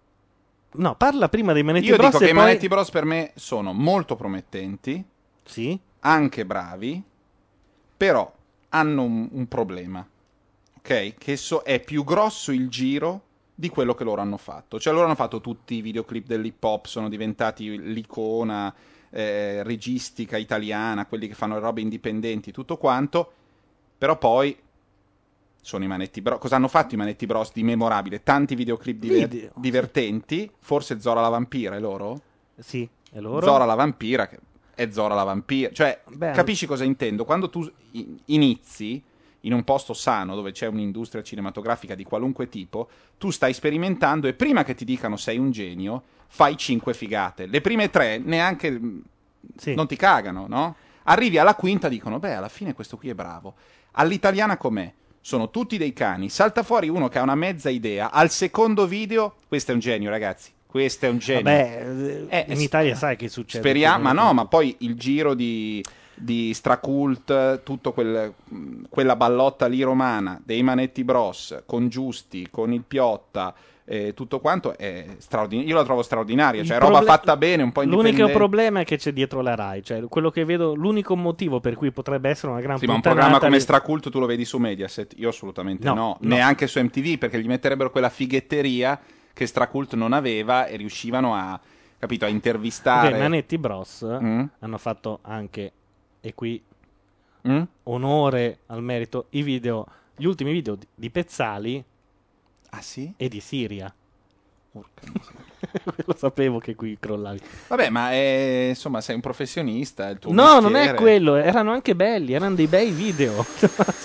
No, 0.73 0.97
parla 0.97 1.29
prima 1.29 1.53
dei 1.53 1.63
manetti 1.63 1.89
Io 1.89 1.97
Bros. 1.97 2.13
dico 2.13 2.19
che 2.19 2.31
i 2.31 2.33
poi... 2.33 2.39
manetti 2.39 2.67
Bros 2.67 2.89
per 2.89 3.05
me 3.05 3.33
sono 3.35 3.75
molto 3.75 4.17
promettenti. 4.17 5.05
Sì. 5.45 5.79
Anche 6.01 6.47
bravi. 6.47 7.03
Però 7.95 8.33
hanno 8.71 9.03
un, 9.03 9.29
un 9.33 9.47
problema. 9.49 10.09
Ok? 10.79 11.15
Che 11.19 11.37
so- 11.37 11.61
è 11.61 11.79
più 11.79 12.05
grosso 12.05 12.53
il 12.53 12.71
giro 12.71 13.25
di 13.55 13.69
quello 13.69 13.93
che 13.95 14.05
loro 14.05 14.23
hanno 14.23 14.39
fatto. 14.39 14.81
Cioè 14.81 14.95
loro 14.95 15.05
hanno 15.05 15.15
fatto 15.15 15.43
tutti 15.43 15.75
i 15.75 15.83
videoclip 15.83 16.27
dell'hip 16.27 16.65
hop, 16.65 16.87
sono 16.87 17.11
diventati 17.11 17.79
l'icona 17.93 18.75
eh, 19.11 19.63
registica 19.63 20.39
italiana, 20.39 21.05
quelli 21.05 21.29
che 21.29 21.35
fanno 21.35 21.57
le 21.57 21.61
robe 21.61 21.83
indipendenti, 21.83 22.51
tutto 22.51 22.79
quanto. 22.79 23.31
Però 23.99 24.17
poi 24.17 24.57
sono 25.61 25.85
i 25.85 25.87
Manetti 25.87 26.21
Bros. 26.21 26.39
Cosa 26.41 26.57
hanno 26.57 26.69
fatto 26.69 26.95
i 26.95 26.97
Manetti 26.99 27.27
Bros 27.27 27.53
di 27.53 27.63
memorabile? 27.63 28.23
Tanti 28.23 28.55
videoclip 28.55 28.99
diver- 28.99 29.29
Video. 29.29 29.51
divertenti. 29.57 30.51
Forse 30.59 31.01
Zora 31.01 31.21
la 31.21 31.29
vampira 31.29 31.77
è 31.77 31.81
loro? 31.81 32.21
Sì, 32.59 32.89
e 33.13 33.21
loro? 33.21 33.45
Zora 33.47 33.65
la 33.65 33.75
vampira, 33.75 34.27
che 34.29 34.39
è 34.75 34.91
Zora 34.91 35.15
la 35.15 35.25
vampira. 35.25 35.71
Cioè, 35.73 36.03
Beh, 36.09 36.33
capisci 36.33 36.67
cosa 36.67 36.85
intendo? 36.85 37.25
Quando 37.25 37.49
tu 37.51 37.71
inizi 38.27 39.03
in 39.45 39.53
un 39.55 39.65
posto 39.65 39.95
sano 39.95 40.35
dove 40.35 40.53
c'è 40.53 40.67
un'industria 40.67 41.23
cinematografica 41.23 41.95
di 41.95 42.05
qualunque 42.05 42.49
tipo, 42.49 42.89
tu 43.17 43.31
stai 43.31 43.55
sperimentando 43.55 44.27
e 44.27 44.35
prima 44.35 44.65
che 44.65 44.75
ti 44.75 44.85
dicano 44.85 45.17
sei 45.17 45.39
un 45.39 45.51
genio, 45.51 46.03
fai 46.29 46.57
cinque 46.57 46.93
figate. 46.95 47.47
Le 47.47 47.61
prime 47.61 47.89
tre 47.91 48.19
neanche 48.19 48.71
mh, 48.71 49.03
non 49.75 49.87
ti 49.87 49.97
cagano, 49.97 50.47
no? 50.47 50.77
Arrivi 51.05 51.39
alla 51.39 51.55
quinta 51.55 51.89
dicono, 51.89 52.19
beh, 52.19 52.35
alla 52.35 52.49
fine 52.49 52.75
questo 52.75 52.97
qui 52.99 53.09
è 53.09 53.15
bravo. 53.15 53.55
All'italiana 53.93 54.57
com'è? 54.59 54.93
Sono 55.21 55.51
tutti 55.51 55.77
dei 55.79 55.93
cani. 55.93 56.29
Salta 56.29 56.63
fuori 56.63 56.89
uno 56.89 57.09
che 57.09 57.19
ha 57.19 57.23
una 57.23 57.35
mezza 57.35 57.69
idea. 57.69 58.11
Al 58.11 58.31
secondo 58.31 58.87
video, 58.87 59.35
questo 59.49 59.71
è 59.71 59.75
un 59.75 59.81
genio, 59.81 60.09
ragazzi. 60.11 60.51
Questo 60.67 61.07
è 61.07 61.09
un 61.09 61.19
genio. 61.19 61.43
Vabbè, 61.43 62.27
Eh, 62.29 62.45
in 62.49 62.57
s- 62.57 62.63
Italia 62.63 62.95
sai 62.95 63.17
che 63.17 63.29
succede. 63.29 63.63
Speriamo, 63.63 64.03
ma 64.05 64.13
no, 64.13 64.33
ma 64.33 64.47
poi 64.47 64.75
il 64.81 64.95
giro 64.95 65.35
di. 65.35 65.83
di 66.23 66.53
Stracult, 66.53 67.63
tutto 67.63 67.93
quel- 67.95 68.35
quella 68.91 69.17
ballotta 69.17 69.67
lì 69.67 69.81
romana 69.81 70.39
dei 70.45 70.63
Manetti 70.63 71.03
Bros 71.03 71.63
con 71.65 71.89
Giusti, 71.89 72.49
con 72.51 72.75
il 72.75 72.83
Piotta. 72.87 73.55
Eh, 73.85 74.15
tutto 74.15 74.39
quanto 74.41 74.77
è 74.77 75.07
straordinario. 75.19 75.71
Io 75.73 75.77
la 75.77 75.85
trovo 75.85 76.03
straordinaria, 76.03 76.63
cioè 76.63 76.77
Il 76.77 76.81
roba 76.83 76.99
proble- 76.99 77.11
fatta 77.13 77.37
bene, 77.37 77.63
un 77.63 77.73
po' 77.73 77.83
indipendente. 77.83 78.19
L'unico 78.23 78.39
problema 78.39 78.81
è 78.81 78.85
che 78.85 78.97
c'è 78.97 79.13
dietro 79.13 79.41
la 79.41 79.55
Rai, 79.55 79.83
cioè 79.83 80.03
quello 80.09 80.31
che 80.31 80.45
vedo, 80.45 80.75
l'unico 80.75 81.17
motivo 81.17 81.61
per 81.61 81.75
cui 81.75 81.91
potrebbe 81.91 82.29
essere 82.29 82.53
una 82.53 82.61
gran 82.61 82.79
Sì, 82.79 82.87
ma 82.87 82.95
un 82.95 83.01
programma 83.01 83.39
come 83.39 83.57
di- 83.57 83.61
Stracult 83.63 84.11
tu 84.11 84.19
lo 84.21 84.27
vedi 84.27 84.45
su 84.45 84.59
Mediaset? 84.59 85.15
Io 85.17 85.29
assolutamente 85.31 85.87
no, 85.87 85.95
No, 85.95 86.17
no. 86.21 86.29
neanche 86.35 86.67
su 86.67 86.81
MTV 86.81 87.19
perché 87.19 87.41
gli 87.41 87.47
metterebbero 87.49 87.91
quella 87.91 88.11
fighetteria 88.11 88.99
che 89.33 89.47
Stracult 89.47 89.95
non 89.95 90.13
aveva 90.13 90.67
e 90.67 90.77
riuscivano 90.77 91.35
a, 91.35 91.59
capito, 91.99 92.25
a 92.25 92.29
intervistare. 92.29 93.11
Beh, 93.13 93.19
Manetti 93.19 93.59
Bros 93.59 94.07
Mm? 94.21 94.45
hanno 94.61 94.79
fatto 94.79 95.19
anche, 95.23 95.73
e 96.21 96.35
qui 96.35 96.63
Mm? 97.49 97.63
onore 97.85 98.59
al 98.67 98.83
merito, 98.83 99.27
i 99.31 99.43
video, 99.43 99.87
gli 100.15 100.27
ultimi 100.27 100.53
video 100.53 100.77
di 100.95 101.09
Pezzali 101.11 101.83
Ah, 102.71 102.83
sì? 102.83 103.13
e 103.17 103.29
di 103.29 103.41
Siria. 103.41 103.93
Lo 106.07 106.15
sapevo 106.17 106.59
che 106.59 106.75
qui 106.75 106.97
crollavi. 106.99 107.41
Vabbè, 107.69 107.91
ma 107.91 108.13
è, 108.13 108.67
insomma, 108.69 109.01
sei 109.01 109.17
un 109.17 109.21
professionista, 109.21 110.09
il 110.09 110.19
tuo 110.19 110.33
No, 110.33 110.61
non 110.61 110.71
è 110.71 110.85
mestiere. 110.85 110.97
quello, 110.97 111.35
erano 111.35 111.73
anche 111.73 111.97
belli, 111.97 112.33
erano 112.33 112.55
dei 112.55 112.69
bei 112.69 112.91
video. 112.91 113.45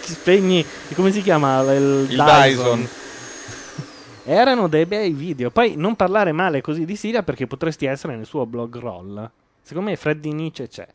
Spegni, 0.02 0.66
come 0.96 1.12
si 1.12 1.22
chiama? 1.22 1.62
Il, 1.74 2.08
Il 2.10 2.16
Dyson. 2.18 2.88
Erano 4.28 4.68
dei 4.68 4.88
bei 4.88 5.12
video. 5.14 5.52
Poi 5.52 5.76
non 5.76 5.96
parlare 5.96 6.32
male 6.32 6.60
così 6.60 6.84
di 6.84 6.96
Siria 6.96 7.22
perché 7.22 7.46
potresti 7.46 7.86
essere 7.86 8.16
nel 8.16 8.26
suo 8.26 8.48
blog 8.48 8.76
roll. 8.80 9.30
Secondo 9.62 9.92
me 9.92 9.96
Freddy 9.96 10.32
Nietzsche 10.32 10.68
c'è. 10.68 10.88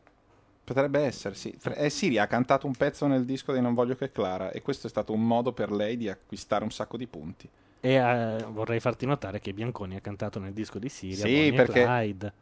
Potrebbe 0.72 1.00
essere, 1.00 1.34
sì. 1.34 1.52
Eh, 1.74 1.90
Siri 1.90 2.18
ha 2.18 2.28
cantato 2.28 2.68
un 2.68 2.74
pezzo 2.76 3.08
nel 3.08 3.24
disco 3.24 3.52
di 3.52 3.60
Non 3.60 3.74
voglio 3.74 3.96
che 3.96 4.12
Clara 4.12 4.52
e 4.52 4.62
questo 4.62 4.86
è 4.86 4.90
stato 4.90 5.12
un 5.12 5.26
modo 5.26 5.50
per 5.52 5.72
lei 5.72 5.96
di 5.96 6.08
acquistare 6.08 6.62
un 6.62 6.70
sacco 6.70 6.96
di 6.96 7.08
punti. 7.08 7.48
E 7.80 7.94
eh, 7.94 8.44
vorrei 8.52 8.78
farti 8.78 9.04
notare 9.04 9.40
che 9.40 9.52
Bianconi 9.52 9.96
ha 9.96 10.00
cantato 10.00 10.38
nel 10.38 10.52
disco 10.52 10.78
di 10.78 10.88
Siria. 10.88 11.24
Sì, 11.24 11.32
Bonnie 11.32 11.48
e 11.48 11.52
perché- 11.54 11.82
Clyde. 11.82 12.32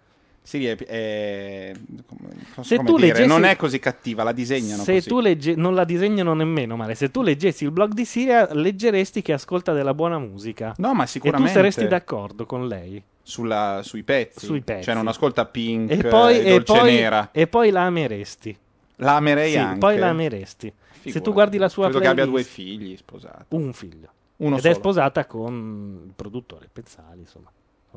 Siri 0.43 0.67
è, 0.67 0.77
è- 0.77 1.73
come- 2.07 2.65
Se 2.65 2.77
come 2.77 2.89
tu 2.89 2.97
dire, 2.97 3.07
leggessi- 3.09 3.27
non 3.29 3.45
è 3.45 3.57
così 3.57 3.79
cattiva, 3.79 4.23
la 4.25 4.33
disegnano 4.33 4.83
Se 4.83 4.93
così. 4.95 5.09
tu 5.09 5.21
legge, 5.21 5.55
non 5.55 5.75
la 5.75 5.85
disegnano 5.85 6.35
nemmeno 6.35 6.77
male. 6.77 6.95
Se 6.97 7.11
tu 7.11 7.23
leggessi 7.23 7.65
il 7.65 7.71
blog 7.71 7.93
di 7.95 8.05
Siria, 8.05 8.53
leggeresti 8.53 9.23
che 9.23 9.33
ascolta 9.33 9.73
della 9.73 9.95
buona 9.95 10.19
musica. 10.19 10.75
No, 10.77 10.93
ma 10.93 11.05
E 11.05 11.07
sicuramente. 11.07 11.51
tu 11.53 11.57
saresti 11.57 11.87
d'accordo 11.87 12.45
con 12.45 12.67
lei. 12.69 13.03
Sulla- 13.29 13.81
sui 13.83 14.03
pezzi. 14.05 14.47
Sui 14.47 14.63
pezzi. 14.63 14.85
Cioè 14.85 14.95
non 14.95 15.07
ascolta 15.07 15.45
Pink 15.45 15.91
E 15.91 15.97
poi, 15.99 16.37
e 16.39 16.47
e 16.47 16.51
Dolce 16.63 16.73
poi- 16.81 16.93
Nera. 16.95 17.29
e 17.31 17.47
poi 17.47 17.71
la 17.71 17.83
ameresti. 17.83 18.57
La 18.97 19.17
amerei 19.17 19.51
Sì, 19.53 19.59
anche. 19.59 19.79
poi 19.79 19.99
la 19.99 20.09
ameresti. 20.09 20.67
Se 20.69 20.75
tu 20.93 21.01
Figurati. 21.11 21.31
guardi 21.33 21.59
la 21.59 21.69
sua 21.69 21.85
Credo 21.85 22.01
che 22.01 22.07
abbia 22.07 22.25
due 22.25 22.43
playlist- 22.43 22.55
figli 22.55 22.97
sposati. 22.97 23.45
Un 23.55 23.73
figlio. 23.75 24.09
Uno 24.39 24.55
Ed 24.57 24.61
è 24.61 24.63
solo. 24.69 24.75
sposata 24.75 25.27
con 25.27 26.05
il 26.07 26.13
produttore 26.17 26.69
Pezzali, 26.73 27.21
insomma. 27.21 27.51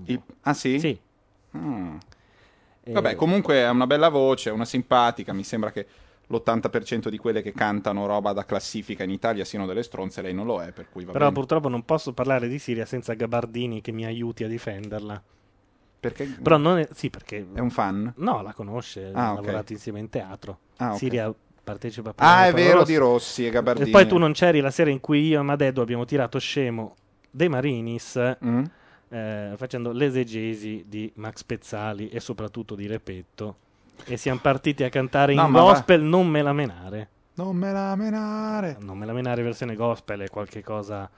Il- 0.06 0.22
Ah 0.42 0.53
sì? 0.53 0.80
Sì. 0.80 1.00
Mm. 1.58 1.95
Eh, 2.84 2.92
Vabbè, 2.92 3.16
comunque 3.16 3.64
ha 3.66 3.72
una 3.72 3.88
bella 3.88 4.10
voce, 4.10 4.50
è 4.50 4.53
una 4.53 4.66
simpatica. 4.66 5.32
Mi 5.34 5.43
sembra 5.43 5.72
che 5.72 5.85
l'80% 6.32 7.10
di 7.10 7.18
quelle 7.18 7.42
che 7.42 7.51
cantano 7.53 8.06
roba 8.06 8.34
da 8.34 8.45
classifica 8.45 9.03
in 9.03 9.11
Italia 9.11 9.45
siano 9.45 9.66
delle 9.66 9.84
stronze, 9.84 10.22
lei 10.22 10.34
non 10.34 10.45
lo 10.45 10.61
è, 10.61 10.72
per 10.72 10.90
cui 10.90 11.03
va 11.06 11.11
Però 11.11 11.26
bene. 11.26 11.38
purtroppo 11.38 11.68
non 11.69 11.84
posso 11.84 12.14
parlare 12.14 12.48
di 12.48 12.58
Siria 12.60 12.85
senza 12.85 13.14
Gabardini 13.14 13.82
che 13.82 13.92
mi 13.92 14.06
aiuti 14.06 14.43
a 14.43 14.48
difenderla. 14.48 15.22
Perché? 16.00 16.26
Però 16.42 16.58
non 16.58 16.80
è... 16.80 16.88
Sì, 16.93 17.10
perché... 17.11 17.45
È 17.53 17.60
un 17.60 17.69
fan? 17.69 18.11
No, 18.18 18.42
la 18.42 18.53
conosce, 18.53 19.11
Ah, 19.14 19.27
ha 19.27 19.32
ok. 19.34 19.35
lavorato 19.42 19.72
insieme 19.74 20.00
in 20.00 20.10
teatro. 20.10 20.60
Ah, 20.77 20.93
ok. 20.93 20.98
Siria 20.98 21.34
partecipa 21.64 22.10
a 22.10 22.14
Ah, 22.40 22.48
è 22.48 22.53
vero, 22.53 22.80
Rossi. 22.80 22.92
di 22.92 22.98
Rossi 22.98 23.45
e 23.45 23.50
Gabardini. 23.51 23.90
E 23.90 23.92
poi 23.92 24.08
tu 24.08 24.18
non 24.18 24.32
c'eri 24.34 24.61
la 24.61 24.72
sera 24.72 24.90
in 24.90 25.00
cui 25.00 25.27
io 25.27 25.40
e 25.40 25.43
Madeddu 25.43 25.80
abbiamo 25.80 26.06
tirato 26.06 26.40
scemo 26.40 26.95
De 27.30 27.48
Marinis 27.48 28.38
Mm? 28.43 28.64
eh, 29.10 29.53
facendo 29.58 29.92
l'esegesi 29.92 30.85
di 30.88 31.11
Max 31.16 31.43
Pezzali 31.43 32.10
e 32.10 32.19
soprattutto 32.19 32.74
di 32.76 32.88
Repetto. 32.88 33.56
E 34.06 34.18
siamo 34.18 34.40
partiti 34.42 34.84
a 34.84 34.90
cantare 34.90 35.34
No, 35.34 35.45
in 35.45 35.52
ma 35.52 35.61
va- 35.61 35.72
gospel 35.72 36.02
Non 36.02 36.28
me 36.28 36.42
la 36.42 36.53
menare. 36.53 37.10
Non 37.36 37.56
me 37.56 37.72
la 37.72 37.95
menare. 37.95 38.78
Non 38.80 38.98
me 38.98 39.06
la 39.06 39.14
menare 39.14 39.42
versione 39.44 39.76
gospel 39.76 40.22
è 40.22 40.28
qualche 40.30 40.61
cosa 40.64 41.10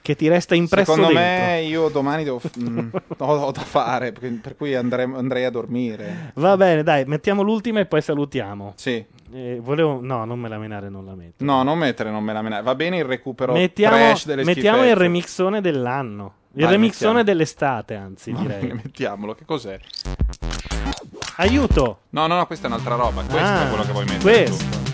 che 0.00 0.16
ti 0.16 0.26
resta 0.28 0.54
impresso 0.54 0.94
Secondo 0.94 1.12
dentro. 1.18 1.44
me 1.46 1.60
io 1.62 1.88
domani 1.88 2.24
devo, 2.24 2.40
mm, 2.60 2.88
ho, 3.18 3.26
ho 3.26 3.50
da 3.50 3.60
fare, 3.60 4.12
per 4.12 4.56
cui 4.56 4.74
andrei, 4.74 5.04
andrei 5.12 5.44
a 5.44 5.50
dormire. 5.50 6.32
Va 6.34 6.56
bene, 6.56 6.82
dai, 6.82 7.04
mettiamo 7.04 7.42
l'ultima 7.42 7.80
e 7.80 7.86
poi 7.86 8.00
salutiamo. 8.00 8.72
Sì. 8.76 9.04
Eh, 9.32 9.58
volevo... 9.60 9.98
No, 10.00 10.24
non 10.24 10.38
me 10.40 10.48
la 10.48 10.56
menare, 10.56 10.88
non 10.88 11.04
la 11.04 11.14
metto. 11.14 11.44
No, 11.44 11.62
non 11.62 11.76
mettere, 11.78 12.10
non 12.10 12.24
me 12.24 12.32
la 12.32 12.40
menare. 12.40 12.62
Va 12.62 12.74
bene 12.74 12.98
il 12.98 13.04
recupero 13.04 13.52
Mettiamo, 13.52 13.96
trash 13.96 14.24
delle 14.24 14.44
mettiamo 14.44 14.78
il 14.78 14.82
schifezze. 14.84 15.02
remixone 15.02 15.60
dell'anno. 15.60 16.34
Il 16.54 16.62
Vai, 16.62 16.72
remixone 16.72 17.12
mettiamo. 17.12 17.22
dell'estate, 17.24 17.94
anzi, 17.94 18.32
direi. 18.38 18.72
mettiamolo, 18.72 19.34
che 19.34 19.44
cos'è? 19.44 19.78
Aiuto! 21.40 22.00
No, 22.10 22.26
no, 22.26 22.34
no, 22.36 22.46
questa 22.46 22.66
è 22.66 22.70
un'altra 22.70 22.96
roba. 22.96 23.22
Questo 23.22 23.36
Ah, 23.36 23.66
è 23.66 23.68
quello 23.68 23.84
che 23.84 23.92
vuoi 23.92 24.04
mettere. 24.06 24.44
questo. 24.44 24.64
Uno 24.64 24.87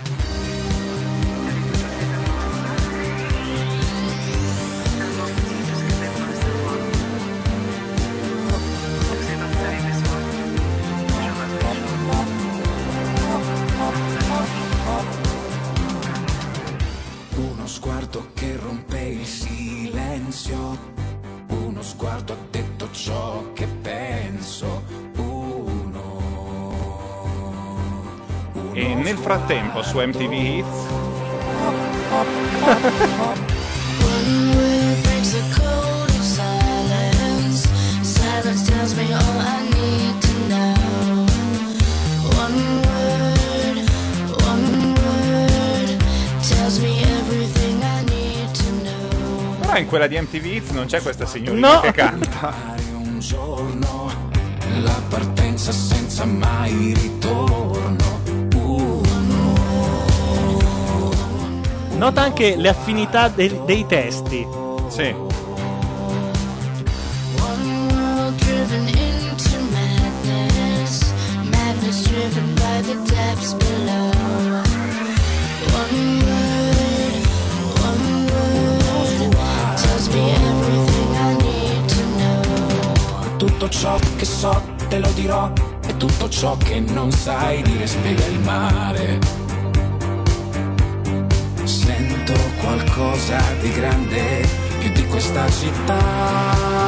I 47.87 48.03
need 48.03 48.51
to 48.53 48.69
know. 48.83 49.59
Però 49.61 49.77
in 49.77 49.87
quella 49.87 50.05
di 50.05 50.19
MTV 50.19 50.45
Hits 50.45 50.69
non 50.69 50.85
c'è 50.85 51.01
questa 51.01 51.25
signorina 51.25 51.73
No. 51.73 51.79
che 51.81 51.91
canta. 51.93 52.53
Un 52.93 53.19
giorno 53.19 54.13
la 54.83 55.01
partenza 55.09 55.71
senza 55.71 56.25
mai 56.25 56.93
ritorno. 56.93 58.14
Nota 61.97 62.21
anche 62.21 62.55
le 62.57 62.69
affinità 62.69 63.29
del- 63.29 63.61
dei 63.65 63.85
testi. 63.87 64.45
Sì. 64.89 65.15
One 67.39 67.87
world 67.89 68.35
driven 68.37 68.87
into 68.87 69.59
madness, 69.71 71.13
madness 71.49 72.03
driven 72.07 72.53
by 72.55 72.81
the 72.81 72.95
depths 73.11 73.53
below. 73.53 74.11
One 75.71 76.19
word, 76.19 77.25
one 77.81 78.25
word 78.25 79.77
tells 79.77 80.07
me 80.09 80.31
everything 80.31 81.15
I 81.15 81.33
need 81.41 81.87
to 81.87 82.03
know. 82.17 83.37
Tutto 83.37 83.69
ciò 83.69 83.97
che 84.17 84.25
so 84.25 84.61
te 84.89 84.99
lo 84.99 85.09
dirò 85.15 85.49
e 85.87 85.97
tutto 85.97 86.27
ciò 86.29 86.57
che 86.57 86.79
non 86.81 87.09
sai 87.11 87.61
dire 87.63 87.87
spiega 87.87 88.25
il 88.25 88.39
mare. 88.39 89.44
Qualcosa 92.95 93.37
di 93.59 93.71
grande 93.71 94.47
più 94.79 94.89
di 94.91 95.05
questa 95.07 95.49
città. 95.49 96.83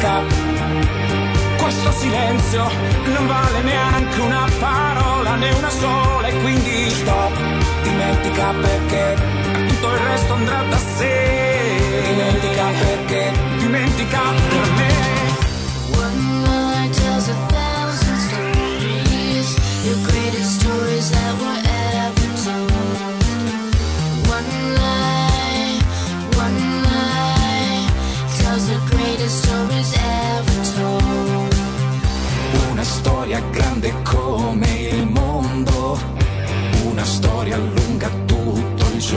It's 0.00 0.37
questo 1.68 1.92
silenzio 1.92 2.66
non 3.12 3.26
vale 3.26 3.60
neanche 3.60 4.20
una 4.20 4.46
parola, 4.58 5.34
né 5.34 5.50
una 5.50 5.68
sola, 5.68 6.26
e 6.26 6.40
quindi 6.40 6.88
stop, 6.88 7.32
dimentica 7.82 8.54
perché 8.58 9.14
tutto 9.68 9.92
il 9.92 9.98
resto 9.98 10.32
andrà 10.32 10.62
da 10.62 10.78
sé. 10.78 11.26
Dimentica 12.08 12.64
perché, 12.70 13.32
dimentica 13.58 14.20
per 14.48 14.70
me. 14.76 14.92
One 15.90 16.16
more 16.46 16.88
tells 16.90 17.28
a 17.28 17.36
thousand 17.48 18.18
stories, 18.18 19.56
your 19.84 19.98
greatest 20.06 20.60
story. 20.60 20.67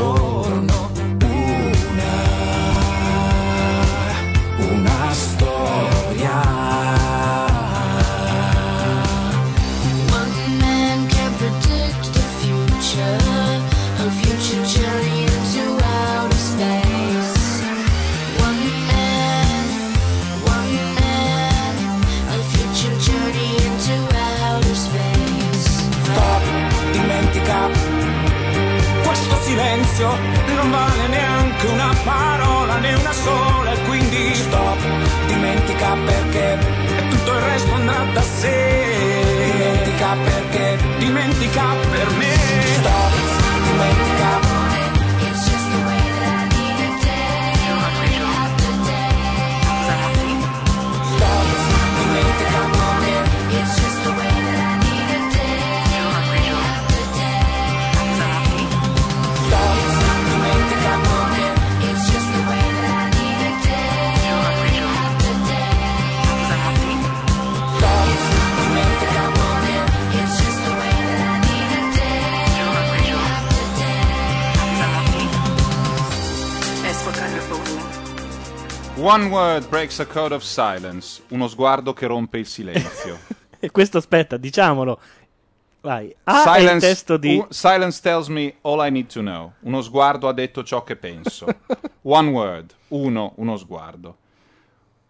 Tutto 0.02 0.61
One 79.02 79.30
word 79.32 79.68
breaks 79.68 80.00
a 80.00 80.06
code 80.06 80.32
of 80.32 80.44
silence. 80.44 81.24
Uno 81.30 81.48
sguardo 81.48 81.92
che 81.94 82.06
rompe 82.06 82.38
il 82.38 82.46
silenzio. 82.46 83.18
E 83.64 83.70
questo 83.70 84.00
aspetta, 84.00 84.38
diciamolo. 84.38 85.00
Vai. 85.82 86.16
A 86.24 86.56
è 86.56 86.62
il 86.74 86.80
testo 86.80 87.18
di 87.18 87.44
silence 87.50 88.00
tells 88.02 88.28
me 88.28 88.56
all 88.62 88.84
I 88.84 88.90
need 88.90 89.06
to 89.14 89.20
know. 89.20 89.54
Uno 89.60 89.82
sguardo 89.84 90.28
ha 90.28 90.34
detto 90.34 90.64
ciò 90.64 90.84
che 90.84 90.96
penso. 90.96 91.46
one 92.02 92.30
word. 92.30 92.74
Uno, 92.88 93.34
uno 93.36 93.58
sguardo. 93.58 94.18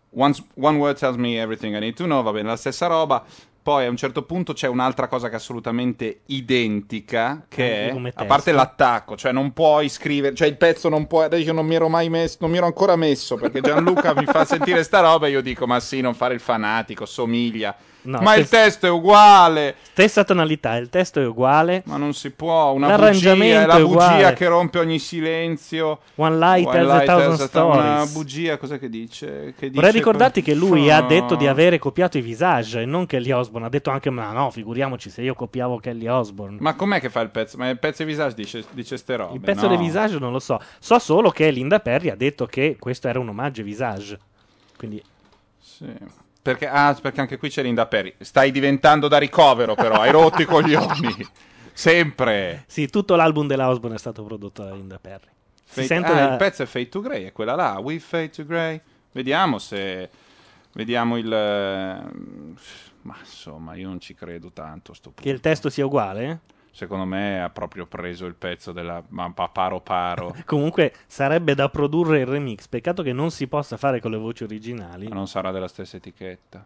One, 0.10 0.34
s- 0.34 0.44
one 0.56 0.78
word 0.80 0.98
tells 0.98 1.16
me 1.16 1.40
everything 1.40 1.74
I 1.76 1.80
need 1.80 1.96
to 1.96 2.04
know. 2.04 2.22
Va 2.24 2.32
bene, 2.34 2.50
la 2.50 2.58
stessa 2.58 2.88
roba. 2.88 3.24
Poi 3.64 3.86
a 3.86 3.90
un 3.90 3.96
certo 3.96 4.24
punto 4.24 4.54
c'è 4.54 4.68
un'altra 4.68 5.08
cosa 5.08 5.28
che 5.28 5.34
è 5.34 5.38
assolutamente 5.38 6.22
identica, 6.28 7.46
che 7.48 7.92
Anche 7.92 8.10
è, 8.10 8.14
a 8.16 8.26
parte 8.26 8.52
l'attacco, 8.52 9.16
cioè 9.16 9.32
non 9.32 9.54
puoi 9.54 9.88
scrivere, 9.88 10.34
cioè 10.34 10.48
il 10.48 10.58
pezzo 10.58 10.90
non 10.90 11.06
può, 11.06 11.28
io 11.28 11.54
non 11.54 11.68
mi 11.68 11.76
ero 11.76 11.88
mai 11.88 12.10
messo, 12.10 12.38
non 12.40 12.50
mi 12.50 12.58
ero 12.58 12.66
ancora 12.66 12.96
messo, 12.96 13.36
perché 13.36 13.62
Gianluca 13.62 14.16
mi 14.16 14.26
fa 14.26 14.46
sentire 14.46 14.82
sta 14.84 15.02
roba 15.02 15.28
e 15.28 15.32
io 15.32 15.42
dico, 15.42 15.68
ma 15.68 15.80
sì, 15.80 16.02
non 16.02 16.16
fare 16.16 16.34
il 16.34 16.40
fanatico, 16.40 17.06
somiglia. 17.06 17.76
No, 18.04 18.20
ma 18.22 18.34
il 18.36 18.50
testo 18.50 18.88
è 18.88 18.90
uguale. 18.90 19.76
stessa 19.92 20.24
tonalità, 20.24 20.76
il 20.78 20.90
testo 20.90 21.20
è 21.20 21.26
uguale. 21.28 21.84
Ma 21.86 21.98
non 21.98 22.14
si 22.14 22.32
può, 22.32 22.72
una 22.72 22.96
bugia, 22.98 23.34
è 23.34 23.66
la 23.66 23.76
bugia 23.76 23.84
uguale. 23.86 24.34
che 24.34 24.48
rompe 24.48 24.80
ogni 24.80 24.98
silenzio. 24.98 26.00
One 26.16 26.38
light 26.38 26.66
One 26.66 26.76
tells 26.78 26.90
a 26.90 26.94
light 26.96 27.06
thousand 27.06 27.32
a- 27.54 27.64
Una 27.66 27.76
stories. 28.06 28.12
bugia, 28.14 28.58
cos'è 28.58 28.80
che 28.80 28.90
dice? 28.90 29.54
Che 29.56 29.70
Vorrei 29.70 29.92
dice 29.92 29.92
ricordarti 29.92 30.42
che 30.42 30.56
lui 30.56 30.88
No. 30.88 30.96
ha 30.96 31.02
detto 31.04 31.36
di 31.36 31.46
avere 31.46 31.78
copiato 31.78 32.18
i 32.18 32.22
Visage 32.22 32.82
e 32.82 32.86
non 32.86 33.06
Kelly 33.06 33.32
Osbourne. 33.32 33.68
Ha 33.68 33.70
detto 33.70 33.92
anche, 33.92 34.10
ma 34.10 34.32
no, 34.32 34.50
figuriamoci 34.50 35.10
se 35.12 35.22
io 35.22 35.36
copiavo 35.36 35.78
Kelly 35.78 36.08
Osbourne. 36.08 36.58
Ma 36.60 36.74
com'è 36.74 37.00
che 37.00 37.10
fa 37.10 37.22
il 37.22 37.30
pezzo? 37.30 37.58
Ma 37.58 37.70
il 37.70 37.78
pezzo 37.78 38.04
di 38.04 38.10
Visage 38.10 38.34
dice, 38.36 38.64
dice 38.72 38.98
ste 38.98 39.16
robe, 39.16 39.36
Il 39.36 39.42
pezzo 39.42 39.68
no? 39.68 39.76
dei 39.76 39.78
Visage 39.78 40.18
non 40.18 40.32
lo 40.32 40.40
so. 40.40 40.60
So 40.80 40.98
solo 40.98 41.30
che 41.30 41.52
Linda 41.52 41.80
Perry 41.80 42.10
ha 42.10 42.16
detto 42.16 42.48
che 42.48 42.78
questo 42.80 43.08
era 43.08 43.20
un 43.20 43.30
omaggio 43.30 43.62
ai 43.62 43.68
Visage. 43.68 44.18
Quindi 44.76 45.02
Sì. 45.60 45.86
Perché, 46.42 46.68
ah, 46.68 46.98
perché 47.00 47.22
anche 47.22 47.38
qui 47.38 47.50
c'è 47.50 47.62
Linda 47.62 47.86
Perry. 47.86 48.16
Stai 48.20 48.52
diventando 48.52 49.08
da 49.08 49.18
ricovero, 49.20 49.76
però. 49.76 49.96
Hai 50.02 50.12
rotto 50.12 50.42
i 50.42 50.46
coglioni. 50.46 51.16
Sempre. 51.74 52.64
Sì, 52.68 52.88
tutto 52.88 53.16
l'album 53.16 53.48
della 53.48 53.70
Osbourne 53.70 53.96
è 53.96 54.00
stato 54.00 54.24
prodotto 54.24 54.64
da 54.64 54.74
Linda 54.74 55.00
Perry. 55.00 55.28
Si 55.64 55.76
Fade- 55.82 55.88
sente 55.88 56.12
ah, 56.12 56.16
la- 56.16 56.32
il 56.32 56.38
pezzo 56.38 56.64
è 56.64 56.66
Fade 56.66 56.90
to 56.90 57.00
Grey, 57.02 57.26
è 57.26 57.32
quella 57.32 57.56
là. 57.56 57.80
We 57.80 58.00
Fade 58.00 58.30
to 58.32 58.46
Grey. 58.46 58.80
Vediamo 59.12 59.58
se. 59.60 60.10
Vediamo 60.74 61.18
il. 61.18 61.32
eh, 61.32 62.56
Ma 63.04 63.16
insomma, 63.20 63.76
io 63.76 63.88
non 63.88 64.00
ci 64.00 64.14
credo 64.16 64.52
tanto. 64.52 64.94
che 65.16 65.30
il 65.30 65.40
testo 65.40 65.70
sia 65.70 65.86
uguale. 65.86 66.40
Secondo 66.72 67.06
me 67.06 67.42
ha 67.42 67.50
proprio 67.50 67.86
preso 67.86 68.26
il 68.26 68.34
pezzo 68.36 68.72
della. 68.72 69.04
Ma 69.10 69.30
pa- 69.32 69.50
paro 69.50 69.82
paro. 69.82 70.36
Comunque 70.46 70.94
sarebbe 71.06 71.54
da 71.54 71.70
produrre 71.70 72.20
il 72.20 72.26
remix. 72.26 72.68
Peccato 72.68 73.04
che 73.04 73.14
non 73.14 73.30
si 73.30 73.48
possa 73.48 73.78
fare 73.78 74.00
con 74.00 74.12
le 74.12 74.18
voci 74.18 74.44
originali. 74.44 75.08
Ma 75.08 75.16
non 75.16 75.28
sarà 75.28 75.52
della 75.52 75.68
stessa 75.68 75.98
etichetta. 75.98 76.66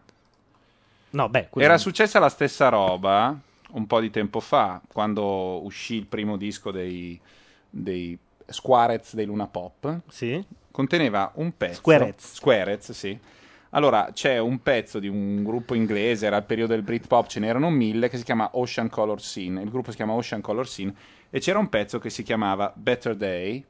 No, 1.12 1.30
beh, 1.30 1.50
Era 1.56 1.78
successa 1.78 2.20
la 2.20 2.30
stessa 2.30 2.70
roba 2.70 3.40
un 3.72 3.88
po' 3.88 4.00
di 4.00 4.10
tempo 4.10 4.40
fa, 4.40 4.82
quando 4.88 5.64
uscì 5.64 5.96
il 5.96 6.06
primo 6.06 6.38
disco 6.38 6.72
dei, 6.72 7.20
dei 7.70 8.18
Squarez 8.46 9.16
dei 9.16 9.26
Luna 9.26 9.48
Pop. 9.48 10.02
Sì. 10.08 10.44
Conteneva 10.72 11.32
un 11.36 11.56
pezzo. 11.56 11.76
Squarez. 11.76 12.34
Squarez, 12.34 12.92
sì. 12.92 13.18
Allora, 13.76 14.12
c'è 14.14 14.38
un 14.38 14.62
pezzo 14.62 15.00
di 15.00 15.10
un 15.10 15.44
gruppo 15.44 15.74
inglese, 15.74 16.26
era 16.26 16.38
il 16.38 16.44
periodo 16.44 16.72
del 16.74 16.82
Britpop, 16.82 17.28
ce 17.28 17.42
n'erano 17.42 17.70
mille, 17.70 18.08
che 18.08 18.18
si 18.18 18.24
chiama 18.24 18.50
Ocean 18.54 18.90
Color 18.90 19.22
Scene. 19.22 19.62
Il 19.62 19.70
gruppo 19.70 19.92
si 19.92 19.98
chiama 19.98 20.14
Ocean 20.14 20.40
Color 20.40 20.66
Scene. 20.66 20.94
E 21.30 21.40
c'era 21.42 21.60
un 21.60 21.68
pezzo 21.68 22.00
che 22.00 22.10
si 22.10 22.24
chiamava 22.24 22.72
Better 22.74 23.16
Day. 23.18 23.62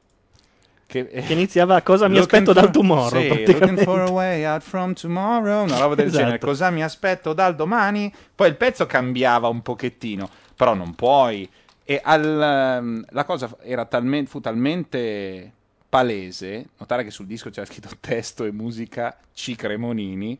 Che, 0.86 1.06
Che 1.08 1.32
iniziava 1.32 1.82
cosa 1.82 2.06
mi 2.06 2.18
aspetto 2.18 2.52
for- 2.52 2.62
dal 2.62 2.70
tomorrow. 2.70 3.20
Sì, 3.20 3.46
looking 3.52 3.82
for 3.82 3.98
a 3.98 4.08
way 4.08 4.44
out 4.44 4.62
from 4.62 4.92
tomorrow, 4.92 5.64
una 5.64 5.78
roba 5.78 5.96
del 5.96 6.06
Esatto. 6.06 6.22
genere. 6.22 6.38
Cosa 6.38 6.70
mi 6.70 6.84
aspetto 6.84 7.32
dal 7.32 7.56
domani? 7.56 8.12
Poi 8.32 8.46
il 8.46 8.54
pezzo 8.54 8.86
cambiava 8.86 9.48
un 9.48 9.60
pochettino, 9.60 10.30
però 10.54 10.74
non 10.74 10.94
puoi. 10.94 11.50
E 11.84 12.00
al, 12.00 12.24
ehm, 12.24 13.04
la 13.10 13.24
cosa 13.24 13.56
era 13.60 13.84
talmente, 13.86 14.30
fu 14.30 14.38
talmente 14.38 15.52
palese, 15.88 16.68
notare 16.78 17.04
che 17.04 17.10
sul 17.10 17.26
disco 17.26 17.50
c'era 17.50 17.66
scritto 17.66 17.90
testo 18.00 18.44
e 18.44 18.52
musica 18.52 19.16
C. 19.34 19.54
Cremonini, 19.54 20.38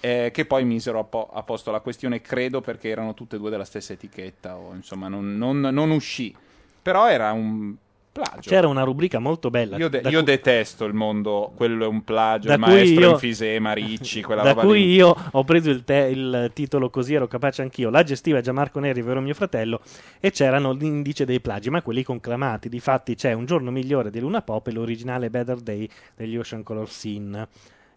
eh, 0.00 0.30
che 0.32 0.44
poi 0.44 0.64
misero 0.64 1.00
a, 1.00 1.04
po- 1.04 1.28
a 1.32 1.42
posto 1.42 1.70
la 1.70 1.80
questione, 1.80 2.20
credo 2.20 2.60
perché 2.60 2.88
erano 2.88 3.14
tutte 3.14 3.36
e 3.36 3.38
due 3.38 3.50
della 3.50 3.64
stessa 3.64 3.92
etichetta, 3.92 4.56
o 4.56 4.74
insomma 4.74 5.08
non, 5.08 5.36
non- 5.36 5.60
non 5.60 5.90
uscì. 5.90 6.34
Però 6.80 7.08
era 7.08 7.32
un 7.32 7.74
plagio. 8.22 8.48
C'era 8.50 8.66
una 8.68 8.82
rubrica 8.82 9.18
molto 9.18 9.50
bella. 9.50 9.76
Io, 9.76 9.88
de- 9.88 9.98
io 10.04 10.10
cui- 10.10 10.22
detesto 10.24 10.84
il 10.84 10.94
mondo, 10.94 11.52
quello 11.54 11.84
è 11.84 11.88
un 11.88 12.02
plagio, 12.04 12.48
Da 12.48 12.54
il 12.54 12.60
maestro 12.60 13.00
io- 13.00 13.10
Enfisema, 13.12 13.72
Ricci, 13.72 14.22
quella 14.22 14.42
da 14.42 14.50
roba 14.50 14.62
cui 14.62 14.78
lì. 14.80 14.94
io 14.94 15.14
ho 15.32 15.44
preso 15.44 15.70
il, 15.70 15.84
te- 15.84 16.08
il 16.12 16.50
titolo 16.54 16.90
così 16.90 17.14
ero 17.14 17.26
capace 17.26 17.62
anch'io 17.62 17.90
la 17.90 18.02
gestiva 18.02 18.40
Gianmarco 18.40 18.80
Neri 18.80 19.02
vero 19.02 19.20
mio 19.20 19.34
fratello 19.34 19.80
e 20.20 20.30
c'erano 20.30 20.72
l'indice 20.72 21.24
dei 21.24 21.40
plagi 21.40 21.70
ma 21.70 21.82
quelli 21.82 22.02
conclamati 22.02 22.68
difatti 22.68 23.14
c'è 23.14 23.32
un 23.32 23.44
giorno 23.46 23.70
migliore 23.70 24.10
di 24.10 24.20
Luna 24.20 24.42
Pop 24.42 24.66
e 24.66 24.72
l'originale 24.72 25.30
Better 25.30 25.58
Day 25.58 25.88
degli 26.16 26.36
Ocean 26.36 26.62
Color 26.62 26.88
Scene 26.88 27.48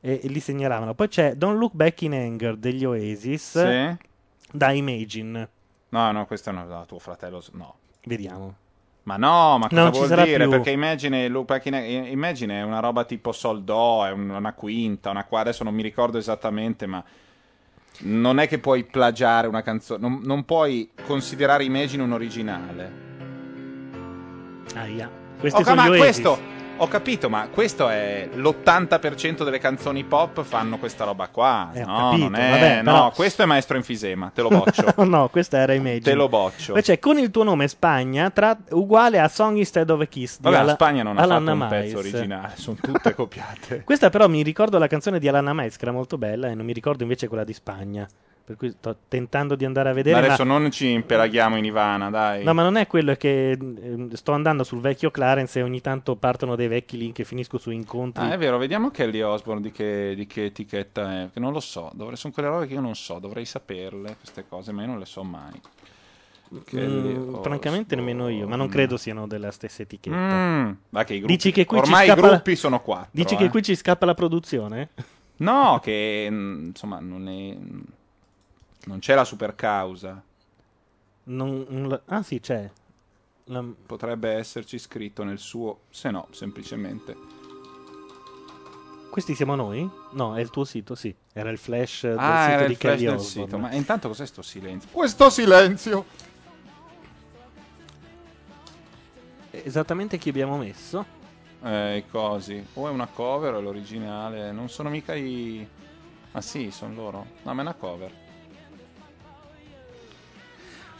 e, 0.01 0.19
e 0.23 0.27
li 0.27 0.39
segnalavano 0.39 0.93
poi 0.93 1.07
c'è 1.07 1.35
Don't 1.35 1.57
Look 1.57 1.73
Back 1.73 2.01
in 2.03 2.13
Anger 2.13 2.55
degli 2.57 2.83
Oasis 2.85 3.51
Sì? 3.61 4.07
da 4.51 4.71
Imagine 4.71 5.49
No, 5.89 6.11
no, 6.11 6.25
questo 6.25 6.49
è 6.49 6.53
no, 6.53 6.63
no, 6.65 6.85
tuo 6.85 6.99
fratello, 6.99 7.43
no. 7.53 7.75
vediamo 8.05 8.55
Ma 9.03 9.17
no, 9.17 9.57
ma 9.57 9.67
cosa 9.67 9.81
Non 9.81 9.91
vuol 9.91 10.07
dire? 10.25 10.37
più. 10.41 10.49
Perché 10.49 10.71
Imagine, 10.71 11.25
Imagine 12.09 12.59
è 12.59 12.63
una 12.63 12.79
roba 12.79 13.03
tipo 13.03 13.31
Sol 13.31 13.63
Do, 13.63 14.05
è 14.05 14.11
un- 14.11 14.29
una 14.29 14.53
quinta, 14.53 15.09
una 15.09 15.23
qua, 15.25 15.39
adesso 15.39 15.63
non 15.63 15.73
mi 15.73 15.81
ricordo 15.81 16.17
esattamente, 16.19 16.85
ma 16.85 17.03
non 18.03 18.39
è 18.39 18.47
che 18.47 18.59
puoi 18.59 18.83
plagiare 18.83 19.47
una 19.47 19.61
canzone, 19.63 19.99
non, 20.01 20.21
non 20.23 20.45
puoi 20.45 20.91
considerare 21.05 21.63
Imagine 21.63 22.03
un 22.03 22.11
originale. 22.11 22.91
Aia. 24.75 25.09
questi 25.39 25.61
Oh, 25.61 25.75
ma 25.75 25.87
questo, 25.87 26.39
Ho 26.77 26.87
capito, 26.87 27.29
ma 27.29 27.47
questo 27.49 27.89
è 27.89 28.27
l'80% 28.33 29.43
delle 29.43 29.59
canzoni 29.59 30.03
pop 30.03 30.41
fanno 30.41 30.79
questa 30.79 31.03
roba 31.03 31.27
qua. 31.27 31.69
Eh, 31.73 31.83
ho 31.83 31.85
no, 31.85 31.95
capito, 32.09 32.23
non 32.29 32.35
è, 32.35 32.49
vabbè, 32.49 32.75
no, 32.81 32.91
però- 32.91 33.11
questo 33.11 33.43
è 33.43 33.45
maestro 33.45 33.77
enfisema, 33.77 34.31
te 34.33 34.41
lo 34.41 34.49
boccio. 34.49 34.93
no, 35.05 35.29
questa 35.29 35.59
era 35.59 35.73
Imagine. 35.73 35.99
te 35.99 36.13
lo 36.15 36.27
boccio. 36.27 36.73
C'è 36.73 36.97
con 36.97 37.19
il 37.19 37.29
tuo 37.29 37.43
nome 37.43 37.67
Spagna, 37.67 38.31
tra- 38.31 38.57
uguale 38.71 39.19
a 39.19 39.27
Song 39.27 39.57
Instead 39.57 39.91
of 39.91 40.01
a 40.01 40.05
Kiss. 40.05 40.37
di 40.37 40.43
Vabbè, 40.43 40.55
la 40.55 40.61
Ala- 40.63 40.73
Spagna 40.73 41.03
non 41.03 41.17
ha 41.19 41.27
fatto 41.27 41.51
un 41.51 41.57
Miles. 41.57 41.69
pezzo 41.69 41.97
originale, 41.99 42.53
sono 42.55 42.77
tutte 42.81 43.13
copiate. 43.13 43.83
Questa 43.85 44.09
però 44.09 44.27
mi 44.27 44.41
ricordo 44.41 44.79
la 44.79 44.87
canzone 44.87 45.19
di 45.19 45.27
Alana 45.27 45.53
Miles 45.53 45.77
che 45.77 45.83
era 45.83 45.93
molto 45.93 46.17
bella 46.17 46.47
e 46.49 46.55
non 46.55 46.65
mi 46.65 46.73
ricordo 46.73 47.03
invece 47.03 47.27
quella 47.27 47.43
di 47.43 47.53
Spagna. 47.53 48.07
Per 48.43 48.55
cui 48.55 48.71
sto 48.71 48.97
tentando 49.07 49.55
di 49.55 49.65
andare 49.65 49.89
a 49.89 49.93
vedere. 49.93 50.25
Adesso 50.25 50.43
ma... 50.45 50.57
non 50.57 50.71
ci 50.71 50.89
impelaghiamo 50.91 51.55
in 51.57 51.65
Ivana, 51.65 52.09
dai. 52.09 52.43
No, 52.43 52.53
ma 52.53 52.63
non 52.63 52.75
è 52.75 52.87
quello 52.87 53.11
è 53.11 53.17
che 53.17 53.51
ehm, 53.51 54.11
sto 54.13 54.31
andando 54.33 54.63
sul 54.63 54.81
vecchio 54.81 55.11
Clarence 55.11 55.59
e 55.59 55.63
ogni 55.63 55.79
tanto 55.79 56.15
partono 56.15 56.55
dei 56.55 56.67
vecchi 56.67 56.97
link 56.97 57.19
e 57.19 57.23
finisco 57.23 57.57
su 57.57 57.69
incontri. 57.71 58.23
Ah, 58.23 58.31
è 58.31 58.37
vero, 58.37 58.57
vediamo 58.57 58.89
Kelly 58.91 59.21
Osbourne 59.21 59.61
di 59.61 59.71
che, 59.71 60.13
di 60.15 60.27
che 60.27 60.45
etichetta 60.45 61.21
è. 61.21 61.29
Che 61.31 61.39
non 61.39 61.53
lo 61.53 61.59
so, 61.59 61.91
dovrei, 61.93 62.17
sono 62.17 62.33
quelle 62.33 62.49
robe 62.49 62.67
che 62.67 62.73
io 62.73 62.81
non 62.81 62.95
so, 62.95 63.19
dovrei 63.19 63.45
saperle 63.45 64.17
queste 64.17 64.45
cose, 64.47 64.71
ma 64.71 64.81
io 64.81 64.87
non 64.87 64.99
le 64.99 65.05
so 65.05 65.23
mai. 65.23 65.61
Mm, 66.75 67.41
francamente 67.41 67.95
nemmeno 67.95 68.27
io, 68.27 68.45
ma 68.45 68.57
non 68.57 68.67
credo 68.67 68.97
siano 68.97 69.25
della 69.25 69.51
stessa 69.51 69.83
etichetta. 69.83 70.15
Mm, 70.17 70.71
ma 70.89 71.03
che 71.05 71.13
i 71.13 71.19
gruppi- 71.19 71.33
Dici 71.35 71.51
che 71.51 71.65
qui 71.65 71.77
ormai 71.77 72.03
i 72.03 72.09
scappa 72.09 72.21
la- 72.21 72.27
gruppi 72.27 72.55
sono 72.57 72.81
quattro, 72.81 73.09
Dici 73.11 73.35
eh. 73.35 73.37
che 73.37 73.49
qui 73.49 73.61
ci 73.61 73.75
scappa 73.75 74.05
la 74.05 74.13
produzione? 74.13 74.89
No, 75.37 75.79
che 75.81 76.27
mm, 76.29 76.65
insomma 76.67 76.99
non 76.99 77.27
è. 77.29 77.57
Non 78.85 78.99
c'è 78.99 79.15
la 79.15 79.23
super 79.23 79.55
causa. 79.55 80.21
Non- 81.23 82.01
ah, 82.05 82.23
sì, 82.23 82.39
c'è. 82.39 82.69
La- 83.45 83.63
Potrebbe 83.85 84.31
esserci 84.31 84.79
scritto 84.79 85.23
nel 85.23 85.37
suo. 85.37 85.81
Se 85.89 86.09
no, 86.09 86.27
semplicemente. 86.31 87.15
Questi 89.11 89.35
siamo 89.35 89.55
noi? 89.55 89.87
No, 90.11 90.35
è 90.37 90.41
il 90.41 90.49
tuo 90.49 90.63
sito, 90.63 90.95
sì. 90.95 91.13
Era 91.33 91.49
il 91.49 91.57
flash 91.57 92.03
del 92.03 92.17
ah, 92.17 92.43
sito 92.43 92.53
era 92.53 92.65
di 92.65 92.71
il 92.71 92.77
flash 92.77 92.95
Kelly 92.95 93.09
del 93.09 93.19
sito. 93.19 93.57
Ma 93.57 93.73
intanto 93.73 94.07
cos'è 94.07 94.25
sto 94.25 94.41
silenzio? 94.41 94.89
Questo 94.91 95.29
silenzio! 95.29 96.05
Esattamente 99.51 100.17
chi 100.17 100.29
abbiamo 100.29 100.57
messo? 100.57 101.05
Eh, 101.61 101.97
i 101.97 102.09
cosi. 102.09 102.65
O 102.75 102.87
è 102.87 102.89
una 102.89 103.07
cover 103.07 103.55
o 103.55 103.59
è 103.59 103.61
l'originale. 103.61 104.51
Non 104.53 104.69
sono 104.69 104.89
mica 104.89 105.13
i. 105.13 105.67
Ma 106.31 106.41
sì, 106.41 106.71
sono 106.71 106.93
loro. 106.93 107.25
No, 107.43 107.53
ma 107.53 107.59
è 107.59 107.65
una 107.65 107.73
cover. 107.73 108.20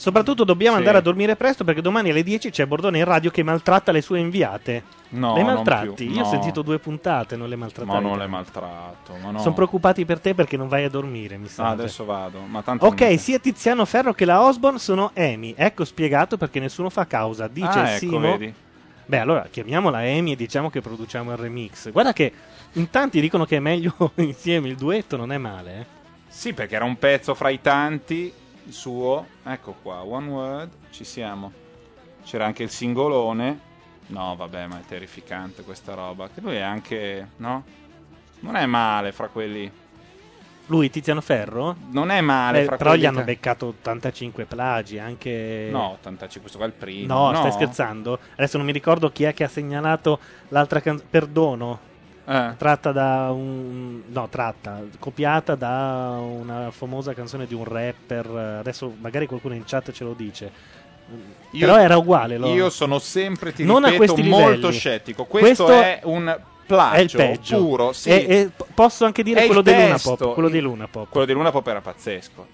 Soprattutto 0.01 0.43
dobbiamo 0.43 0.73
Sì. 0.73 0.80
andare 0.80 0.97
a 0.97 1.01
dormire 1.01 1.35
presto 1.35 1.63
perché 1.63 1.80
domani 1.80 2.09
alle 2.09 2.23
10 2.23 2.49
c'è 2.49 2.65
Bordone 2.65 2.97
in 2.97 3.03
radio 3.05 3.30
che 3.30 3.43
maltratta 3.43 3.91
le 3.91 4.01
sue 4.01 4.17
inviate. 4.17 4.81
No, 5.09 5.35
le 5.35 5.43
non 5.43 5.53
maltratti? 5.53 6.05
più, 6.05 6.15
Io 6.15 6.21
ho 6.21 6.23
no. 6.23 6.30
sentito 6.31 6.63
due 6.63 6.80
puntate, 6.80 7.35
non 7.35 7.47
le 7.47 7.55
maltrattate. 7.55 8.01
Ma 8.01 8.07
non 8.09 8.17
le 8.17 8.25
maltratto. 8.25 9.13
Ma 9.21 9.30
no. 9.30 9.38
Sono 9.39 9.53
preoccupati 9.53 10.03
per 10.03 10.19
te 10.19 10.33
perché 10.33 10.57
non 10.57 10.67
vai 10.67 10.85
a 10.85 10.89
dormire, 10.89 11.38
mi 11.38 11.47
sa. 11.47 11.65
Ah, 11.65 11.69
adesso 11.69 12.03
vado. 12.03 12.39
Ma 12.39 12.63
tanto 12.63 12.83
Ok, 12.88 12.99
non- 13.01 13.17
sia 13.19 13.38
Tiziano 13.38 13.85
Ferro 13.85 14.13
che 14.13 14.25
la 14.25 14.41
Osborne 14.41 14.80
sono 14.80 15.11
Amy. 15.15 15.53
Ecco 15.55 15.85
spiegato 15.85 16.35
perché 16.35 16.59
nessuno 16.59 16.89
fa 16.89 17.05
causa. 17.05 17.47
Dice 17.47 17.67
Ah, 17.67 17.89
ecco, 17.91 17.97
Simo. 17.99 18.19
vedi. 18.19 18.51
Beh, 19.05 19.19
allora 19.19 19.45
chiamiamola 19.51 19.99
Amy 19.99 20.31
e 20.31 20.35
diciamo 20.35 20.71
che 20.71 20.81
produciamo 20.81 21.30
il 21.31 21.38
remix. 21.38 21.91
Guarda 21.91 22.11
che 22.11 22.31
in 22.73 22.89
tanti 22.89 23.21
dicono 23.21 23.45
che 23.45 23.57
è 23.57 23.59
meglio 23.59 23.93
insieme 24.17 24.67
il 24.67 24.77
duetto, 24.77 25.15
non 25.15 25.31
è 25.31 25.38
male. 25.38 25.80
Eh? 25.80 25.85
Sì, 26.27 26.53
perché 26.53 26.73
era 26.75 26.85
un 26.85 26.97
pezzo 26.97 27.35
fra 27.35 27.49
i 27.49 27.61
tanti 27.61 28.33
suo. 28.69 29.25
Ecco 29.43 29.75
qua, 29.81 30.03
One 30.03 30.27
Word, 30.30 30.72
ci 30.91 31.03
siamo. 31.03 31.51
C'era 32.23 32.45
anche 32.45 32.64
il 32.64 32.69
singolone. 32.69 33.69
No, 34.07 34.35
vabbè, 34.35 34.67
ma 34.67 34.80
è 34.80 34.85
terrificante 34.85 35.64
questa 35.64 35.93
roba. 35.93 36.30
Che 36.33 36.41
lui 36.41 36.56
è 36.56 36.61
anche, 36.61 37.30
no? 37.38 37.64
Non 38.41 38.56
è 38.56 38.65
male 38.65 39.11
fra 39.11 39.27
quelli. 39.27 39.72
Lui, 40.67 40.90
Tiziano 40.90 41.22
Ferro? 41.22 41.75
Non 41.90 42.11
è 42.11 42.22
male 42.22 42.61
Eh, 42.61 42.65
fra 42.65 42.77
però 42.77 42.90
quelli 42.91 43.03
gli 43.03 43.07
hanno 43.07 43.19
che- 43.19 43.25
beccato 43.25 43.65
85 43.67 44.45
plagi, 44.45 44.99
anche... 44.99 45.67
No, 45.69 45.91
85, 45.93 46.40
questo 46.41 46.57
qua 46.57 46.67
è 46.67 46.69
il 46.69 46.75
primo. 46.75 47.30
No, 47.31 47.35
stai 47.35 47.51
scherzando? 47.51 48.19
Adesso 48.33 48.56
non 48.57 48.65
mi 48.65 48.72
ricordo 48.72 49.11
chi 49.11 49.23
è 49.25 49.33
che 49.33 49.43
ha 49.43 49.49
segnalato 49.49 50.19
l'altra 50.49 50.80
canzone. 50.80 51.09
Perdono. 51.09 51.80
Eh. 52.32 52.53
Tratta 52.58 52.92
da 52.92 53.30
un. 53.32 54.03
No, 54.08 54.30
tratta. 54.30 54.82
Copiata 55.00 55.56
da 55.56 56.18
una 56.22 56.72
famosa 56.72 57.14
canzone 57.14 57.45
di 57.45 57.53
un 57.53 57.66
rapper. 57.66 58.58
Adesso 58.60 58.93
magari 59.01 59.26
qualcuno 59.26 59.53
in 59.53 59.64
chat 59.66 59.92
ce 59.92 60.03
lo 60.03 60.14
dice. 60.14 60.51
Io- 61.51 61.66
Però 61.66 61.77
era 61.77 61.98
uguale. 61.98 62.38
lo- 62.38 62.53
Io 62.53 62.69
sono 62.69 63.00
sempre, 63.00 63.51
ti 63.51 63.66
Non 63.66 63.84
ripeto, 63.84 64.16
molto 64.24 64.48
livelli. 64.56 64.72
scettico. 64.72 65.26
Questo, 65.26 65.68
è 65.69 66.00
un 66.03 66.40
plagio 66.66 66.95
è 66.95 67.01
il 67.01 67.11
peggio. 67.32 67.58
puro. 67.58 67.92
Sì. 67.92 68.10
E- 68.10 68.26
e 68.30 68.50
posso 68.74 69.03
anche 69.03 69.24
dire 69.24 69.45
quello 69.45 69.61
di 69.61 69.74
Luna. 69.74 69.98
Pop. 70.01 70.34
Quello 70.34 70.50
di 70.50 70.60
Luna 70.61 70.88
Pop. 70.88 71.10
Quello 71.10 71.26
di 71.26 71.34
Luna 71.34 71.51
Pop 71.51 71.68
era 71.68 71.82
pazzesco. 71.82 72.48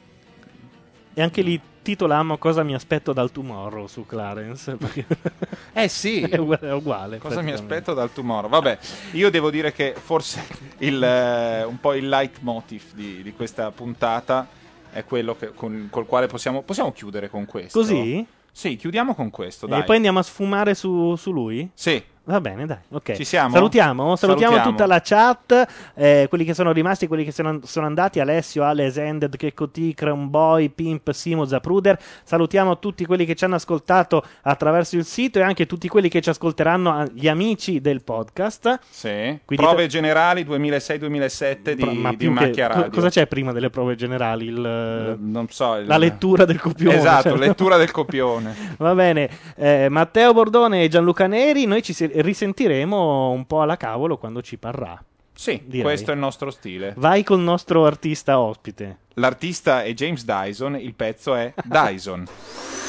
E 1.14 1.22
anche 1.22 1.42
lì 1.42 1.60
titolammo 1.88 2.38
Cosa 2.38 2.64
mi 2.64 2.74
aspetto 2.74 3.14
dal 3.14 3.32
tomorrow 3.32 3.88
su 3.88 4.06
Clarence. 4.06 4.75
Eh 5.72 5.88
sì. 5.88 6.22
è 6.27 6.38
uguale. 6.38 6.67
è 6.67 6.74
uguale, 6.74 7.17
Cosa 7.19 7.41
mi 7.41 7.51
aspetto 7.51 7.93
dal 7.93 8.11
tomorrow? 8.11 8.49
Vabbè, 8.49 8.77
io 9.11 9.30
devo 9.30 9.49
dire 9.49 9.72
che 9.72 9.93
forse 9.95 10.43
il, 10.80 11.01
eh, 11.01 11.64
un 11.64 11.80
po' 11.80 11.93
il 11.93 12.09
leitmotiv 12.09 12.93
di, 12.93 13.22
di 13.22 13.32
questa 13.32 13.72
puntata 13.72 14.48
è 14.91 15.03
quello 15.06 15.35
che- 15.35 15.53
con, 15.53 15.88
col 15.90 16.06
quale 16.06 16.27
possiamo, 16.27 16.61
possiamo 16.64 16.91
chiudere 16.91 17.30
con 17.30 17.45
questo. 17.45 17.80
Così? 17.80 18.25
Sì, 18.51 18.75
chiudiamo 18.75 19.14
con 19.14 19.30
questo. 19.30 19.67
Dai. 19.67 19.82
E 19.82 19.83
poi 19.83 19.95
andiamo 19.98 20.19
a 20.19 20.24
sfumare 20.24 20.74
su, 20.74 21.16
su 21.16 21.32
lui? 21.32 21.69
Sì. 21.74 22.03
Va 22.28 22.42
bene, 22.42 22.66
dai, 22.66 22.78
ok. 22.90 23.14
Ci 23.14 23.24
siamo? 23.24 23.54
Salutiamo, 23.54 24.18
salutiamo, 24.18 24.56
Salutiamo. 24.56 24.70
tutta 24.70 24.86
la 24.86 25.02
chat, 25.02 25.68
eh, 25.96 26.26
quelli 26.28 26.44
che 26.44 26.54
sono 26.54 26.74
rimasti, 26.74 27.08
quelli 27.08 27.24
che 27.24 27.32
sono, 27.32 27.62
sono 27.64 27.86
andati, 27.86 28.20
Alessio, 28.20 28.66
Ales, 28.66 28.98
Ended, 28.98 29.38
Checco 29.38 29.70
Crown 29.96 30.30
Boy, 30.30 30.68
Pimp, 30.68 31.10
Simo, 31.12 31.46
Zapruder. 31.46 31.98
Salutiamo 32.24 32.80
tutti 32.80 33.06
quelli 33.06 33.24
che 33.26 33.34
ci 33.34 33.46
hanno 33.46 33.56
ascoltato 33.56 34.26
attraverso 34.42 34.98
il 34.98 35.06
sito 35.06 35.40
e 35.40 35.44
anche 35.44 35.66
tutti 35.66 35.88
quelli 35.88 36.10
che 36.10 36.20
ci 36.20 36.28
ascolteranno, 36.30 37.04
eh, 37.04 37.12
gli 37.14 37.30
amici 37.30 37.80
del 37.80 38.04
podcast. 38.04 38.80
Sì. 38.90 39.40
Quindi 39.46 39.64
Prove 39.66 39.88
generali 39.88 40.44
2006-2007 40.44 41.76
di, 41.76 41.82
Pro- 41.84 41.94
ma 41.94 42.10
di 42.10 42.18
più 42.18 42.34
che- 42.34 42.46
macchia 42.46 42.68
co- 42.68 42.74
radio. 42.74 42.92
cosa 42.92 43.10
c'è 43.10 43.28
prima 43.28 43.54
delle 43.54 43.70
prove 43.70 43.96
generali? 43.96 44.48
Il- 44.48 45.16
non 45.20 45.48
so. 45.50 45.76
il- 45.78 45.86
La 45.88 45.98
lettura 45.98 46.44
del 46.44 46.60
copione. 46.60 46.98
Esatto, 46.98 47.30
cioè- 47.30 47.38
lettura 47.38 47.78
del 47.78 47.92
copione. 47.92 48.54
Va 48.78 48.94
bene, 48.94 49.30
eh, 49.56 49.88
Matteo 49.90 50.34
Bordone 50.34 50.84
e 50.84 50.88
Gianluca 50.90 51.28
Neri, 51.28 51.66
noi 51.66 51.82
ci 51.82 51.94
se- 51.94 52.12
risentiremo 52.22 53.30
un 53.32 53.46
po' 53.46 53.62
alla 53.62 53.78
cavolo 53.78 54.18
quando 54.18 54.42
ci 54.42 54.58
parrà. 54.58 55.02
Sì, 55.34 55.62
Direi. 55.66 55.84
questo 55.84 56.12
è 56.12 56.14
il 56.16 56.20
nostro 56.20 56.50
stile. 56.50 56.94
Vai 56.98 57.24
col 57.24 57.40
nostro 57.40 57.86
artista 57.86 58.40
ospite. 58.40 58.98
L'artista 59.16 59.84
è 59.84 59.94
James 59.94 60.26
Dyson, 60.26 60.76
il 60.80 60.96
pezzo 60.96 61.36
è 61.36 61.54
Dyson. 61.64 62.26